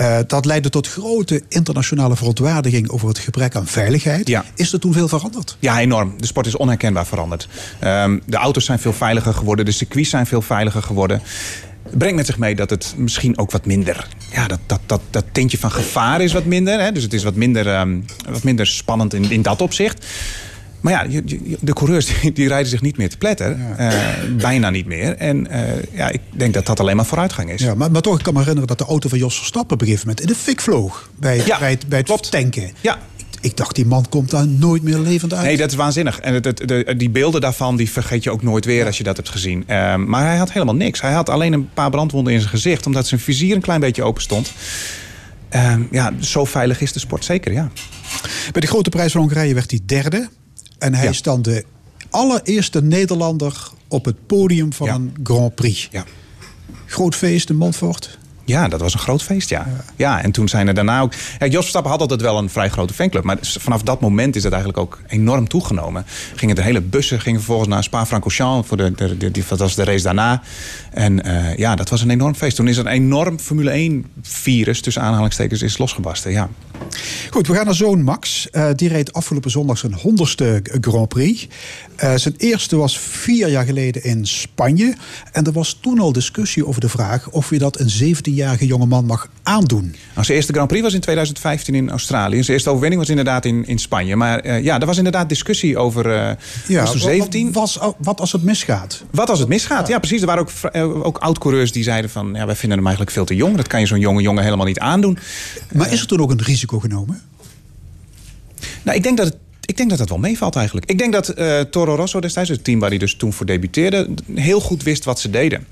Uh, 0.00 0.18
dat 0.26 0.44
leidde 0.44 0.68
tot 0.68 0.88
grote 0.88 1.42
internationale 1.48 2.16
verontwaardiging 2.16 2.90
over 2.90 3.08
het 3.08 3.18
gebrek 3.18 3.56
aan 3.56 3.66
veiligheid. 3.66 4.28
Ja. 4.28 4.44
Is 4.54 4.72
er 4.72 4.80
toen 4.80 4.92
veel 4.92 5.08
veranderd? 5.08 5.56
Ja, 5.60 5.80
enorm. 5.80 6.14
De 6.18 6.26
sport 6.26 6.46
is 6.46 6.56
onherkenbaar 6.56 7.06
veranderd. 7.06 7.48
Um, 7.84 8.22
de 8.26 8.36
auto's 8.36 8.64
zijn 8.64 8.78
veel 8.78 8.92
veiliger 8.92 9.34
geworden, 9.34 9.64
de 9.64 9.72
circuits 9.72 10.10
zijn 10.10 10.26
veel 10.26 10.42
veiliger 10.42 10.82
geworden 10.82 11.22
brengt 11.90 12.16
met 12.16 12.26
zich 12.26 12.38
mee 12.38 12.54
dat 12.54 12.70
het 12.70 12.94
misschien 12.96 13.38
ook 13.38 13.50
wat 13.50 13.66
minder... 13.66 14.06
Ja, 14.32 14.46
dat, 14.46 14.60
dat, 14.66 14.80
dat, 14.86 15.00
dat 15.10 15.24
tintje 15.32 15.58
van 15.58 15.70
gevaar 15.70 16.20
is 16.20 16.32
wat 16.32 16.44
minder. 16.44 16.80
Hè? 16.80 16.92
Dus 16.92 17.02
het 17.02 17.12
is 17.12 17.22
wat 17.22 17.34
minder, 17.34 17.80
um, 17.80 18.04
wat 18.30 18.42
minder 18.42 18.66
spannend 18.66 19.14
in, 19.14 19.30
in 19.30 19.42
dat 19.42 19.62
opzicht. 19.62 20.06
Maar 20.86 21.08
ja, 21.08 21.20
de 21.60 21.72
coureurs 21.72 22.06
die, 22.20 22.32
die 22.32 22.48
rijden 22.48 22.68
zich 22.68 22.80
niet 22.80 22.96
meer 22.96 23.08
te 23.08 23.16
pletten. 23.16 23.74
Ja. 23.78 23.92
Uh, 23.92 24.36
bijna 24.36 24.70
niet 24.70 24.86
meer. 24.86 25.16
En 25.16 25.46
uh, 25.50 25.60
ja, 25.92 26.08
ik 26.08 26.20
denk 26.30 26.54
dat 26.54 26.66
dat 26.66 26.80
alleen 26.80 26.96
maar 26.96 27.06
vooruitgang 27.06 27.50
is. 27.50 27.60
Ja, 27.62 27.74
maar, 27.74 27.90
maar 27.90 28.02
toch, 28.02 28.18
ik 28.18 28.22
kan 28.22 28.32
me 28.32 28.38
herinneren 28.38 28.68
dat 28.68 28.78
de 28.78 28.84
auto 28.84 29.08
van 29.08 29.18
Jos 29.18 29.36
Verstappen... 29.36 29.74
op 29.74 29.80
een 29.80 29.86
gegeven 29.86 30.08
moment 30.08 30.26
in 30.26 30.32
de 30.32 30.40
fik 30.40 30.60
vloog. 30.60 31.10
Bij, 31.16 31.42
ja, 31.46 31.58
bij, 31.58 31.70
het, 31.70 31.88
bij 31.88 31.98
het 31.98 32.06
klopt. 32.06 32.30
tanken. 32.30 32.70
Ja, 32.80 32.98
ik 33.40 33.56
dacht, 33.56 33.74
die 33.74 33.86
man 33.86 34.08
komt 34.08 34.30
daar 34.30 34.46
nooit 34.46 34.82
meer 34.82 34.98
levend 34.98 35.34
uit. 35.34 35.44
Nee, 35.44 35.56
dat 35.56 35.70
is 35.70 35.76
waanzinnig. 35.76 36.20
En 36.20 36.34
het, 36.34 36.44
het, 36.44 36.68
de, 36.68 36.94
die 36.96 37.10
beelden 37.10 37.40
daarvan 37.40 37.76
die 37.76 37.90
vergeet 37.90 38.22
je 38.22 38.30
ook 38.30 38.42
nooit 38.42 38.64
weer 38.64 38.78
ja. 38.78 38.86
als 38.86 38.98
je 38.98 39.04
dat 39.04 39.16
hebt 39.16 39.28
gezien. 39.28 39.64
Uh, 39.68 39.96
maar 39.96 40.24
hij 40.24 40.36
had 40.36 40.52
helemaal 40.52 40.74
niks. 40.74 41.00
Hij 41.00 41.12
had 41.12 41.28
alleen 41.28 41.52
een 41.52 41.68
paar 41.74 41.90
brandwonden 41.90 42.32
in 42.32 42.38
zijn 42.38 42.50
gezicht... 42.50 42.86
omdat 42.86 43.06
zijn 43.06 43.20
vizier 43.20 43.54
een 43.54 43.60
klein 43.60 43.80
beetje 43.80 44.02
open 44.02 44.22
stond. 44.22 44.52
Uh, 45.54 45.74
ja, 45.90 46.12
zo 46.20 46.44
veilig 46.44 46.80
is 46.80 46.92
de 46.92 46.98
sport 46.98 47.24
zeker, 47.24 47.52
ja. 47.52 47.70
Bij 48.52 48.60
de 48.60 48.66
Grote 48.66 48.90
Prijs 48.90 49.12
van 49.12 49.20
Hongarije 49.20 49.54
werd 49.54 49.70
hij 49.70 49.80
derde. 49.86 50.28
En 50.78 50.94
hij 50.94 51.04
ja. 51.04 51.10
is 51.10 51.22
dan 51.22 51.42
de 51.42 51.64
allereerste 52.10 52.82
Nederlander 52.82 53.70
op 53.88 54.04
het 54.04 54.26
podium 54.26 54.72
van 54.72 54.86
ja. 54.86 54.94
een 54.94 55.14
Grand 55.22 55.54
Prix. 55.54 55.88
Ja. 55.90 56.04
Groot 56.86 57.14
feest 57.14 57.50
in 57.50 57.56
Montfort. 57.56 58.18
Ja, 58.46 58.68
dat 58.68 58.80
was 58.80 58.92
een 58.92 58.98
groot 59.00 59.22
feest, 59.22 59.48
ja. 59.48 59.66
ja. 59.68 59.84
ja 59.96 60.22
en 60.22 60.30
toen 60.30 60.48
zijn 60.48 60.68
er 60.68 60.74
daarna 60.74 61.00
ook... 61.00 61.12
Ja, 61.38 61.46
Jos 61.46 61.60
Verstappen 61.60 61.90
had 61.90 62.00
altijd 62.00 62.20
wel 62.20 62.38
een 62.38 62.50
vrij 62.50 62.68
grote 62.68 62.94
fanclub. 62.94 63.24
Maar 63.24 63.38
vanaf 63.40 63.82
dat 63.82 64.00
moment 64.00 64.36
is 64.36 64.42
het 64.42 64.52
eigenlijk 64.52 64.82
ook 64.82 65.00
enorm 65.06 65.48
toegenomen. 65.48 66.04
Gingen 66.34 66.54
de 66.54 66.62
hele 66.62 66.80
bussen 66.80 67.20
gingen 67.20 67.40
vervolgens 67.40 67.68
naar 67.68 67.82
Spa-Francorchamps. 67.82 68.68
Voor 68.68 68.76
de, 68.76 68.92
de, 68.92 69.16
de, 69.16 69.42
dat 69.48 69.58
was 69.58 69.74
de 69.74 69.84
race 69.84 70.02
daarna. 70.02 70.42
En 70.90 71.26
uh, 71.26 71.56
ja, 71.56 71.76
dat 71.76 71.88
was 71.88 72.02
een 72.02 72.10
enorm 72.10 72.34
feest. 72.34 72.56
Toen 72.56 72.68
is 72.68 72.76
er 72.76 72.86
een 72.86 72.92
enorm 72.92 73.38
Formule 73.38 74.02
1-virus, 74.22 74.80
tussen 74.80 75.02
aanhalingstekens, 75.02 75.62
is 75.62 75.78
losgebarsten. 75.78 76.30
Ja. 76.30 76.48
Goed, 77.36 77.46
we 77.46 77.54
gaan 77.54 77.64
naar 77.64 77.74
zoon 77.74 78.02
Max. 78.02 78.48
Uh, 78.52 78.68
die 78.76 78.88
reed 78.88 79.12
afgelopen 79.12 79.50
zondag 79.50 79.78
zijn 79.78 79.94
honderdste 79.94 80.62
Grand 80.80 81.08
Prix. 81.08 81.48
Uh, 82.04 82.14
zijn 82.14 82.34
eerste 82.36 82.76
was 82.76 82.98
vier 82.98 83.48
jaar 83.48 83.64
geleden 83.64 84.04
in 84.04 84.26
Spanje. 84.26 84.94
En 85.32 85.44
er 85.44 85.52
was 85.52 85.78
toen 85.80 85.98
al 86.00 86.12
discussie 86.12 86.66
over 86.66 86.80
de 86.80 86.88
vraag... 86.88 87.30
of 87.30 87.50
je 87.50 87.58
dat 87.58 87.80
een 87.80 88.16
17-jarige 88.16 88.66
jongeman 88.66 89.04
mag 89.04 89.28
aandoen. 89.42 89.94
Nou, 90.14 90.24
zijn 90.24 90.36
eerste 90.36 90.52
Grand 90.52 90.68
Prix 90.68 90.82
was 90.82 90.94
in 90.94 91.00
2015 91.00 91.74
in 91.74 91.90
Australië. 91.90 92.42
Zijn 92.42 92.52
eerste 92.52 92.68
overwinning 92.68 93.00
was 93.00 93.10
inderdaad 93.10 93.44
in, 93.44 93.66
in 93.66 93.78
Spanje. 93.78 94.16
Maar 94.16 94.46
uh, 94.46 94.62
ja, 94.62 94.80
er 94.80 94.86
was 94.86 94.96
inderdaad 94.96 95.28
discussie 95.28 95.78
over... 95.78 96.10
Ja, 96.66 96.80
was 96.80 96.90
toen 96.90 97.00
17. 97.00 97.52
Wat, 97.52 97.54
was, 97.54 97.92
wat 97.98 98.20
als 98.20 98.32
het 98.32 98.42
misgaat? 98.42 99.04
Wat 99.10 99.30
als 99.30 99.38
het 99.38 99.48
misgaat, 99.48 99.86
ja, 99.86 99.94
ja 99.94 99.98
precies. 99.98 100.20
Er 100.20 100.26
waren 100.26 100.46
ook, 100.72 101.04
ook 101.06 101.18
oud-coureurs 101.18 101.72
die 101.72 101.82
zeiden 101.82 102.10
van... 102.10 102.30
ja, 102.34 102.46
wij 102.46 102.56
vinden 102.56 102.78
hem 102.78 102.86
eigenlijk 102.86 103.16
veel 103.16 103.24
te 103.24 103.34
jong. 103.34 103.56
Dat 103.56 103.66
kan 103.66 103.80
je 103.80 103.86
zo'n 103.86 104.00
jonge 104.00 104.22
jongen 104.22 104.44
helemaal 104.44 104.66
niet 104.66 104.78
aandoen. 104.78 105.18
Maar 105.72 105.92
is 105.92 106.00
er 106.00 106.06
toen 106.06 106.20
ook 106.20 106.30
een 106.30 106.36
risico 106.66 106.80
genomen? 106.80 107.22
Nou, 108.82 108.96
ik 108.96 109.02
denk 109.02 109.16
dat 109.16 109.26
het 109.26 109.36
ik 109.66 109.76
denk 109.76 109.88
dat 109.88 109.98
dat 109.98 110.08
wel 110.08 110.18
meevalt 110.18 110.56
eigenlijk. 110.56 110.90
Ik 110.90 110.98
denk 110.98 111.12
dat 111.12 111.38
uh, 111.38 111.60
Toro 111.60 111.94
Rosso 111.94 112.20
destijds, 112.20 112.50
het 112.50 112.64
team 112.64 112.80
waar 112.80 112.88
hij 112.88 112.98
dus 112.98 113.14
toen 113.14 113.32
voor 113.32 113.46
debuteerde... 113.46 114.08
heel 114.34 114.60
goed 114.60 114.82
wist 114.82 115.04
wat 115.04 115.20
ze 115.20 115.30
deden. 115.30 115.66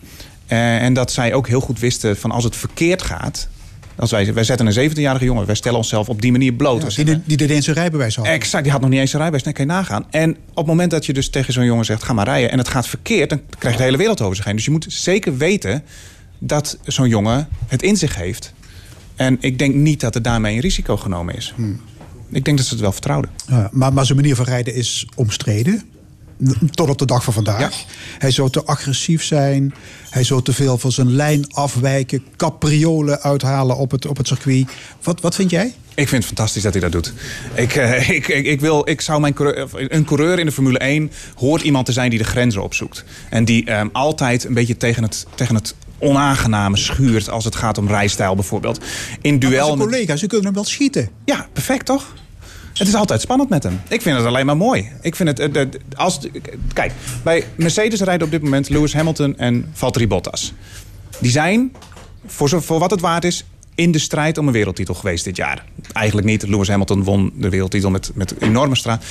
Uh, 0.49 0.83
en 0.83 0.95
dat 0.95 1.13
zij 1.13 1.35
ook 1.35 1.49
heel 1.49 1.61
goed 1.61 1.79
wisten 1.79 2.17
van 2.17 2.31
als 2.31 2.45
het 2.45 2.57
verkeerd 2.57 3.03
gaat... 3.03 3.49
Als 3.97 4.11
wij, 4.11 4.35
wij 4.35 4.45
zetten 4.45 4.67
een 4.67 4.91
17-jarige 4.91 5.25
jongen, 5.25 5.47
wij 5.47 5.55
stellen 5.55 5.79
onszelf 5.79 6.09
op 6.09 6.21
die 6.21 6.33
manier 6.33 6.53
bloot. 6.53 6.83
Ja, 6.83 6.89
die, 6.89 7.05
de, 7.05 7.21
die 7.25 7.37
deed 7.37 7.51
eens 7.51 7.67
een 7.67 7.75
rijbewijs 7.75 8.17
had. 8.17 8.27
Exact, 8.27 8.63
die 8.63 8.73
had 8.73 8.81
nog 8.81 8.91
niet 8.91 9.01
eens 9.01 9.13
een 9.13 9.19
rijbewijs, 9.19 9.45
nee, 9.45 9.55
kan 9.55 9.67
je 9.67 9.71
nagaan. 9.71 10.07
En 10.11 10.31
op 10.31 10.57
het 10.57 10.67
moment 10.67 10.91
dat 10.91 11.07
je 11.07 11.13
dus 11.13 11.29
tegen 11.29 11.53
zo'n 11.53 11.65
jongen 11.65 11.85
zegt, 11.85 12.03
ga 12.03 12.13
maar 12.13 12.25
rijden... 12.25 12.51
en 12.51 12.59
het 12.59 12.69
gaat 12.69 12.87
verkeerd, 12.87 13.31
dan 13.31 13.41
krijg 13.59 13.75
je 13.75 13.81
de 13.81 13.87
hele 13.87 13.97
wereld 13.97 14.21
over 14.21 14.37
zich 14.37 14.45
heen. 14.45 14.57
Dus 14.57 14.65
je 14.65 14.71
moet 14.71 14.87
zeker 14.89 15.37
weten 15.37 15.83
dat 16.39 16.79
zo'n 16.85 17.09
jongen 17.09 17.49
het 17.67 17.83
in 17.83 17.97
zich 17.97 18.17
heeft. 18.17 18.54
En 19.17 19.37
ik 19.41 19.59
denk 19.59 19.75
niet 19.75 20.01
dat 20.01 20.15
er 20.15 20.23
daarmee 20.23 20.55
een 20.55 20.61
risico 20.61 20.97
genomen 20.97 21.35
is. 21.35 21.53
Hmm. 21.57 21.81
Ik 22.31 22.45
denk 22.45 22.57
dat 22.57 22.67
ze 22.67 22.73
het 22.73 22.83
wel 22.83 22.93
vertrouwden. 22.93 23.31
Ja, 23.49 23.69
maar, 23.73 23.93
maar 23.93 24.07
zijn 24.07 24.19
manier 24.19 24.37
van 24.37 24.45
rijden 24.45 24.75
is 24.75 25.07
omstreden. 25.15 25.83
Tot 26.71 26.89
op 26.89 26.99
de 26.99 27.07
dag 27.07 27.25
van 27.25 27.33
vandaag. 27.33 27.61
Ja. 27.61 27.71
Hij 28.19 28.31
zou 28.31 28.51
te 28.51 28.65
agressief 28.65 29.25
zijn. 29.25 29.75
Hij 30.11 30.25
zou 30.25 30.43
te 30.43 30.53
veel 30.53 30.79
van 30.79 30.93
zijn 30.93 31.13
lijn 31.13 31.53
afwijken. 31.53 32.25
Capriolen 32.37 33.21
uithalen 33.21 33.77
op 33.77 33.91
het, 33.91 34.07
op 34.07 34.17
het 34.17 34.27
circuit. 34.27 34.71
Wat, 35.03 35.21
wat 35.21 35.35
vind 35.35 35.51
jij? 35.51 35.75
Ik 35.95 36.09
vind 36.09 36.11
het 36.11 36.25
fantastisch 36.25 36.63
dat 36.63 36.73
hij 36.73 36.83
dat 36.83 36.93
doet. 36.93 37.13
Ik, 37.55 37.77
uh, 37.77 38.09
ik, 38.17 38.29
ik, 38.29 38.47
ik, 38.47 38.61
wil, 38.61 38.89
ik 38.89 39.01
zou 39.01 39.21
mijn 39.21 39.35
coureur, 39.35 39.69
een 39.93 40.05
coureur 40.05 40.39
in 40.39 40.47
de 40.47 40.53
Formule 40.53 40.79
1 40.79 41.11
hoort 41.35 41.63
iemand 41.63 41.87
te 41.87 41.93
zijn 41.93 42.11
die 42.11 42.19
de 42.19 42.25
grenzen 42.25 42.63
opzoekt. 42.63 43.05
En 43.31 43.45
die 43.45 43.73
um, 43.73 43.91
altijd 43.93 44.45
een 44.45 44.55
beetje 44.55 44.77
tegen 44.77 45.03
het, 45.03 45.27
tegen 45.35 45.55
het 45.55 45.75
onaangename 46.05 46.77
schuurt 46.77 47.31
als 47.31 47.45
het 47.45 47.57
gaat 47.57 47.79
om 47.79 47.89
rijstijl 47.89 48.35
bijvoorbeeld. 48.35 48.81
In 49.21 49.39
duel. 49.39 49.77
Maar 49.77 49.87
collega's, 49.87 50.21
ze 50.21 50.27
kunnen 50.27 50.47
hem 50.47 50.55
wel 50.55 50.65
schieten. 50.65 51.09
Ja, 51.25 51.47
perfect 51.53 51.87
toch? 51.87 52.15
Het 52.75 52.89
is 52.89 52.95
altijd 52.95 53.21
spannend 53.21 53.51
met 53.51 53.63
hem. 53.63 53.81
Ik 53.89 54.03
vind 54.03 54.17
het 54.17 54.27
alleen 54.27 54.47
maar 54.47 54.57
mooi. 54.57 54.91
Ik 55.01 55.17
vind 55.17 55.39
het, 55.39 55.79
als, 55.97 56.19
kijk, 56.73 56.93
bij 57.23 57.45
Mercedes 57.57 58.01
rijden 58.01 58.27
op 58.27 58.33
dit 58.33 58.43
moment 58.43 58.69
Lewis 58.69 58.95
Hamilton 58.95 59.39
en 59.39 59.71
Valtteri 59.73 60.07
Bottas. 60.07 60.53
Die 61.21 61.31
zijn, 61.31 61.73
voor, 62.27 62.49
zo, 62.49 62.61
voor 62.61 62.79
wat 62.79 62.91
het 62.91 63.01
waard 63.01 63.25
is, 63.25 63.45
in 63.75 63.93
de 63.93 63.99
strijd 63.99 64.39
om 64.39 64.47
een 64.47 64.53
wereldtitel 64.53 64.95
geweest 64.95 65.25
dit 65.25 65.37
jaar. 65.37 65.65
Eigenlijk 65.93 66.27
niet. 66.27 66.43
Lewis 66.49 66.69
Hamilton 66.69 67.05
won 67.05 67.33
de 67.35 67.49
wereldtitel 67.49 67.91
met, 67.91 68.11
met 68.15 68.35
enorme 68.41 68.77
straat. 68.77 69.05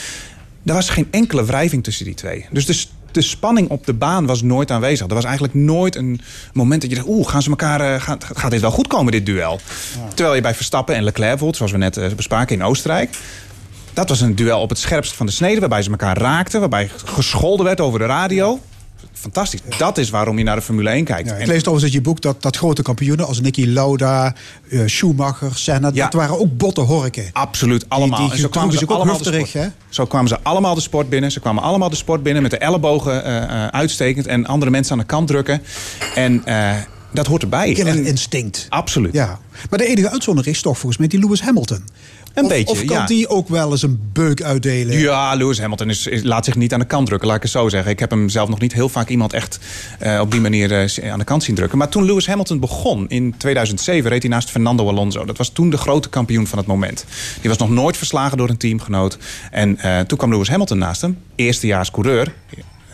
Er 0.65 0.73
was 0.73 0.89
geen 0.89 1.07
enkele 1.11 1.45
wrijving 1.45 1.83
tussen 1.83 2.05
die 2.05 2.13
twee. 2.13 2.45
Dus 2.51 2.65
de, 2.65 2.85
de 3.13 3.21
spanning 3.21 3.69
op 3.69 3.85
de 3.85 3.93
baan 3.93 4.25
was 4.25 4.41
nooit 4.41 4.71
aanwezig. 4.71 5.07
Er 5.07 5.13
was 5.13 5.23
eigenlijk 5.23 5.53
nooit 5.53 5.95
een 5.95 6.21
moment 6.53 6.81
dat 6.81 6.89
je 6.89 6.95
dacht... 6.95 7.07
oeh, 7.07 7.27
gaan 7.27 7.41
ze 7.41 7.49
elkaar, 7.49 7.93
uh, 7.93 8.01
gaat, 8.01 8.25
gaat 8.33 8.51
dit 8.51 8.61
wel 8.61 8.71
goed 8.71 8.87
komen, 8.87 9.11
dit 9.11 9.25
duel? 9.25 9.59
Ja. 9.95 10.07
Terwijl 10.13 10.35
je 10.35 10.41
bij 10.41 10.55
Verstappen 10.55 10.95
en 10.95 11.03
Leclerc 11.03 11.29
bijvoorbeeld... 11.29 11.57
zoals 11.57 11.71
we 11.71 11.77
net 11.77 11.97
uh, 11.97 12.07
bespraken 12.15 12.55
in 12.55 12.63
Oostenrijk... 12.63 13.17
Dat 13.93 14.09
was 14.09 14.21
een 14.21 14.35
duel 14.35 14.61
op 14.61 14.69
het 14.69 14.77
scherpst 14.77 15.13
van 15.13 15.25
de 15.25 15.31
snede, 15.31 15.59
waarbij 15.59 15.81
ze 15.81 15.89
elkaar 15.89 16.17
raakten, 16.17 16.59
waarbij 16.59 16.91
gescholden 17.05 17.65
werd 17.65 17.81
over 17.81 17.99
de 17.99 18.05
radio. 18.05 18.59
Fantastisch. 19.13 19.59
Dat 19.77 19.97
is 19.97 20.09
waarom 20.09 20.37
je 20.37 20.43
naar 20.43 20.55
de 20.55 20.61
Formule 20.61 20.89
1 20.89 21.03
kijkt. 21.03 21.29
Ja, 21.29 21.35
ik 21.35 21.47
lees 21.47 21.57
overigens 21.57 21.83
uit 21.83 21.93
je 21.93 22.01
boek 22.01 22.21
dat, 22.21 22.41
dat 22.41 22.57
grote 22.57 22.81
kampioenen 22.81 23.27
als 23.27 23.41
Nicky 23.41 23.65
Lauda, 23.65 24.35
uh, 24.69 24.81
Schumacher, 24.85 25.55
Senna, 25.55 25.91
ja. 25.93 26.03
dat 26.03 26.13
waren 26.13 26.39
ook 26.39 26.57
botte 26.57 26.81
horken. 26.81 27.29
Absoluut, 27.33 27.85
allemaal. 27.87 28.29
Die, 28.29 28.39
zo 28.39 28.49
kwamen 28.49 28.73
ze 28.77 28.85
allemaal 28.85 29.17
de 29.17 29.23
sport. 29.23 29.53
Hè? 29.53 29.67
Zo 29.89 30.05
kwamen 30.05 30.27
ze 30.27 30.39
allemaal 30.43 30.75
de 30.75 30.81
sport 30.81 31.09
binnen. 31.09 31.31
Ze 31.31 31.39
kwamen 31.39 31.63
allemaal 31.63 31.89
de 31.89 31.95
sport 31.95 32.23
binnen 32.23 32.41
met 32.41 32.51
de 32.51 32.57
ellebogen 32.57 33.27
uh, 33.27 33.35
uh, 33.35 33.67
uitstekend 33.67 34.27
en 34.27 34.45
andere 34.45 34.71
mensen 34.71 34.93
aan 34.93 34.99
de 34.99 35.05
kant 35.05 35.27
drukken. 35.27 35.61
En 36.15 36.43
dat 37.13 37.27
hoort 37.27 37.41
erbij. 37.41 37.73
Killerinstinct. 37.73 38.65
Absoluut. 38.69 39.13
Ja. 39.13 39.39
Maar 39.69 39.79
de 39.79 39.85
enige 39.85 40.09
uitzondering 40.09 40.55
is 40.55 40.61
toch 40.61 40.77
volgens 40.77 40.97
mij 40.97 41.07
die 41.07 41.19
Lewis 41.19 41.41
Hamilton. 41.41 41.83
Een 42.33 42.43
of, 42.43 42.49
beetje, 42.49 42.71
of 42.71 42.85
kan 42.85 42.97
ja. 42.97 43.05
die 43.05 43.29
ook 43.29 43.47
wel 43.47 43.71
eens 43.71 43.81
een 43.81 44.09
beuk 44.13 44.41
uitdelen? 44.41 44.97
Ja, 44.97 45.33
Lewis 45.35 45.59
Hamilton 45.59 45.89
is, 45.89 46.07
is, 46.07 46.23
laat 46.23 46.45
zich 46.45 46.55
niet 46.55 46.73
aan 46.73 46.79
de 46.79 46.85
kant 46.85 47.05
drukken, 47.05 47.27
laat 47.27 47.37
ik 47.37 47.43
het 47.43 47.51
zo 47.51 47.69
zeggen. 47.69 47.91
Ik 47.91 47.99
heb 47.99 48.09
hem 48.09 48.29
zelf 48.29 48.49
nog 48.49 48.59
niet 48.59 48.73
heel 48.73 48.89
vaak 48.89 49.09
iemand 49.09 49.33
echt 49.33 49.59
uh, 50.03 50.19
op 50.19 50.31
die 50.31 50.41
manier 50.41 50.71
uh, 50.71 51.11
aan 51.11 51.19
de 51.19 51.25
kant 51.25 51.43
zien 51.43 51.55
drukken. 51.55 51.77
Maar 51.77 51.89
toen 51.89 52.05
Lewis 52.05 52.27
Hamilton 52.27 52.59
begon, 52.59 53.09
in 53.09 53.37
2007, 53.37 54.09
reed 54.09 54.21
hij 54.21 54.31
naast 54.31 54.49
Fernando 54.49 54.87
Alonso. 54.87 55.25
Dat 55.25 55.37
was 55.37 55.49
toen 55.49 55.69
de 55.69 55.77
grote 55.77 56.09
kampioen 56.09 56.47
van 56.47 56.57
het 56.57 56.67
moment. 56.67 57.05
Die 57.41 57.49
was 57.49 57.59
nog 57.59 57.69
nooit 57.69 57.97
verslagen 57.97 58.37
door 58.37 58.49
een 58.49 58.57
teamgenoot. 58.57 59.17
En 59.51 59.79
uh, 59.85 59.99
toen 59.99 60.17
kwam 60.17 60.31
Lewis 60.31 60.49
Hamilton 60.49 60.77
naast 60.77 61.01
hem, 61.01 61.17
eerstejaars 61.35 61.91
coureur. 61.91 62.33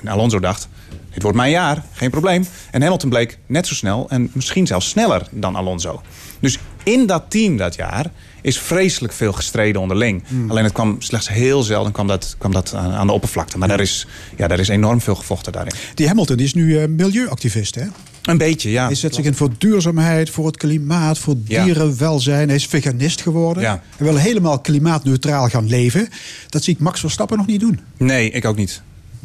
En 0.02 0.08
Alonso 0.08 0.40
dacht, 0.40 0.68
dit 1.14 1.22
wordt 1.22 1.38
mijn 1.38 1.52
jaar, 1.52 1.84
geen 1.94 2.10
probleem. 2.10 2.46
En 2.72 2.82
Hamilton 2.82 3.10
bleek 3.10 3.38
net 3.46 3.68
zo 3.68 3.74
snel 3.74 4.06
en 4.10 4.30
misschien 4.34 4.68
zelfs 4.68 4.90
sneller 4.90 5.28
dan 5.32 5.56
Alonso. 5.56 6.02
Dus 6.40 6.60
in 6.84 7.06
dat 7.06 7.24
team 7.28 7.58
dat 7.58 7.76
jaar 7.76 8.12
is 8.42 8.60
vreselijk 8.60 9.14
veel 9.14 9.34
gestreden 9.34 9.82
onderling. 9.82 10.24
Alleen 10.48 10.64
het 10.64 10.74
kwam 10.74 10.96
slechts 11.02 11.30
heel 11.30 11.64
zelden 11.64 11.92
kwam 11.92 12.08
dat, 12.08 12.36
kwam 12.38 12.52
dat 12.52 12.74
aan, 12.74 13.08
de 13.08 13.14
oppervlakte. 13.14 13.58
Maar 13.58 13.68
daar, 13.68 13.80
is, 13.80 14.08
ja, 14.38 14.48
daar 14.48 14.60
is 14.60 14.68
enorm 14.68 15.02
veel 15.02 15.16
gevochten 15.16 15.52
daarin. 15.52 15.74
Die 15.96 16.08
Hamilton 16.08 16.38
die 16.38 16.46
is 16.46 16.54
nu 16.54 16.78
eh, 16.78 16.88
milieuactivist, 16.88 17.76
hè? 17.76 17.86
Een 18.24 18.38
beetje, 18.38 18.72
ja. 18.72 18.86
Hij 18.86 18.96
zet 18.96 19.16
zich 19.16 19.26
in 19.26 19.36
voor 19.36 19.50
duurzaamheid, 19.58 20.30
voor 20.30 20.46
het 20.46 20.58
klimaat, 20.58 21.18
voor 21.18 21.36
dierenwelzijn. 21.38 22.48
Hij 22.48 22.58
is 22.58 22.66
veganist 22.66 23.22
geworden. 23.22 23.64
Ja. 23.64 23.82
Hij 23.98 24.08
wil 24.08 24.16
helemaal 24.16 24.60
klimaatneutraal 24.60 25.48
gaan 25.48 25.68
leven. 25.68 26.10
Dat 26.50 26.64
zie 26.64 26.74
ik 26.74 26.80
Max 26.80 27.00
Verstappen 27.00 27.38
nog 27.38 27.48
niet 27.48 27.60
doen. 27.60 27.80
Nee, 27.98 28.30
ik 28.30 28.46
ook 28.46 28.56
niet. 28.56 28.82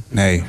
Nee. 0.08 0.42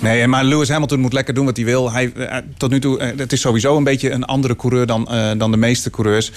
Nee, 0.00 0.26
maar 0.26 0.44
Lewis 0.44 0.68
Hamilton 0.68 1.00
moet 1.00 1.12
lekker 1.12 1.34
doen 1.34 1.44
wat 1.44 1.56
hij 1.56 1.64
wil. 1.64 1.92
Hij, 1.92 2.12
eh, 2.12 2.36
tot 2.56 2.70
nu 2.70 2.80
toe, 2.80 2.98
eh, 2.98 3.18
het 3.18 3.32
is 3.32 3.40
sowieso 3.40 3.76
een 3.76 3.84
beetje 3.84 4.10
een 4.10 4.24
andere 4.24 4.56
coureur 4.56 4.86
dan, 4.86 5.08
dan 5.38 5.50
de 5.50 5.56
meeste 5.56 5.90
coureurs. 5.90 6.32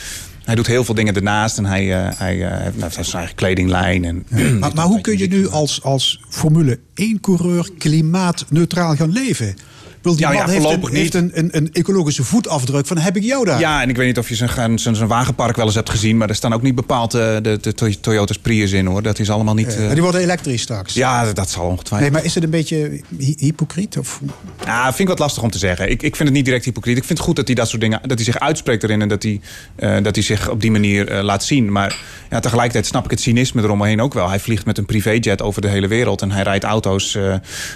Hij 0.47 0.55
doet 0.55 0.67
heel 0.67 0.83
veel 0.83 0.95
dingen 0.95 1.15
ernaast 1.15 1.57
en 1.57 1.65
hij, 1.65 1.93
eh, 1.93 2.19
hij 2.19 2.45
eh, 2.45 2.73
heeft 2.81 2.93
zijn 2.93 3.17
eigen 3.17 3.35
kledinglijn. 3.35 4.05
En, 4.05 4.25
Maar, 4.59 4.71
maar 4.73 4.85
hoe 4.85 5.01
kun 5.01 5.17
je 5.17 5.27
nu 5.27 5.49
als, 5.49 5.83
als 5.83 6.21
Formule 6.29 6.79
1-coureur 7.01 7.69
klimaatneutraal 7.77 8.95
gaan 8.95 9.11
leven? 9.11 9.55
Wil 10.01 10.15
die 10.15 10.25
Ja, 10.25 10.31
ja, 10.31 10.39
man 10.39 10.49
heeft, 10.49 10.65
een, 10.83 10.93
heeft 10.95 11.13
een, 11.13 11.31
een, 11.33 11.49
een 11.51 11.69
ecologische 11.73 12.23
voetafdruk 12.23 12.87
van 12.87 12.97
heb 12.97 13.15
ik 13.15 13.23
jou 13.23 13.45
daar? 13.45 13.59
Ja, 13.59 13.81
en 13.81 13.89
ik 13.89 13.95
weet 13.95 14.07
niet 14.07 14.17
of 14.17 14.29
je 14.29 14.35
zijn, 14.35 14.79
zijn, 14.79 14.95
zijn 14.95 15.07
wagenpark 15.07 15.55
wel 15.55 15.65
eens 15.65 15.75
hebt 15.75 15.89
gezien... 15.89 16.17
maar 16.17 16.29
er 16.29 16.35
staan 16.35 16.53
ook 16.53 16.61
niet 16.61 16.75
bepaald 16.75 17.13
eh, 17.13 17.35
de, 17.41 17.57
de 17.61 17.73
Toy- 17.73 17.95
Toyota's 18.01 18.37
Prius 18.39 18.71
in, 18.71 18.85
hoor. 18.85 19.01
Dat 19.01 19.19
is 19.19 19.29
allemaal 19.29 19.53
niet... 19.53 19.75
Eh, 19.75 19.85
eh, 19.85 19.91
die 19.93 20.01
worden 20.01 20.21
elektrisch 20.21 20.61
straks. 20.61 20.93
ja, 20.93 21.23
dat, 21.25 21.35
dat 21.35 21.49
zal 21.49 21.65
ongetwijfeld. 21.65 21.99
Nee, 22.01 22.11
maar 22.11 22.23
is 22.29 22.35
het 22.35 22.43
een 22.43 22.49
beetje 22.49 23.01
hy- 23.17 23.35
hypocriet? 23.37 23.97
Of? 23.97 24.21
Ja, 24.65 24.83
vind 24.85 24.99
ik 24.99 25.07
wat 25.07 25.19
lastig 25.19 25.43
om 25.43 25.51
te 25.51 25.57
zeggen. 25.57 25.89
Ik, 25.91 26.01
ik 26.03 26.15
vind 26.15 26.27
het 26.29 26.37
niet 26.37 26.45
direct 26.45 26.65
hypocriet. 26.65 26.97
Ik 26.97 27.03
vind 27.03 27.17
het 27.17 27.27
goed 27.27 27.35
dat 27.35 27.47
hij 27.47 27.55
dat 27.55 27.67
soort 27.67 27.81
dingen, 27.81 27.99
dat 28.01 28.17
hij 28.17 28.25
zich 28.25 28.39
uitspreekt 28.39 28.83
erin 28.83 29.01
en 29.01 29.07
dat 29.07 29.23
hij, 29.23 29.41
eh, 29.75 30.03
dat 30.03 30.15
hij 30.15 30.23
zich 30.23 30.49
op 30.49 30.61
die 30.61 30.71
manier 30.71 31.21
laat 31.23 31.43
zien. 31.43 31.71
Maar 31.71 31.97
ja, 32.29 32.39
tegelijkertijd 32.39 32.85
snap 32.85 33.05
ik 33.05 33.11
het 33.11 33.21
cynisme 33.21 33.61
eromheen 33.61 34.01
ook 34.01 34.13
wel. 34.13 34.29
Hij 34.29 34.39
vliegt 34.39 34.65
met 34.65 34.77
een 34.77 34.85
privéjet 34.85 35.41
over 35.41 35.61
de 35.61 35.67
hele 35.67 35.87
wereld 35.87 36.21
en 36.21 36.31
hij 36.31 36.43
rijdt 36.43 36.63
auto's 36.63 37.15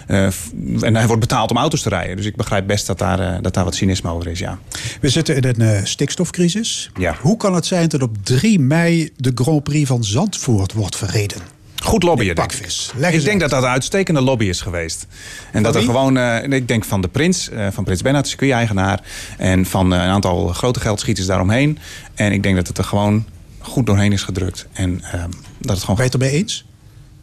en 0.07 0.95
hij 0.95 1.05
wordt 1.07 1.19
betaald 1.21 1.49
om 1.51 1.57
auto's 1.57 1.81
te 1.81 1.89
rijden. 1.89 2.20
Dus 2.21 2.29
ik 2.29 2.35
begrijp 2.35 2.67
best 2.67 2.87
dat 2.87 2.97
daar, 2.97 3.19
eh, 3.19 3.41
dat 3.41 3.53
daar 3.53 3.63
wat 3.63 3.75
cynisme 3.75 4.09
over 4.09 4.27
is. 4.27 4.39
Ja. 4.39 4.59
We 5.01 5.09
zitten 5.09 5.35
in 5.35 5.43
een 5.43 5.61
eh, 5.61 5.83
stikstofcrisis. 5.83 6.91
Ja. 6.99 7.15
Hoe 7.21 7.37
kan 7.37 7.55
het 7.55 7.65
zijn 7.65 7.87
dat 7.87 8.01
op 8.01 8.17
3 8.23 8.59
mei 8.59 9.09
de 9.17 9.31
Grand 9.35 9.63
Prix 9.63 9.87
van 9.87 10.03
Zandvoort 10.03 10.73
wordt 10.73 10.95
verreden? 10.95 11.37
Goed 11.83 12.03
lobbyen, 12.03 12.25
Nee, 12.25 12.35
denk 12.35 13.13
ik. 13.13 13.23
denk 13.23 13.39
dat 13.39 13.49
dat 13.49 13.63
een 13.63 13.69
uitstekende 13.69 14.21
lobby 14.21 14.45
is 14.45 14.61
geweest. 14.61 15.07
En 15.51 15.63
dat 15.63 15.75
er 15.75 15.81
gewoon, 15.81 16.17
eh, 16.17 16.57
ik 16.57 16.67
denk 16.67 16.85
van 16.85 17.01
de 17.01 17.07
Prins, 17.07 17.49
van 17.71 17.83
Prins 17.83 18.01
Bernhard, 18.01 18.27
circuit-eigenaar. 18.27 19.01
En 19.37 19.65
van 19.65 19.91
een 19.91 19.99
aantal 19.99 20.47
grote 20.47 20.79
geldschieters 20.79 21.27
daaromheen. 21.27 21.77
En 22.15 22.31
ik 22.31 22.43
denk 22.43 22.55
dat 22.55 22.67
het 22.67 22.77
er 22.77 22.83
gewoon 22.83 23.25
goed 23.59 23.85
doorheen 23.85 24.11
is 24.11 24.23
gedrukt. 24.23 24.67
En 24.73 25.01
ehm, 25.03 25.29
dat 25.57 25.75
het 25.75 25.79
gewoon 25.79 25.95
Ben 25.95 26.05
je 26.05 26.11
het 26.11 26.21
ermee 26.21 26.37
eens? 26.39 26.65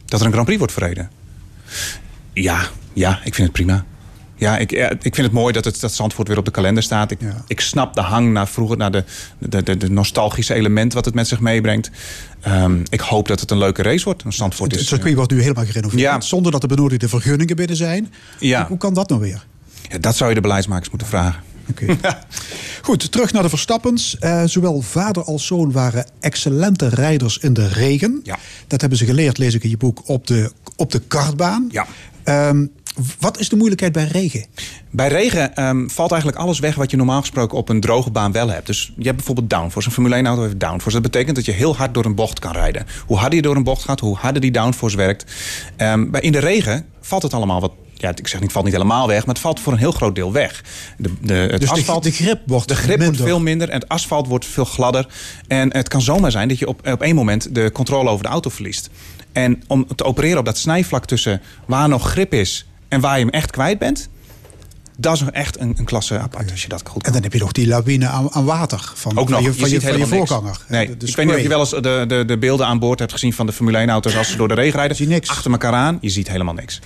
dat 0.05 0.19
er 0.19 0.25
een 0.25 0.31
Grand 0.31 0.45
Prix 0.45 0.59
wordt 0.59 0.73
verreden. 0.73 1.09
Ja, 2.33 2.69
ja, 2.93 3.19
ik 3.23 3.35
vind 3.35 3.47
het 3.47 3.51
prima. 3.51 3.85
Ja, 4.39 4.57
ik, 4.57 4.71
ik 5.01 5.15
vind 5.15 5.17
het 5.17 5.31
mooi 5.31 5.53
dat, 5.53 5.65
het, 5.65 5.79
dat 5.79 5.93
Zandvoort 5.93 6.27
weer 6.27 6.37
op 6.37 6.45
de 6.45 6.51
kalender 6.51 6.83
staat. 6.83 7.11
Ik, 7.11 7.21
Ja. 7.21 7.43
ik 7.47 7.59
snap 7.59 7.93
de 7.93 8.01
hang 8.01 8.31
naar 8.33 8.47
vroeger, 8.47 8.77
naar 8.77 8.91
de, 8.91 9.03
de, 9.37 9.63
de, 9.63 9.77
de 9.77 9.89
nostalgische 9.89 10.53
element 10.53 10.93
wat 10.93 11.05
het 11.05 11.13
met 11.13 11.27
zich 11.27 11.39
meebrengt. 11.39 11.91
Ehm, 12.41 12.79
ik 12.89 12.99
hoop 12.99 13.27
dat 13.27 13.39
het 13.39 13.51
een 13.51 13.57
leuke 13.57 13.81
race 13.81 14.03
wordt. 14.05 14.23
Want 14.23 14.35
Zandvoort 14.35 14.71
Het 14.71 14.81
is, 14.81 14.87
circuit 14.87 15.15
wordt 15.15 15.31
nu 15.31 15.41
helemaal 15.41 15.65
gerenoveerd. 15.65 16.01
Ja. 16.01 16.21
Zonder 16.21 16.51
dat 16.51 16.61
de 16.61 16.67
benodigde 16.67 17.09
vergunningen 17.09 17.55
binnen 17.55 17.75
zijn. 17.75 18.13
Ja. 18.39 18.67
Hoe, 18.67 18.77
kan 18.77 18.93
dat 18.93 19.09
nou 19.09 19.21
weer? 19.21 19.45
Ja, 19.89 19.97
dat 19.97 20.15
zou 20.15 20.29
je 20.29 20.35
de 20.35 20.41
beleidsmakers 20.41 20.89
moeten 20.89 21.07
vragen. 21.07 21.41
Goed, 22.81 23.11
terug 23.11 23.33
naar 23.33 23.43
de 23.43 23.49
Verstappens. 23.49 24.17
Eh, 24.19 24.43
zowel 24.45 24.81
vader 24.81 25.23
als 25.23 25.45
zoon 25.45 25.71
waren 25.71 26.05
excellente 26.19 26.87
rijders 26.87 27.37
in 27.37 27.53
de 27.53 27.67
regen. 27.67 28.19
Ja. 28.23 28.37
Dat 28.67 28.79
hebben 28.81 28.97
ze 28.99 29.05
geleerd, 29.05 29.37
lees 29.37 29.53
ik 29.53 29.63
in 29.63 29.69
je 29.69 29.77
boek, 29.77 30.01
op 30.05 30.27
de, 30.27 30.51
op 30.75 30.91
de 30.91 30.99
kartbaan. 30.99 31.67
Ja. 31.71 31.85
Ehm, 32.23 32.65
wat 33.19 33.39
is 33.39 33.49
de 33.49 33.55
moeilijkheid 33.55 33.93
bij 33.93 34.05
regen? 34.05 34.45
Bij 34.89 35.07
regen 35.07 35.55
ehm, 35.55 35.87
valt 35.87 36.11
eigenlijk 36.11 36.41
alles 36.41 36.59
weg 36.59 36.75
wat 36.75 36.91
je 36.91 36.97
normaal 36.97 37.19
gesproken 37.19 37.57
op 37.57 37.69
een 37.69 37.79
droge 37.79 38.11
baan 38.11 38.31
wel 38.31 38.49
hebt. 38.49 38.65
Dus 38.65 38.93
je 38.97 39.03
hebt 39.03 39.15
bijvoorbeeld 39.15 39.49
downforce. 39.49 39.87
Een 39.87 39.93
Formule 39.93 40.15
1 40.15 40.25
auto 40.25 40.41
heeft 40.41 40.59
downforce. 40.59 41.01
Dat 41.01 41.11
betekent 41.11 41.35
dat 41.35 41.45
je 41.45 41.51
heel 41.51 41.75
hard 41.75 41.93
door 41.93 42.05
een 42.05 42.15
bocht 42.15 42.39
kan 42.39 42.51
rijden. 42.51 42.85
Hoe 43.05 43.17
harder 43.17 43.35
je 43.35 43.41
door 43.41 43.55
een 43.55 43.63
bocht 43.63 43.83
gaat, 43.83 43.99
hoe 43.99 44.17
harder 44.17 44.41
die 44.41 44.51
downforce 44.51 44.97
werkt. 44.97 45.31
Bij- 45.77 46.21
in 46.21 46.31
de 46.31 46.39
regen 46.39 46.85
valt 47.01 47.23
het 47.23 47.33
allemaal 47.33 47.61
wat... 47.61 47.71
Ja, 47.93 48.09
ik 48.09 48.27
zeg 48.27 48.33
niet, 48.33 48.43
het 48.43 48.51
valt 48.51 48.65
niet 48.65 48.73
helemaal 48.73 49.07
weg, 49.07 49.25
maar 49.25 49.33
het 49.35 49.43
valt 49.43 49.59
voor 49.59 49.73
een 49.73 49.79
heel 49.79 49.91
groot 49.91 50.15
deel 50.15 50.31
weg. 50.31 50.63
De, 50.97 51.13
de, 51.21 51.33
het 51.33 51.59
Dus 51.59 51.69
de, 51.69 51.75
asfalt, 51.75 52.03
de 52.03 52.11
grip 52.11 52.39
wordt 52.45 52.67
de 52.67 52.75
grip 52.75 52.87
minder. 52.87 53.05
wordt 53.07 53.21
veel 53.21 53.39
minder 53.39 53.69
en 53.69 53.79
het 53.79 53.89
asfalt 53.89 54.27
wordt 54.27 54.45
veel 54.45 54.65
gladder. 54.65 55.07
En 55.47 55.73
het 55.73 55.87
kan 55.87 56.01
zomaar 56.01 56.31
zijn 56.31 56.47
dat 56.47 56.59
je 56.59 56.67
op, 56.67 56.87
op 56.87 57.01
één 57.01 57.15
moment 57.15 57.55
de 57.55 57.71
controle 57.71 58.09
over 58.09 58.23
de 58.23 58.29
auto 58.31 58.49
verliest. 58.49 58.89
En 59.31 59.63
om 59.67 59.87
te 59.95 60.03
opereren 60.03 60.37
op 60.37 60.45
dat 60.45 60.57
snijvlak 60.57 61.05
tussen 61.05 61.41
waar 61.65 61.89
nog 61.89 62.09
grip 62.09 62.33
is 62.33 62.68
en 62.89 62.99
waar 62.99 63.17
je 63.17 63.25
hem 63.25 63.33
echt 63.33 63.51
kwijt 63.51 63.79
bent... 63.79 64.09
Dat 64.97 65.13
is 65.13 65.19
nog 65.19 65.29
echt 65.29 65.59
een, 65.59 65.73
een 65.77 65.85
klasse 65.85 66.19
apart 66.19 66.51
als 66.51 66.61
je 66.61 66.67
dat 66.67 66.83
goed 66.87 67.05
En 67.05 67.13
dan 67.13 67.23
heb 67.23 67.33
je 67.33 67.39
nog 67.39 67.51
die 67.51 67.67
lawine 67.67 68.07
aan, 68.07 68.31
aan 68.31 68.45
water 68.45 68.91
van, 68.95 69.17
Ook 69.17 69.29
nog, 69.29 69.37
van 69.37 69.43
je, 69.43 69.53
van 69.53 69.69
je, 69.69 69.81
van 69.81 69.97
je 69.97 70.07
voorganger. 70.07 70.65
Nee, 70.67 70.89
ik 70.89 71.15
weet 71.15 71.25
niet 71.25 71.35
of 71.35 71.41
je 71.41 71.47
wel 71.47 71.59
eens 71.59 71.69
de, 71.69 72.05
de, 72.07 72.23
de 72.25 72.37
beelden 72.37 72.65
aan 72.65 72.79
boord 72.79 72.99
hebt 72.99 73.11
gezien 73.11 73.33
van 73.33 73.45
de 73.45 73.51
Formule 73.51 73.77
1 73.77 73.89
auto's 73.89 74.17
als 74.17 74.29
ze 74.29 74.37
door 74.37 74.47
de 74.47 74.53
regen 74.53 74.79
rijden. 74.79 74.97
Zie 74.97 75.07
niks. 75.07 75.29
Achter 75.29 75.51
elkaar 75.51 75.73
aan, 75.73 75.97
je 76.01 76.09
ziet 76.09 76.27
helemaal 76.27 76.53
niks. 76.53 76.79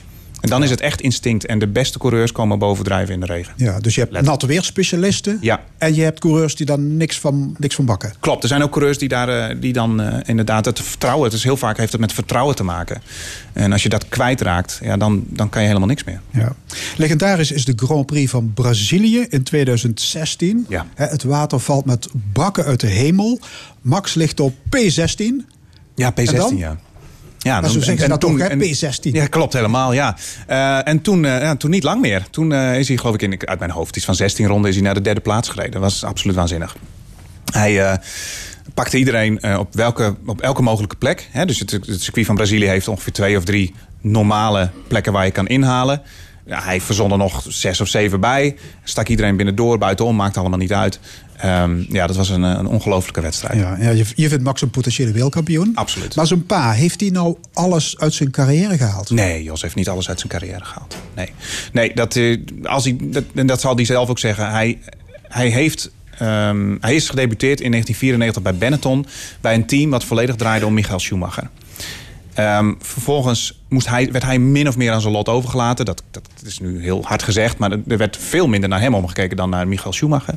En 0.43 0.49
dan 0.49 0.63
is 0.63 0.69
het 0.69 0.81
echt 0.81 1.01
instinct. 1.01 1.45
En 1.45 1.59
de 1.59 1.67
beste 1.67 1.99
coureurs 1.99 2.31
komen 2.31 2.59
bovendrijven 2.59 3.13
in 3.13 3.19
de 3.19 3.25
regen. 3.25 3.53
Ja, 3.57 3.79
dus 3.79 3.95
je 3.95 4.01
hebt 4.01 4.13
Let- 4.13 4.23
natte 4.25 4.47
weerspecialisten. 4.47 5.37
Ja. 5.41 5.63
En 5.77 5.95
je 5.95 6.01
hebt 6.01 6.19
coureurs 6.19 6.55
die 6.55 6.65
daar 6.65 6.79
niks 6.79 7.19
van, 7.19 7.55
niks 7.59 7.75
van 7.75 7.85
bakken. 7.85 8.13
Klopt, 8.19 8.43
er 8.43 8.49
zijn 8.49 8.63
ook 8.63 8.71
coureurs 8.71 8.97
die, 8.97 9.07
daar, 9.09 9.49
eh, 9.49 9.55
die 9.61 9.73
dan 9.73 10.01
eh, 10.01 10.19
inderdaad 10.25 10.65
het 10.65 10.81
vertrouwen... 10.81 11.25
Het 11.25 11.33
is 11.33 11.43
heel 11.43 11.57
vaak 11.57 11.77
heeft 11.77 11.91
het 11.91 12.01
met 12.01 12.13
vertrouwen 12.13 12.55
te 12.55 12.63
maken. 12.63 13.01
En 13.53 13.71
als 13.71 13.83
je 13.83 13.89
dat 13.89 14.07
kwijtraakt, 14.09 14.79
ja, 14.81 14.97
dan, 14.97 15.23
dan 15.27 15.49
kan 15.49 15.61
je 15.61 15.67
helemaal 15.67 15.87
niks 15.87 16.03
meer. 16.03 16.21
Ja. 16.29 16.55
Legendarisch 16.97 17.51
is 17.51 17.65
de 17.65 17.73
Grand 17.75 18.05
Prix 18.05 18.31
van 18.31 18.51
Brazilië 18.53 19.25
in 19.29 19.43
2016. 19.43 20.65
Ja. 20.69 20.85
Het 20.95 21.23
water 21.23 21.59
valt 21.59 21.85
met 21.85 22.07
bakken 22.33 22.65
uit 22.65 22.79
de 22.79 22.87
hemel. 22.87 23.39
Max 23.81 24.13
ligt 24.13 24.39
op 24.39 24.53
P16. 24.65 25.23
Ja, 25.95 26.11
P16, 26.11 26.15
En 26.15 26.35
dan? 26.35 26.57
ja. 26.57 26.77
Ja, 27.43 27.61
Maar 27.61 27.69
zo 27.69 27.79
zeggen 27.79 28.03
ze 28.03 28.07
dat 28.07 28.19
toch, 28.19 28.37
hè? 28.37 28.55
P16. 28.55 29.11
Ja, 29.11 29.27
klopt 29.27 29.53
helemaal, 29.53 29.93
ja. 29.93 30.17
Eh, 30.47 30.87
en 30.87 31.01
toen, 31.01 31.25
eh, 31.25 31.41
ja, 31.41 31.55
toen 31.55 31.69
niet 31.69 31.83
lang 31.83 32.01
meer. 32.01 32.25
Toen 32.29 32.53
eh, 32.53 32.79
is 32.79 32.87
hij, 32.87 32.97
geloof 32.97 33.13
ik, 33.15 33.21
in, 33.21 33.47
uit 33.47 33.59
mijn 33.59 33.71
hoofd, 33.71 33.95
iets 33.95 34.05
van 34.05 34.15
16 34.15 34.47
ronden... 34.47 34.69
is 34.69 34.75
hij 34.75 34.85
naar 34.85 34.93
de 34.93 35.01
derde 35.01 35.21
plaats 35.21 35.49
gereden. 35.49 35.71
Dat 35.71 35.81
was 35.81 36.03
absoluut 36.03 36.35
waanzinnig. 36.35 36.75
Hij 37.51 37.99
pakte 38.73 38.97
iedereen 38.97 39.57
op, 39.57 39.73
welke, 39.73 40.15
op 40.25 40.41
elke 40.41 40.61
mogelijke 40.61 40.95
plek. 40.95 41.29
Hè? 41.31 41.45
Dus 41.45 41.59
het, 41.59 41.71
het 41.71 42.01
circuit 42.01 42.25
van 42.25 42.35
Brazilië 42.35 42.67
heeft 42.67 42.87
ongeveer 42.87 43.13
twee 43.13 43.37
of 43.37 43.43
drie 43.43 43.73
normale 44.01 44.69
plekken 44.87 45.13
waar 45.13 45.25
je 45.25 45.31
kan 45.31 45.47
inhalen. 45.47 46.01
Ja, 46.45 46.61
hij 46.61 46.81
verzon 46.81 47.11
er 47.11 47.17
nog 47.17 47.43
zes 47.47 47.81
of 47.81 47.87
zeven 47.87 48.19
bij. 48.19 48.55
Stak 48.83 49.07
iedereen 49.07 49.35
binnendoor, 49.35 49.77
buitenom, 49.77 50.15
maakt 50.15 50.37
allemaal 50.37 50.57
niet 50.59 50.73
uit. 50.73 50.99
Ehm, 51.37 51.83
ja, 51.89 52.07
dat 52.07 52.15
was 52.15 52.29
een, 52.29 52.41
een 52.41 52.67
ongelofelijke 52.67 53.21
wedstrijd. 53.21 53.59
Ja, 53.59 53.77
ja, 53.79 53.89
je, 53.89 54.05
je 54.15 54.27
vindt 54.29 54.43
Max 54.43 54.61
een 54.61 54.69
potentiële 54.69 55.11
wereldkampioen. 55.11 55.71
Absoluut. 55.75 56.15
Maar 56.15 56.27
zijn 56.27 56.45
pa, 56.45 56.71
heeft 56.71 56.99
hij 56.99 57.09
nou 57.09 57.37
alles 57.53 57.97
uit 57.99 58.13
zijn 58.13 58.31
carrière 58.31 58.77
gehaald? 58.77 59.09
Nee, 59.09 59.43
Jos 59.43 59.61
heeft 59.61 59.75
niet 59.75 59.89
alles 59.89 60.09
uit 60.09 60.19
zijn 60.19 60.31
carrière 60.31 60.65
gehaald. 60.65 60.95
Nee, 61.15 61.29
nee 61.71 61.93
dat, 61.93 62.15
eh, 62.15 62.37
als 62.63 62.83
hij, 62.83 62.97
dat, 63.01 63.23
en 63.35 63.47
dat 63.47 63.61
zal 63.61 63.75
hij 63.75 63.85
zelf 63.85 64.09
ook 64.09 64.19
zeggen. 64.19 64.51
Hij, 64.51 64.79
hij, 65.27 65.47
heeft, 65.47 65.91
ehm, 66.17 66.75
hij 66.79 66.95
is 66.95 67.09
gedebuteerd 67.09 67.61
in 67.61 67.71
1994 67.71 68.41
bij 68.41 68.55
Benetton... 68.55 69.05
bij 69.41 69.53
een 69.53 69.65
team 69.65 69.89
wat 69.89 70.03
volledig 70.03 70.35
draaide 70.35 70.65
om 70.65 70.73
Michael 70.73 70.99
Schumacher. 70.99 71.49
Ehm, 72.33 72.73
vervolgens 72.79 73.61
moest 73.69 73.87
hij, 73.87 74.11
werd 74.11 74.23
hij 74.23 74.39
min 74.39 74.67
of 74.67 74.77
meer 74.77 74.91
aan 74.91 75.01
zijn 75.01 75.13
lot 75.13 75.29
overgelaten. 75.29 75.85
Dat, 75.85 76.03
dat 76.11 76.23
is 76.45 76.59
nu 76.59 76.81
heel 76.81 77.03
hard 77.05 77.23
gezegd, 77.23 77.57
maar 77.57 77.71
er 77.87 77.97
werd 77.97 78.17
veel 78.17 78.47
minder 78.47 78.69
naar 78.69 78.81
hem 78.81 78.95
omgekeken 78.95 79.37
dan 79.37 79.49
naar 79.49 79.67
Michael 79.67 79.93
Schumacher. 79.93 80.35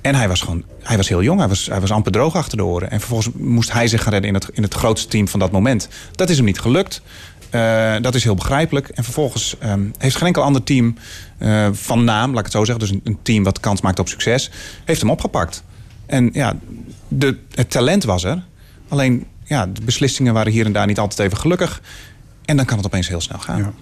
En 0.00 0.14
hij 0.14 0.28
was 0.28 0.40
gewoon, 0.40 0.64
hij 0.82 0.96
was 0.96 1.08
heel 1.08 1.22
jong, 1.22 1.38
hij 1.38 1.48
was, 1.48 1.66
hij 1.66 1.80
was 1.80 1.90
amper 1.90 2.12
droog 2.12 2.36
achter 2.36 2.56
de 2.56 2.64
oren. 2.64 2.90
En 2.90 2.98
vervolgens 2.98 3.34
moest 3.34 3.72
hij 3.72 3.88
zich 3.88 4.02
gaan 4.02 4.12
redden 4.12 4.28
in 4.28 4.34
het, 4.34 4.48
in 4.52 4.62
het 4.62 4.74
grootste 4.74 5.08
team 5.08 5.28
van 5.28 5.40
dat 5.40 5.50
moment. 5.50 5.88
Dat 6.12 6.30
is 6.30 6.36
hem 6.36 6.44
niet 6.44 6.60
gelukt. 6.60 7.02
Eh, 7.50 7.94
dat 8.00 8.14
is 8.14 8.24
heel 8.24 8.34
begrijpelijk. 8.34 8.88
En 8.88 9.04
vervolgens 9.04 9.56
ehm, 9.58 9.82
heeft 9.98 10.16
geen 10.16 10.26
enkel 10.26 10.42
ander 10.42 10.62
team 10.62 10.94
eh, 11.38 11.68
van 11.72 12.04
naam, 12.04 12.30
laat 12.30 12.38
ik 12.38 12.44
het 12.44 12.52
zo 12.52 12.64
zeggen, 12.64 12.84
dus 12.84 12.90
een, 12.90 13.00
een 13.04 13.18
team 13.22 13.44
wat 13.44 13.60
kans 13.60 13.80
maakt 13.80 13.98
op 13.98 14.08
succes, 14.08 14.50
heeft 14.84 15.00
hem 15.00 15.10
opgepakt. 15.10 15.62
En 16.06 16.30
ja, 16.32 16.56
de, 17.08 17.36
het 17.54 17.70
talent 17.70 18.04
was 18.04 18.24
er. 18.24 18.42
Alleen 18.88 19.26
ja, 19.48 19.66
de 19.66 19.80
beslissingen 19.84 20.34
waren 20.34 20.52
hier 20.52 20.66
en 20.66 20.72
daar 20.72 20.86
niet 20.86 20.98
altijd 20.98 21.18
even 21.18 21.38
gelukkig. 21.38 21.82
En 22.44 22.56
dan 22.56 22.66
kan 22.66 22.76
het 22.76 22.86
opeens 22.86 23.08
heel 23.08 23.20
snel 23.20 23.38
gaan. 23.38 23.58
Ja. 23.58 23.72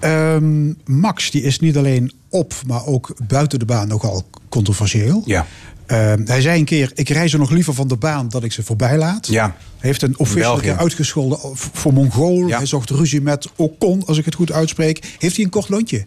Ehm, 0.00 0.72
Max 0.84 1.30
die 1.30 1.42
is 1.42 1.60
niet 1.60 1.76
alleen 1.76 2.12
op, 2.28 2.54
maar 2.66 2.86
ook 2.86 3.14
buiten 3.28 3.58
de 3.58 3.64
baan 3.64 3.88
nogal 3.88 4.28
controversieel. 4.48 5.22
Ja. 5.24 5.46
Ehm, 5.86 6.22
hij 6.24 6.40
zei 6.40 6.58
een 6.58 6.64
keer, 6.64 6.90
ik 6.94 7.08
rij 7.08 7.28
ze 7.28 7.38
nog 7.38 7.50
liever 7.50 7.74
van 7.74 7.88
de 7.88 7.96
baan 7.96 8.28
dat 8.28 8.44
ik 8.44 8.52
ze 8.52 8.62
voorbij 8.62 8.98
laat. 8.98 9.26
Ja. 9.26 9.44
Hij 9.78 9.90
heeft 9.90 10.02
een 10.02 10.16
keer 10.60 10.76
uitgescholden 10.76 11.38
voor 11.54 11.92
Mongool. 11.92 12.46
Ja. 12.46 12.56
Hij 12.56 12.66
zocht 12.66 12.90
ruzie 12.90 13.20
met 13.20 13.48
Ocon, 13.56 14.06
als 14.06 14.18
ik 14.18 14.24
het 14.24 14.34
goed 14.34 14.52
uitspreek. 14.52 15.16
Heeft 15.18 15.36
hij 15.36 15.44
een 15.44 15.50
kort 15.50 15.68
lontje? 15.68 16.06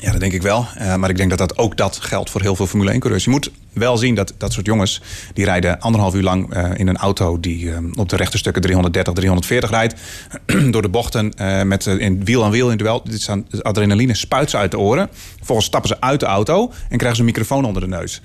Ja, 0.00 0.10
dat 0.10 0.20
denk 0.20 0.32
ik 0.32 0.42
wel. 0.42 0.66
Eh, 0.74 0.94
maar 0.94 1.10
ik 1.10 1.16
denk 1.16 1.28
dat 1.28 1.38
dat 1.38 1.58
ook 1.58 1.76
dat 1.76 1.98
geldt 2.00 2.30
voor 2.30 2.40
heel 2.40 2.56
veel 2.56 2.66
Formule 2.66 2.94
1-coureurs. 2.94 3.24
Je 3.24 3.30
moet 3.30 3.50
wel 3.72 3.96
zien 3.96 4.14
dat 4.14 4.34
dat 4.36 4.52
soort 4.52 4.66
jongens... 4.66 5.02
die 5.34 5.44
rijden 5.44 5.80
anderhalf 5.80 6.14
uur 6.14 6.22
lang 6.22 6.54
eh, 6.54 6.70
in 6.74 6.88
een 6.88 6.96
auto... 6.96 7.40
die 7.40 7.72
eh, 7.72 7.78
op 7.94 8.08
de 8.08 8.16
rechte 8.16 8.38
stukken 8.38 8.62
330, 8.62 9.14
340 9.14 9.70
rijdt... 9.70 9.94
door 10.72 10.82
de 10.82 10.88
bochten 10.88 11.32
met 11.66 11.86
in 11.86 12.24
wiel 12.24 12.44
aan 12.44 12.50
wiel 12.50 12.70
in 12.70 12.76
duel. 12.76 13.02
Dit 13.04 13.14
is 13.14 13.30
aan, 13.30 13.46
adrenaline 13.62 14.14
spuit 14.14 14.50
ze 14.50 14.56
uit 14.56 14.70
de 14.70 14.78
oren. 14.78 15.08
Vervolgens 15.36 15.66
stappen 15.66 15.88
ze 15.88 16.00
uit 16.00 16.20
de 16.20 16.26
auto... 16.26 16.72
en 16.88 16.96
krijgen 16.96 17.16
ze 17.16 17.20
een 17.20 17.28
microfoon 17.28 17.64
onder 17.64 17.82
de 17.82 17.88
neus. 17.88 18.20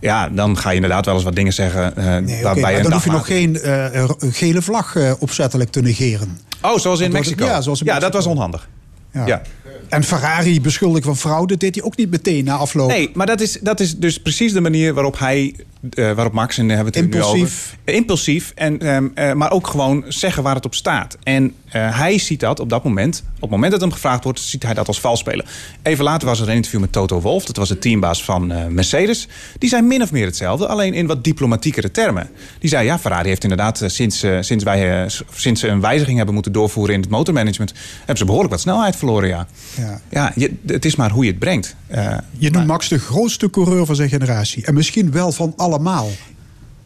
Ja, 0.00 0.28
dan 0.28 0.58
ga 0.58 0.68
je 0.68 0.74
inderdaad 0.74 1.04
wel 1.04 1.14
eens 1.14 1.24
wat 1.24 1.36
dingen 1.36 1.52
zeggen... 1.52 1.96
eh 1.96 2.04
Nee, 2.04 2.42
maar 2.42 2.82
dan 2.82 2.92
hoef 2.92 3.04
je 3.04 3.10
nog 3.10 3.26
geen 3.26 3.58
gele 4.20 4.62
vlag 4.62 4.96
opzettelijk 5.18 5.70
te 5.70 5.82
negeren. 5.82 6.38
Oh, 6.62 6.78
zoals 6.78 7.00
in 7.00 7.12
Mexico. 7.12 7.44
ja, 7.44 7.60
zoals 7.60 7.80
in 7.80 7.86
ja, 7.86 7.98
dat 7.98 8.12
was 8.12 8.26
onhandig. 8.26 8.68
Ja. 9.12 9.26
Ja. 9.26 9.42
En 9.88 10.04
Ferrari 10.04 10.60
beschuldigd 10.60 11.04
van 11.04 11.16
fraude 11.16 11.56
deed 11.56 11.74
hij 11.74 11.84
ook 11.84 11.96
niet 11.96 12.10
meteen 12.10 12.44
na 12.44 12.54
afloop. 12.54 12.88
Nee, 12.88 13.10
maar 13.14 13.26
dat 13.26 13.40
is, 13.40 13.58
dat 13.60 13.80
is 13.80 13.96
dus 13.96 14.18
precies 14.18 14.52
de 14.52 14.60
manier 14.60 14.94
waarop 14.94 15.18
hij, 15.18 15.54
eh, 15.90 16.12
waarop 16.12 16.32
Max 16.32 16.58
en 16.58 16.68
daar 16.68 16.76
hebben 16.76 16.94
we 16.94 17.00
het 17.00 17.10
nu 17.10 17.14
Impulsief. 17.16 17.42
over. 17.42 17.78
Eh, 17.84 17.94
Impulsief, 17.94 18.52
en, 18.54 18.78
ehm, 18.78 19.08
eh, 19.14 19.32
maar 19.32 19.50
ook 19.50 19.66
gewoon 19.66 20.04
zeggen 20.08 20.42
waar 20.42 20.54
het 20.54 20.64
op 20.64 20.74
staat. 20.74 21.16
En 21.22 21.54
eh, 21.68 21.98
hij 21.98 22.18
ziet 22.18 22.40
dat 22.40 22.60
op 22.60 22.68
dat 22.68 22.84
moment, 22.84 23.22
op 23.34 23.40
het 23.40 23.50
moment 23.50 23.72
dat 23.72 23.80
hem 23.80 23.92
gevraagd 23.92 24.24
wordt, 24.24 24.40
ziet 24.40 24.62
hij 24.62 24.74
dat 24.74 24.88
als 24.88 25.00
vals 25.00 25.20
spelen. 25.20 25.44
Even 25.82 26.04
later 26.04 26.28
was 26.28 26.40
er 26.40 26.48
een 26.48 26.54
interview 26.54 26.80
met 26.80 26.92
Toto 26.92 27.20
Wolff, 27.20 27.46
dat 27.46 27.56
was 27.56 27.68
de 27.68 27.78
teambaas 27.78 28.24
van 28.24 28.52
eh, 28.52 28.66
Mercedes. 28.66 29.28
Die 29.58 29.68
zei 29.68 29.82
min 29.82 30.02
of 30.02 30.12
meer 30.12 30.26
hetzelfde, 30.26 30.66
alleen 30.66 30.94
in 30.94 31.06
wat 31.06 31.24
diplomatiekere 31.24 31.90
termen. 31.90 32.30
Die 32.58 32.68
zei, 32.68 32.84
ja, 32.84 32.98
Ferrari 32.98 33.28
heeft 33.28 33.42
inderdaad 33.42 33.80
eh, 33.80 33.88
sinds, 33.88 34.22
eh, 34.22 34.36
sinds, 34.40 34.64
wij, 34.64 35.02
eh, 35.02 35.10
sinds 35.34 35.60
ze 35.60 35.68
een 35.68 35.80
wijziging 35.80 36.16
hebben 36.16 36.34
moeten 36.34 36.52
doorvoeren 36.52 36.94
in 36.94 37.00
het 37.00 37.10
motormanagement, 37.10 37.72
hebben 37.98 38.16
ze 38.16 38.24
behoorlijk 38.24 38.52
wat 38.52 38.60
snelheid 38.60 38.96
verloren, 39.02 39.28
ja. 39.28 39.46
Ja. 40.10 40.32
Je, 40.34 40.54
het 40.66 40.84
is 40.84 40.96
maar 40.96 41.10
hoe 41.10 41.24
je 41.24 41.30
het 41.30 41.38
brengt. 41.38 41.76
Eh, 41.86 42.16
Je 42.38 42.50
noemt 42.50 42.66
Max 42.66 42.88
de 42.88 42.98
grootste 42.98 43.50
coureur 43.50 43.86
van 43.86 43.96
zijn 43.96 44.08
generatie. 44.08 44.64
En 44.64 44.74
misschien 44.74 45.12
wel 45.12 45.32
van 45.32 45.52
allemaal. 45.56 46.10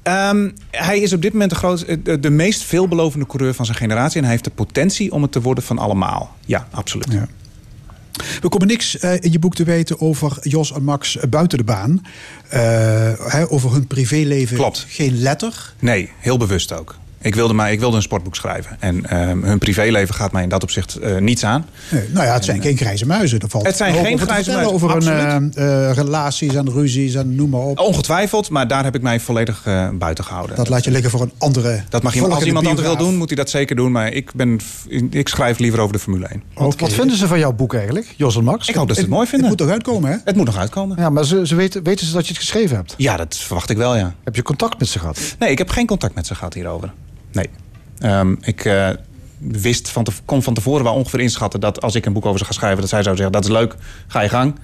Ehm, 0.02 0.50
hij 0.70 1.00
is 1.00 1.12
op 1.12 1.22
dit 1.22 1.32
moment 1.32 1.50
de, 1.50 1.56
groot, 1.56 1.86
de, 2.04 2.20
de 2.20 2.30
meest 2.30 2.62
veelbelovende 2.62 3.26
coureur 3.26 3.54
van 3.54 3.64
zijn 3.64 3.78
generatie. 3.78 4.16
En 4.16 4.22
hij 4.22 4.30
heeft 4.30 4.44
de 4.44 4.50
potentie 4.50 5.12
om 5.12 5.22
het 5.22 5.32
te 5.32 5.40
worden 5.40 5.64
van 5.64 5.78
allemaal. 5.78 6.36
Ja, 6.46 6.68
absoluut. 6.70 7.12
Ja. 7.12 7.28
We 8.40 8.48
komen 8.48 8.66
niks 8.66 8.98
eh, 8.98 9.12
in 9.20 9.32
je 9.32 9.38
boek 9.38 9.54
te 9.54 9.64
weten 9.64 10.00
over 10.00 10.36
Jos 10.40 10.72
en 10.72 10.84
Max 10.84 11.16
eh, 11.16 11.28
buiten 11.28 11.58
de 11.58 11.64
baan. 11.64 12.06
Eh, 12.48 12.60
hè, 13.18 13.50
over 13.50 13.72
hun 13.72 13.86
privéleven. 13.86 14.56
Klopt. 14.56 14.84
Geen 14.88 15.18
letter. 15.18 15.74
Nee, 15.78 16.10
heel 16.18 16.36
bewust 16.36 16.72
ook. 16.72 16.96
Ik 17.26 17.34
wilde, 17.34 17.54
maar, 17.54 17.72
ik 17.72 17.80
wilde 17.80 17.96
een 17.96 18.02
sportboek 18.02 18.34
schrijven. 18.34 18.76
En 18.80 19.06
ehm, 19.06 19.42
hun 19.42 19.58
privéleven 19.58 20.14
gaat 20.14 20.32
mij 20.32 20.42
in 20.42 20.48
dat 20.48 20.62
opzicht 20.62 20.96
eh, 20.96 21.16
niets 21.16 21.44
aan. 21.44 21.66
Nee, 21.90 22.08
nou 22.10 22.26
ja, 22.26 22.32
het 22.32 22.44
zijn 22.44 22.62
geen 22.62 22.76
grijze 22.76 23.06
muizen. 23.06 23.40
Er 23.40 23.48
valt 23.48 23.66
Het 23.66 23.76
zijn 23.76 23.94
geen 23.94 24.18
grijze 24.18 24.50
muizen, 24.50 24.72
Over 24.72 24.90
hun 24.90 25.52
eh, 25.54 25.88
eh, 25.88 25.94
relaties 25.94 26.54
en 26.54 26.70
ruzies 26.70 27.14
en 27.14 27.34
noem 27.34 27.50
maar 27.50 27.60
op. 27.60 27.78
Ongetwijfeld, 27.78 28.50
maar 28.50 28.68
daar 28.68 28.84
heb 28.84 28.94
ik 28.94 29.02
mij 29.02 29.20
volledig 29.20 29.62
eh, 29.64 29.88
buiten 29.92 30.24
gehouden. 30.24 30.56
Dat 30.56 30.68
laat 30.68 30.84
je 30.84 30.90
liggen 30.90 31.10
voor 31.10 31.20
een 31.20 31.32
andere 31.38 31.82
Dat 31.88 32.02
mag 32.02 32.14
iemand, 32.14 32.32
als 32.32 32.44
iemand 32.44 32.66
anders 32.66 32.86
wil 32.86 32.96
doen, 32.96 33.16
moet 33.16 33.28
hij 33.28 33.36
dat 33.36 33.50
zeker 33.50 33.76
doen. 33.76 33.92
Maar 33.92 34.12
ik, 34.12 34.32
ben, 34.34 34.60
ik 35.10 35.28
schrijf 35.28 35.58
liever 35.58 35.80
over 35.80 35.92
de 35.92 35.98
Formule 35.98 36.26
1. 36.26 36.42
Wat, 36.54 36.80
wat 36.80 36.92
vinden 36.92 37.16
ze 37.16 37.26
van 37.26 37.38
jouw 37.38 37.52
boek 37.52 37.74
eigenlijk, 37.74 38.14
Jos 38.16 38.36
en 38.36 38.44
Max? 38.44 38.68
Ik 38.68 38.74
hoop 38.74 38.86
dat 38.86 38.96
ze 38.96 39.02
het 39.02 39.10
mooi 39.10 39.22
Het 39.22 39.30
vinden. 39.30 39.48
moet 39.48 39.58
toch 39.58 39.70
uitkomen, 39.70 40.10
hè? 40.10 40.16
Het 40.24 40.36
moet 40.36 40.46
nog 40.46 40.56
uitkomen. 40.56 40.96
Ja, 41.00 41.10
maar 41.10 41.24
ze, 41.24 41.46
ze 41.46 41.54
weten, 41.54 41.82
weten 41.82 42.06
ze 42.06 42.12
dat 42.12 42.26
je 42.26 42.32
het 42.32 42.42
geschreven 42.42 42.76
hebt? 42.76 42.94
Ja, 42.96 43.16
dat 43.16 43.36
verwacht 43.36 43.70
ik 43.70 43.76
wel, 43.76 43.96
ja. 43.96 44.14
Heb 44.24 44.36
je 44.36 44.42
contact 44.42 44.78
met 44.78 44.88
ze 44.88 44.98
gehad? 44.98 45.36
Nee, 45.38 45.50
ik 45.50 45.58
heb 45.58 45.68
geen 45.68 45.86
contact 45.86 46.14
met 46.14 46.26
ze 46.26 46.34
gehad 46.34 46.54
hierover. 46.54 46.92
Nee. 47.36 47.48
Ehm, 47.98 48.34
ik 48.40 48.64
eh, 48.64 48.88
wist 49.38 49.88
van 49.88 50.04
te, 50.04 50.12
kon 50.24 50.42
van 50.42 50.54
tevoren 50.54 50.84
wel 50.84 50.94
ongeveer 50.94 51.20
inschatten 51.20 51.60
dat 51.60 51.82
als 51.82 51.94
ik 51.94 52.06
een 52.06 52.12
boek 52.12 52.26
over 52.26 52.38
ze 52.38 52.44
ga 52.44 52.52
schrijven, 52.52 52.80
dat 52.80 52.88
zij 52.88 53.02
zou 53.02 53.16
zeggen: 53.16 53.32
dat 53.34 53.44
is 53.44 53.50
leuk, 53.50 53.74
ga 54.06 54.20
je 54.20 54.28
gang. 54.28 54.54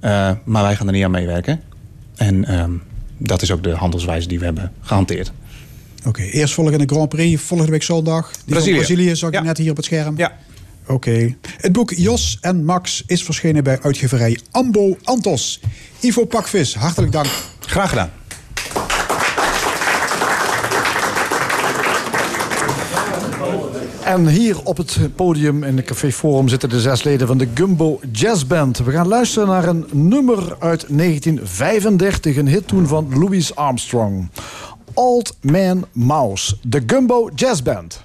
Eh, 0.00 0.30
maar 0.44 0.62
wij 0.62 0.76
gaan 0.76 0.86
er 0.86 0.92
niet 0.92 1.04
aan 1.04 1.10
meewerken. 1.10 1.60
En 2.16 2.44
ehm, 2.44 2.70
dat 3.18 3.42
is 3.42 3.50
ook 3.50 3.62
de 3.62 3.70
handelswijze 3.70 4.28
die 4.28 4.38
we 4.38 4.44
hebben 4.44 4.72
gehanteerd. 4.80 5.32
Oké, 6.06 6.22
eerst 6.22 6.54
volgende 6.54 6.84
Grand 6.86 7.08
Prix, 7.08 7.42
volgende 7.42 7.72
week 7.72 7.82
zondag. 7.82 8.30
Die 8.32 8.42
Brazilië. 8.54 8.76
Brazilië 8.76 9.16
zag 9.16 9.28
ik 9.28 9.34
Ja. 9.34 9.42
net 9.42 9.58
hier 9.58 9.70
op 9.70 9.76
het 9.76 9.84
scherm. 9.84 10.16
Ja, 10.16 10.32
Oké. 10.88 11.36
Het 11.56 11.72
boek 11.72 11.90
Jos 11.90 12.38
en 12.40 12.64
Max 12.64 13.02
is 13.06 13.22
verschenen 13.24 13.64
bij 13.64 13.80
uitgeverij 13.82 14.38
Ambo 14.50 14.96
Antos. 15.04 15.60
Ivo 16.00 16.24
Pakvis, 16.24 16.74
hartelijk 16.74 17.12
dank. 17.12 17.26
graag 17.60 17.88
gedaan. 17.88 18.10
En 24.06 24.28
hier 24.28 24.62
op 24.64 24.76
het 24.76 24.98
podium 25.14 25.62
in 25.64 25.76
de 25.76 25.82
Café 25.82 26.12
Forum 26.12 26.48
zitten 26.48 26.68
de 26.68 26.80
zes 26.80 27.02
leden 27.02 27.26
van 27.26 27.38
de 27.38 27.48
Gumbo 27.54 28.00
Jazz 28.12 28.44
Band. 28.44 28.78
We 28.78 28.90
gaan 28.90 29.08
luisteren 29.08 29.48
naar 29.48 29.68
een 29.68 29.86
nummer 29.92 30.56
uit 30.58 30.86
1935, 30.88 32.36
een 32.36 32.48
hit 32.48 32.68
toen 32.68 32.86
van 32.86 33.18
Louis 33.18 33.54
Armstrong. 33.54 34.30
Old 34.94 35.36
Man 35.40 35.84
Mouse, 35.92 36.56
de 36.62 36.82
Gumbo 36.86 37.30
Jazz 37.34 37.62
Band. 37.62 38.04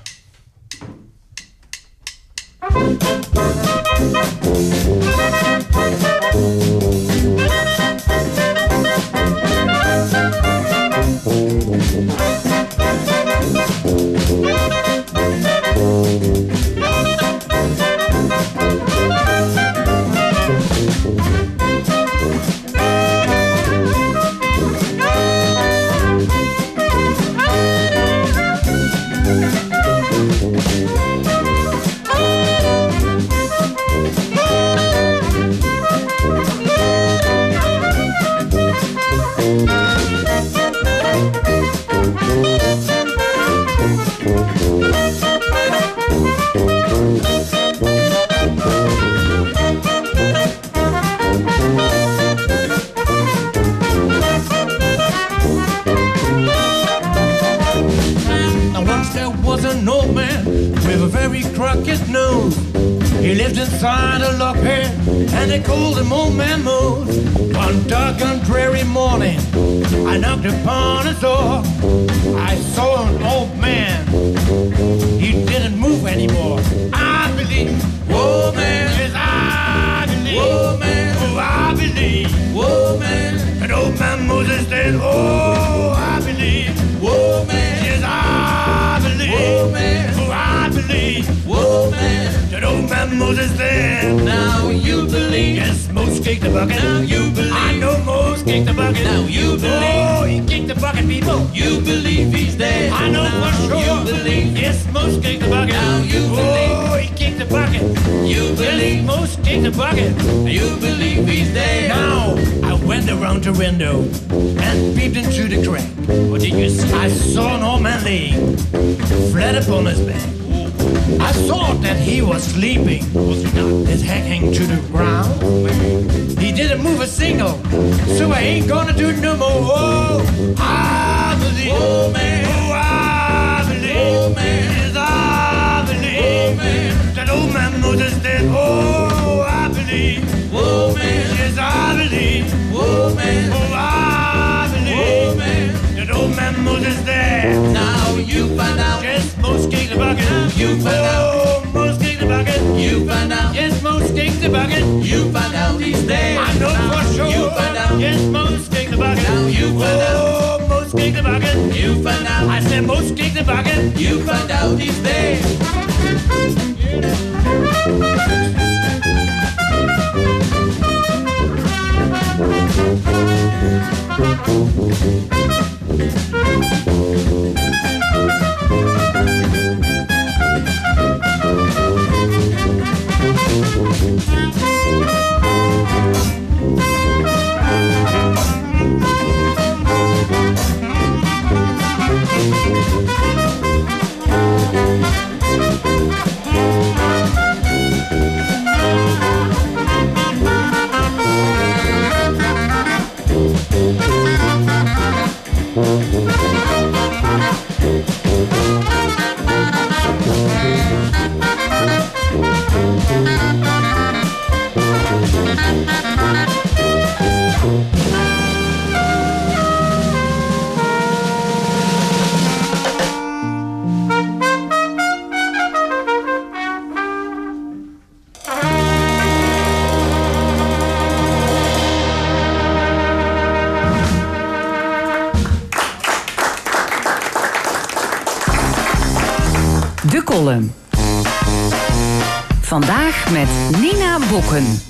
Vandaag 242.72 243.30
met 243.32 243.48
Nina 243.82 244.18
Bokken. 244.30 244.81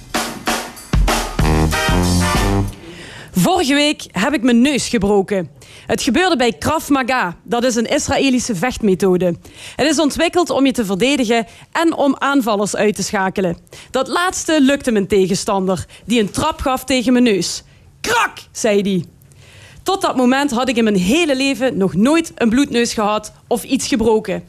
Heb 4.12 4.34
ik 4.34 4.44
mijn 4.44 4.62
neus 4.62 4.88
gebroken. 4.88 5.50
Het 5.86 6.02
gebeurde 6.02 6.36
bij 6.36 6.52
Krav 6.52 6.90
Maga. 6.90 7.36
Dat 7.44 7.64
is 7.64 7.76
een 7.76 7.86
Israëlische 7.86 8.56
vechtmethode. 8.56 9.36
Het 9.76 9.88
is 9.88 10.00
ontwikkeld 10.00 10.50
om 10.50 10.66
je 10.66 10.72
te 10.72 10.86
verdedigen 10.86 11.48
en 11.72 11.96
om 11.96 12.16
aanvallers 12.20 12.76
uit 12.76 12.96
te 12.96 13.04
schakelen. 13.04 13.58
Dat 13.92 14.08
laatste 14.08 14.62
lukte 14.62 14.92
mijn 14.92 15.08
tegenstander, 15.08 15.86
die 16.06 16.20
een 16.20 16.32
trap 16.32 16.60
gaf 16.60 16.84
tegen 16.84 17.14
mijn 17.14 17.26
neus. 17.26 17.64
Krak, 18.02 18.38
zei 18.52 18.82
hij. 18.82 19.06
Tot 19.84 20.02
dat 20.02 20.16
moment 20.16 20.52
had 20.52 20.70
ik 20.70 20.78
in 20.78 20.84
mijn 20.84 20.98
hele 20.98 21.36
leven 21.36 21.78
nog 21.78 21.94
nooit 21.94 22.32
een 22.36 22.50
bloedneus 22.50 22.94
gehad 22.94 23.34
of 23.48 23.64
iets 23.64 23.88
gebroken. 23.88 24.44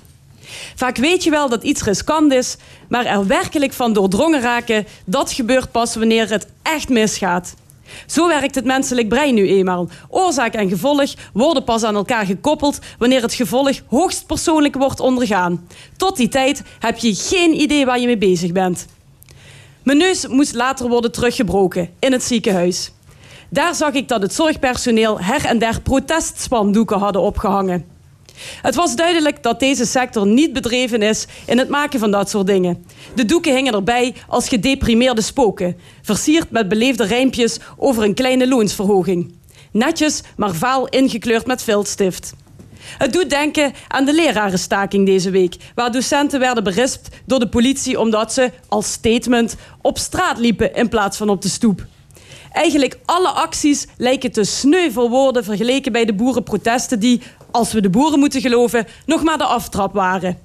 Vaak 0.74 0.96
weet 0.96 1.24
je 1.24 1.30
wel 1.30 1.48
dat 1.48 1.62
iets 1.62 1.82
riskant 1.82 2.32
is, 2.32 2.56
maar 2.88 3.06
er 3.06 3.26
werkelijk 3.26 3.72
van 3.72 3.92
doordrongen 3.92 4.40
raken, 4.40 4.86
dat 5.04 5.32
gebeurt 5.32 5.70
pas 5.70 5.94
wanneer 5.94 6.30
het 6.30 6.46
echt 6.62 6.88
misgaat. 6.88 7.54
Zo 8.06 8.28
werkt 8.28 8.54
het 8.54 8.64
menselijk 8.64 9.08
brein 9.08 9.34
nu 9.34 9.48
eenmaal. 9.48 9.88
Oorzaak 10.08 10.54
en 10.54 10.68
gevolg 10.68 11.14
worden 11.32 11.64
pas 11.64 11.82
aan 11.82 11.94
elkaar 11.94 12.26
gekoppeld 12.26 12.78
wanneer 12.98 13.22
het 13.22 13.34
gevolg 13.34 13.80
hoogst 13.86 14.26
persoonlijk 14.26 14.74
wordt 14.74 15.00
ondergaan. 15.00 15.66
Tot 15.96 16.16
die 16.16 16.28
tijd 16.28 16.62
heb 16.78 16.98
je 16.98 17.14
geen 17.14 17.60
idee 17.60 17.86
waar 17.86 17.98
je 17.98 18.06
mee 18.06 18.18
bezig 18.18 18.52
bent. 18.52 18.86
Mijn 19.82 19.98
neus 19.98 20.26
moest 20.26 20.54
later 20.54 20.88
worden 20.88 21.12
teruggebroken 21.12 21.90
in 21.98 22.12
het 22.12 22.22
ziekenhuis. 22.22 22.92
Daar 23.48 23.74
zag 23.74 23.92
ik 23.92 24.08
dat 24.08 24.22
het 24.22 24.34
zorgpersoneel 24.34 25.20
her 25.20 25.44
en 25.44 25.58
der 25.58 25.80
protestspandoeken 25.80 26.98
hadden 26.98 27.22
opgehangen. 27.22 27.84
Het 28.62 28.74
was 28.74 28.96
duidelijk 28.96 29.42
dat 29.42 29.60
deze 29.60 29.86
sector 29.86 30.26
niet 30.26 30.52
bedreven 30.52 31.02
is 31.02 31.26
in 31.46 31.58
het 31.58 31.68
maken 31.68 32.00
van 32.00 32.10
dat 32.10 32.30
soort 32.30 32.46
dingen. 32.46 32.84
De 33.14 33.24
doeken 33.24 33.54
hingen 33.54 33.74
erbij 33.74 34.14
als 34.28 34.48
gedeprimeerde 34.48 35.22
spoken, 35.22 35.76
versierd 36.02 36.50
met 36.50 36.68
beleefde 36.68 37.04
rijmpjes 37.04 37.58
over 37.76 38.02
een 38.02 38.14
kleine 38.14 38.48
loonsverhoging. 38.48 39.34
Netjes, 39.70 40.22
maar 40.36 40.54
vaal 40.54 40.88
ingekleurd 40.88 41.46
met 41.46 41.62
viltstift. 41.62 42.34
Het 42.98 43.12
doet 43.12 43.30
denken 43.30 43.72
aan 43.88 44.04
de 44.04 44.14
lerarenstaking 44.14 45.06
deze 45.06 45.30
week, 45.30 45.56
waar 45.74 45.92
docenten 45.92 46.40
werden 46.40 46.64
berispt 46.64 47.08
door 47.24 47.38
de 47.38 47.48
politie 47.48 48.00
omdat 48.00 48.32
ze, 48.32 48.50
als 48.68 48.92
statement, 48.92 49.56
op 49.80 49.98
straat 49.98 50.38
liepen 50.38 50.74
in 50.74 50.88
plaats 50.88 51.16
van 51.16 51.28
op 51.28 51.42
de 51.42 51.48
stoep. 51.48 51.86
Eigenlijk 52.52 52.98
alle 53.04 53.28
acties 53.28 53.86
lijken 53.96 54.32
te 54.32 54.44
sneu 54.44 54.90
voor 54.90 55.08
woorden 55.08 55.44
vergeleken 55.44 55.92
bij 55.92 56.04
de 56.04 56.14
boerenprotesten 56.14 57.00
die, 57.00 57.20
als 57.50 57.72
we 57.72 57.80
de 57.80 57.90
boeren 57.90 58.18
moeten 58.18 58.40
geloven, 58.40 58.86
nog 59.06 59.22
maar 59.22 59.38
de 59.38 59.44
aftrap 59.44 59.94
waren. 59.94 60.38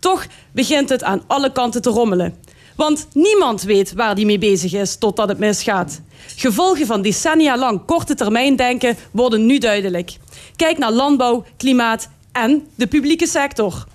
Toch 0.00 0.26
begint 0.52 0.88
het 0.88 1.02
aan 1.02 1.22
alle 1.26 1.52
kanten 1.52 1.82
te 1.82 1.90
rommelen. 1.90 2.36
Want 2.76 3.06
niemand 3.12 3.62
weet 3.62 3.92
waar 3.92 4.14
die 4.14 4.26
mee 4.26 4.38
bezig 4.38 4.72
is 4.72 4.96
totdat 4.96 5.28
het 5.28 5.38
misgaat. 5.38 6.00
Gevolgen 6.36 6.86
van 6.86 7.02
decennia 7.02 7.58
lang 7.58 7.84
korte 7.84 8.14
termijn 8.14 8.56
denken 8.56 8.96
worden 9.10 9.46
nu 9.46 9.58
duidelijk. 9.58 10.16
Kijk 10.56 10.78
naar 10.78 10.92
landbouw, 10.92 11.44
klimaat 11.56 12.08
en 12.32 12.66
de 12.74 12.86
publieke 12.86 13.26
sector. 13.26 13.86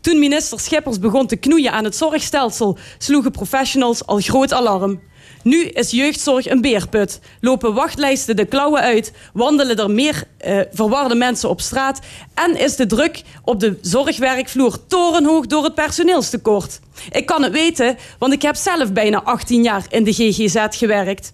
Toen 0.00 0.18
minister 0.18 0.60
Schippers 0.60 0.98
begon 0.98 1.26
te 1.26 1.36
knoeien 1.36 1.72
aan 1.72 1.84
het 1.84 1.96
zorgstelsel, 1.96 2.78
sloegen 2.98 3.30
professionals 3.30 4.06
al 4.06 4.20
groot 4.20 4.52
alarm. 4.52 5.00
Nu 5.46 5.64
is 5.64 5.90
jeugdzorg 5.90 6.48
een 6.48 6.60
beerput. 6.60 7.20
Lopen 7.40 7.74
wachtlijsten 7.74 8.36
de 8.36 8.44
klauwen 8.44 8.80
uit, 8.80 9.12
wandelen 9.32 9.76
er 9.76 9.90
meer 9.90 10.24
eh, 10.38 10.60
verwarde 10.72 11.14
mensen 11.14 11.48
op 11.48 11.60
straat 11.60 12.00
en 12.34 12.58
is 12.58 12.76
de 12.76 12.86
druk 12.86 13.22
op 13.44 13.60
de 13.60 13.78
zorgwerkvloer 13.80 14.86
torenhoog 14.86 15.46
door 15.46 15.64
het 15.64 15.74
personeelstekort. 15.74 16.80
Ik 17.10 17.26
kan 17.26 17.42
het 17.42 17.52
weten, 17.52 17.96
want 18.18 18.32
ik 18.32 18.42
heb 18.42 18.56
zelf 18.56 18.92
bijna 18.92 19.22
18 19.22 19.62
jaar 19.62 19.86
in 19.88 20.04
de 20.04 20.12
GGZ 20.12 20.66
gewerkt. 20.70 21.32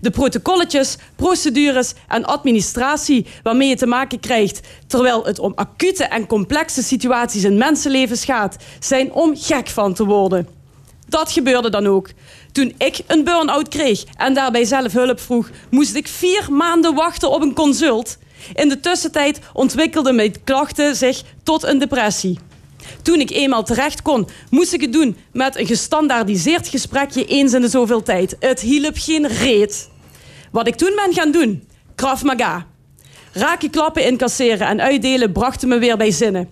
De 0.00 0.10
protocolletjes, 0.10 0.96
procedures 1.16 1.92
en 2.08 2.24
administratie 2.24 3.26
waarmee 3.42 3.68
je 3.68 3.76
te 3.76 3.86
maken 3.86 4.20
krijgt 4.20 4.60
terwijl 4.86 5.24
het 5.24 5.38
om 5.38 5.52
acute 5.54 6.04
en 6.04 6.26
complexe 6.26 6.82
situaties 6.82 7.44
in 7.44 7.58
mensenlevens 7.58 8.24
gaat, 8.24 8.56
zijn 8.80 9.12
om 9.12 9.36
gek 9.36 9.68
van 9.68 9.94
te 9.94 10.04
worden. 10.04 10.48
Dat 11.08 11.32
gebeurde 11.32 11.70
dan 11.70 11.86
ook. 11.86 12.08
Toen 12.54 12.74
ik 12.78 13.00
een 13.06 13.24
burn-out 13.24 13.68
kreeg 13.68 14.04
en 14.16 14.34
daarbij 14.34 14.64
zelf 14.64 14.92
hulp 14.92 15.20
vroeg, 15.20 15.50
moest 15.70 15.94
ik 15.94 16.08
vier 16.08 16.46
maanden 16.52 16.94
wachten 16.94 17.30
op 17.30 17.42
een 17.42 17.54
consult. 17.54 18.18
In 18.52 18.68
de 18.68 18.80
tussentijd 18.80 19.38
ontwikkelden 19.52 20.14
mijn 20.14 20.44
klachten 20.44 20.96
zich 20.96 21.22
tot 21.42 21.62
een 21.62 21.78
depressie. 21.78 22.38
Toen 23.02 23.20
ik 23.20 23.30
eenmaal 23.30 23.64
terecht 23.64 24.02
kon, 24.02 24.28
moest 24.50 24.72
ik 24.72 24.80
het 24.80 24.92
doen 24.92 25.16
met 25.32 25.56
een 25.56 25.66
gestandaardiseerd 25.66 26.68
gesprekje 26.68 27.24
eens 27.26 27.52
in 27.52 27.60
de 27.60 27.68
zoveel 27.68 28.02
tijd. 28.02 28.36
Het 28.40 28.60
hielp 28.60 28.96
geen 28.98 29.28
reet. 29.28 29.90
Wat 30.50 30.66
ik 30.66 30.74
toen 30.74 30.92
ben 31.04 31.14
gaan 31.14 31.30
doen, 31.30 31.68
Krav 31.94 32.22
Maga. 32.22 32.66
Rake 33.32 33.70
klappen 33.70 34.04
incasseren 34.04 34.66
en 34.66 34.80
uitdelen 34.80 35.32
brachten 35.32 35.68
me 35.68 35.78
weer 35.78 35.96
bij 35.96 36.10
zinnen. 36.10 36.48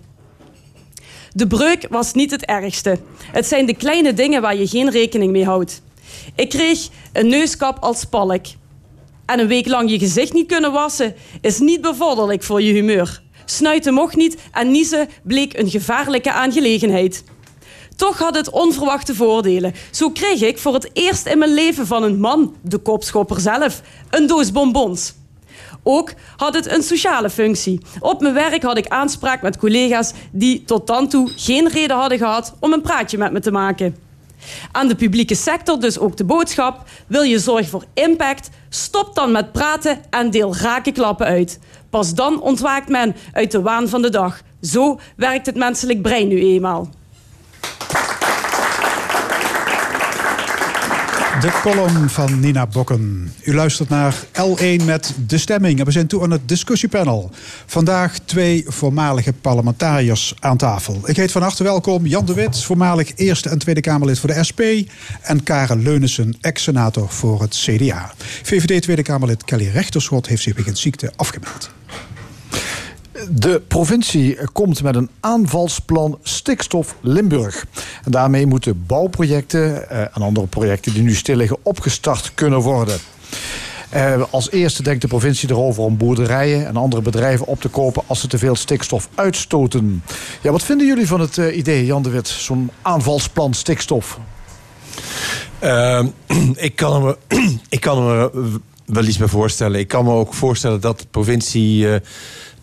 De 1.33 1.47
breuk 1.47 1.87
was 1.89 2.13
niet 2.13 2.31
het 2.31 2.45
ergste. 2.45 2.99
Het 3.31 3.45
zijn 3.45 3.65
de 3.65 3.75
kleine 3.75 4.13
dingen 4.13 4.41
waar 4.41 4.55
je 4.55 4.67
geen 4.67 4.89
rekening 4.89 5.31
mee 5.31 5.45
houdt. 5.45 5.81
Ik 6.35 6.49
kreeg 6.49 6.87
een 7.13 7.27
neuskap 7.27 7.77
als 7.79 8.05
palk. 8.05 8.45
En 9.25 9.39
een 9.39 9.47
week 9.47 9.67
lang 9.67 9.89
je 9.89 9.99
gezicht 9.99 10.33
niet 10.33 10.47
kunnen 10.47 10.71
wassen 10.71 11.15
is 11.41 11.59
niet 11.59 11.81
bevorderlijk 11.81 12.43
voor 12.43 12.61
je 12.61 12.73
humeur. 12.73 13.21
Snuiten 13.45 13.93
mocht 13.93 14.15
niet 14.15 14.37
en 14.51 14.71
niezen 14.71 15.09
bleek 15.23 15.57
een 15.57 15.69
gevaarlijke 15.69 16.31
aangelegenheid. 16.31 17.23
Toch 17.95 18.17
had 18.17 18.35
het 18.35 18.49
onverwachte 18.49 19.15
voordelen. 19.15 19.73
Zo 19.91 20.09
kreeg 20.09 20.41
ik 20.41 20.57
voor 20.57 20.73
het 20.73 20.89
eerst 20.93 21.25
in 21.25 21.37
mijn 21.37 21.53
leven 21.53 21.87
van 21.87 22.03
een 22.03 22.19
man, 22.19 22.55
de 22.61 22.77
kopschopper 22.77 23.39
zelf, 23.39 23.81
een 24.09 24.27
doos 24.27 24.51
bonbons. 24.51 25.13
Ook 25.83 26.13
had 26.37 26.53
het 26.53 26.71
een 26.71 26.83
sociale 26.83 27.29
functie. 27.29 27.81
Op 27.99 28.21
mijn 28.21 28.33
werk 28.33 28.63
had 28.63 28.77
ik 28.77 28.87
aanspraak 28.87 29.41
met 29.41 29.57
collega's 29.57 30.11
die 30.31 30.63
tot 30.63 30.87
dan 30.87 31.07
toe 31.07 31.31
geen 31.35 31.69
reden 31.69 31.97
hadden 31.97 32.17
gehad 32.17 32.53
om 32.59 32.73
een 32.73 32.81
praatje 32.81 33.17
met 33.17 33.31
me 33.31 33.39
te 33.39 33.51
maken. 33.51 34.02
Aan 34.71 34.87
de 34.87 34.95
publieke 34.95 35.35
sector 35.35 35.79
dus 35.79 35.99
ook 35.99 36.17
de 36.17 36.23
boodschap: 36.23 36.89
wil 37.07 37.21
je 37.21 37.39
zorg 37.39 37.69
voor 37.69 37.85
impact? 37.93 38.49
Stop 38.69 39.15
dan 39.15 39.31
met 39.31 39.51
praten 39.51 40.01
en 40.09 40.31
deel 40.31 40.55
rakenklappen 40.55 41.25
uit. 41.25 41.59
Pas 41.89 42.13
dan 42.13 42.41
ontwaakt 42.41 42.89
men 42.89 43.15
uit 43.31 43.51
de 43.51 43.61
waan 43.61 43.89
van 43.89 44.01
de 44.01 44.09
dag. 44.09 44.41
Zo 44.61 44.99
werkt 45.15 45.45
het 45.45 45.55
menselijk 45.55 46.01
brein 46.01 46.27
nu 46.27 46.39
eenmaal. 46.39 46.89
De 51.41 51.59
column 51.61 52.09
van 52.09 52.39
Nina 52.39 52.67
Bokken. 52.67 53.33
U 53.43 53.53
luistert 53.53 53.89
naar 53.89 54.15
L1 54.25 54.83
met 54.85 55.13
De 55.27 55.37
Stemming. 55.37 55.83
We 55.83 55.91
zijn 55.91 56.07
toe 56.07 56.23
aan 56.23 56.31
het 56.31 56.47
discussiepanel. 56.47 57.31
Vandaag 57.65 58.19
twee 58.19 58.65
voormalige 58.67 59.33
parlementariërs 59.33 60.35
aan 60.39 60.57
tafel. 60.57 61.01
Ik 61.05 61.15
heet 61.15 61.31
van 61.31 61.41
harte 61.41 61.63
welkom 61.63 62.05
Jan 62.05 62.25
de 62.25 62.33
Wit, 62.33 62.63
voormalig 62.63 63.11
Eerste 63.15 63.49
en 63.49 63.57
Tweede 63.57 63.81
Kamerlid 63.81 64.19
voor 64.19 64.33
de 64.33 64.43
SP. 64.49 64.61
En 65.21 65.43
Karen 65.43 65.83
Leunissen, 65.83 66.37
ex-senator 66.41 67.09
voor 67.09 67.41
het 67.41 67.55
CDA. 67.55 68.13
VVD 68.43 68.81
Tweede 68.81 69.03
Kamerlid 69.03 69.43
Kelly 69.43 69.69
Rechterschot 69.69 70.27
heeft 70.27 70.43
zich 70.43 70.55
wegens 70.55 70.81
ziekte 70.81 71.11
afgemeld. 71.15 71.71
De 73.29 73.61
provincie 73.67 74.37
komt 74.51 74.83
met 74.83 74.95
een 74.95 75.09
aanvalsplan 75.19 76.19
stikstof 76.23 76.95
Limburg. 77.01 77.65
En 78.03 78.11
daarmee 78.11 78.45
moeten 78.45 78.83
bouwprojecten 78.85 79.89
eh, 79.89 79.99
en 79.99 80.21
andere 80.21 80.47
projecten 80.47 80.93
die 80.93 81.03
nu 81.03 81.15
stil 81.15 81.35
liggen 81.35 81.57
opgestart 81.63 82.31
kunnen 82.33 82.59
worden. 82.59 82.97
Eh, 83.89 84.23
als 84.29 84.51
eerste 84.51 84.83
denkt 84.83 85.01
de 85.01 85.07
provincie 85.07 85.49
erover 85.49 85.83
om 85.83 85.97
boerderijen 85.97 86.67
en 86.67 86.77
andere 86.77 87.01
bedrijven 87.01 87.47
op 87.47 87.61
te 87.61 87.69
kopen 87.69 88.03
als 88.07 88.19
ze 88.19 88.27
te 88.27 88.37
veel 88.37 88.55
stikstof 88.55 89.09
uitstoten. 89.15 90.03
Ja, 90.41 90.51
wat 90.51 90.63
vinden 90.63 90.87
jullie 90.87 91.07
van 91.07 91.19
het 91.19 91.37
eh, 91.37 91.57
idee, 91.57 91.85
Jan 91.85 92.03
de 92.03 92.09
Wit, 92.09 92.27
zo'n 92.27 92.71
aanvalsplan 92.81 93.53
stikstof? 93.53 94.19
Ik, 96.55 96.75
kan 96.75 97.03
me, 97.03 97.17
ik 97.69 97.81
kan 97.81 98.05
me 98.05 98.31
wel 98.85 99.03
iets 99.03 99.17
bij 99.17 99.27
voorstellen. 99.27 99.79
Ik 99.79 99.87
kan 99.87 100.05
me 100.05 100.11
ook 100.11 100.33
voorstellen 100.33 100.81
dat 100.81 100.99
de 100.99 101.05
provincie 101.11 101.87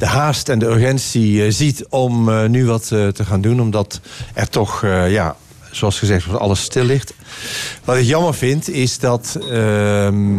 de 0.01 0.07
haast 0.07 0.49
en 0.49 0.59
de 0.59 0.67
urgentie 0.67 1.45
eh, 1.45 1.53
ziet 1.53 1.87
om 1.89 2.29
eh, 2.29 2.45
nu 2.45 2.67
wat 2.67 2.91
eh, 2.93 3.09
te 3.09 3.25
gaan 3.25 3.41
doen. 3.41 3.61
Omdat 3.61 4.01
er 4.35 4.49
toch, 4.49 4.81
ja, 5.09 5.37
zoals 5.71 5.99
gezegd, 5.99 6.39
alles 6.39 6.63
stil 6.63 6.85
ligt. 6.85 7.15
Wat 7.85 7.97
ik 7.97 8.05
jammer 8.05 8.35
vind, 8.35 8.69
is 8.69 8.99
dat. 8.99 9.39
ehm, 9.51 10.39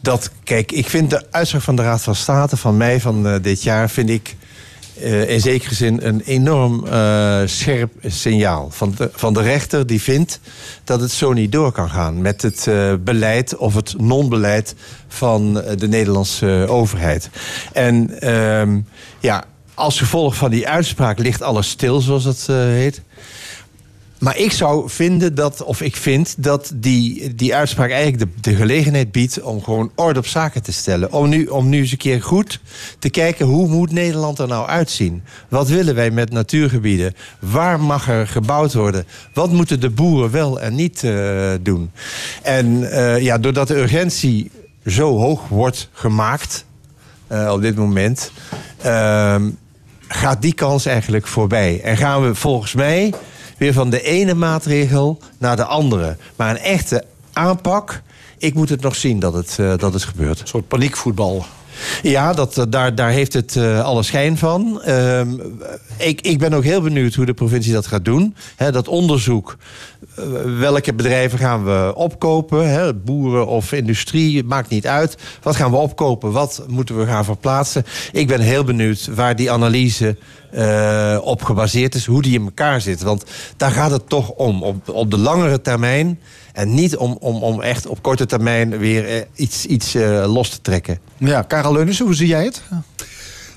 dat, 0.00 0.30
kijk, 0.44 0.72
ik 0.72 0.88
vind 0.88 1.10
de 1.10 1.26
uitspraak 1.30 1.62
van 1.62 1.76
de 1.76 1.82
Raad 1.82 2.02
van 2.02 2.14
State 2.14 2.56
van 2.56 2.76
mei 2.76 3.00
van 3.00 3.38
dit 3.42 3.62
jaar, 3.62 3.90
vind 3.90 4.10
ik 4.10 4.36
eh, 5.00 5.28
in 5.28 5.40
zekere 5.40 5.74
zin 5.74 6.06
een 6.06 6.20
enorm 6.20 6.86
eh, 6.86 7.40
scherp 7.44 7.92
signaal 8.06 8.70
van 8.70 8.94
de, 8.96 9.10
van 9.12 9.34
de 9.34 9.42
rechter 9.42 9.86
die 9.86 10.02
vindt 10.02 10.40
dat 10.84 11.00
het 11.00 11.10
zo 11.10 11.32
niet 11.32 11.52
door 11.52 11.72
kan 11.72 11.90
gaan 11.90 12.22
met 12.22 12.42
het 12.42 12.66
eh, 12.66 12.94
beleid 13.00 13.56
of 13.56 13.74
het 13.74 13.94
non-beleid 13.98 14.74
van 15.08 15.54
de 15.54 15.88
Nederlandse 15.88 16.66
overheid. 16.68 17.30
En 17.72 18.20
ehm, 18.20 18.80
ja, 19.20 19.44
als 19.74 19.98
gevolg 19.98 20.36
van 20.36 20.50
die 20.50 20.68
uitspraak 20.68 21.18
ligt 21.18 21.42
alles 21.42 21.68
stil, 21.68 22.00
zoals 22.00 22.24
het 22.24 22.46
eh, 22.48 22.56
heet. 22.56 23.02
Maar 24.24 24.36
ik 24.38 24.52
zou 24.52 24.90
vinden 24.90 25.34
dat, 25.34 25.62
of 25.62 25.80
ik 25.80 25.96
vind 25.96 26.34
dat 26.38 26.72
die, 26.74 27.34
die 27.34 27.54
uitspraak 27.54 27.90
eigenlijk 27.90 28.18
de, 28.18 28.50
de 28.50 28.56
gelegenheid 28.56 29.12
biedt 29.12 29.42
om 29.42 29.62
gewoon 29.62 29.92
orde 29.94 30.18
op 30.18 30.26
zaken 30.26 30.62
te 30.62 30.72
stellen. 30.72 31.12
Om 31.12 31.28
nu, 31.28 31.46
om 31.46 31.68
nu 31.68 31.78
eens 31.78 31.90
een 31.90 31.96
keer 31.96 32.22
goed 32.22 32.60
te 32.98 33.10
kijken 33.10 33.46
hoe 33.46 33.68
moet 33.68 33.92
Nederland 33.92 34.38
er 34.38 34.48
nou 34.48 34.68
uitzien? 34.68 35.22
Wat 35.48 35.68
willen 35.68 35.94
wij 35.94 36.10
met 36.10 36.30
natuurgebieden? 36.30 37.14
Waar 37.38 37.80
mag 37.80 38.08
er 38.08 38.26
gebouwd 38.26 38.74
worden? 38.74 39.06
Wat 39.34 39.52
moeten 39.52 39.80
de 39.80 39.90
boeren 39.90 40.30
wel 40.30 40.60
en 40.60 40.74
niet 40.74 41.04
eh, 41.04 41.50
doen? 41.60 41.90
En 42.42 42.90
eh, 42.90 43.22
ja, 43.22 43.38
doordat 43.38 43.68
de 43.68 43.76
urgentie 43.76 44.50
zo 44.86 45.18
hoog 45.18 45.48
wordt 45.48 45.88
gemaakt 45.92 46.64
eh, 47.26 47.50
op 47.52 47.60
dit 47.60 47.76
moment, 47.76 48.32
ehm, 48.82 49.50
gaat 50.08 50.42
die 50.42 50.54
kans 50.54 50.86
eigenlijk 50.86 51.26
voorbij. 51.26 51.80
En 51.82 51.96
gaan 51.96 52.26
we 52.26 52.34
volgens 52.34 52.74
mij 52.74 53.12
weer 53.58 53.72
van 53.72 53.90
de 53.90 54.02
ene 54.02 54.34
maatregel 54.34 55.18
naar 55.38 55.56
de 55.56 55.64
andere. 55.64 56.16
Maar 56.36 56.50
een 56.50 56.58
echte 56.58 57.04
aanpak, 57.32 58.02
ik 58.38 58.54
moet 58.54 58.68
het 58.68 58.80
nog 58.80 58.96
zien 58.96 59.18
dat 59.18 59.34
het, 59.34 59.56
eh, 59.58 59.72
dat 59.76 59.92
het 59.92 60.04
gebeurt. 60.04 60.40
Een 60.40 60.46
soort 60.46 60.68
paniekvoetbal. 60.68 61.44
Ja, 62.02 62.32
dat, 62.32 62.58
eh, 62.58 62.64
daar, 62.68 62.94
daar 62.94 63.10
heeft 63.10 63.32
het 63.32 63.56
eh, 63.56 63.84
alle 63.84 64.02
schijn 64.02 64.38
van. 64.38 64.82
Ehm, 64.82 65.28
ik, 65.96 66.20
ik 66.20 66.38
ben 66.38 66.52
ook 66.52 66.64
heel 66.64 66.80
benieuwd 66.80 67.14
hoe 67.14 67.26
de 67.26 67.34
provincie 67.34 67.72
dat 67.72 67.86
gaat 67.86 68.04
doen. 68.04 68.34
Dat 68.56 68.88
onderzoek, 68.88 69.56
welke 70.58 70.94
bedrijven 70.94 71.38
gaan 71.38 71.64
we 71.64 71.92
opkopen? 71.94 72.70
Hè, 72.70 72.94
boeren 72.94 73.46
of 73.46 73.72
industrie, 73.72 74.36
het 74.36 74.46
maakt 74.46 74.68
niet 74.68 74.86
uit. 74.86 75.16
Wat 75.42 75.56
gaan 75.56 75.70
we 75.70 75.76
opkopen? 75.76 76.32
Wat 76.32 76.64
moeten 76.68 76.98
we 76.98 77.06
gaan 77.06 77.24
verplaatsen? 77.24 77.84
Ik 78.12 78.26
ben 78.26 78.40
heel 78.40 78.64
benieuwd 78.64 79.08
waar 79.14 79.36
die 79.36 79.50
analyse 79.50 80.16
eh, 80.50 81.18
op 81.22 81.42
gebaseerd 81.42 81.94
is. 81.94 82.06
Hoe 82.06 82.22
die 82.22 82.38
in 82.38 82.44
elkaar 82.44 82.80
zit. 82.80 83.02
Want 83.02 83.24
daar 83.56 83.70
gaat 83.70 83.90
het 83.90 84.08
toch 84.08 84.30
om. 84.30 84.62
Op, 84.62 84.88
op 84.88 85.10
de 85.10 85.18
langere 85.18 85.60
termijn. 85.60 86.20
En 86.52 86.74
niet 86.74 86.96
om, 86.96 87.16
om, 87.20 87.42
om 87.42 87.60
echt 87.60 87.86
op 87.86 88.02
korte 88.02 88.26
termijn 88.26 88.78
weer 88.78 89.08
eh, 89.08 89.20
iets, 89.34 89.66
iets 89.66 89.94
eh, 89.94 90.32
los 90.32 90.48
te 90.48 90.60
trekken. 90.60 90.98
Ja, 91.18 91.42
Karel 91.42 91.72
Leunissen, 91.72 92.06
hoe 92.06 92.14
zie 92.14 92.26
jij 92.26 92.44
het? 92.44 92.62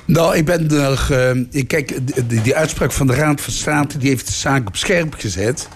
Nou, 0.06 0.36
ik 0.36 0.46
ben 0.46 0.72
er. 0.72 1.08
eh, 1.10 1.44
ik 1.52 1.68
kijk, 1.68 2.00
die, 2.30 2.42
die 2.42 2.56
uitspraak 2.56 2.92
van 2.92 3.08
de 3.08 3.14
Raad 3.16 3.42
van 3.42 3.54
State 3.54 3.98
die 3.98 4.10
heeft 4.10 4.28
de 4.28 4.34
zaak 4.34 4.68
op 4.68 4.76
scherp 4.76 5.14
gezet. 5.14 5.68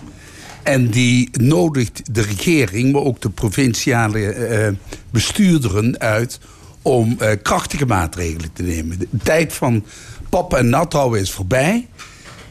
En 0.63 0.89
die 0.89 1.29
nodigt 1.31 2.15
de 2.15 2.21
regering, 2.21 2.91
maar 2.91 3.01
ook 3.01 3.21
de 3.21 3.29
provinciale 3.29 4.31
eh, 4.31 4.73
bestuurderen 5.09 5.99
uit 5.99 6.39
om 6.81 7.15
eh, 7.19 7.31
krachtige 7.41 7.85
maatregelen 7.85 8.53
te 8.53 8.63
nemen. 8.63 8.99
De 8.99 9.07
tijd 9.23 9.53
van 9.53 9.85
pap 10.29 10.53
en 10.53 10.69
nat 10.69 10.93
houden 10.93 11.21
is 11.21 11.31
voorbij. 11.31 11.87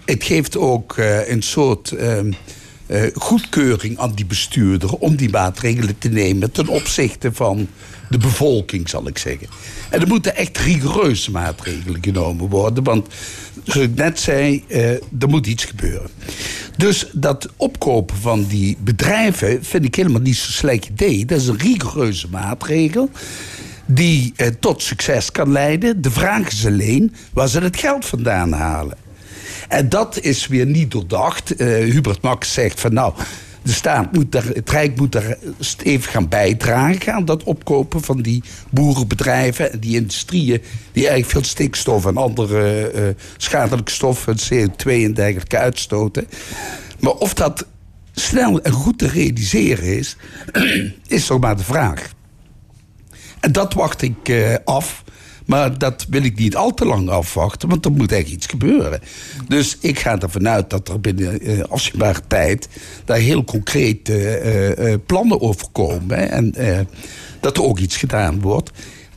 Het 0.05 0.25
geeft 0.25 0.57
ook 0.57 0.97
eh, 0.97 1.29
een 1.29 1.43
soort 1.43 1.91
ehm, 1.91 2.33
eh, 2.87 3.03
goedkeuring 3.15 3.99
aan 3.99 4.13
die 4.15 4.27
bestuurder 4.27 4.95
om 4.95 5.17
die 5.17 5.31
maatregelen 5.31 5.99
te 5.99 6.09
nemen 6.09 6.53
ten 6.53 6.69
opzichte 6.69 7.33
van 7.33 7.69
de 8.11 8.19
bevolking, 8.19 8.89
zal 8.89 9.09
ik 9.09 9.19
zeggen. 9.19 9.49
En 9.91 10.01
er 10.01 10.09
moeten 10.09 10.37
echt 10.37 10.59
rigoureuze 10.59 11.31
maatregelen 11.31 11.99
genomen 12.03 12.49
worden, 12.49 12.85
want 12.85 13.07
zoals 13.65 13.87
ik 13.87 13.95
net 13.95 14.21
zei, 14.21 14.65
eh, 14.69 14.91
er 14.93 15.29
moet 15.29 15.47
iets 15.47 15.65
gebeuren. 15.65 16.11
Dus 16.77 17.07
dat 17.13 17.49
opkopen 17.57 18.17
van 18.17 18.45
die 18.45 18.77
bedrijven 18.81 19.65
vind 19.65 19.85
ik 19.85 19.95
helemaal 19.95 20.21
niet 20.21 20.37
zo'n 20.37 20.53
slecht 20.53 20.89
idee. 20.89 21.25
Dat 21.25 21.41
is 21.41 21.47
een 21.47 21.59
rigoureuze 21.59 22.29
maatregel 22.31 23.11
die 23.87 24.33
eh, 24.37 24.47
tot 24.61 24.83
succes 24.83 25.33
kan 25.33 25.53
leiden. 25.53 26.03
De 26.03 26.11
vraag 26.11 26.49
is 26.49 26.67
alleen 26.67 27.15
waar 27.33 27.49
ze 27.49 27.61
het 27.61 27.77
geld 27.77 28.07
vandaan 28.07 28.53
halen. 28.53 28.97
En 29.69 29.89
dat 29.89 30.21
is 30.21 30.47
weer 30.47 30.67
niet 30.67 30.91
doordacht. 30.91 31.57
Eh, 31.57 31.67
Hubert 31.67 32.23
Max 32.23 32.53
zegt 32.53 32.81
van 32.81 32.93
nou, 32.93 33.15
de 33.63 33.73
staat 33.73 34.13
moet 34.13 34.33
daar, 34.33 34.47
het 34.47 34.71
Rijk 34.71 34.97
moet 34.97 35.13
daar 35.13 35.37
even 35.83 36.11
gaan 36.11 36.29
bijdragen 36.29 37.15
aan 37.15 37.25
dat 37.25 37.43
opkopen 37.43 38.03
van 38.03 38.23
die 38.23 38.43
boerenbedrijven 38.71 39.73
en 39.73 39.81
die 39.81 39.97
industrieën 39.97 40.63
die 40.93 41.09
eigenlijk 41.09 41.31
veel 41.31 41.45
stikstof 41.45 42.07
en 42.07 42.17
andere 42.17 42.91
eh, 42.91 43.03
schadelijke 43.37 43.91
stoffen, 43.91 44.37
CO2 44.39 44.85
en 44.85 45.15
dergelijke 45.15 45.59
uitstoten. 45.59 46.27
Maar 46.99 47.13
of 47.13 47.35
dat 47.35 47.67
snel 48.13 48.61
en 48.61 48.73
goed 48.73 48.99
te 48.99 49.09
realiseren 49.09 49.97
is, 49.99 50.17
is 51.07 51.27
toch 51.27 51.41
maar 51.41 51.57
de 51.57 51.65
vraag. 51.65 52.13
En 53.41 53.53
dat 53.53 53.75
wacht 53.75 54.03
ik 54.03 54.29
eh, 54.29 54.55
af. 54.65 55.05
Maar 55.51 55.79
dat 55.79 56.07
wil 56.09 56.25
ik 56.25 56.39
niet 56.39 56.57
al 56.57 56.75
te 56.75 56.85
lang 56.85 57.09
afwachten, 57.09 57.69
want 57.69 57.85
er 57.85 57.93
moet 57.93 58.13
echt 58.13 58.29
iets 58.29 58.47
gebeuren. 58.47 59.01
Dus 59.49 59.77
ik 59.81 59.99
ga 59.99 60.19
ervan 60.19 60.49
uit 60.49 60.71
dat 60.71 60.89
er 60.89 61.01
binnen 61.01 61.41
eh, 61.41 61.61
afzienbare 61.61 62.21
tijd... 62.27 62.69
daar 63.05 63.19
heel 63.19 63.45
concrete 63.45 64.13
eh, 64.13 64.93
eh, 64.93 65.01
plannen 65.07 65.41
over 65.41 65.67
komen. 65.73 66.19
hè. 66.19 66.25
En 66.25 66.55
dat 67.41 67.57
er 67.57 67.63
ook 67.63 67.79
iets 67.79 67.97
gedaan 67.97 68.41
wordt 68.41 68.71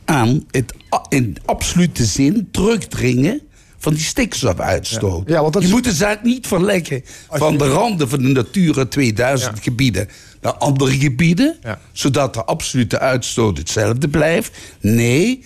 aan 0.04 0.44
het 0.50 0.74
in 1.08 1.36
absolute 1.44 2.04
zin 2.04 2.48
terugdringen 2.50 3.40
van 3.78 3.94
die 3.94 4.02
stikstofuitstoot. 4.02 5.28
Je 5.28 5.68
moet 5.68 5.84
de 5.84 5.92
zaak 5.92 6.22
niet 6.22 6.46
verleggen 6.46 7.02
van 7.30 7.58
de 7.58 7.68
randen 7.68 8.08
van 8.08 8.22
de 8.22 8.28
Natura 8.28 8.84
2000 8.84 9.60
gebieden 9.60 10.08
naar 10.44 10.54
andere 10.54 10.98
gebieden, 10.98 11.56
zodat 11.92 12.34
de 12.34 12.44
absolute 12.44 12.98
uitstoot 12.98 13.58
hetzelfde 13.58 14.08
blijft. 14.08 14.56
Nee, 14.80 15.44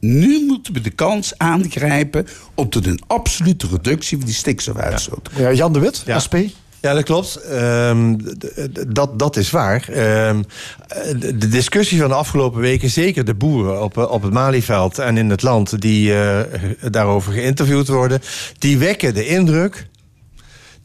nu 0.00 0.44
moeten 0.46 0.72
we 0.72 0.80
de 0.80 0.90
kans 0.90 1.38
aangrijpen 1.38 2.26
om 2.54 2.68
tot 2.68 2.86
een 2.86 3.00
absolute 3.06 3.66
reductie 3.66 4.16
van 4.16 4.26
die 4.26 4.34
stikstofuitstoot. 4.34 5.30
Ja, 5.36 5.52
Jan 5.52 5.72
de 5.72 5.78
Wit, 5.78 6.02
Ja. 6.06 6.18
SP. 6.24 6.34
Ja, 6.80 6.94
dat 6.94 7.04
klopt. 7.04 7.36
Ehm, 7.36 8.16
dat, 8.88 9.18
dat 9.18 9.36
is 9.36 9.50
waar. 9.50 9.88
Ehm, 9.88 10.42
de, 11.18 11.36
de 11.36 11.48
discussie 11.48 12.00
van 12.00 12.08
de 12.08 12.14
afgelopen 12.14 12.60
weken, 12.60 12.90
zeker 12.90 13.24
de 13.24 13.34
boeren 13.34 13.82
op, 13.82 13.98
eh, 13.98 14.10
op 14.10 14.22
het 14.22 14.32
Malieveld 14.32 14.98
en 14.98 15.16
in 15.16 15.30
het 15.30 15.42
land 15.42 15.80
die 15.80 16.14
eh, 16.14 16.40
daarover 16.90 17.32
geïnterviewd 17.32 17.88
worden, 17.88 18.20
die 18.58 18.78
wekken 18.78 19.14
de 19.14 19.26
indruk. 19.26 19.86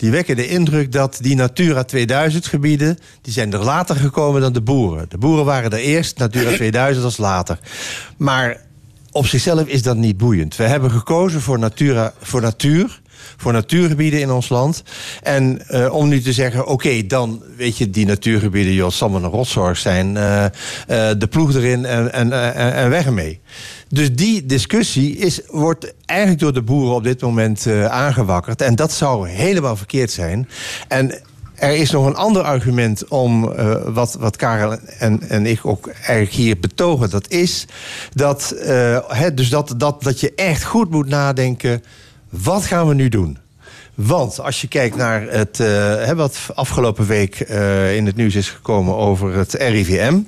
Die 0.01 0.11
wekken 0.11 0.35
de 0.35 0.47
indruk 0.47 0.91
dat 0.91 1.17
die 1.21 1.35
Natura 1.35 1.83
2000 1.83 2.45
gebieden, 2.45 2.97
die 3.21 3.33
zijn 3.33 3.53
er 3.53 3.63
later 3.63 3.95
gekomen 3.95 4.41
dan 4.41 4.53
de 4.53 4.61
boeren. 4.61 5.05
De 5.09 5.17
boeren 5.17 5.45
waren 5.45 5.71
er 5.71 5.79
eerst, 5.79 6.17
Natura 6.17 6.51
2000 6.55 7.05
als 7.05 7.17
later. 7.17 7.59
Maar 8.17 8.61
op 9.11 9.25
zichzelf 9.25 9.67
is 9.67 9.83
dat 9.83 9.97
niet 9.97 10.17
boeiend. 10.17 10.55
We 10.55 10.63
hebben 10.63 10.91
gekozen 10.91 11.41
voor, 11.41 11.59
natura, 11.59 12.13
voor 12.21 12.41
natuur 12.41 13.00
voor 13.37 13.53
natuurgebieden 13.53 14.19
in 14.19 14.31
ons 14.31 14.49
land. 14.49 14.83
En 15.23 15.67
eh, 15.67 15.93
om 15.93 16.07
nu 16.07 16.21
te 16.21 16.33
zeggen, 16.33 16.67
oké, 16.67 17.05
dan 17.07 17.43
weet 17.57 17.77
je, 17.77 17.89
die 17.89 18.05
natuurgebieden, 18.05 18.73
joh, 18.73 18.91
het 18.91 19.09
maar 19.09 19.23
een 19.23 19.29
rotzorg 19.29 19.77
zijn. 19.77 20.17
eh, 20.17 20.45
eh, 21.09 21.17
de 21.17 21.27
ploeg 21.27 21.53
erin 21.53 21.85
en, 21.85 22.13
en, 22.13 22.31
en, 22.53 22.73
en 22.73 22.89
weg 22.89 23.05
ermee. 23.05 23.39
Dus 23.89 24.15
die 24.15 24.45
discussie 24.45 25.17
is, 25.17 25.41
wordt 25.47 25.93
eigenlijk 26.05 26.39
door 26.39 26.53
de 26.53 26.61
boeren 26.61 26.95
op 26.95 27.03
dit 27.03 27.21
moment 27.21 27.65
eh, 27.65 27.85
aangewakkerd. 27.85 28.61
En 28.61 28.75
dat 28.75 28.91
zou 28.91 29.29
helemaal 29.29 29.75
verkeerd 29.75 30.11
zijn. 30.11 30.49
En 30.87 31.21
er 31.55 31.75
is 31.75 31.91
nog 31.91 32.05
een 32.05 32.15
ander 32.15 32.41
argument 32.41 33.07
om 33.07 33.53
wat, 33.93 34.17
wat 34.19 34.35
Karel 34.35 34.77
en, 34.99 35.29
en 35.29 35.45
ik 35.45 35.65
ook 35.65 35.87
eigenlijk 35.87 36.31
hier 36.31 36.59
betogen. 36.59 37.09
Dat 37.09 37.29
is 37.29 37.65
dat, 38.13 38.55
hè, 39.07 39.33
dus 39.33 39.49
dat, 39.49 39.73
dat, 39.77 40.03
dat 40.03 40.19
je 40.19 40.33
echt 40.35 40.63
goed 40.63 40.89
moet 40.89 41.07
nadenken. 41.07 41.83
Wat 42.31 42.65
gaan 42.65 42.87
we 42.87 42.93
nu 42.93 43.09
doen? 43.09 43.37
Want 43.95 44.39
als 44.39 44.61
je 44.61 44.67
kijkt 44.67 44.95
naar 44.95 45.21
het, 45.21 45.59
eh, 45.59 46.11
wat 46.11 46.39
afgelopen 46.55 47.05
week 47.05 47.39
eh, 47.39 47.95
in 47.95 48.05
het 48.05 48.15
nieuws 48.15 48.35
is 48.35 48.49
gekomen 48.49 48.95
over 48.95 49.33
het 49.33 49.53
RIVM. 49.53 50.19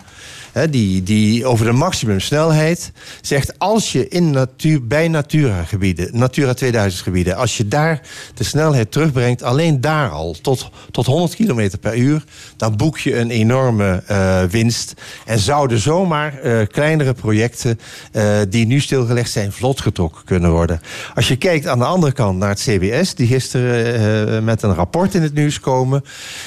Hè, 0.53 0.69
die, 0.69 1.03
die 1.03 1.45
over 1.45 1.65
de 1.65 1.71
maximumsnelheid 1.71 2.91
zegt 3.21 3.59
als 3.59 3.91
je 3.91 4.07
in 4.07 4.31
natuur, 4.31 4.87
bij 4.87 5.07
Natura 5.07 5.65
Natura 6.11 6.53
2000 6.53 7.03
gebieden, 7.03 7.35
als 7.35 7.57
je 7.57 7.67
daar 7.67 8.01
de 8.33 8.43
snelheid 8.43 8.91
terugbrengt, 8.91 9.43
alleen 9.43 9.81
daar 9.81 10.09
al 10.09 10.35
tot, 10.41 10.69
tot 10.91 11.05
100 11.05 11.35
km 11.35 11.69
per 11.81 11.97
uur, 11.97 12.23
dan 12.57 12.75
boek 12.75 12.97
je 12.97 13.17
een 13.17 13.29
enorme 13.29 14.03
eh, 14.07 14.43
winst. 14.43 14.93
En 15.25 15.39
zouden 15.39 15.79
zomaar 15.79 16.39
eh, 16.39 16.67
kleinere 16.67 17.13
projecten 17.13 17.79
eh, 18.11 18.37
die 18.49 18.65
nu 18.65 18.79
stilgelegd 18.79 19.31
zijn, 19.31 19.51
vlot 19.51 19.81
getrokken 19.81 20.25
kunnen 20.25 20.51
worden. 20.51 20.81
Als 21.15 21.27
je 21.27 21.35
kijkt 21.35 21.67
aan 21.67 21.79
de 21.79 21.85
andere 21.85 22.11
kant 22.11 22.37
naar 22.37 22.49
het 22.49 22.61
CBS, 22.61 23.15
die 23.15 23.27
gisteren 23.27 24.43
met 24.43 24.61
een 24.61 24.73
rapport 24.73 25.15
in 25.15 25.21
het 25.21 25.33
nieuws 25.33 25.59
komen, 25.59 26.03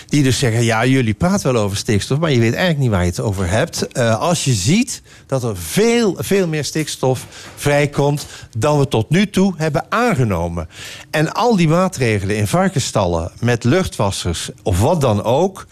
die 0.06 0.22
dus 0.22 0.38
zeggen, 0.38 0.64
ja, 0.64 0.86
jullie 0.86 1.14
praten 1.14 1.52
wel 1.52 1.62
over 1.62 1.76
stikstof, 1.76 2.18
maar 2.18 2.32
je 2.32 2.40
weet 2.40 2.54
eigenlijk 2.54 2.78
niet 2.78 2.90
waar 2.90 3.02
je 3.02 3.10
het 3.10 3.20
over 3.20 3.50
hebt. 3.50 3.86
Eh, 3.96 4.20
als 4.20 4.44
je 4.44 4.52
ziet 4.52 5.02
dat 5.26 5.42
er 5.42 5.56
veel, 5.56 6.16
veel 6.18 6.46
meer 6.46 6.64
stikstof 6.64 7.26
vrijkomt 7.54 8.26
dan 8.58 8.78
we 8.78 8.88
tot 8.88 9.10
nu 9.10 9.30
toe 9.30 9.54
hebben 9.56 9.86
aangenomen. 9.88 10.68
En 11.10 11.32
al 11.32 11.56
die 11.56 11.68
maatregelen 11.68 12.36
in 12.36 12.46
varkensstallen 12.46 13.32
met 13.40 13.64
luchtwassers 13.64 14.50
of 14.62 14.80
wat 14.80 15.00
dan 15.00 15.22
ook, 15.22 15.66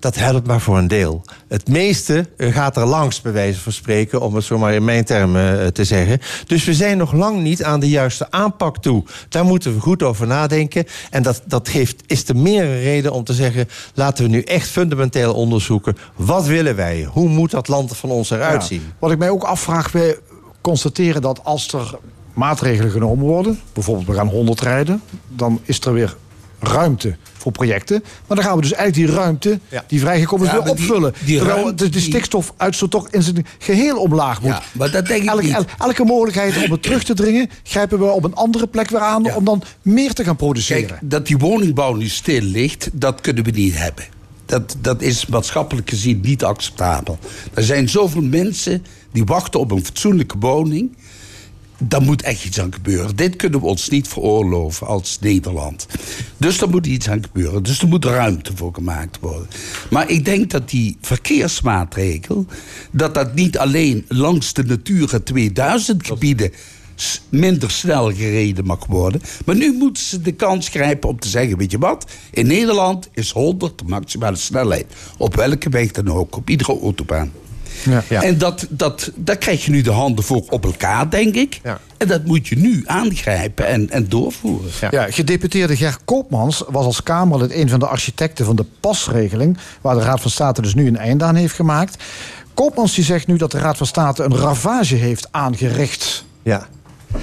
dat 0.00 0.14
helpt 0.16 0.46
maar 0.46 0.60
voor 0.60 0.78
een 0.78 0.88
deel. 0.88 1.22
Het 1.48 1.68
meeste 1.68 2.28
eh, 2.36 2.52
gaat 2.54 2.76
er 2.76 2.86
langs, 2.86 3.20
bij 3.20 3.32
wijze 3.32 3.60
van 3.60 3.72
spreken, 3.72 4.20
om 4.20 4.34
het 4.34 4.44
zomaar 4.44 4.74
in 4.74 4.84
mijn 4.84 5.04
termen 5.04 5.60
eh, 5.60 5.66
te 5.66 5.84
zeggen. 5.84 6.20
Dus 6.46 6.64
we 6.64 6.74
zijn 6.74 6.96
nog 6.98 7.12
lang 7.12 7.42
niet 7.42 7.64
aan 7.64 7.80
de 7.80 7.88
juiste 7.88 8.30
aanpak 8.30 8.78
toe. 8.78 9.04
Daar 9.28 9.44
moeten 9.44 9.74
we 9.74 9.80
goed 9.80 10.02
over 10.02 10.26
nadenken. 10.26 10.84
En 11.10 11.22
dat, 11.22 11.42
dat 11.44 11.68
geeft, 11.68 12.02
is 12.06 12.22
te 12.22 12.34
meer 12.34 12.82
reden 12.82 13.12
om 13.12 13.24
te 13.24 13.32
zeggen: 13.34 13.68
laten 13.94 14.24
we 14.24 14.30
nu 14.30 14.42
echt 14.42 14.68
fundamenteel 14.68 15.34
onderzoeken. 15.34 15.96
Wat 16.16 16.46
willen 16.46 16.76
wij? 16.76 17.08
Hoe 17.12 17.28
moet 17.28 17.50
dat 17.50 17.68
land 17.68 17.96
van 17.96 18.10
ons 18.10 18.30
eruit 18.30 18.60
Ja. 18.60 18.66
zien? 18.66 18.82
Wat 18.98 19.10
ik 19.10 19.18
mij 19.18 19.30
ook 19.30 19.44
afvraag, 19.44 19.92
we 19.92 20.20
constateren 20.60 21.22
dat 21.22 21.44
als 21.44 21.72
er 21.72 21.98
maatregelen 22.34 22.90
genomen 22.90 23.26
worden, 23.26 23.60
bijvoorbeeld 23.72 24.06
we 24.06 24.14
gaan 24.14 24.28
100 24.28 24.60
rijden, 24.60 25.02
dan 25.28 25.60
is 25.64 25.80
er 25.80 25.92
weer 25.92 26.16
ruimte 26.60 27.16
voor 27.40 27.52
projecten. 27.52 28.02
Maar 28.26 28.36
dan 28.36 28.46
gaan 28.46 28.56
we 28.56 28.62
dus 28.62 28.72
eigenlijk 28.72 29.08
die 29.08 29.16
ruimte 29.18 29.58
die 29.86 30.00
vrijgekomen 30.00 30.46
is 30.46 30.52
Ja, 30.52 30.56
weer 30.58 30.66
maar 30.66 30.76
die- 30.76 30.84
opvullen. 30.84 31.14
die 31.24 31.36
Terwijl 31.36 31.62
ruimte 31.62 31.88
de, 31.88 32.00
stikstofuitstoot 32.00 32.90
toch 32.90 33.08
in 33.10 33.22
zijn 33.22 33.46
geheel 33.58 33.96
omlaag 33.98 34.40
moet. 34.42 34.50
Ja, 34.50 34.62
maar 34.72 34.90
dat 34.90 35.06
denk 35.06 35.22
ik 35.22 35.28
elke, 35.28 35.42
niet. 35.42 35.54
el- 35.54 35.64
elke 35.78 36.04
mogelijkheid 36.04 36.64
om 36.64 36.70
het 36.70 36.82
terug 36.82 37.02
te 37.04 37.14
dringen, 37.14 37.50
grijpen 37.62 37.98
we 37.98 38.04
op 38.04 38.24
een 38.24 38.34
andere 38.34 38.66
plek 38.66 38.90
weer 38.90 39.00
aan 39.00 39.34
om 39.34 39.44
dan 39.44 39.62
meer 39.82 40.12
te 40.12 40.24
gaan 40.24 40.36
produceren. 40.36 40.86
Kijk, 40.86 41.00
dat 41.02 41.26
die 41.26 41.38
woningbouw 41.38 41.94
nu 41.94 42.08
stil 42.08 42.42
ligt, 42.42 42.88
dat 42.92 43.20
kunnen 43.20 43.44
we 43.44 43.50
niet 43.50 43.76
hebben. 43.78 44.04
Dat, 44.46 44.76
dat 44.80 45.02
is 45.02 45.26
maatschappelijk 45.26 45.90
gezien 45.90 46.20
niet 46.22 46.44
acceptabel. 46.44 47.18
Er 47.54 47.62
zijn 47.62 47.88
zoveel 47.88 48.22
mensen 48.22 48.84
die 49.12 49.24
wachten 49.24 49.60
op 49.60 49.70
een 49.70 49.84
fatsoenlijke 49.84 50.36
woning. 50.38 50.96
Daar 51.82 52.02
moet 52.02 52.22
echt 52.22 52.44
iets 52.44 52.60
aan 52.60 52.72
gebeuren. 52.72 53.16
Dit 53.16 53.36
kunnen 53.36 53.60
we 53.60 53.66
ons 53.66 53.88
niet 53.88 54.08
veroorloven 54.08 54.86
als 54.86 55.18
Nederland. 55.20 55.86
Dus 56.36 56.60
er 56.60 56.70
moet 56.70 56.86
iets 56.86 57.08
aan 57.08 57.22
gebeuren. 57.22 57.62
Dus 57.62 57.80
er 57.80 57.88
moet 57.88 58.04
ruimte 58.04 58.56
voor 58.56 58.74
gemaakt 58.74 59.18
worden. 59.20 59.48
Maar 59.90 60.10
ik 60.10 60.24
denk 60.24 60.50
dat 60.50 60.70
die 60.70 60.96
verkeersmaatregel... 61.00 62.46
dat 62.90 63.14
dat 63.14 63.34
niet 63.34 63.58
alleen 63.58 64.04
langs 64.08 64.52
de 64.52 64.64
Natura 64.64 65.18
2000 65.18 66.06
gebieden... 66.06 66.52
minder 67.28 67.70
snel 67.70 68.12
gereden 68.12 68.64
mag 68.64 68.86
worden. 68.86 69.22
Maar 69.44 69.56
nu 69.56 69.72
moeten 69.72 70.02
ze 70.02 70.20
de 70.20 70.32
kans 70.32 70.68
grijpen 70.68 71.08
om 71.08 71.18
te 71.18 71.28
zeggen... 71.28 71.58
weet 71.58 71.70
je 71.70 71.78
wat, 71.78 72.10
in 72.30 72.46
Nederland 72.46 73.08
is 73.12 73.30
100 73.30 73.78
de 73.78 73.84
maximale 73.86 74.36
snelheid. 74.36 74.86
Op 75.16 75.34
welke 75.34 75.68
weg 75.68 75.90
dan 75.90 76.08
ook, 76.08 76.36
op 76.36 76.50
iedere 76.50 76.80
autobaan. 76.80 77.32
En 78.22 78.38
dat, 78.38 78.66
dat, 78.68 79.10
daar 79.14 79.36
krijg 79.36 79.64
je 79.64 79.70
nu 79.70 79.80
de 79.80 79.90
handen 79.90 80.24
voor 80.24 80.42
op 80.48 80.64
elkaar, 80.64 81.10
denk 81.10 81.34
ik. 81.34 81.60
En 81.96 82.08
dat 82.08 82.24
moet 82.24 82.48
je 82.48 82.56
nu 82.56 82.82
aangrijpen 82.86 83.66
en, 83.66 83.90
en 83.90 84.08
doorvoeren. 84.08 84.70
Ja. 84.90 85.06
gedeputeerde 85.10 85.76
Ger 85.76 85.96
Koopmans 86.04 86.64
was 86.68 86.84
als 86.84 87.02
Kamerlid 87.02 87.52
een 87.52 87.68
van 87.68 87.78
de 87.78 87.86
architecten 87.86 88.44
van 88.44 88.56
de 88.56 88.64
pasregeling, 88.80 89.58
waar 89.80 89.94
de 89.94 90.02
Raad 90.02 90.20
van 90.20 90.30
State 90.30 90.62
dus 90.62 90.74
nu 90.74 90.86
een 90.86 90.96
einde 90.96 91.24
aan 91.24 91.34
heeft 91.34 91.54
gemaakt. 91.54 92.02
Koopmans 92.54 92.94
die 92.94 93.04
zegt 93.04 93.26
nu 93.26 93.36
dat 93.36 93.50
de 93.50 93.58
Raad 93.58 93.76
van 93.76 93.86
State 93.86 94.22
een 94.22 94.36
ravage 94.36 94.94
heeft 94.94 95.28
aangericht. 95.30 96.24
Ja. 96.42 96.66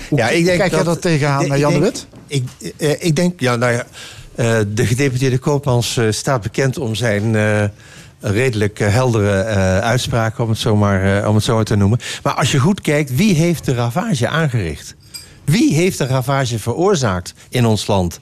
Hoe 0.10 0.18
Ja, 0.18 0.30
ik 0.30 0.46
denk 0.46 0.58
kijk 0.58 0.70
jij 0.72 0.78
dat- 0.84 0.86
dat 0.94 1.02
tegenaan, 1.02 1.46
ik 1.46 1.58
Jan 1.58 1.74
de 1.74 1.80
Wit? 1.80 2.06
Ik, 2.28 2.44
eh, 2.78 2.92
ik 3.06 3.16
denk, 3.16 3.40
ja, 3.40 3.56
nou 3.56 3.72
ja, 3.74 3.86
eh, 4.36 4.58
de 4.74 4.86
gedeputeerde 4.86 5.38
Koopmans 5.38 5.98
eh, 5.98 6.06
staat 6.10 6.42
bekend 6.42 6.78
om 6.78 6.96
zijn 6.96 7.36
eh, 7.36 7.64
redelijk 8.32 8.80
eh, 8.80 8.94
heldere 8.94 9.40
eh, 9.40 9.80
uitspraken, 9.80 10.44
om 10.44 10.50
het, 10.50 10.60
zo 10.60 10.76
maar, 10.76 11.22
eh, 11.22 11.30
om 11.30 11.36
het 11.36 11.44
zo 11.44 11.64
te 11.64 11.76
noemen. 11.76 12.00
Maar 12.24 12.34
als 12.34 12.52
je 12.52 12.60
goed 12.60 12.82
kijkt, 12.82 13.16
wie 13.16 13.36
heeft 13.36 13.66
de 13.66 13.74
ravage 13.74 14.28
aangericht? 14.28 14.96
Wie 15.44 15.74
heeft 15.74 15.98
de 15.98 16.06
ravage 16.06 16.60
veroorzaakt 16.60 17.34
in 17.50 17.66
ons 17.66 17.88
land? 17.88 18.20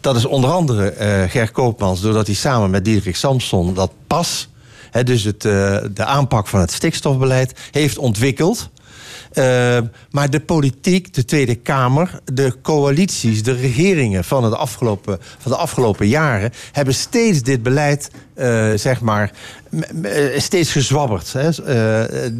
Dat 0.00 0.16
is 0.16 0.24
onder 0.24 0.50
andere 0.50 0.90
eh 0.90 1.30
Ger 1.30 1.50
Koopmans, 1.50 2.00
doordat 2.00 2.26
hij 2.26 2.34
samen 2.34 2.70
met 2.70 2.84
Diederik 2.84 3.16
Samson 3.16 3.74
dat 3.74 3.92
pas, 4.06 4.48
hè, 4.90 5.02
dus 5.02 5.24
het, 5.24 5.40
de 5.40 6.04
aanpak 6.04 6.46
van 6.46 6.60
het 6.60 6.72
stikstofbeleid, 6.72 7.58
heeft 7.70 7.98
ontwikkeld. 7.98 8.70
Maar 10.10 10.30
de 10.30 10.40
politiek, 10.46 11.14
de 11.14 11.24
Tweede 11.24 11.54
Kamer, 11.54 12.20
de 12.24 12.54
coalities, 12.62 13.42
de 13.42 13.52
regeringen 13.52 14.24
van, 14.24 14.44
het 14.44 14.54
afgelopen, 14.54 15.18
van 15.38 15.52
de 15.52 15.58
afgelopen 15.58 16.08
jaren 16.08 16.52
hebben 16.72 16.94
steeds 16.94 17.42
dit 17.42 17.62
beleid, 17.62 18.10
eh, 18.34 18.72
zeg 18.74 19.00
maar, 19.00 19.32
eh, 20.02 20.40
steeds 20.40 20.72
gezwabberd. 20.72 21.32
Hè. 21.32 21.62
Eh, 21.62 22.30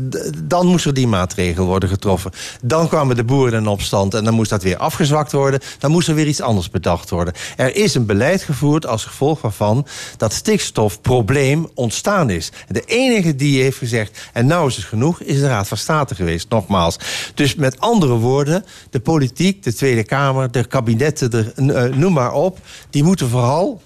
dan 0.45 0.67
moest 0.67 0.87
er 0.87 0.95
die 0.95 1.07
maatregel 1.07 1.65
worden 1.65 1.89
getroffen. 1.89 2.31
Dan 2.63 2.89
kwamen 2.89 3.17
de 3.17 3.25
boeren 3.25 3.61
in 3.61 3.67
opstand 3.67 4.15
en 4.15 4.25
dan 4.25 4.35
moest 4.35 4.51
dat 4.51 4.63
weer 4.63 4.77
afgezwakt 4.77 5.33
worden. 5.33 5.61
Dan 5.79 5.91
moest 5.91 6.09
er 6.09 6.15
weer 6.15 6.27
iets 6.27 6.41
anders 6.41 6.71
bedacht 6.71 7.11
worden. 7.11 7.35
Er 7.57 7.77
is 7.77 7.95
een 7.95 8.07
beleid 8.07 8.43
gevoerd 8.43 8.87
als 8.87 9.05
gevolg 9.05 9.41
waarvan 9.41 9.87
dat 10.17 10.33
stikstofprobleem 10.33 11.69
ontstaan 11.75 12.31
is. 12.31 12.53
De 12.69 12.83
enige 12.87 13.37
die 13.37 13.63
heeft 13.63 13.79
gezegd, 13.79 14.31
en 14.33 14.47
nou 14.47 14.69
is 14.69 14.77
het 14.77 14.85
genoeg, 14.85 15.21
is 15.21 15.41
de 15.41 15.49
Raad 15.49 15.69
van 15.69 15.77
State 15.77 16.15
geweest, 16.15 16.49
nogmaals. 16.49 16.99
Dus 17.35 17.55
met 17.55 17.81
andere 17.81 18.15
woorden, 18.15 18.65
de 18.91 19.01
politiek, 19.01 19.63
de 19.63 19.75
Tweede 19.75 20.05
Kamer, 20.05 20.51
de 20.51 20.65
kabinetten, 20.65 21.53
noem 21.95 22.13
maar 22.13 22.33
op, 22.33 22.59
die 22.91 23.05
moeten 23.05 23.29
vooral 23.29 23.81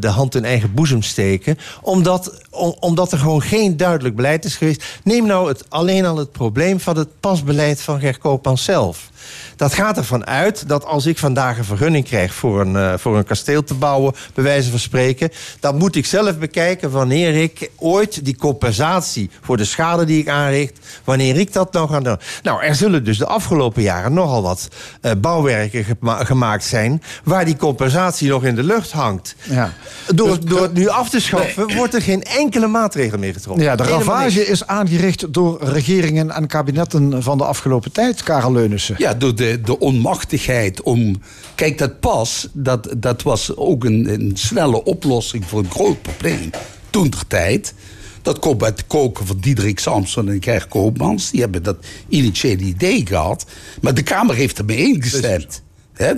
de 0.00 0.08
hand 0.08 0.34
in 0.34 0.44
eigen 0.44 0.74
boezem 0.74 1.02
steken. 1.02 1.58
Omdat, 1.82 2.40
om- 2.50 2.76
omdat 2.80 3.12
er 3.12 3.18
gewoon 3.18 3.42
geen 3.42 3.76
duidelijk 3.76 4.16
beleid 4.16 4.44
is 4.44 4.56
geweest. 4.56 4.84
Neem 5.04 5.26
nou 5.26 5.48
het, 5.48 5.64
alleen 5.68 6.04
al 6.06 6.16
het 6.16 6.32
probleem 6.32 6.80
van 6.80 6.96
het 6.98 7.08
pasbeleid 7.20 7.80
van 7.80 8.00
Ger 8.00 8.18
Koopmans 8.18 8.64
zelf. 8.64 9.10
Dat 9.56 9.74
gaat 9.74 9.96
ervan 9.96 10.26
uit 10.26 10.68
dat 10.68 10.84
als 10.84 11.06
ik 11.06 11.18
vandaag 11.18 11.58
een 11.58 11.64
vergunning 11.64 12.04
krijg 12.04 12.34
voor 12.34 12.60
een, 12.60 12.76
eh, 12.76 12.94
voor 12.96 13.16
een 13.16 13.24
kasteel 13.24 13.64
te 13.64 13.74
bouwen, 13.74 14.14
bij 14.34 14.44
wijze 14.44 14.70
van 14.70 14.78
spreken, 14.78 15.30
dan 15.60 15.76
moet 15.76 15.96
ik 15.96 16.06
zelf 16.06 16.38
bekijken 16.38 16.90
wanneer 16.90 17.34
ik 17.42 17.70
ooit 17.76 18.24
die 18.24 18.36
compensatie 18.36 19.30
voor 19.42 19.56
de 19.56 19.64
schade 19.64 20.04
die 20.04 20.20
ik 20.20 20.28
aanricht, 20.28 20.78
wanneer 21.04 21.36
ik 21.36 21.52
dat 21.52 21.72
nou 21.72 21.88
ga 21.88 22.00
doen. 22.00 22.16
Nou, 22.42 22.62
er 22.62 22.74
zullen 22.74 23.04
dus 23.04 23.18
de 23.18 23.26
afgelopen 23.26 23.82
jaren 23.82 24.12
nogal 24.14 24.42
wat 24.42 24.68
eh, 25.00 25.12
bouwwerken 25.18 25.84
gema- 25.84 26.24
gemaakt 26.24 26.64
zijn 26.64 27.02
waar 27.24 27.44
die 27.44 27.56
compensatie 27.56 28.28
nog 28.28 28.44
in 28.44 28.54
de 28.54 28.62
lucht 28.62 28.92
hangt. 28.92 29.34
Ja. 29.42 29.72
Door, 30.14 30.38
door 30.48 30.62
het 30.62 30.72
nu 30.74 30.88
af 30.88 31.08
te 31.10 31.20
schaffen, 31.20 31.74
wordt 31.76 31.94
er 31.94 32.02
geen 32.02 32.22
enkele 32.22 32.66
maatregel 32.66 33.18
meer 33.18 33.32
getroffen. 33.32 33.64
Ja, 33.64 33.76
de 33.76 33.82
Helemaal 33.82 34.04
ravage 34.06 34.38
niks. 34.38 34.50
is 34.50 34.66
aangericht 34.66 35.32
door 35.32 35.58
regeringen 35.62 36.30
en 36.30 36.46
kabinetten 36.46 37.22
van 37.22 37.38
de 37.38 37.44
afgelopen 37.44 37.92
tijd, 37.92 38.22
Karel 38.22 38.52
Leunissen. 38.52 38.94
Ja, 38.98 39.14
door 39.14 39.34
de, 39.34 39.45
de 39.64 39.78
onmachtigheid 39.78 40.82
om... 40.82 41.22
Kijk, 41.54 41.78
dat 41.78 42.00
pas, 42.00 42.48
dat, 42.52 42.88
dat 42.96 43.22
was 43.22 43.56
ook 43.56 43.84
een, 43.84 44.12
een 44.12 44.30
snelle 44.34 44.84
oplossing 44.84 45.44
voor 45.44 45.58
een 45.58 45.70
groot 45.70 46.02
probleem. 46.02 46.50
Toen 46.90 47.10
ter 47.10 47.26
tijd. 47.26 47.74
Dat 48.22 48.38
komt 48.38 48.62
uit 48.62 48.76
de 48.76 48.84
koken 48.86 49.26
van 49.26 49.38
Diederik 49.38 49.78
Samson 49.78 50.28
en 50.28 50.42
Ger 50.42 50.66
Koopmans. 50.68 51.30
Die 51.30 51.40
hebben 51.40 51.62
dat 51.62 51.76
initiële 52.08 52.62
idee 52.62 53.06
gehad. 53.06 53.46
Maar 53.80 53.94
de 53.94 54.02
Kamer 54.02 54.34
heeft 54.34 54.58
ermee 54.58 54.78
ingestemd. 54.78 55.62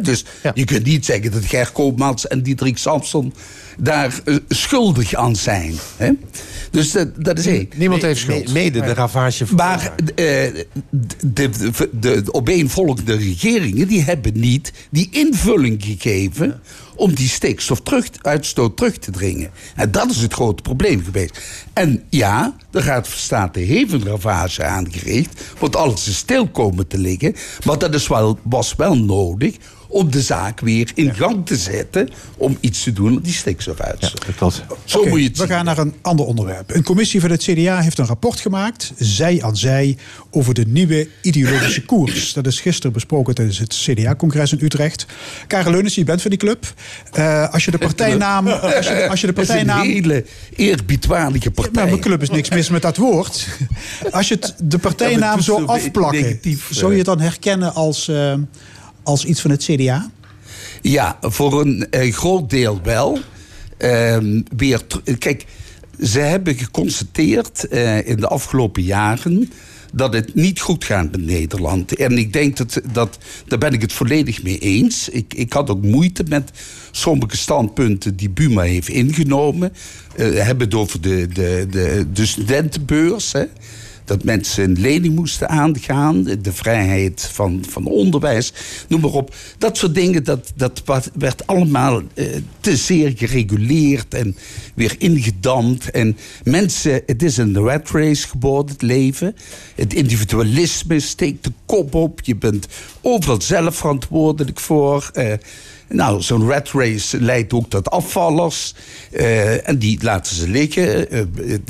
Dus 0.03 0.25
je 0.55 0.65
kunt 0.65 0.85
niet 0.85 1.05
zeggen 1.05 1.31
dat 1.31 1.45
Ger 1.45 1.71
Koopmans 1.73 2.27
en 2.27 2.43
Diederik 2.43 2.79
Samson 2.79 3.33
daar 3.79 4.21
eh, 4.25 4.37
schuldig 4.49 5.15
aan 5.15 5.37
zijn. 5.37 5.75
Dus 6.71 6.91
dat, 6.91 7.25
dat 7.25 7.39
is 7.39 7.47
één. 7.47 7.69
Niemand 7.77 8.03
heeft 8.03 8.21
schuld. 8.21 8.53
Mede 8.53 8.81
de 8.81 8.95
ravage 8.95 9.45
Maar 9.57 9.95
eh, 9.97 10.15
de, 10.15 10.65
de, 11.27 11.49
de, 11.93 12.23
de 12.23 12.35
opeenvolgende 12.35 13.17
regeringen 13.17 13.89
die 13.89 14.03
hebben 14.03 14.41
niet 14.41 14.73
die 14.91 15.09
invulling 15.11 15.85
gegeven 15.85 16.61
om 16.99 17.15
die 17.15 17.29
stikstofuitstoot 17.29 18.77
terug 18.77 18.99
te 18.99 19.11
dringen. 19.11 19.51
En 19.75 19.91
dat 19.91 20.11
is 20.11 20.17
het 20.17 20.33
grote 20.33 20.63
probleem 20.63 21.05
geweest. 21.05 21.41
En 21.73 22.03
ja, 22.09 22.57
de 22.71 22.81
Raad 22.81 23.09
van 23.09 23.19
State 23.19 23.59
heeft 23.59 23.93
een 23.93 24.07
ravage 24.07 24.65
aangericht, 24.65 25.43
want 25.59 25.77
alles 25.77 26.09
is 26.09 26.17
stil 26.17 26.49
komen 26.49 26.87
te 26.87 26.99
liggen. 26.99 27.35
Maar 27.65 27.79
dat 27.79 27.95
is 27.95 28.09
wel, 28.09 28.39
was 28.43 28.75
wel 28.77 28.97
nodig 28.97 29.57
om 29.89 30.11
de 30.11 30.23
zaak 30.23 30.61
weer 30.61 30.91
in 30.95 31.15
gang 31.15 31.47
te 31.47 31.57
zetten... 31.57 32.09
om 32.37 32.57
iets 32.61 32.83
te 32.83 32.93
doen 32.93 33.15
met 33.15 33.25
die 33.25 33.33
stikstofuitstoot. 33.33 34.63
Zo 34.85 34.99
Oké, 34.99 35.09
moet 35.09 35.21
je 35.21 35.29
het 35.29 35.39
we 35.39 35.47
gaan 35.47 35.65
naar 35.65 35.79
een 35.79 35.95
ander 36.03 36.27
onderwerp. 36.27 36.75
Een 36.75 36.83
commissie 36.83 37.21
van 37.21 37.31
het 37.31 37.43
CDA 37.43 37.81
heeft 37.81 37.99
een 37.99 38.07
rapport 38.07 38.41
gemaakt, 38.41 38.93
zij 38.99 39.43
aan 39.43 39.57
zij, 39.57 39.97
over 40.31 40.55
de 40.55 40.65
nieuwe 40.67 41.09
ideologische 41.23 41.85
koers. 41.91 42.33
Dat 42.33 42.47
is 42.47 42.61
gisteren 42.61 42.93
besproken 42.93 43.35
tijdens 43.35 43.59
het 43.59 43.75
CDA-congres 43.75 44.53
in 44.53 44.59
Utrecht. 44.63 45.07
Karel 45.47 45.71
Leunis, 45.71 45.95
je 45.95 46.05
bent 46.05 46.23
van 46.23 46.31
die 46.31 46.39
club. 46.39 46.75
Eh, 47.13 47.53
als 47.53 47.65
je 47.65 47.71
de 47.71 47.79
partijnaam... 47.89 48.49
Als 48.49 48.87
je, 48.87 49.09
als 49.09 49.21
je 49.21 49.27
de 49.27 49.33
is 49.43 49.49
een 49.49 49.57
partijnaam 49.57 49.87
hele 49.87 50.25
eerbiedwaardige 50.57 51.51
partij. 51.51 51.85
mijn 51.85 52.01
club 52.01 52.23
is 52.23 52.31
niks 52.31 52.51
mis 52.51 52.71
met 52.71 52.83
dat 52.83 52.97
woord. 52.97 53.47
Als 54.11 54.29
je 54.29 54.35
het, 54.35 54.55
de 54.63 54.79
partijnaam 54.79 55.37
Ja, 55.37 55.43
zo 55.43 55.57
zo 55.59 55.65
afplakken, 55.65 56.23
negatief, 56.23 56.69
zou 56.71 56.87
je 56.87 56.91
eh. 56.91 56.97
het 56.97 57.07
dan 57.07 57.21
herkennen 57.21 57.75
als, 57.75 58.09
eh, 58.09 58.35
als 59.09 59.25
iets 59.25 59.41
van 59.41 59.51
het 59.51 59.65
CDA? 59.65 60.11
Ja, 60.83 61.19
voor 61.21 61.61
een 61.61 62.13
groot 62.13 62.51
deel 62.51 62.81
wel. 62.83 63.19
Ehm, 63.77 64.43
weer 64.57 64.83
kijk, 65.19 65.47
ze 66.03 66.19
hebben 66.19 66.55
geconstateerd 66.55 67.69
eh, 67.69 68.09
in 68.09 68.17
de 68.17 68.29
afgelopen 68.29 68.83
jaren 68.83 69.53
dat 69.93 70.15
het 70.15 70.35
niet 70.35 70.61
goed 70.61 70.85
gaat 70.85 71.11
met 71.11 71.21
Nederland. 71.21 71.97
En 71.97 72.19
ik 72.19 72.33
denk 72.33 72.57
dat, 72.57 72.81
dat 72.93 73.19
daar 73.47 73.59
ben 73.59 73.73
ik 73.73 73.81
het 73.81 73.93
volledig 73.93 74.43
mee 74.43 74.59
eens. 74.59 75.09
Ik, 75.09 75.35
ik 75.35 75.53
had 75.53 75.71
ook 75.71 75.83
moeite 75.83 76.25
met 76.29 76.51
sommige 76.91 77.37
standpunten 77.37 78.17
die 78.17 78.31
Buma 78.31 78.63
heeft 78.63 78.89
ingenomen. 78.89 79.73
We 80.17 80.23
hebben 80.25 80.67
het 80.67 80.77
over 80.77 81.01
de, 81.01 81.29
de, 81.33 81.67
de, 81.71 82.07
de 82.13 82.27
studentenbeurs. 82.27 83.33
Hè 83.33 83.45
dat 84.09 84.25
mensen 84.25 84.65
een 84.65 84.81
lening 84.81 85.15
moesten 85.15 85.49
aangaan, 85.49 86.23
de 86.23 86.53
vrijheid 86.53 87.29
van, 87.33 87.65
van 87.69 87.87
onderwijs, 87.87 88.53
noem 88.89 89.01
maar 89.01 89.11
op. 89.11 89.35
Dat 89.59 89.77
soort 89.77 89.95
dingen, 89.95 90.25
dat, 90.25 90.53
dat 90.55 90.83
werd 91.15 91.47
allemaal 91.47 92.03
eh, 92.15 92.27
te 92.61 92.77
zeer 92.77 93.13
gereguleerd 93.17 94.15
en 94.15 94.37
weer 94.75 94.95
ingedampt. 94.99 95.91
En 95.91 96.17
mensen, 96.45 97.03
het 97.07 97.23
is 97.23 97.37
een 97.37 97.59
rat 97.59 97.91
race 97.91 98.29
geworden, 98.29 98.73
het 98.73 98.83
leven. 98.83 99.37
Het 99.75 99.95
individualisme 99.95 101.01
steekt 101.01 101.45
de 101.45 101.53
kop 101.67 101.95
op. 101.95 102.21
Je 102.23 102.37
bent 102.37 102.67
overal 103.01 103.41
zelf 103.41 103.77
verantwoordelijk 103.77 104.61
voor. 104.61 105.11
Eh, 105.13 105.33
nou, 105.89 106.23
zo'n 106.23 106.49
rat 106.51 106.69
race 106.73 107.21
leidt 107.21 107.53
ook 107.53 107.71
tot 107.71 107.91
afvallers. 107.91 108.75
eh, 109.13 109.69
en 109.69 109.79
die 109.79 109.99
laten 110.03 110.35
ze 110.37 110.49
liggen. 110.49 111.11
eh, 111.11 111.21
eh, 111.21 111.27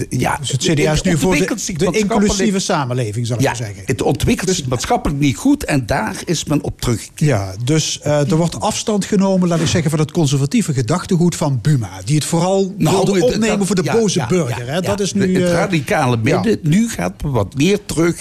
ja, 0.09 0.37
Dus 0.37 0.51
het 0.51 0.61
CDA 0.63 0.93
is 0.93 1.03
nu 1.03 1.19
voor 1.19 1.37
de, 1.37 1.55
de 1.77 1.99
inclusieve 1.99 2.59
samenleving, 2.59 3.27
zal 3.27 3.37
ik 3.37 3.43
Ja, 3.43 3.49
maar 3.49 3.57
zeggen. 3.57 3.83
het 3.87 4.03
ontwikkelt 4.03 4.51
zich 4.57 4.67
maatschappelijk 4.67 5.21
niet 5.21 5.37
goed 5.37 5.65
en 5.65 5.87
daar 5.87 6.17
is 6.25 6.45
men 6.45 6.63
op 6.63 6.81
terug. 6.81 7.09
Ja, 7.15 7.55
dus 7.65 8.01
er 8.03 8.37
wordt 8.37 8.61
afstand 8.61 9.05
genomen, 9.05 9.49
laat 9.49 9.61
ik 9.61 9.67
zeggen, 9.67 9.91
van 9.91 9.99
het 10.01 10.11
conservatieve 10.11 10.73
gedachtegoed 10.73 11.37
van 11.37 11.59
Buma. 11.63 11.91
Die 12.05 12.15
het 12.15 12.25
vooral 12.25 12.75
wilde 12.79 13.13
het- 13.15 13.23
opnemen 13.23 13.39
Nou, 13.47 13.59
dat- 13.59 13.67
voor 13.67 13.77
de 13.77 13.83
ja, 13.85 13.93
boze 13.93 14.19
ja, 14.19 14.27
burger. 14.27 14.69
hè? 14.73 14.81
Dat 14.81 15.01
is 15.01 15.13
nu... 15.13 15.41
het 15.43 15.53
radicale 15.53 16.17
midden. 16.23 16.59
Nu 16.63 16.89
gaat 16.89 17.23
men 17.23 17.33
wat 17.33 17.55
meer 17.57 17.79
terug 17.87 18.17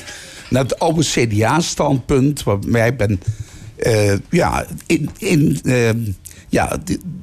naar 0.49 0.64
het 0.64 0.80
oude 0.80 1.03
CDA-standpunt. 1.03 2.44
Waar 2.44 2.57
wij 2.61 2.95
ben 2.95 3.19
eh, 3.78 4.14
ja, 4.30 4.66
in, 4.86 5.10
in, 5.18 5.60
eh, 5.64 5.90
ja, 6.49 6.78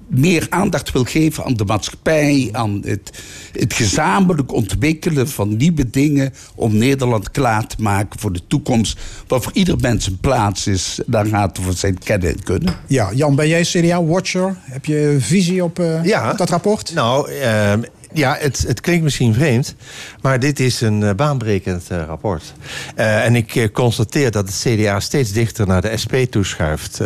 meer 0.08 0.46
aandacht 0.48 0.92
wil 0.92 1.04
geven 1.04 1.44
aan 1.44 1.54
de 1.54 1.64
maatschappij, 1.64 2.48
aan 2.52 2.82
het, 2.84 3.22
het 3.52 3.72
gezamenlijk 3.72 4.52
ontwikkelen 4.52 5.28
van 5.28 5.56
nieuwe 5.56 5.90
dingen 5.90 6.32
om 6.54 6.76
Nederland 6.76 7.30
klaar 7.30 7.66
te 7.66 7.76
maken 7.78 8.20
voor 8.20 8.32
de 8.32 8.46
toekomst, 8.46 8.98
waar 9.26 9.42
voor 9.42 9.52
ieder 9.52 9.76
mens 9.80 10.06
een 10.06 10.18
plaats 10.18 10.66
is. 10.66 11.00
Daar 11.06 11.26
gaat 11.26 11.56
het 11.56 11.66
voor 11.66 11.74
zijn 11.74 11.98
kennen 11.98 12.28
en 12.28 12.42
kunnen. 12.42 12.74
Ja, 12.86 13.12
Jan, 13.14 13.34
ben 13.34 13.48
jij 13.48 13.62
CDA-watcher? 13.62 14.56
Heb 14.60 14.84
je 14.84 15.16
visie 15.20 15.64
op, 15.64 15.78
eh, 15.78 16.30
op 16.30 16.38
dat 16.38 16.50
rapport? 16.50 16.94
Nou, 16.94 17.30
ehm, 17.30 17.82
ja, 18.14 18.36
het, 18.38 18.64
het 18.66 18.80
klinkt 18.80 19.04
misschien 19.04 19.34
vreemd, 19.34 19.74
maar 20.20 20.40
dit 20.40 20.60
is 20.60 20.80
een 20.80 21.02
eh, 21.02 21.14
baanbrekend 21.14 21.84
eh, 21.88 22.02
rapport. 22.06 22.52
Eh, 22.94 23.24
en 23.24 23.36
ik 23.36 23.70
constateer 23.72 24.30
dat 24.30 24.46
het 24.46 24.64
CDA 24.64 25.00
steeds 25.00 25.32
dichter 25.32 25.66
naar 25.66 25.80
de 25.80 25.96
SP 26.02 26.14
toeschuift. 26.30 27.00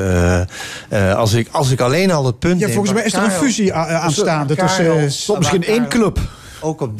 Als, 1.15 1.33
ik, 1.33 1.49
als 1.51 1.71
ik 1.71 1.81
alleen 1.81 2.11
al 2.11 2.27
het 2.27 2.39
punt 2.39 2.61
Ja, 2.61 2.69
volgens 2.69 2.93
mij 2.93 3.05
is 3.05 3.13
er 3.13 3.23
een 3.23 3.31
fusie 3.31 3.75
aanstaande 3.75 4.57
tussen, 4.57 5.03
misschien 5.39 5.65
één 5.65 5.89
club. 5.89 6.19
Ook 6.61 6.81
op. 6.81 6.99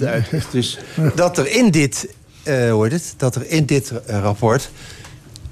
Dus 0.51 0.79
dat 1.15 1.39
er 1.39 1.51
in 1.51 1.71
dit, 1.71 2.09
heet 2.43 2.93
het, 2.93 3.15
dat 3.17 3.35
er 3.35 3.47
in 3.47 3.65
dit 3.65 3.93
rapport 4.07 4.71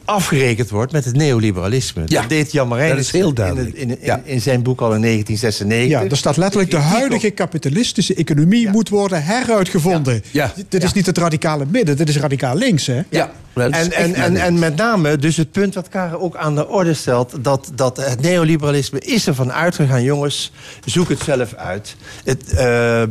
afgerekend 0.06 0.70
wordt 0.70 0.92
met 0.92 1.04
het 1.04 1.16
neoliberalisme. 1.16 2.02
Ja, 2.06 2.20
dat 2.20 2.30
deed 2.30 2.52
Jan 2.52 2.68
Marijnis 2.68 2.96
dat 2.96 3.04
is 3.04 3.20
heel 3.20 3.28
in, 3.28 3.34
duidelijk. 3.34 3.74
in, 3.76 4.00
in, 4.00 4.20
in 4.24 4.40
zijn 4.40 4.62
boek 4.62 4.80
al 4.80 4.94
in 4.94 5.00
1996. 5.00 6.00
Ja, 6.00 6.10
er 6.10 6.16
staat 6.16 6.36
letterlijk 6.36 6.70
de 6.70 6.76
huidige 6.76 7.30
kapitalistische 7.30 8.14
economie 8.14 8.68
moet 8.70 8.88
worden 8.88 9.24
heruitgevonden. 9.24 10.22
Ja. 10.30 10.52
Dit 10.68 10.82
is 10.82 10.92
niet 10.92 11.06
het 11.06 11.18
radicale 11.18 11.64
midden, 11.70 11.96
dit 11.96 12.08
is 12.08 12.16
radicaal 12.16 12.56
links, 12.56 12.86
hè? 12.86 13.00
Ja, 13.10 13.30
En, 13.54 13.72
en, 13.72 14.14
en, 14.14 14.36
en 14.36 14.58
met 14.58 14.76
name 14.76 15.16
dus 15.16 15.36
het 15.36 15.50
punt 15.50 15.74
wat 15.74 15.88
Karen 15.88 16.20
ook 16.20 16.36
aan 16.36 16.54
de 16.54 16.68
orde 16.68 16.94
stelt... 16.94 17.34
dat, 17.44 17.70
dat 17.74 17.96
het 17.96 18.20
neoliberalisme 18.20 19.00
is 19.00 19.26
ervan 19.26 19.52
uitgegaan... 19.52 20.02
jongens, 20.02 20.52
zoek 20.84 21.08
het 21.08 21.20
zelf 21.20 21.54
uit. 21.54 21.96
Het, 22.24 22.52
eh, 22.52 23.02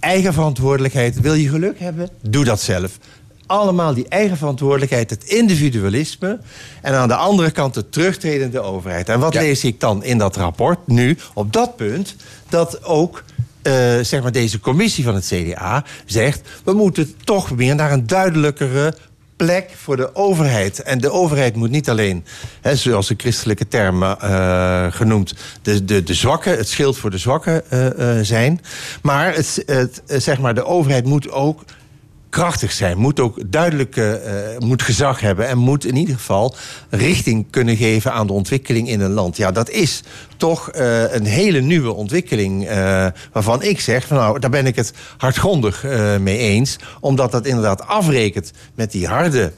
eigen 0.00 0.32
verantwoordelijkheid. 0.32 1.20
Wil 1.20 1.34
je 1.34 1.48
geluk 1.48 1.78
hebben? 1.80 2.08
Doe 2.20 2.44
dat 2.44 2.60
zelf. 2.60 2.98
Allemaal 3.48 3.94
die 3.94 4.08
eigen 4.08 4.36
verantwoordelijkheid, 4.36 5.10
het 5.10 5.24
individualisme... 5.24 6.38
en 6.82 6.94
aan 6.94 7.08
de 7.08 7.14
andere 7.14 7.50
kant 7.50 7.74
de 7.74 7.88
terugtredende 7.88 8.60
overheid. 8.60 9.08
En 9.08 9.20
wat 9.20 9.32
Ja. 9.32 9.40
lees 9.40 9.64
ik 9.64 9.80
dan 9.80 10.04
in 10.04 10.18
dat 10.18 10.36
rapport 10.36 10.86
nu 10.86 11.16
op 11.34 11.52
dat 11.52 11.76
punt... 11.76 12.16
dat 12.48 12.84
ook 12.84 13.22
eh, 13.62 13.72
zeg 14.02 14.22
maar 14.22 14.32
deze 14.32 14.60
commissie 14.60 15.04
van 15.04 15.14
het 15.14 15.26
CDA 15.26 15.84
zegt... 16.06 16.40
we 16.64 16.72
moeten 16.72 17.14
toch 17.24 17.56
meer 17.56 17.74
naar 17.74 17.92
een 17.92 18.06
duidelijkere 18.06 18.94
plek 19.36 19.70
voor 19.76 19.96
de 19.96 20.14
overheid. 20.14 20.82
En 20.82 20.98
de 20.98 21.10
overheid 21.10 21.56
moet 21.56 21.70
niet 21.70 21.90
alleen, 21.90 22.24
hè, 22.60 22.76
zoals 22.76 23.06
de 23.08 23.14
christelijke 23.16 23.68
termen 23.68 24.20
eh, 24.20 24.86
genoemd... 24.90 25.34
De, 25.62 25.84
de, 25.84 26.02
de 26.02 26.14
zwakke, 26.14 26.50
het 26.50 26.68
schild 26.68 26.98
voor 26.98 27.10
de 27.10 27.18
zwakke 27.18 27.64
eh, 27.68 28.18
zijn. 28.22 28.60
Maar, 29.02 29.34
het, 29.34 29.62
het, 29.66 30.02
zeg 30.06 30.38
maar 30.38 30.54
de 30.54 30.64
overheid 30.64 31.04
moet 31.04 31.30
ook 31.30 31.64
krachtig 32.30 32.72
zijn, 32.72 32.98
moet 32.98 33.20
ook 33.20 33.38
duidelijk 33.46 33.96
eh, 33.96 34.54
eh, 34.54 34.58
moet 34.58 34.82
gezag 34.82 35.20
hebben 35.20 35.48
en 35.48 35.58
moet 35.58 35.84
in 35.84 35.96
ieder 35.96 36.14
geval 36.14 36.54
richting 36.90 37.46
kunnen 37.50 37.76
geven 37.76 38.12
aan 38.12 38.26
de 38.26 38.32
ontwikkeling 38.32 38.88
in 38.88 39.00
een 39.00 39.10
land. 39.10 39.36
Ja, 39.36 39.52
dat 39.52 39.70
is 39.70 40.02
toch 40.36 40.70
eh, 40.70 41.14
een 41.14 41.24
hele 41.24 41.60
nieuwe 41.60 41.92
ontwikkeling 41.92 42.68
waarvan 43.32 43.62
ik 43.62 43.80
zeg, 43.80 44.06
van, 44.06 44.16
nou, 44.16 44.38
daar 44.38 44.50
ben 44.50 44.66
ik 44.66 44.76
het 44.76 44.92
hardgrondig 45.16 45.82
mee 46.20 46.38
eens, 46.38 46.76
omdat 47.00 47.32
dat 47.32 47.46
inderdaad 47.46 47.86
afrekent 47.86 48.52
met 48.74 48.92
die 48.92 49.06
harde 49.06 49.52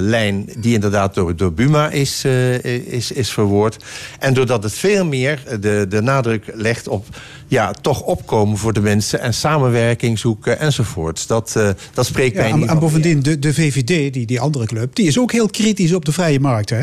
lijn 0.00 0.48
die 0.58 0.74
inderdaad 0.74 1.14
door, 1.14 1.36
door 1.36 1.52
Buma 1.52 1.90
is, 1.90 2.22
eh, 2.24 2.64
is, 2.92 3.12
is 3.12 3.30
verwoord. 3.30 3.84
En 4.18 4.34
doordat 4.34 4.62
het 4.62 4.74
veel 4.74 5.04
meer 5.04 5.42
de, 5.60 5.86
de 5.88 6.00
nadruk 6.00 6.50
legt 6.54 6.88
op 6.88 7.06
ja, 7.46 7.72
toch 7.72 8.02
opkomen 8.02 8.58
voor 8.58 8.72
de 8.72 8.80
mensen 8.80 9.20
en 9.20 9.34
samenwerking 9.34 10.18
zoeken 10.18 10.58
enzovoorts. 10.58 11.26
Dat, 11.26 11.56
eh, 11.56 11.70
dat 11.94 12.06
spreekt 12.06 12.36
Ja, 12.36 12.42
mij 12.42 12.50
en, 12.50 12.58
niet 12.58 12.68
en 12.68 12.78
bovendien, 12.78 13.22
de, 13.22 13.38
de 13.38 13.54
VVD, 13.54 14.12
die, 14.12 14.26
die 14.26 14.40
andere 14.40 14.66
club, 14.66 14.94
die 14.94 15.06
is 15.06 15.18
ook 15.18 15.32
heel 15.32 15.48
kritisch 15.48 15.92
op 15.92 16.04
de 16.04 16.12
vrije 16.12 16.40
markt. 16.40 16.70
Hè? 16.70 16.82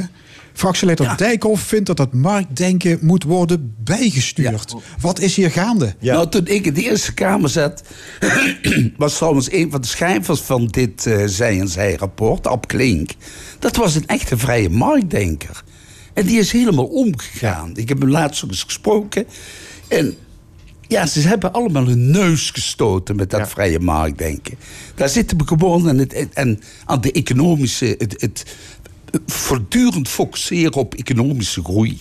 Fractieleider 0.54 1.18
Dijkhoff 1.18 1.64
vindt 1.64 1.86
dat 1.86 1.98
dat 1.98 2.14
marktdenken 2.14 3.00
moet 3.02 3.24
worden 3.24 3.76
bijgestuurd. 3.84 4.76
Wat 5.00 5.20
is 5.20 5.36
hier 5.36 5.52
gaande? 5.52 5.96
Nou, 6.00 6.30
toen 6.30 6.48
ik 6.48 6.66
in 6.66 6.74
de 6.74 6.82
Eerste 6.82 7.14
Kamer 7.14 7.50
zat, 7.50 7.84
was 8.98 9.16
trouwens 9.16 9.52
een 9.52 9.72
van 9.72 9.82
de 9.82 9.88
schrijvers 9.88 10.40
van 10.40 10.68
dit 10.68 11.06
eh, 11.06 11.24
Zij 11.26 11.60
en 11.60 11.68
Zij 11.68 11.96
rapport, 11.96 12.48
Ab 12.48 12.68
Klink. 12.68 13.12
Dat 13.60 13.76
was 13.76 13.96
een 13.96 14.08
echte 14.08 14.38
vrije 14.38 14.70
marktdenker. 14.70 15.64
En 16.14 16.26
die 16.26 16.40
is 16.40 16.52
helemaal 16.52 16.86
omgegaan. 16.86 17.72
Ik 17.76 17.90
heb 17.90 18.00
hem 18.00 18.10
laatst 18.10 18.44
ook 18.44 18.50
eens 18.50 18.64
gesproken. 18.64 19.26
En 19.88 20.18
ja, 20.88 21.06
ze 21.06 21.20
hebben 21.20 21.54
allemaal 21.54 21.86
hun 21.86 22.12
neus 22.12 22.50
gestoten 22.52 23.16
met 23.16 23.30
dat 23.30 23.50
vrije 23.50 23.80
marktdenken. 23.80 24.58
Daar 24.96 25.10
zitten 25.10 25.38
we 25.38 25.48
gewoon 25.48 25.90
aan, 25.90 25.98
het, 25.98 26.30
en 26.34 26.60
aan 26.86 27.02
de 27.02 27.12
economische, 27.12 27.96
het, 27.98 28.22
het 28.22 28.46
voortdurend 29.26 30.08
focusseren 30.08 30.74
op 30.74 30.94
economische 30.96 31.64
groei. 31.64 32.00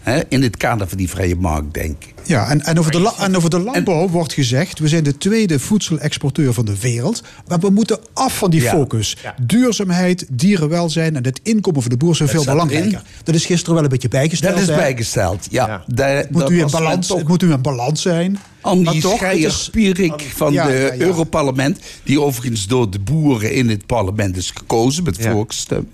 Hè, 0.00 0.20
in 0.28 0.42
het 0.42 0.56
kader 0.56 0.88
van 0.88 0.98
die 0.98 1.08
vrije 1.08 1.36
markt, 1.36 1.74
denk 1.74 2.04
ik. 2.04 2.14
Ja, 2.24 2.48
en, 2.48 2.62
en, 2.64 2.78
over 2.78 2.90
de 2.92 3.12
en 3.18 3.36
over 3.36 3.50
de 3.50 3.58
landbouw 3.58 4.08
wordt 4.08 4.32
gezegd... 4.32 4.78
we 4.78 4.88
zijn 4.88 5.04
de 5.04 5.18
tweede 5.18 5.58
voedselexporteur 5.58 6.52
van 6.52 6.64
de 6.64 6.78
wereld... 6.80 7.22
maar 7.48 7.58
we 7.58 7.70
moeten 7.70 7.98
af 8.12 8.38
van 8.38 8.50
die 8.50 8.60
Ja. 8.62 8.70
focus. 8.70 9.16
Duurzaamheid, 9.42 10.26
dierenwelzijn 10.32 11.16
en 11.16 11.24
het 11.24 11.40
inkomen 11.42 11.82
van 11.82 11.90
de 11.90 11.96
boer 11.96 12.16
zijn 12.16 12.28
veel 12.28 12.44
belangrijker. 12.44 13.02
Dat 13.24 13.34
is 13.34 13.46
gisteren 13.46 13.74
wel 13.74 13.82
een 13.84 13.88
beetje 13.90 14.08
bijgesteld. 14.08 14.52
Dat 14.52 14.62
is 14.62 14.68
hè? 14.68 14.74
bijgesteld, 14.74 15.46
ja. 15.50 15.84
Daar- 15.86 16.16
Het 16.16 16.30
moet, 16.30 16.40
dat 16.40 16.50
u 16.50 16.60
in 16.60 16.70
balans, 16.70 17.08
het 17.08 17.28
moet 17.28 17.42
u 17.42 17.52
in 17.52 17.62
balans 17.62 18.02
zijn. 18.02 18.32
Maar 18.32 18.42
Andy 18.72 19.00
toch, 19.00 19.10
het 19.10 19.18
Schreier 19.20 19.46
is- 19.48 19.68
Pierik 19.72 20.32
van 20.34 20.52
Ja, 20.52 20.66
de 20.66 20.72
ja, 20.72 20.78
ja. 20.78 20.94
Europarlement... 20.98 21.78
die 22.02 22.20
overigens 22.20 22.66
door 22.66 22.90
de 22.90 22.98
boeren 22.98 23.52
in 23.52 23.68
het 23.68 23.86
parlement 23.86 24.36
is 24.36 24.50
gekozen 24.50 25.04
met 25.04 25.18
volksstem... 25.20 25.88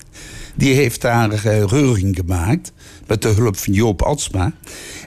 die 0.58 0.74
heeft 0.74 1.00
daar 1.00 1.32
eh, 1.32 1.64
reuring 1.64 2.16
gemaakt... 2.16 2.72
met 3.06 3.22
de 3.22 3.28
hulp 3.28 3.56
van 3.56 3.72
Joop 3.72 4.02
Altsma. 4.02 4.52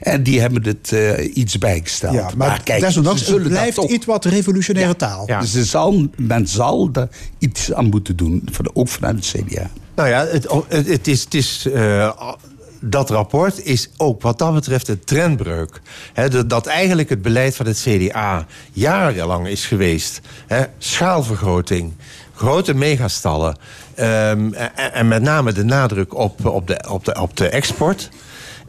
En 0.00 0.22
die 0.22 0.40
hebben 0.40 0.64
het 0.64 0.92
eh, 0.92 1.36
iets 1.36 1.58
bijgesteld. 1.58 2.14
Ja, 2.14 2.30
maar 2.36 2.60
desondanks, 2.64 3.18
ze 3.18 3.24
zullen 3.24 3.40
het 3.42 3.50
dat 3.50 3.58
blijft 3.58 3.76
toch- 3.76 3.90
iets 3.90 4.06
wat 4.06 4.24
revolutionaire 4.24 4.96
taal. 4.96 5.26
Dus 5.26 5.54
er 5.54 5.64
zal, 5.64 6.06
men 6.16 6.48
zal 6.48 6.88
er 6.92 7.08
iets 7.38 7.72
aan 7.72 7.88
moeten 7.88 8.16
doen, 8.16 8.48
ook 8.72 8.88
vanuit 8.88 9.14
het 9.16 9.44
CDA. 9.46 9.70
Nou 9.94 10.08
ja, 10.08 10.26
het, 10.26 10.46
het, 10.68 10.86
het 10.86 11.08
is. 11.08 11.24
Het 11.24 11.34
is 11.34 11.66
eh, 11.74 12.10
dat 12.84 13.10
rapport 13.10 13.64
is 13.64 13.88
ook 13.96 14.22
wat 14.22 14.38
dat 14.38 14.54
betreft 14.54 14.88
een 14.88 15.04
trendbreuk. 15.04 15.80
Hè, 16.12 16.28
dat, 16.28 16.50
dat 16.50 16.66
eigenlijk 16.66 17.08
het 17.08 17.22
beleid 17.22 17.56
van 17.56 17.66
het 17.66 17.80
CDA 17.88 18.46
jarenlang 18.72 19.48
is 19.48 19.66
geweest. 19.66 20.20
Hè, 20.46 20.64
schaalvergroting, 20.78 21.92
grote 22.34 22.74
megastallen. 22.74 23.56
Ehm, 23.94 24.52
en, 24.52 24.92
en 24.92 25.08
met 25.08 25.22
name 25.22 25.52
de 25.52 25.64
nadruk 25.64 26.14
op, 26.14 26.46
op, 26.46 26.66
de, 26.66 26.84
op, 26.88 27.04
de, 27.04 27.20
op 27.20 27.36
de 27.36 27.48
export. 27.48 28.10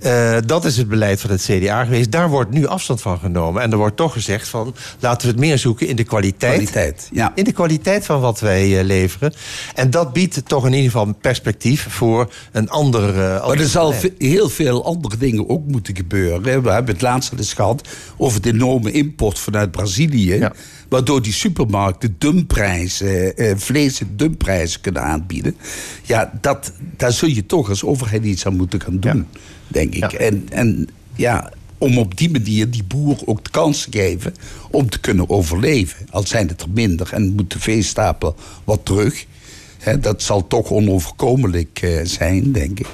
Eh, 0.03 0.37
dat 0.45 0.65
is 0.65 0.77
het 0.77 0.87
beleid 0.87 1.21
van 1.21 1.29
het 1.29 1.41
CDA 1.41 1.83
geweest. 1.83 2.11
Daar 2.11 2.29
wordt 2.29 2.51
nu 2.51 2.67
afstand 2.67 3.01
van 3.01 3.19
genomen. 3.19 3.61
En 3.61 3.71
er 3.71 3.77
wordt 3.77 3.95
toch 3.95 4.13
gezegd 4.13 4.47
van... 4.47 4.75
laten 4.99 5.27
we 5.27 5.33
het 5.33 5.41
meer 5.41 5.57
zoeken 5.57 5.87
in 5.87 5.95
de 5.95 6.03
kwaliteit. 6.03 6.53
Kwaliteit, 6.53 7.09
ja. 7.11 7.31
In 7.35 7.43
de 7.43 7.51
kwaliteit 7.51 8.05
van 8.05 8.19
wat 8.19 8.39
wij 8.39 8.79
eh, 8.79 8.85
leveren. 8.85 9.33
En 9.75 9.89
dat 9.89 10.13
biedt 10.13 10.41
toch 10.45 10.65
in 10.65 10.73
ieder 10.73 10.91
geval 10.91 11.07
een 11.07 11.17
perspectief... 11.17 11.87
voor 11.89 12.33
een 12.51 12.69
ander... 12.69 13.09
eh, 13.09 13.47
Maar 13.47 13.59
er 13.59 13.67
zal 13.67 13.93
heel 14.17 14.49
veel 14.49 14.85
andere 14.85 15.17
dingen 15.17 15.49
ook 15.49 15.65
moeten 15.67 15.95
gebeuren. 15.95 16.41
We 16.41 16.69
hebben 16.69 16.93
het 16.93 17.01
laatst 17.01 17.31
al 17.31 17.37
eens 17.37 17.53
gehad 17.53 17.87
over 18.17 18.41
de 18.41 18.49
enorme 18.49 18.91
import 18.91 19.39
vanuit 19.39 19.71
Brazilië. 19.71 20.49
Waardoor 20.93 21.21
die 21.21 21.33
supermarkten 21.33 22.15
dumpprijzen, 22.17 23.37
eh, 23.37 23.53
vlees 23.55 24.01
en 24.01 24.13
dumpprijzen 24.15 24.81
kunnen 24.81 25.01
aanbieden. 25.01 25.55
Ja, 26.03 26.33
dat, 26.41 26.71
daar 26.97 27.11
zul 27.11 27.29
je 27.29 27.45
toch 27.45 27.69
als 27.69 27.83
overheid 27.83 28.23
iets 28.23 28.45
aan 28.45 28.55
moeten 28.55 28.81
gaan 28.81 28.99
doen, 28.99 29.25
denk 29.67 29.95
ik. 29.95 30.13
En, 30.13 30.47
en 30.51 30.87
ja, 31.15 31.51
om 31.77 31.97
op 31.97 32.17
die 32.17 32.31
manier 32.31 32.69
die 32.69 32.83
boer 32.83 33.17
ook 33.25 33.43
de 33.43 33.49
kans 33.49 33.83
te 33.83 33.97
geven 33.99 34.33
om 34.71 34.89
te 34.89 34.99
kunnen 34.99 35.29
overleven. 35.29 36.05
Al 36.09 36.27
zijn 36.27 36.47
het 36.47 36.61
er 36.61 36.69
minder 36.69 37.13
en 37.13 37.33
moet 37.35 37.51
de 37.51 37.59
veestapel 37.59 38.35
wat 38.63 38.85
terug. 38.85 39.25
Dat 39.99 40.21
zal 40.21 40.47
toch 40.47 40.71
onoverkomelijk 40.71 41.79
eh, 41.81 41.99
zijn, 42.03 42.51
denk 42.51 42.79
ik. 42.79 42.87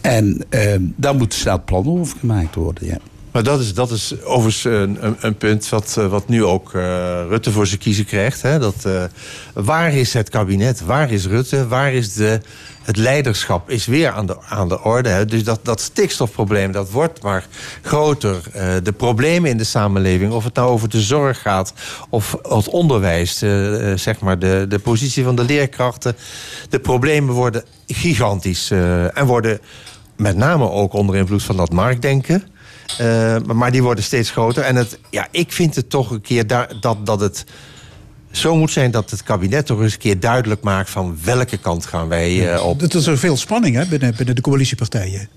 En 0.00 0.44
eh, 0.48 0.74
daar 0.96 1.14
moeten 1.14 1.38
snel 1.38 1.64
plannen 1.64 1.92
over 1.92 2.18
gemaakt 2.18 2.54
worden, 2.54 2.86
ja. 2.86 2.98
Maar 3.32 3.42
dat 3.42 3.60
is, 3.60 3.74
dat 3.74 3.90
is 3.90 4.22
overigens 4.22 4.64
een, 4.64 5.16
een, 5.20 5.36
punt 5.36 5.68
wat, 5.68 5.94
eh, 5.98 6.06
wat 6.06 6.28
nu 6.28 6.44
ook 6.44 6.74
eh, 6.74 6.82
Rutte 7.28 7.50
voor 7.50 7.66
zijn 7.66 7.80
kiezen 7.80 8.04
krijgt. 8.04 8.42
Hè? 8.42 8.58
Dat, 8.58 8.84
eh, 8.84 9.04
waar 9.54 9.92
is 9.92 10.12
het 10.12 10.28
kabinet? 10.28 10.84
Waar 10.84 11.10
is 11.10 11.26
Rutte? 11.26 11.68
Waar 11.68 11.92
is 11.92 12.14
de, 12.14 12.40
het 12.82 12.96
leiderschap? 12.96 13.70
Is 13.70 13.86
weer 13.86 14.10
aan 14.10 14.26
de, 14.26 14.36
aan 14.48 14.68
de 14.68 14.82
orde. 14.82 15.08
Hè? 15.08 15.24
Dus 15.24 15.44
dat, 15.44 15.60
dat 15.62 15.80
stikstofprobleem 15.80 16.72
dat 16.72 16.90
wordt 16.90 17.22
maar 17.22 17.46
groter. 17.82 18.40
De 18.82 18.92
problemen 18.92 19.50
in 19.50 19.56
de 19.56 19.64
samenleving, 19.64 20.32
of 20.32 20.44
het 20.44 20.54
nou 20.54 20.70
over 20.70 20.88
de 20.88 21.00
zorg 21.00 21.40
gaat... 21.40 21.72
of 22.08 22.36
het 22.42 22.68
onderwijs, 22.68 23.38
zeg 23.94 24.20
maar 24.20 24.38
de, 24.38 24.66
de 24.68 24.78
positie 24.78 25.24
van 25.24 25.36
de 25.36 25.44
leerkrachten... 25.44 26.16
de 26.68 26.78
problemen 26.78 27.34
worden 27.34 27.64
gigantisch. 27.86 28.70
en 29.14 29.26
worden 29.26 29.60
met 30.16 30.36
name 30.36 30.70
ook 30.70 30.92
onder 30.92 31.16
invloed 31.16 31.42
van 31.42 31.56
dat 31.56 31.72
marktdenken... 31.72 32.52
Uh, 33.00 33.36
maar- 33.54 33.70
die 33.72 33.82
worden 33.82 34.04
steeds 34.04 34.30
groter. 34.30 34.62
En 34.62 34.76
het, 34.76 34.98
ja, 35.10 35.26
ik 35.30 35.52
vind 35.52 35.74
het 35.74 35.90
toch 35.90 36.10
een 36.10 36.20
keer 36.20 36.46
daar- 36.46 36.70
dat, 36.80 37.06
dat 37.06 37.20
het 37.20 37.44
zo 38.30 38.56
moet 38.56 38.70
zijn 38.70 38.90
dat 38.90 39.10
het 39.10 39.22
kabinet 39.22 39.66
toch 39.66 39.80
eens 39.80 39.92
een 39.92 39.98
keer 39.98 40.20
duidelijk 40.20 40.62
maakt 40.62 40.90
van 40.90 41.18
welke 41.24 41.56
kant 41.56 41.86
gaan 41.86 42.08
wij 42.08 42.54
eh, 42.54 42.64
op. 42.66 42.80
Dat 42.80 42.94
is 42.94 43.06
er 43.06 43.18
veel 43.18 43.36
spanning 43.36 43.76
hè, 43.76 43.86
binnen, 43.86 44.14
binnen 44.16 44.34
de 44.34 44.40
coalitiepartijen. 44.42 45.28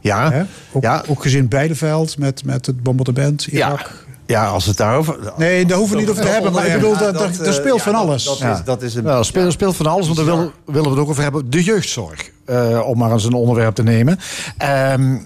Ja, 0.00 0.30
Hè? 0.30 0.42
Ook, 0.72 1.02
ook 1.08 1.22
gezin 1.22 1.48
Beideveld 1.48 2.18
met, 2.18 2.44
met 2.44 2.66
het 2.66 2.82
bombardement, 2.82 3.46
Irak. 3.46 4.06
Ja, 4.26 4.46
als 4.46 4.66
het 4.66 4.76
daarover. 4.76 5.18
Nee, 5.36 5.66
daar 5.66 5.76
hoeven 5.78 5.96
we 5.96 6.02
niet 6.02 6.10
over 6.10 6.22
te 6.24 6.28
hebben. 6.30 6.52
Maar 6.52 6.66
ik 6.66 6.72
bedoel, 6.72 6.96
dat, 6.96 7.14
dat, 7.14 7.46
er 7.46 7.52
speelt 7.52 7.82
van 7.82 7.94
alles. 7.94 8.24
Dat, 8.24 8.40
is, 8.40 8.64
dat 8.64 8.82
is 8.82 8.94
een. 8.94 9.04
Ja, 9.04 9.22
speelt, 9.22 9.52
speelt 9.52 9.76
van 9.76 9.86
alles, 9.86 10.04
want 10.06 10.16
daar 10.16 10.26
willen, 10.26 10.50
willen 10.66 10.82
we 10.82 10.90
het 10.90 10.98
ook 10.98 11.08
over 11.08 11.22
hebben. 11.22 11.50
De 11.50 11.62
jeugdzorg, 11.62 12.30
eh, 12.44 12.80
om 12.86 12.98
maar 12.98 13.12
eens 13.12 13.24
een 13.24 13.32
onderwerp 13.32 13.74
te 13.74 13.82
nemen. 13.82 14.18
Ehm, 14.58 15.16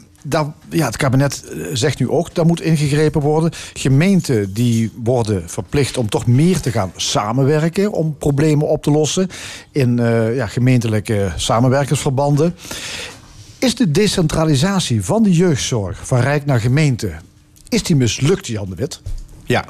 ja, 0.71 0.87
het 0.87 0.97
kabinet 0.97 1.45
eh, 1.45 1.61
zegt 1.73 1.99
nu 1.99 2.09
ook, 2.09 2.35
daar 2.35 2.47
moet 2.47 2.61
ingegrepen 2.61 3.21
worden. 3.21 3.53
Gemeenten 3.73 4.53
die 4.53 4.91
worden 5.03 5.51
verplicht 5.51 5.97
om 5.97 6.09
toch 6.09 6.27
meer 6.27 6.61
te 6.61 6.71
gaan 6.71 6.93
samenwerken... 6.97 7.93
om 7.93 8.17
problemen 8.19 8.69
op 8.69 8.83
te 8.83 8.91
lossen 8.91 9.29
in 9.73 9.99
eh, 9.99 10.37
ja, 10.37 10.47
gemeentelijke 10.47 11.33
samenwerkingsverbanden. 11.37 12.55
Is 13.59 13.75
de 13.75 13.91
decentralisatie 13.91 15.05
van 15.05 15.23
de 15.23 15.33
jeugdzorg 15.33 16.07
van 16.07 16.21
Rijk 16.21 16.45
naar 16.45 16.61
gemeente... 16.61 17.13
is 17.69 17.83
die 17.83 17.97
mislukt, 17.97 18.47
Jan 18.47 18.69
de 18.69 18.75
Wit? 18.75 19.01
Ja. 19.45 19.65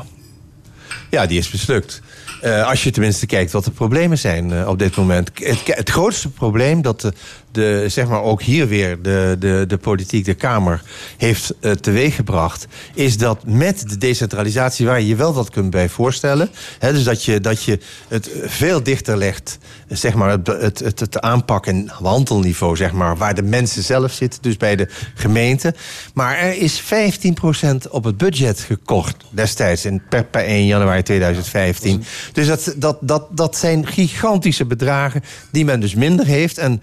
Ja, 1.10 1.26
die 1.26 1.39
is 1.39 1.52
mislukt. 1.52 2.02
Eh, 2.40 2.68
als 2.68 2.85
je 2.85 2.90
tenminste 2.90 3.26
kijkt 3.26 3.52
wat 3.52 3.64
de 3.64 3.70
problemen 3.70 4.18
zijn 4.18 4.68
op 4.68 4.78
dit 4.78 4.97
moment. 4.97 5.30
Het, 5.35 5.60
het 5.64 5.90
grootste 5.90 6.28
probleem 6.28 6.82
dat 6.82 7.01
de, 7.01 7.12
de, 7.53 7.85
zeg 7.89 8.09
maar 8.09 8.23
ook 8.23 8.43
hier 8.43 8.69
weer 8.69 9.03
de, 9.03 9.37
de, 9.39 9.65
de 9.69 9.77
politiek, 9.77 10.25
de 10.25 10.35
Kamer, 10.35 10.83
heeft 11.16 11.55
uh, 11.61 11.73
teweeggebracht, 11.73 12.66
is 12.95 13.16
dat 13.16 13.47
met 13.47 13.89
de 13.89 13.99
decentralisatie, 13.99 14.87
waar 14.87 15.01
je 15.01 15.07
je 15.07 15.16
wel 15.16 15.35
wat 15.35 15.51
kunt 15.51 15.70
bij 15.70 15.89
voorstellen, 15.89 16.51
hè, 16.79 16.93
dus 16.93 17.05
dat 17.05 17.25
je, 17.25 17.41
dat 17.41 17.62
je 17.62 17.79
het 18.09 18.31
veel 18.45 18.83
dichter 18.83 19.16
legt, 19.16 19.59
zeg 19.89 20.15
maar, 20.15 20.31
het, 20.31 20.47
het, 20.47 20.79
het, 20.79 21.01
het 21.01 21.20
aanpak 21.20 21.66
en 21.66 21.91
wandelniveau, 22.01 22.77
zeg 22.77 22.93
maar, 22.93 23.16
waar 23.16 23.35
de 23.35 23.43
mensen 23.43 23.83
zelf 23.83 24.12
zitten, 24.12 24.43
dus 24.43 24.57
bij 24.57 24.77
de 24.77 24.89
gemeente. 25.15 25.75
Maar 26.15 26.39
er 26.39 26.57
is 26.57 26.83
15% 26.83 27.91
op 27.91 28.05
het 28.05 28.16
budget 28.16 28.61
gekort 28.61 29.25
destijds, 29.31 29.85
in, 29.85 30.03
per, 30.09 30.25
per 30.25 30.45
1 30.45 30.66
januari 30.66 31.03
2015. 31.03 32.05
Dus 32.33 32.47
dat, 32.47 32.75
dat, 32.77 32.99
dat, 33.01 33.27
dat 33.31 33.57
zijn 33.57 33.87
gigantische 33.87 34.65
bedragen 34.65 35.23
die 35.51 35.65
men 35.65 35.81
dus 35.81 35.95
minder 35.95 36.27
heeft. 36.27 36.59
En 36.59 36.83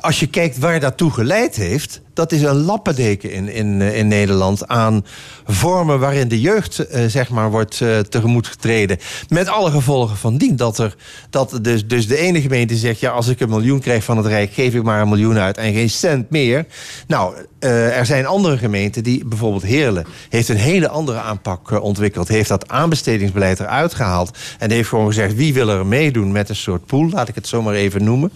als 0.00 0.20
je 0.20 0.26
kijkt 0.26 0.58
waar 0.58 0.80
dat 0.80 0.96
toe 0.96 1.10
geleid 1.10 1.56
heeft, 1.56 2.00
dat 2.14 2.32
is 2.32 2.42
een 2.42 2.56
lappendeken 2.56 3.32
in, 3.32 3.48
in, 3.48 3.80
in 3.80 4.08
Nederland 4.08 4.68
aan 4.68 5.04
vormen 5.44 6.00
waarin 6.00 6.28
de 6.28 6.40
jeugd 6.40 6.86
uh, 6.94 7.04
zeg 7.06 7.30
maar, 7.30 7.50
wordt 7.50 7.76
tegemoet 8.08 8.46
getreden. 8.46 8.98
Met 9.28 9.48
alle 9.48 9.70
gevolgen 9.70 10.16
van 10.16 10.36
dien. 10.36 10.56
Dat, 10.56 10.78
er, 10.78 10.96
dat 11.30 11.58
dus, 11.62 11.86
dus 11.86 12.06
de 12.08 12.18
ene 12.18 12.40
gemeente 12.40 12.76
zegt: 12.76 13.00
ja, 13.00 13.10
als 13.10 13.28
ik 13.28 13.40
een 13.40 13.48
miljoen 13.48 13.80
krijg 13.80 14.04
van 14.04 14.16
het 14.16 14.26
Rijk, 14.26 14.52
geef 14.52 14.74
ik 14.74 14.82
maar 14.82 15.00
een 15.00 15.08
miljoen 15.08 15.38
uit 15.38 15.56
en 15.56 15.72
geen 15.72 15.90
cent 15.90 16.30
meer. 16.30 16.66
Nou, 17.06 17.34
uh, 17.60 17.98
er 17.98 18.06
zijn 18.06 18.26
andere 18.26 18.58
gemeenten 18.58 19.02
die, 19.02 19.24
bijvoorbeeld 19.24 19.62
Heerlen, 19.62 20.06
heeft 20.28 20.48
een 20.48 20.56
hele 20.56 20.88
andere 20.88 21.20
aanpak 21.20 21.82
ontwikkeld. 21.82 22.28
Heeft 22.28 22.48
dat 22.48 22.68
aanbestedingsbeleid 22.68 23.60
eruit 23.60 23.94
gehaald. 23.94 24.38
En 24.58 24.70
heeft 24.70 24.88
gewoon 24.88 25.06
gezegd: 25.06 25.34
wie 25.34 25.54
wil 25.54 25.68
er 25.68 25.86
meedoen 25.86 26.32
met 26.32 26.48
een 26.48 26.56
soort 26.56 26.86
pool, 26.86 27.08
laat 27.10 27.28
ik 27.28 27.34
het 27.34 27.46
zo 27.46 27.62
maar 27.62 27.74
even 27.74 28.04
noemen. 28.04 28.32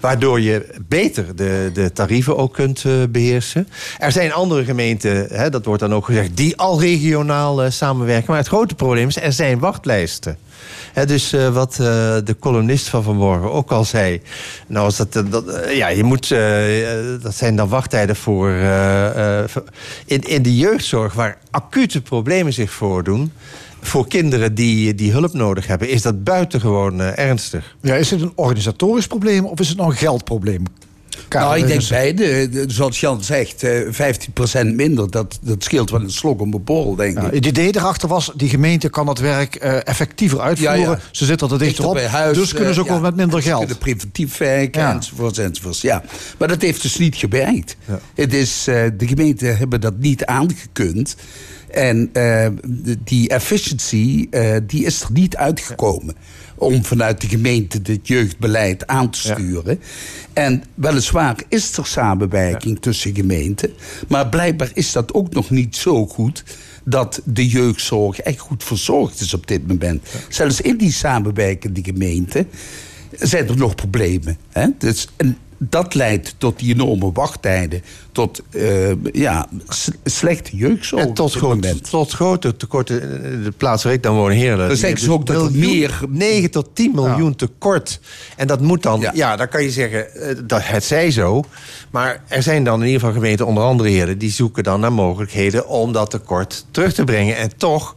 Waardoor 0.00 0.40
je 0.40 0.74
beter 0.88 1.36
de, 1.36 1.70
de 1.72 1.92
tarieven 1.92 2.36
ook 2.36 2.52
kunt 2.52 2.84
beheersen. 3.10 3.68
Er 3.98 4.12
zijn 4.12 4.32
andere 4.32 4.64
gemeenten, 4.64 5.26
hè, 5.30 5.50
dat 5.50 5.64
wordt 5.64 5.80
dan 5.80 5.94
ook 5.94 6.04
gezegd, 6.04 6.36
die 6.36 6.56
al 6.56 6.80
regionaal 6.80 7.70
samenwerken. 7.70 8.30
Maar 8.30 8.38
het 8.38 8.48
grote 8.48 8.74
probleem 8.74 9.08
is, 9.08 9.16
er 9.16 9.32
zijn 9.32 9.58
wachtlijsten. 9.58 10.38
Dus 11.06 11.32
uh, 11.32 11.48
wat 11.48 11.72
uh, 11.72 11.86
de 12.24 12.36
columnist 12.40 12.88
van 12.88 13.02
vanmorgen 13.02 13.52
ook 13.52 13.70
al 13.70 13.84
zei. 13.84 14.22
Nou, 14.66 14.88
is 14.88 14.96
dat, 14.96 15.12
dat 15.12 15.44
ja, 15.68 15.88
je 15.88 16.04
moet, 16.04 16.28
dat 17.22 17.34
zijn 17.34 17.56
dan 17.56 17.68
wachttijden 17.68 18.16
voor. 18.16 18.50
in, 20.06 20.20
in 20.20 20.42
de 20.42 20.56
jeugdzorg, 20.56 21.14
waar 21.14 21.38
acute 21.50 22.02
problemen 22.02 22.52
zich 22.52 22.70
voordoen 22.70 23.32
voor 23.80 24.08
kinderen 24.08 24.54
die, 24.54 24.94
die 24.94 25.12
hulp 25.12 25.32
nodig 25.32 25.66
hebben, 25.66 25.88
is 25.88 26.02
dat 26.02 26.24
buitengewoon 26.24 27.00
ernstig. 27.00 27.76
Ja, 27.80 27.94
is 27.94 28.10
het 28.10 28.20
een 28.20 28.32
organisatorisch 28.34 29.06
probleem 29.06 29.44
of 29.44 29.60
is 29.60 29.68
het 29.68 29.76
nog 29.76 29.88
een 29.88 29.96
geldprobleem? 29.96 30.64
Nou, 31.28 31.58
ik 31.58 31.66
denk 31.66 31.88
beide. 31.88 32.48
De- 32.48 32.64
Zoals 32.68 33.00
Jan 33.00 33.24
zegt, 33.24 33.62
eh, 33.62 33.80
15% 33.90 34.74
minder, 34.74 35.10
dat, 35.10 35.38
dat 35.42 35.64
scheelt 35.64 35.90
wel 35.90 36.00
een 36.00 36.10
slok 36.10 36.40
om 36.40 36.54
een 36.54 36.64
borrel, 36.64 36.94
denk 36.94 37.18
Ja, 37.18 37.26
ik. 37.26 37.34
het 37.34 37.46
idee 37.46 37.76
erachter 37.76 38.08
was, 38.08 38.30
die 38.36 38.48
gemeente 38.48 38.88
kan 38.88 39.06
dat 39.06 39.18
werk 39.18 39.54
eh, 39.54 39.76
effectiever 39.88 40.40
uitvoeren. 40.40 40.78
Ja, 40.80 40.90
ja. 40.90 40.98
Ze 41.10 41.24
zitten 41.24 41.50
er 41.50 41.58
dichter 41.58 41.86
op, 41.86 41.94
bij 41.94 42.06
huis, 42.06 42.36
dus 42.36 42.54
kunnen 42.54 42.74
ze 42.74 42.80
ook 42.80 42.86
eh, 42.86 42.92
wel 42.92 43.00
met 43.02 43.16
minder 43.16 43.36
en 43.36 43.42
ze 43.42 43.48
geld. 43.48 43.60
kunnen 43.60 43.78
preventief 43.78 44.36
werken, 44.36 44.80
Ja. 44.82 44.94
enzovoorts, 44.94 45.38
enzovoorts. 45.38 45.80
Ja. 45.80 46.02
Maar 46.38 46.48
dat 46.48 46.62
heeft 46.62 46.82
dus 46.82 46.98
niet 46.98 47.16
gewerkt. 47.16 47.76
Het 48.14 48.34
is, 48.34 48.66
eh, 48.66 48.82
de 48.96 49.06
gemeenten 49.06 49.56
hebben 49.56 49.80
dat 49.80 49.98
niet 49.98 50.24
aangekund. 50.24 51.16
En 51.70 52.10
eh, 52.12 52.46
de- 52.64 52.98
die 53.04 53.28
efficiency, 53.28 54.26
eh, 54.30 54.56
die 54.66 54.84
is 54.84 55.00
er 55.02 55.08
niet 55.12 55.36
uitgekomen. 55.36 56.14
Om 56.58 56.84
vanuit 56.84 57.20
de 57.20 57.28
gemeente 57.28 57.80
het 57.82 58.08
jeugdbeleid 58.08 58.86
aan 58.86 59.10
te 59.10 59.18
sturen. 59.18 59.80
En 60.32 60.62
weliswaar 60.74 61.36
is 61.48 61.76
er 61.76 61.86
samenwerking 61.86 62.80
tussen 62.80 63.14
gemeenten. 63.14 63.70
Maar 64.08 64.28
blijkbaar 64.28 64.70
is 64.74 64.92
dat 64.92 65.14
ook 65.14 65.34
nog 65.34 65.50
niet 65.50 65.76
zo 65.76 66.06
goed 66.06 66.44
dat 66.84 67.20
de 67.24 67.48
jeugdzorg 67.48 68.20
echt 68.20 68.38
goed 68.38 68.64
verzorgd 68.64 69.20
is 69.20 69.34
op 69.34 69.46
dit 69.46 69.66
moment. 69.66 70.06
Zelfs 70.28 70.60
in 70.60 70.76
die 70.76 70.92
samenwerkende 70.92 71.82
gemeenten 71.82 72.48
zijn 73.18 73.48
er 73.48 73.56
nog 73.56 73.74
problemen. 73.74 74.38
Hè? 74.52 74.66
Dus, 74.78 75.08
en 75.16 75.36
dat 75.58 75.94
leidt 75.94 76.34
tot 76.38 76.58
die 76.58 76.74
enorme 76.74 77.12
wachttijden, 77.12 77.82
tot 78.12 78.42
eh, 78.50 78.90
ja, 79.12 79.46
s- 79.68 79.90
slechte 80.04 80.56
jeugdzorg. 80.56 81.02
En 81.02 81.12
tot, 81.14 81.32
groot, 81.34 81.90
tot 81.90 82.12
grote 82.12 82.56
tekorten. 82.56 83.00
De 83.44 83.50
plaats 83.56 83.84
waar 83.84 83.92
ik 83.92 84.02
dan 84.02 84.14
woon, 84.14 84.30
Heerlen. 84.30 84.68
Dan 84.68 84.76
zeggen 84.76 85.00
ze 85.00 85.12
ook 85.12 85.26
dat 85.26 85.44
er 85.44 85.52
meer- 85.52 86.00
9 86.08 86.50
tot 86.50 86.68
10 86.74 86.90
miljoen 86.94 87.34
tekort. 87.36 88.00
En 88.36 88.46
dat 88.46 88.60
moet 88.60 88.82
dan... 88.82 89.00
Ja, 89.14 89.36
dan 89.36 89.48
kan 89.48 89.62
je 89.62 89.70
zeggen, 89.70 90.14
eh, 90.14 90.36
dat 90.44 90.60
het 90.64 90.84
zij 90.84 91.10
zo. 91.10 91.44
Maar 91.90 92.22
er 92.28 92.42
zijn 92.42 92.64
dan 92.64 92.80
in 92.80 92.86
ieder 92.86 93.00
geval 93.00 93.14
gemeenten, 93.14 93.46
onder 93.46 93.62
andere 93.64 93.88
Heerlen... 93.88 94.18
die 94.18 94.30
zoeken 94.30 94.62
dan 94.64 94.80
naar 94.80 94.92
mogelijkheden 94.92 95.68
om 95.68 95.92
dat 95.92 96.10
tekort 96.10 96.64
terug 96.70 96.92
te 96.92 97.04
brengen. 97.04 97.36
En 97.36 97.56
toch 97.56 97.94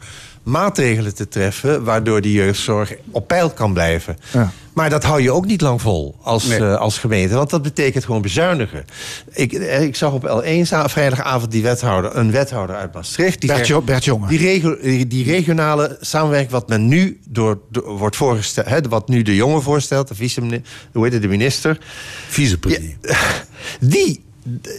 maatregelen 0.49 1.15
te 1.15 1.27
treffen... 1.27 1.83
waardoor 1.83 2.21
die 2.21 2.33
jeugdzorg 2.33 2.93
op 3.11 3.27
peil 3.27 3.49
kan 3.49 3.73
blijven. 3.73 4.17
Ja. 4.33 4.51
Maar 4.73 4.89
dat 4.89 5.03
hou 5.03 5.21
je 5.21 5.31
ook 5.31 5.45
niet 5.45 5.61
lang 5.61 5.81
vol 5.81 6.15
als, 6.21 6.49
eh, 6.49 6.75
als 6.75 6.97
gemeente. 6.97 7.35
Want 7.35 7.49
dat 7.49 7.61
betekent 7.61 8.05
gewoon 8.05 8.21
bezuinigen. 8.21 8.85
Ik, 9.33 9.53
eh, 9.53 9.81
ik 9.81 9.95
zag 9.95 10.11
op 10.13 10.23
L1 10.43 10.61
za- 10.67 10.89
vrijdagavond 10.89 11.51
die 11.51 11.63
wethouder, 11.63 12.15
een 12.15 12.31
wethouder 12.31 12.75
uit 12.75 12.93
Maastricht. 12.93 13.39
Die 13.39 13.49
Bert 13.49 13.65
zei- 13.65 13.79
Jo- 13.79 13.85
Bert 13.85 14.05
Jonge. 14.05 14.27
Die, 14.27 14.37
regio- 14.39 15.05
die 15.07 15.23
regionale 15.25 15.97
samenwerking 16.01 16.51
wat 16.51 16.67
men 16.69 16.87
nu 16.87 17.19
door, 17.27 17.59
door- 17.71 17.97
wordt 17.97 18.15
voorgesteld... 18.15 18.67
Hè, 18.67 18.81
wat 18.81 19.07
nu 19.07 19.21
de 19.21 19.35
jongen 19.35 19.61
voorstelt, 19.61 20.07
de 20.07 20.15
vice 20.15 20.61
hoe 20.93 21.03
heet 21.03 21.13
het, 21.13 21.21
de 21.21 21.27
minister... 21.27 21.77
Vicepremier. 22.27 22.95
Die, 23.79 24.23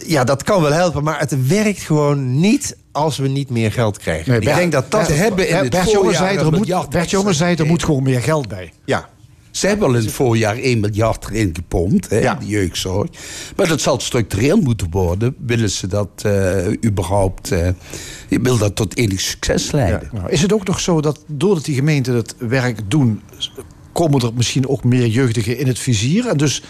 ja, 0.07 0.23
dat 0.23 0.43
kan 0.43 0.61
wel 0.61 0.71
helpen, 0.73 1.03
maar 1.03 1.19
het 1.19 1.47
werkt 1.47 1.79
gewoon 1.81 2.39
niet 2.39 2.77
als 2.91 3.17
we 3.17 3.27
niet 3.27 3.49
meer 3.49 3.71
geld 3.71 3.97
krijgen. 3.97 4.33
ik 4.33 4.43
Bert- 4.43 4.55
denk 4.57 4.71
dat 4.71 4.91
dat... 4.91 5.07
Hebben 5.07 5.49
in 5.49 5.55
het 5.55 5.69
Bert 5.69 5.91
voorjaar 5.91 6.13
zei, 6.13 6.37
een 6.37 6.45
er 6.45 6.51
moet, 6.51 6.89
Bert 6.89 7.35
zei, 7.35 7.55
er 7.55 7.65
moet 7.65 7.83
gewoon 7.83 8.03
meer 8.03 8.21
geld 8.21 8.47
bij. 8.47 8.73
Ja, 8.85 9.09
Ze 9.51 9.67
hebben 9.67 9.87
al 9.87 9.93
in 9.93 10.01
het 10.01 10.11
voorjaar 10.11 10.57
1 10.57 10.79
miljard 10.79 11.25
erin 11.29 11.49
gepompt, 11.53 12.09
hè, 12.09 12.19
Ja. 12.19 12.35
die 12.35 12.47
jeugdzorg. 12.49 13.09
Maar 13.55 13.67
dat 13.67 13.81
zal 13.81 13.99
structureel 13.99 14.57
moeten 14.57 14.87
worden. 14.91 15.35
Willen 15.45 15.69
ze 15.69 15.87
dat 15.87 16.09
eh, 16.21 16.67
überhaupt... 16.85 17.51
eh, 17.51 17.69
wil 18.29 18.57
dat 18.57 18.75
tot 18.75 18.97
enig 18.97 19.19
succes 19.21 19.71
leiden? 19.71 20.09
Nou, 20.13 20.29
is 20.29 20.41
het 20.41 20.53
ook 20.53 20.67
nog 20.67 20.79
zo 20.79 21.01
dat 21.01 21.23
doordat 21.27 21.65
die 21.65 21.75
gemeenten 21.75 22.15
het 22.15 22.35
werk 22.39 22.79
doen... 22.87 23.21
komen 23.91 24.21
er 24.21 24.33
misschien 24.33 24.67
ook 24.67 24.83
meer 24.83 25.07
jeugdigen 25.07 25.57
in 25.57 25.67
het 25.67 25.79
vizier? 25.79 26.27
En 26.27 26.37
dus 26.37 26.63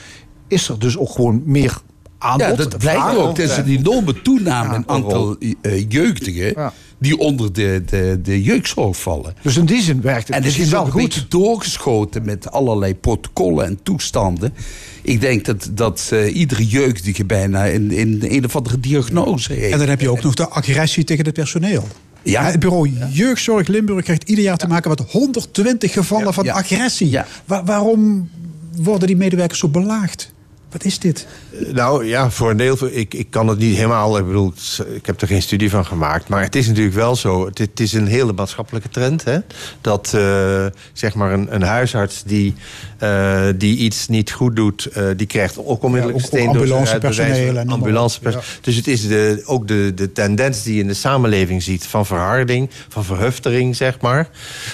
is 0.48 0.70
er 0.70 0.80
dus 0.80 0.98
ook 0.98 1.10
gewoon 1.12 1.42
meer 1.46 1.78
aanbod? 2.22 2.48
Ja, 2.48 2.56
dat 2.56 2.78
blijkt 2.78 3.02
vraag? 3.02 3.16
ook. 3.16 3.38
Er 3.38 3.44
is 3.44 3.58
een 3.58 3.68
enorme 3.68 4.22
toename 4.22 4.76
in 4.76 4.84
aantal 4.88 5.36
eh, 5.62 5.86
jeugdigen... 5.90 6.54
Ja. 6.56 6.74
die 7.00 7.18
onder 7.18 7.54
de, 7.54 7.84
de, 7.86 8.20
de 8.24 8.42
jeugdzorg 8.44 8.98
vallen. 9.02 9.34
Dus 9.42 9.58
in 9.58 9.66
die 9.66 9.82
zin 9.82 10.02
werkt 10.02 10.20
het 10.20 10.30
En 10.30 10.34
het 10.36 10.44
misschien 10.44 10.66
is 10.66 10.72
wel 10.72 10.86
goed. 10.86 11.14
goed 11.14 11.26
doorgeschoten 11.32 12.26
met 12.26 12.52
allerlei 12.52 12.96
protocollen 12.96 13.66
en 13.66 13.80
toestanden. 13.84 14.54
Ik 15.02 15.22
denk 15.22 15.46
dat, 15.46 15.70
dat 15.72 16.10
eh, 16.14 16.36
iedere 16.36 16.68
jeugdige 16.68 17.26
bijna 17.26 17.64
in, 17.66 17.92
in 17.92 18.20
een 18.28 18.46
of 18.46 18.56
andere 18.56 18.80
diagnose 18.80 19.54
heeft. 19.54 19.72
En 19.74 19.80
dan 19.80 19.88
heb 19.90 20.02
je 20.02 20.10
ook 20.10 20.22
nog 20.24 20.34
de 20.34 20.48
agressie 20.50 21.04
tegen 21.04 21.26
het 21.26 21.34
personeel. 21.34 21.88
Ja. 22.24 22.44
Het 22.44 22.60
bureau 22.60 22.92
Jeugdzorg 23.12 23.68
Limburg 23.68 24.04
krijgt 24.04 24.30
ieder 24.30 24.44
jaar 24.44 24.58
te 24.58 24.68
maken 24.68 24.90
met 24.90 25.02
120 25.12 25.94
gevallen 25.94 26.34
van 26.34 26.44
Ja. 26.44 26.54
agressie. 26.54 27.10
Ja. 27.10 27.26
Wa- 27.46 27.64
waarom 27.64 28.30
worden 28.76 29.08
die 29.08 29.18
medewerkers 29.18 29.60
zo 29.60 29.68
belaagd? 29.68 30.32
Wat 30.72 30.84
is 30.84 31.00
dit? 31.00 31.28
Nou 31.74 32.06
ja, 32.06 32.30
voor 32.30 32.50
een 32.50 32.58
deel. 32.58 32.78
Ik, 32.92 33.14
ik 33.14 33.28
kan 33.30 33.48
het 33.48 33.58
niet 33.58 33.76
helemaal. 33.76 34.18
Ik 34.18 34.26
bedoel, 34.26 34.54
ik 34.94 35.06
heb 35.06 35.22
er 35.22 35.28
geen 35.28 35.42
studie 35.42 35.70
van 35.70 35.86
gemaakt. 35.86 36.28
Maar 36.28 36.44
het 36.44 36.56
is 36.56 36.68
natuurlijk 36.68 36.96
wel 36.96 37.16
zo. 37.16 37.46
Het, 37.46 37.58
het 37.58 37.80
is 37.80 37.94
een 37.94 38.08
hele 38.08 38.34
maatschappelijke 38.34 38.90
trend. 38.90 39.24
Hè? 39.24 39.38
Dat 39.82 40.14
eh, 40.14 40.66
zeg 40.94 41.14
maar 41.16 41.34
een, 41.34 41.56
een 41.56 41.62
huisarts 41.62 42.24
die, 42.24 42.56
eh, 42.98 43.44
die 43.56 43.78
iets 43.78 44.08
niet 44.08 44.32
goed 44.32 44.56
doet. 44.56 44.86
eh, 44.86 45.04
die 45.16 45.28
krijgt 45.28 45.58
ook 45.66 45.84
onmiddellijk 45.84 46.20
Ja, 46.20 46.26
steen 46.26 46.48
ambulancepersoneel. 46.48 47.58
Ambulancepersoneel. 47.66 48.48
Dus 48.62 48.76
het 48.76 48.88
is 48.88 49.08
de, 49.08 49.42
ook 49.46 49.68
de, 49.68 49.92
de 49.96 50.12
tendens 50.12 50.64
die 50.64 50.74
je 50.74 50.82
in 50.82 50.88
de 50.88 50.94
samenleving 50.94 51.64
ziet. 51.64 51.86
Van 51.86 52.06
verharding, 52.06 52.70
van 52.90 53.04
verhuftering, 53.04 53.76
zeg 53.76 54.00
maar. 54.02 54.30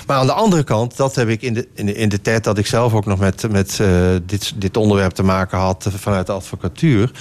Maar 0.08 0.18
aan 0.18 0.26
de 0.26 0.34
andere 0.34 0.64
kant, 0.64 0.98
dat 0.98 1.16
heb 1.16 1.30
ik 1.30 1.42
in 1.42 1.54
de, 1.54 1.68
in 1.74 1.86
de, 1.86 1.94
in 1.94 2.10
de 2.10 2.22
tijd 2.22 2.44
dat 2.44 2.58
ik 2.58 2.66
zelf 2.66 2.94
ook 2.94 3.06
nog 3.06 3.20
met, 3.20 3.52
met 3.52 3.80
eh, 3.80 3.88
dit, 4.26 4.54
dit 4.56 4.78
onderwerp 4.78 5.12
te 5.12 5.24
maken 5.24 5.58
had 5.58 5.86
vanuit 5.92 6.26
de 6.26 6.32
advocatuur. 6.32 7.12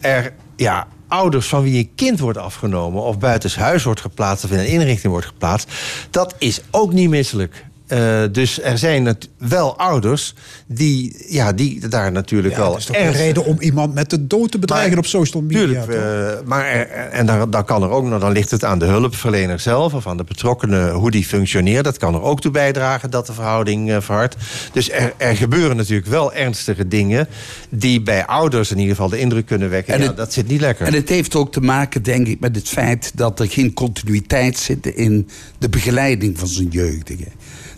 Er, 0.00 0.32
ja, 0.56 0.86
ouders 1.08 1.46
van 1.46 1.62
wie 1.62 1.78
een 1.78 1.90
kind 1.94 2.18
wordt 2.18 2.38
afgenomen 2.38 3.02
of 3.02 3.18
buitenshuis 3.18 3.84
wordt 3.84 4.00
geplaatst 4.00 4.44
of 4.44 4.50
in 4.50 4.58
een 4.58 4.66
inrichting 4.66 5.12
wordt 5.12 5.26
geplaatst, 5.26 5.72
dat 6.10 6.34
is 6.38 6.60
ook 6.70 6.92
niet 6.92 7.08
misselijk. 7.08 7.64
Eh, 7.86 8.22
dus 8.32 8.62
er 8.62 8.78
zijn 8.78 9.04
het 9.04 9.28
wel 9.38 9.78
ouders 9.78 10.34
die, 10.66 11.24
ja, 11.28 11.52
die 11.52 11.88
daar 11.88 12.12
natuurlijk 12.12 12.54
Ja, 12.54 12.60
wel 12.60 12.70
dat 12.70 12.78
is 12.78 12.84
toch 12.86 12.96
een 12.96 13.12
reden 13.12 13.44
om 13.44 13.56
iemand 13.60 13.94
met 13.94 14.10
de 14.10 14.26
dood 14.26 14.50
te 14.50 14.58
bedreigen 14.58 14.90
Maar- 14.90 14.98
op 14.98 15.06
social 15.06 15.42
media? 15.42 15.58
Tuurlijk, 15.84 15.88
eh, 15.88 16.46
maar 16.46 16.64
er- 16.66 16.88
en 16.90 17.26
dan, 17.26 17.50
dan 17.50 17.64
kan 17.64 17.82
er 17.82 17.90
ook 17.90 18.04
nog, 18.04 18.20
dan 18.20 18.32
ligt 18.32 18.50
het 18.50 18.64
aan 18.64 18.78
de 18.78 18.84
hulpverlener 18.84 19.60
zelf 19.60 19.94
of 19.94 20.06
aan 20.06 20.16
de 20.16 20.24
betrokkenen 20.24 20.92
hoe 20.92 21.10
die 21.10 21.24
functioneert. 21.24 21.84
Dat 21.84 21.96
kan 21.98 22.14
er 22.14 22.22
ook 22.22 22.40
toe 22.40 22.50
bijdragen 22.50 23.10
dat 23.10 23.26
de 23.26 23.32
verhouding 23.32 23.90
eh, 23.90 24.00
verhardt. 24.00 24.36
Dus 24.72 24.90
er, 24.90 25.12
er 25.16 25.36
gebeuren 25.36 25.76
natuurlijk 25.76 26.08
wel 26.08 26.32
ernstige 26.32 26.88
dingen 26.88 27.28
die 27.68 28.02
bij 28.02 28.26
ouders 28.26 28.70
in 28.70 28.78
ieder 28.78 28.94
geval 28.94 29.08
de 29.10 29.18
indruk 29.18 29.46
kunnen 29.46 29.70
wekken. 29.70 29.94
En 29.94 30.00
ja, 30.00 30.06
het- 30.06 30.16
dat 30.16 30.32
zit 30.32 30.48
niet 30.48 30.60
lekker. 30.60 30.86
En 30.86 30.92
het 30.94 31.08
heeft 31.08 31.34
ook 31.34 31.52
te 31.52 31.60
maken, 31.60 32.02
denk 32.02 32.26
ik, 32.26 32.40
met 32.40 32.56
het 32.56 32.68
feit 32.68 33.12
dat 33.14 33.40
er 33.40 33.48
geen 33.50 33.72
continuïteit 33.74 34.58
zit 34.58 34.86
in 34.86 35.28
de 35.58 35.68
begeleiding 35.68 36.38
van 36.38 36.48
zijn 36.48 36.68
jeugdige. 36.68 37.24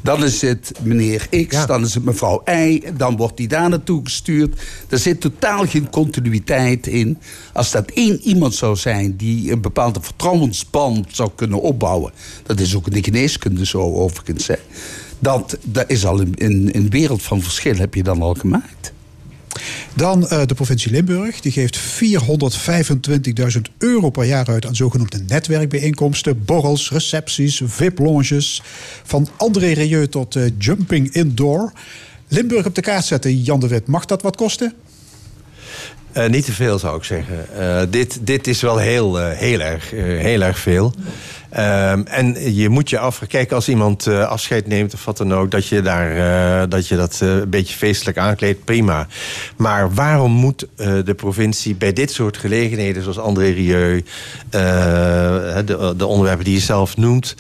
Dan 0.01 0.25
is 0.25 0.41
het 0.41 0.73
meneer 0.83 1.29
X, 1.47 1.67
dan 1.67 1.85
is 1.85 1.95
het 1.95 2.05
mevrouw 2.05 2.43
Y, 2.45 2.83
dan 2.97 3.17
wordt 3.17 3.37
die 3.37 3.49
daar 3.49 3.69
naartoe 3.69 4.01
gestuurd. 4.05 4.61
Er 4.89 4.99
zit 4.99 5.21
totaal 5.21 5.67
geen 5.67 5.91
continuïteit 5.91 6.87
in. 6.87 7.19
Als 7.53 7.71
dat 7.71 7.91
één 7.91 8.21
iemand 8.21 8.55
zou 8.55 8.77
zijn 8.77 9.17
die 9.17 9.53
een 9.53 9.61
bepaalde 9.61 10.01
vertrouwensband 10.03 11.07
zou 11.11 11.31
kunnen 11.35 11.61
opbouwen, 11.61 12.13
dat 12.43 12.61
is 12.61 12.77
ook 12.77 12.87
in 12.87 12.93
de 12.93 13.03
geneeskunde 13.03 13.67
zo 13.67 13.81
overigens. 13.81 14.47
Hè. 14.47 14.57
Dat, 15.19 15.59
dat 15.63 15.91
is 15.91 16.07
al 16.07 16.21
een, 16.21 16.33
een, 16.37 16.71
een 16.73 16.91
wereld 16.91 17.23
van 17.23 17.43
verschil 17.43 17.77
heb 17.77 17.95
je 17.95 18.03
dan 18.03 18.23
al 18.23 18.35
gemaakt. 18.35 18.93
Dan 19.95 20.29
eh, 20.29 20.47
de 20.47 20.55
provincie 20.55 20.91
Limburg. 20.91 21.41
Die 21.41 21.53
geeft 21.53 21.79
425.000 21.79 23.61
euro 23.79 24.11
per 24.11 24.25
jaar 24.25 24.47
uit 24.47 24.67
aan 24.67 24.77
zogenoemde 24.77 25.19
netwerkbijeenkomsten. 25.27 26.45
Borrels, 26.45 26.91
recepties, 26.91 27.63
VIP-lounges. 27.65 28.63
Van 29.05 29.29
André 29.37 29.73
Rieu 29.73 30.09
tot 30.09 30.37
eh, 30.37 30.43
Jumping 30.59 31.15
Indoor. 31.15 31.73
Limburg 32.29 32.67
op 32.67 32.75
de 32.75 32.81
kaart 32.81 33.05
zetten, 33.05 33.43
Jan 33.43 33.61
de 33.61 33.69
Wit. 33.69 33.87
Mag 33.87 34.05
dat 34.05 34.23
wat 34.23 34.37
kosten? 34.37 34.75
Eh, 36.13 36.29
niet 36.29 36.45
te 36.45 36.53
veel 36.53 36.79
zou 36.79 36.97
ik 36.97 37.05
zeggen. 37.05 37.47
Dit, 37.91 38.19
dit 38.21 38.47
is 38.47 38.61
wel 38.61 38.79
heel, 38.79 39.17
heel, 39.27 39.61
erg, 39.61 39.91
heel 39.91 40.41
erg 40.41 40.59
veel. 40.59 40.95
Ehm, 41.51 42.03
en 42.05 42.55
je 42.55 42.69
moet 42.69 42.91
je 42.91 42.99
af... 42.99 43.23
Kijk, 43.29 43.53
als 43.53 43.69
iemand 43.69 44.07
eh, 44.07 44.29
afscheid 44.29 44.67
neemt 44.67 44.95
of 44.95 45.05
wat 45.05 45.17
dan 45.17 45.35
ook... 45.35 45.51
dat 45.51 45.67
je, 45.67 45.83
daar, 45.83 46.17
eh, 46.63 46.69
dat, 46.69 46.89
je 46.89 46.97
dat 46.97 47.19
eh, 47.23 47.29
een 47.29 47.51
beetje 47.51 47.77
feestelijk 47.77 48.19
aankleedt, 48.19 48.65
prima. 48.65 49.07
Maar 49.57 49.95
waarom 49.95 50.33
moet 50.33 50.67
de 50.77 51.15
provincie 51.17 51.75
bij 51.75 51.93
dit 51.93 52.11
soort 52.11 52.37
gelegenheden... 52.37 53.03
zoals 53.03 53.19
André 53.19 53.51
Rieu, 53.51 54.05
de, 54.51 55.95
de 55.97 56.07
onderwerpen 56.07 56.45
die 56.45 56.55
je 56.55 56.61
zelf 56.61 56.97
noemt... 56.97 57.37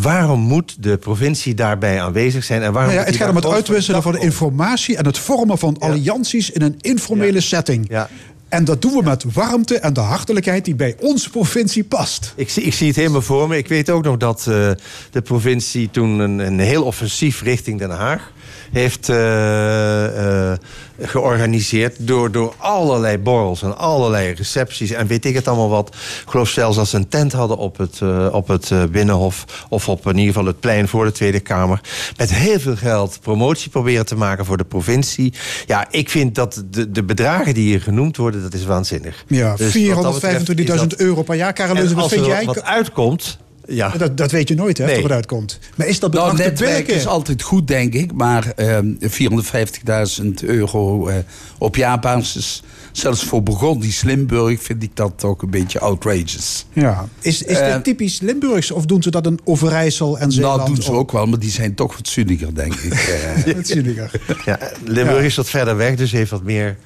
waarom 0.00 0.40
moet 0.40 0.76
de 0.82 0.96
provincie 0.96 1.54
daarbij 1.54 2.02
aanwezig 2.02 2.44
zijn? 2.44 2.62
En 2.62 2.72
waarom 2.72 2.92
Nou 2.92 3.04
ja, 3.04 3.10
het 3.10 3.20
gaat 3.20 3.28
om 3.28 3.36
het 3.36 3.46
uitwisselen 3.46 4.02
van 4.02 4.12
dak 4.12 4.22
informatie 4.22 4.96
en 4.96 5.06
het 5.06 5.18
vormen 5.18 5.58
van 5.58 5.78
allianties 5.78 6.50
in 6.50 6.62
een 6.62 6.76
informele 6.80 7.40
setting. 7.40 7.86
Ja. 7.88 8.08
En 8.50 8.64
dat 8.64 8.82
doen 8.82 8.92
we 8.92 9.02
met 9.02 9.24
warmte 9.32 9.78
en 9.78 9.92
de 9.92 10.00
hartelijkheid 10.00 10.64
die 10.64 10.74
bij 10.74 10.96
onze 10.98 11.30
provincie 11.30 11.84
past. 11.84 12.32
Ik 12.36 12.50
zie, 12.50 12.62
ik 12.62 12.72
zie 12.72 12.86
het 12.86 12.96
helemaal 12.96 13.22
voor 13.22 13.48
me. 13.48 13.56
Ik 13.56 13.68
weet 13.68 13.90
ook 13.90 14.04
nog 14.04 14.16
dat 14.16 14.38
eh, 14.38 14.70
de 15.10 15.22
provincie 15.22 15.90
toen 15.90 16.18
een, 16.18 16.38
een 16.38 16.58
heel 16.58 16.84
offensief 16.84 17.42
richting 17.42 17.78
Den 17.78 17.90
Haag 17.90 18.32
heeft 18.72 19.08
eh, 19.08 20.50
eh, 20.52 20.58
georganiseerd 21.00 21.96
door, 21.98 22.30
door 22.32 22.54
allerlei 22.56 23.18
borrels 23.18 23.62
en 23.62 23.78
allerlei 23.78 24.32
recepties 24.34 24.90
en 24.90 25.06
weet 25.06 25.24
ik 25.24 25.34
het 25.34 25.48
allemaal 25.48 25.68
wat. 25.68 25.88
Ik 26.24 26.30
geloof 26.30 26.48
zelfs 26.48 26.76
dat 26.76 26.88
ze 26.88 26.96
een 26.96 27.08
tent 27.08 27.32
hadden 27.32 27.56
op 27.56 27.78
het, 27.78 27.98
eh, 28.02 28.28
op 28.32 28.48
het 28.48 28.72
Binnenhof 28.90 29.44
of 29.68 29.88
op 29.88 30.06
in 30.06 30.16
ieder 30.18 30.32
geval 30.32 30.46
het 30.46 30.60
plein 30.60 30.88
voor 30.88 31.04
de 31.04 31.12
Tweede 31.12 31.40
Kamer. 31.40 31.80
Met 32.16 32.34
heel 32.34 32.60
veel 32.60 32.76
geld 32.76 33.18
promotie 33.22 33.70
proberen 33.70 34.06
te 34.06 34.16
maken 34.16 34.44
voor 34.44 34.56
de 34.56 34.64
provincie. 34.64 35.32
Ja, 35.66 35.86
ik 35.90 36.10
vind 36.10 36.34
dat 36.34 36.62
de, 36.70 36.90
de 36.90 37.02
bedragen 37.04 37.54
die 37.54 37.64
hier 37.68 37.80
genoemd 37.80 38.16
worden, 38.16 38.42
dat 38.42 38.54
is 38.54 38.64
waanzinnig. 38.64 39.24
Ja, 39.26 39.56
Dus 39.56 39.88
wat 39.88 40.02
dat 40.02 40.12
betreft 40.14 40.46
425.000 40.46 40.90
is 40.92 40.96
dat- 40.96 41.00
euro 41.00 41.22
per 41.22 41.34
jaar. 41.34 41.52
Karel 41.52 41.74
Leuze, 41.74 41.94
wat 41.94 42.02
als 42.02 42.12
vind 42.12 42.24
er 42.24 42.30
jij? 42.30 42.44
wat 42.44 42.62
uitkomt, 42.62 43.38
ja. 43.70 43.88
Dat, 43.88 44.16
dat 44.16 44.30
weet 44.30 44.48
je 44.48 44.54
nooit, 44.54 44.78
hè, 44.78 44.84
Nee. 44.84 44.96
of 44.96 45.02
het 45.02 45.12
uitkomt. 45.12 45.58
Maar 45.76 45.86
is 45.86 45.98
dat 46.00 46.12
Nou, 46.12 46.30
bedrag 46.30 46.46
netwerk 46.48 46.70
billijken? 46.70 46.94
is 46.94 47.06
altijd 47.06 47.42
goed, 47.42 47.66
denk 47.68 47.94
ik. 47.94 48.12
Maar 48.12 48.52
ehm 48.56 48.86
450.000 49.00 50.44
euro 50.44 51.06
eh, 51.08 51.14
op 51.58 51.76
jaarbasis... 51.76 52.62
zelfs 52.92 53.24
voor 53.24 53.42
Burgondisch 53.42 54.02
Limburg 54.02 54.62
vind 54.62 54.82
ik 54.82 54.90
dat 54.96 55.12
toch 55.16 55.42
een 55.42 55.50
beetje 55.50 55.80
outrageous. 55.80 56.66
Ja. 56.72 57.08
Is, 57.20 57.42
is 57.42 57.58
Eh, 57.58 57.72
dit 57.72 57.84
typisch 57.84 58.20
Limburgs 58.20 58.70
of 58.70 58.86
doen 58.86 59.02
ze 59.02 59.10
dat 59.10 59.26
in 59.26 59.38
Overijssel 59.44 60.18
en 60.18 60.32
Zeeland? 60.32 60.56
Nou, 60.56 60.74
doen 60.74 60.82
ze 60.82 60.92
ook 60.92 61.12
wel, 61.12 61.26
maar 61.26 61.38
die 61.38 61.50
zijn 61.50 61.74
toch 61.74 61.96
wat 61.96 62.08
zinniger, 62.08 62.54
denk 62.54 62.74
ik. 62.74 62.92
eh. 63.46 63.54
Wat 63.54 63.66
zinniger. 63.66 64.10
Ja, 64.44 64.58
Limburg 64.84 65.24
is 65.24 65.36
wat 65.36 65.48
verder 65.48 65.76
weg, 65.76 65.94
dus 65.94 66.12
heeft 66.12 66.30
wat 66.30 66.42
meer 66.42 66.76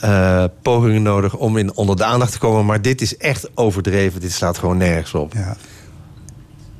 eh, 0.00 0.44
pogingen 0.62 1.02
nodig 1.02 1.36
om 1.36 1.56
in 1.56 1.74
onder 1.76 1.96
de 1.96 2.04
aandacht 2.04 2.32
te 2.32 2.38
komen. 2.38 2.66
Maar 2.66 2.82
dit 2.82 3.00
is 3.00 3.16
echt 3.16 3.48
overdreven. 3.54 4.20
Dit 4.20 4.32
slaat 4.32 4.58
gewoon 4.58 4.76
nergens 4.76 5.14
op. 5.14 5.32
Ja. 5.34 5.56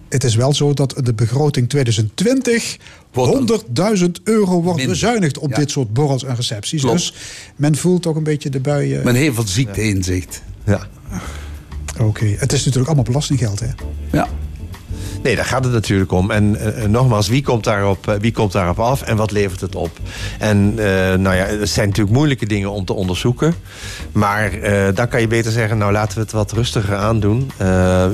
Het 0.08 0.24
is 0.24 0.34
wel 0.34 0.54
zo 0.54 0.74
dat 0.74 0.94
de 1.04 1.14
begroting 1.14 1.68
2020 1.68 2.76
100.000 3.12 4.04
euro 4.24 4.62
wordt 4.62 4.86
bezuinigd 4.86 5.38
op 5.38 5.50
Ja. 5.50 5.56
dit 5.56 5.70
soort 5.70 5.92
borrels 5.92 6.24
en 6.24 6.34
recepties. 6.36 6.80
Klopt. 6.80 6.96
Dus 6.96 7.14
men 7.56 7.76
voelt 7.76 8.02
toch 8.02 8.16
een 8.16 8.22
beetje 8.22 8.50
de 8.50 8.60
buien. 8.60 9.04
Men 9.04 9.14
heeft 9.14 9.36
wat 9.36 9.48
ziekteinzicht. 9.48 10.42
Ja. 10.64 10.86
Oké, 12.00 12.24
het 12.38 12.52
is 12.52 12.58
natuurlijk 12.58 12.86
allemaal 12.86 13.04
belastinggeld, 13.04 13.60
hè? 13.60 13.68
Ja. 14.12 14.28
Nee, 15.22 15.36
daar 15.36 15.44
gaat 15.44 15.64
het 15.64 15.72
natuurlijk 15.72 16.12
om. 16.12 16.30
En 16.30 16.56
eh, 16.56 16.84
eh, 16.84 16.90
nogmaals, 16.90 17.28
wie 17.28 17.42
komt, 17.42 17.64
daarop, 17.64 18.08
eh, 18.08 18.14
wie 18.20 18.32
komt 18.32 18.52
daarop 18.52 18.78
af 18.78 19.02
en 19.02 19.16
wat 19.16 19.30
levert 19.30 19.60
het 19.60 19.74
op? 19.74 19.90
En 20.38 20.74
nou 21.22 21.36
ja, 21.36 21.44
het 21.44 21.68
zijn 21.68 21.88
natuurlijk 21.88 22.16
moeilijke 22.16 22.46
dingen 22.46 22.70
om 22.70 22.84
te 22.84 22.92
onderzoeken. 22.92 23.54
Maar 24.12 24.50
dan 24.94 25.08
kan 25.08 25.20
je 25.20 25.26
beter 25.26 25.52
zeggen, 25.52 25.78
nou 25.78 25.92
laten 25.92 26.14
we 26.14 26.22
het 26.22 26.32
wat 26.32 26.52
rustiger 26.52 26.96
aandoen. 26.96 27.50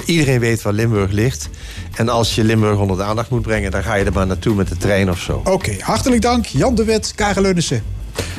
Iedereen 0.05 0.40
weet 0.40 0.62
waar 0.62 0.72
Limburg 0.72 1.10
ligt. 1.10 1.48
En 1.94 2.09
als 2.09 2.35
je 2.35 2.44
Limburg 2.44 2.78
onder 2.78 2.97
de 2.97 3.02
aandacht 3.02 3.31
moet 3.31 3.43
brengen, 3.43 3.70
dan 3.70 3.82
ga 3.82 3.94
je 3.94 4.05
er 4.05 4.12
maar 4.12 4.26
naartoe 4.26 4.55
met 4.55 4.68
de 4.68 4.76
trein 4.76 5.10
of 5.10 5.18
zo. 5.18 5.43
Oké, 5.44 5.76
hartelijk 5.81 6.22
dank. 6.22 6.47
Jan 6.47 6.74
de 6.74 6.85
Wit, 6.85 7.12
Karel 7.14 7.43
Leunissen. 7.43 7.82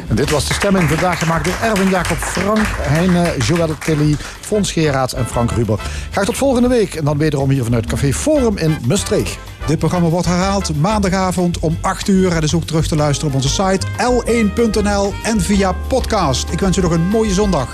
En 0.08 0.16
dit 0.16 0.30
was 0.30 0.48
de 0.48 0.54
stemming 0.54 0.90
vandaag 0.90 1.20
gemaakt 1.20 1.46
door 1.46 1.54
Erwin 1.62 1.90
Jacob, 1.90 2.18
Frank 2.18 2.68
Heine, 2.82 3.34
Joël 3.40 3.76
Kelly, 3.80 4.16
Fons 4.40 4.72
Geraerts 4.72 5.14
en 5.14 5.28
Frank 5.28 5.52
Ruber. 5.52 5.80
Graag 6.12 6.26
tot 6.26 6.38
volgende 6.38 6.68
week 6.68 6.96
en 6.96 7.06
dan 7.06 7.18
wederom 7.18 7.50
hier 7.50 7.64
vanuit 7.64 7.86
Café 7.86 8.14
Forum 8.14 8.58
in 8.58 8.78
Maastricht. 8.88 9.38
Dit 9.66 9.80
programma 9.80 10.10
wordt 10.10 10.28
herhaald 10.28 10.76
maandagavond 10.76 11.60
om 11.60 11.78
8 11.82 12.08
uur. 12.08 12.32
En 12.32 12.42
is 12.42 12.56
ook 12.56 12.64
terug 12.64 12.88
te 12.88 12.96
luisteren 12.96 13.30
op 13.30 13.36
onze 13.36 13.50
site 13.50 13.88
l1.nl 13.98 15.14
en 15.24 15.42
via 15.42 15.72
podcast. 15.88 16.50
Ik 16.52 16.60
wens 16.60 16.78
u 16.78 16.82
nog 16.82 16.92
een 16.92 17.08
mooie 17.08 17.34
zondag. 17.34 17.68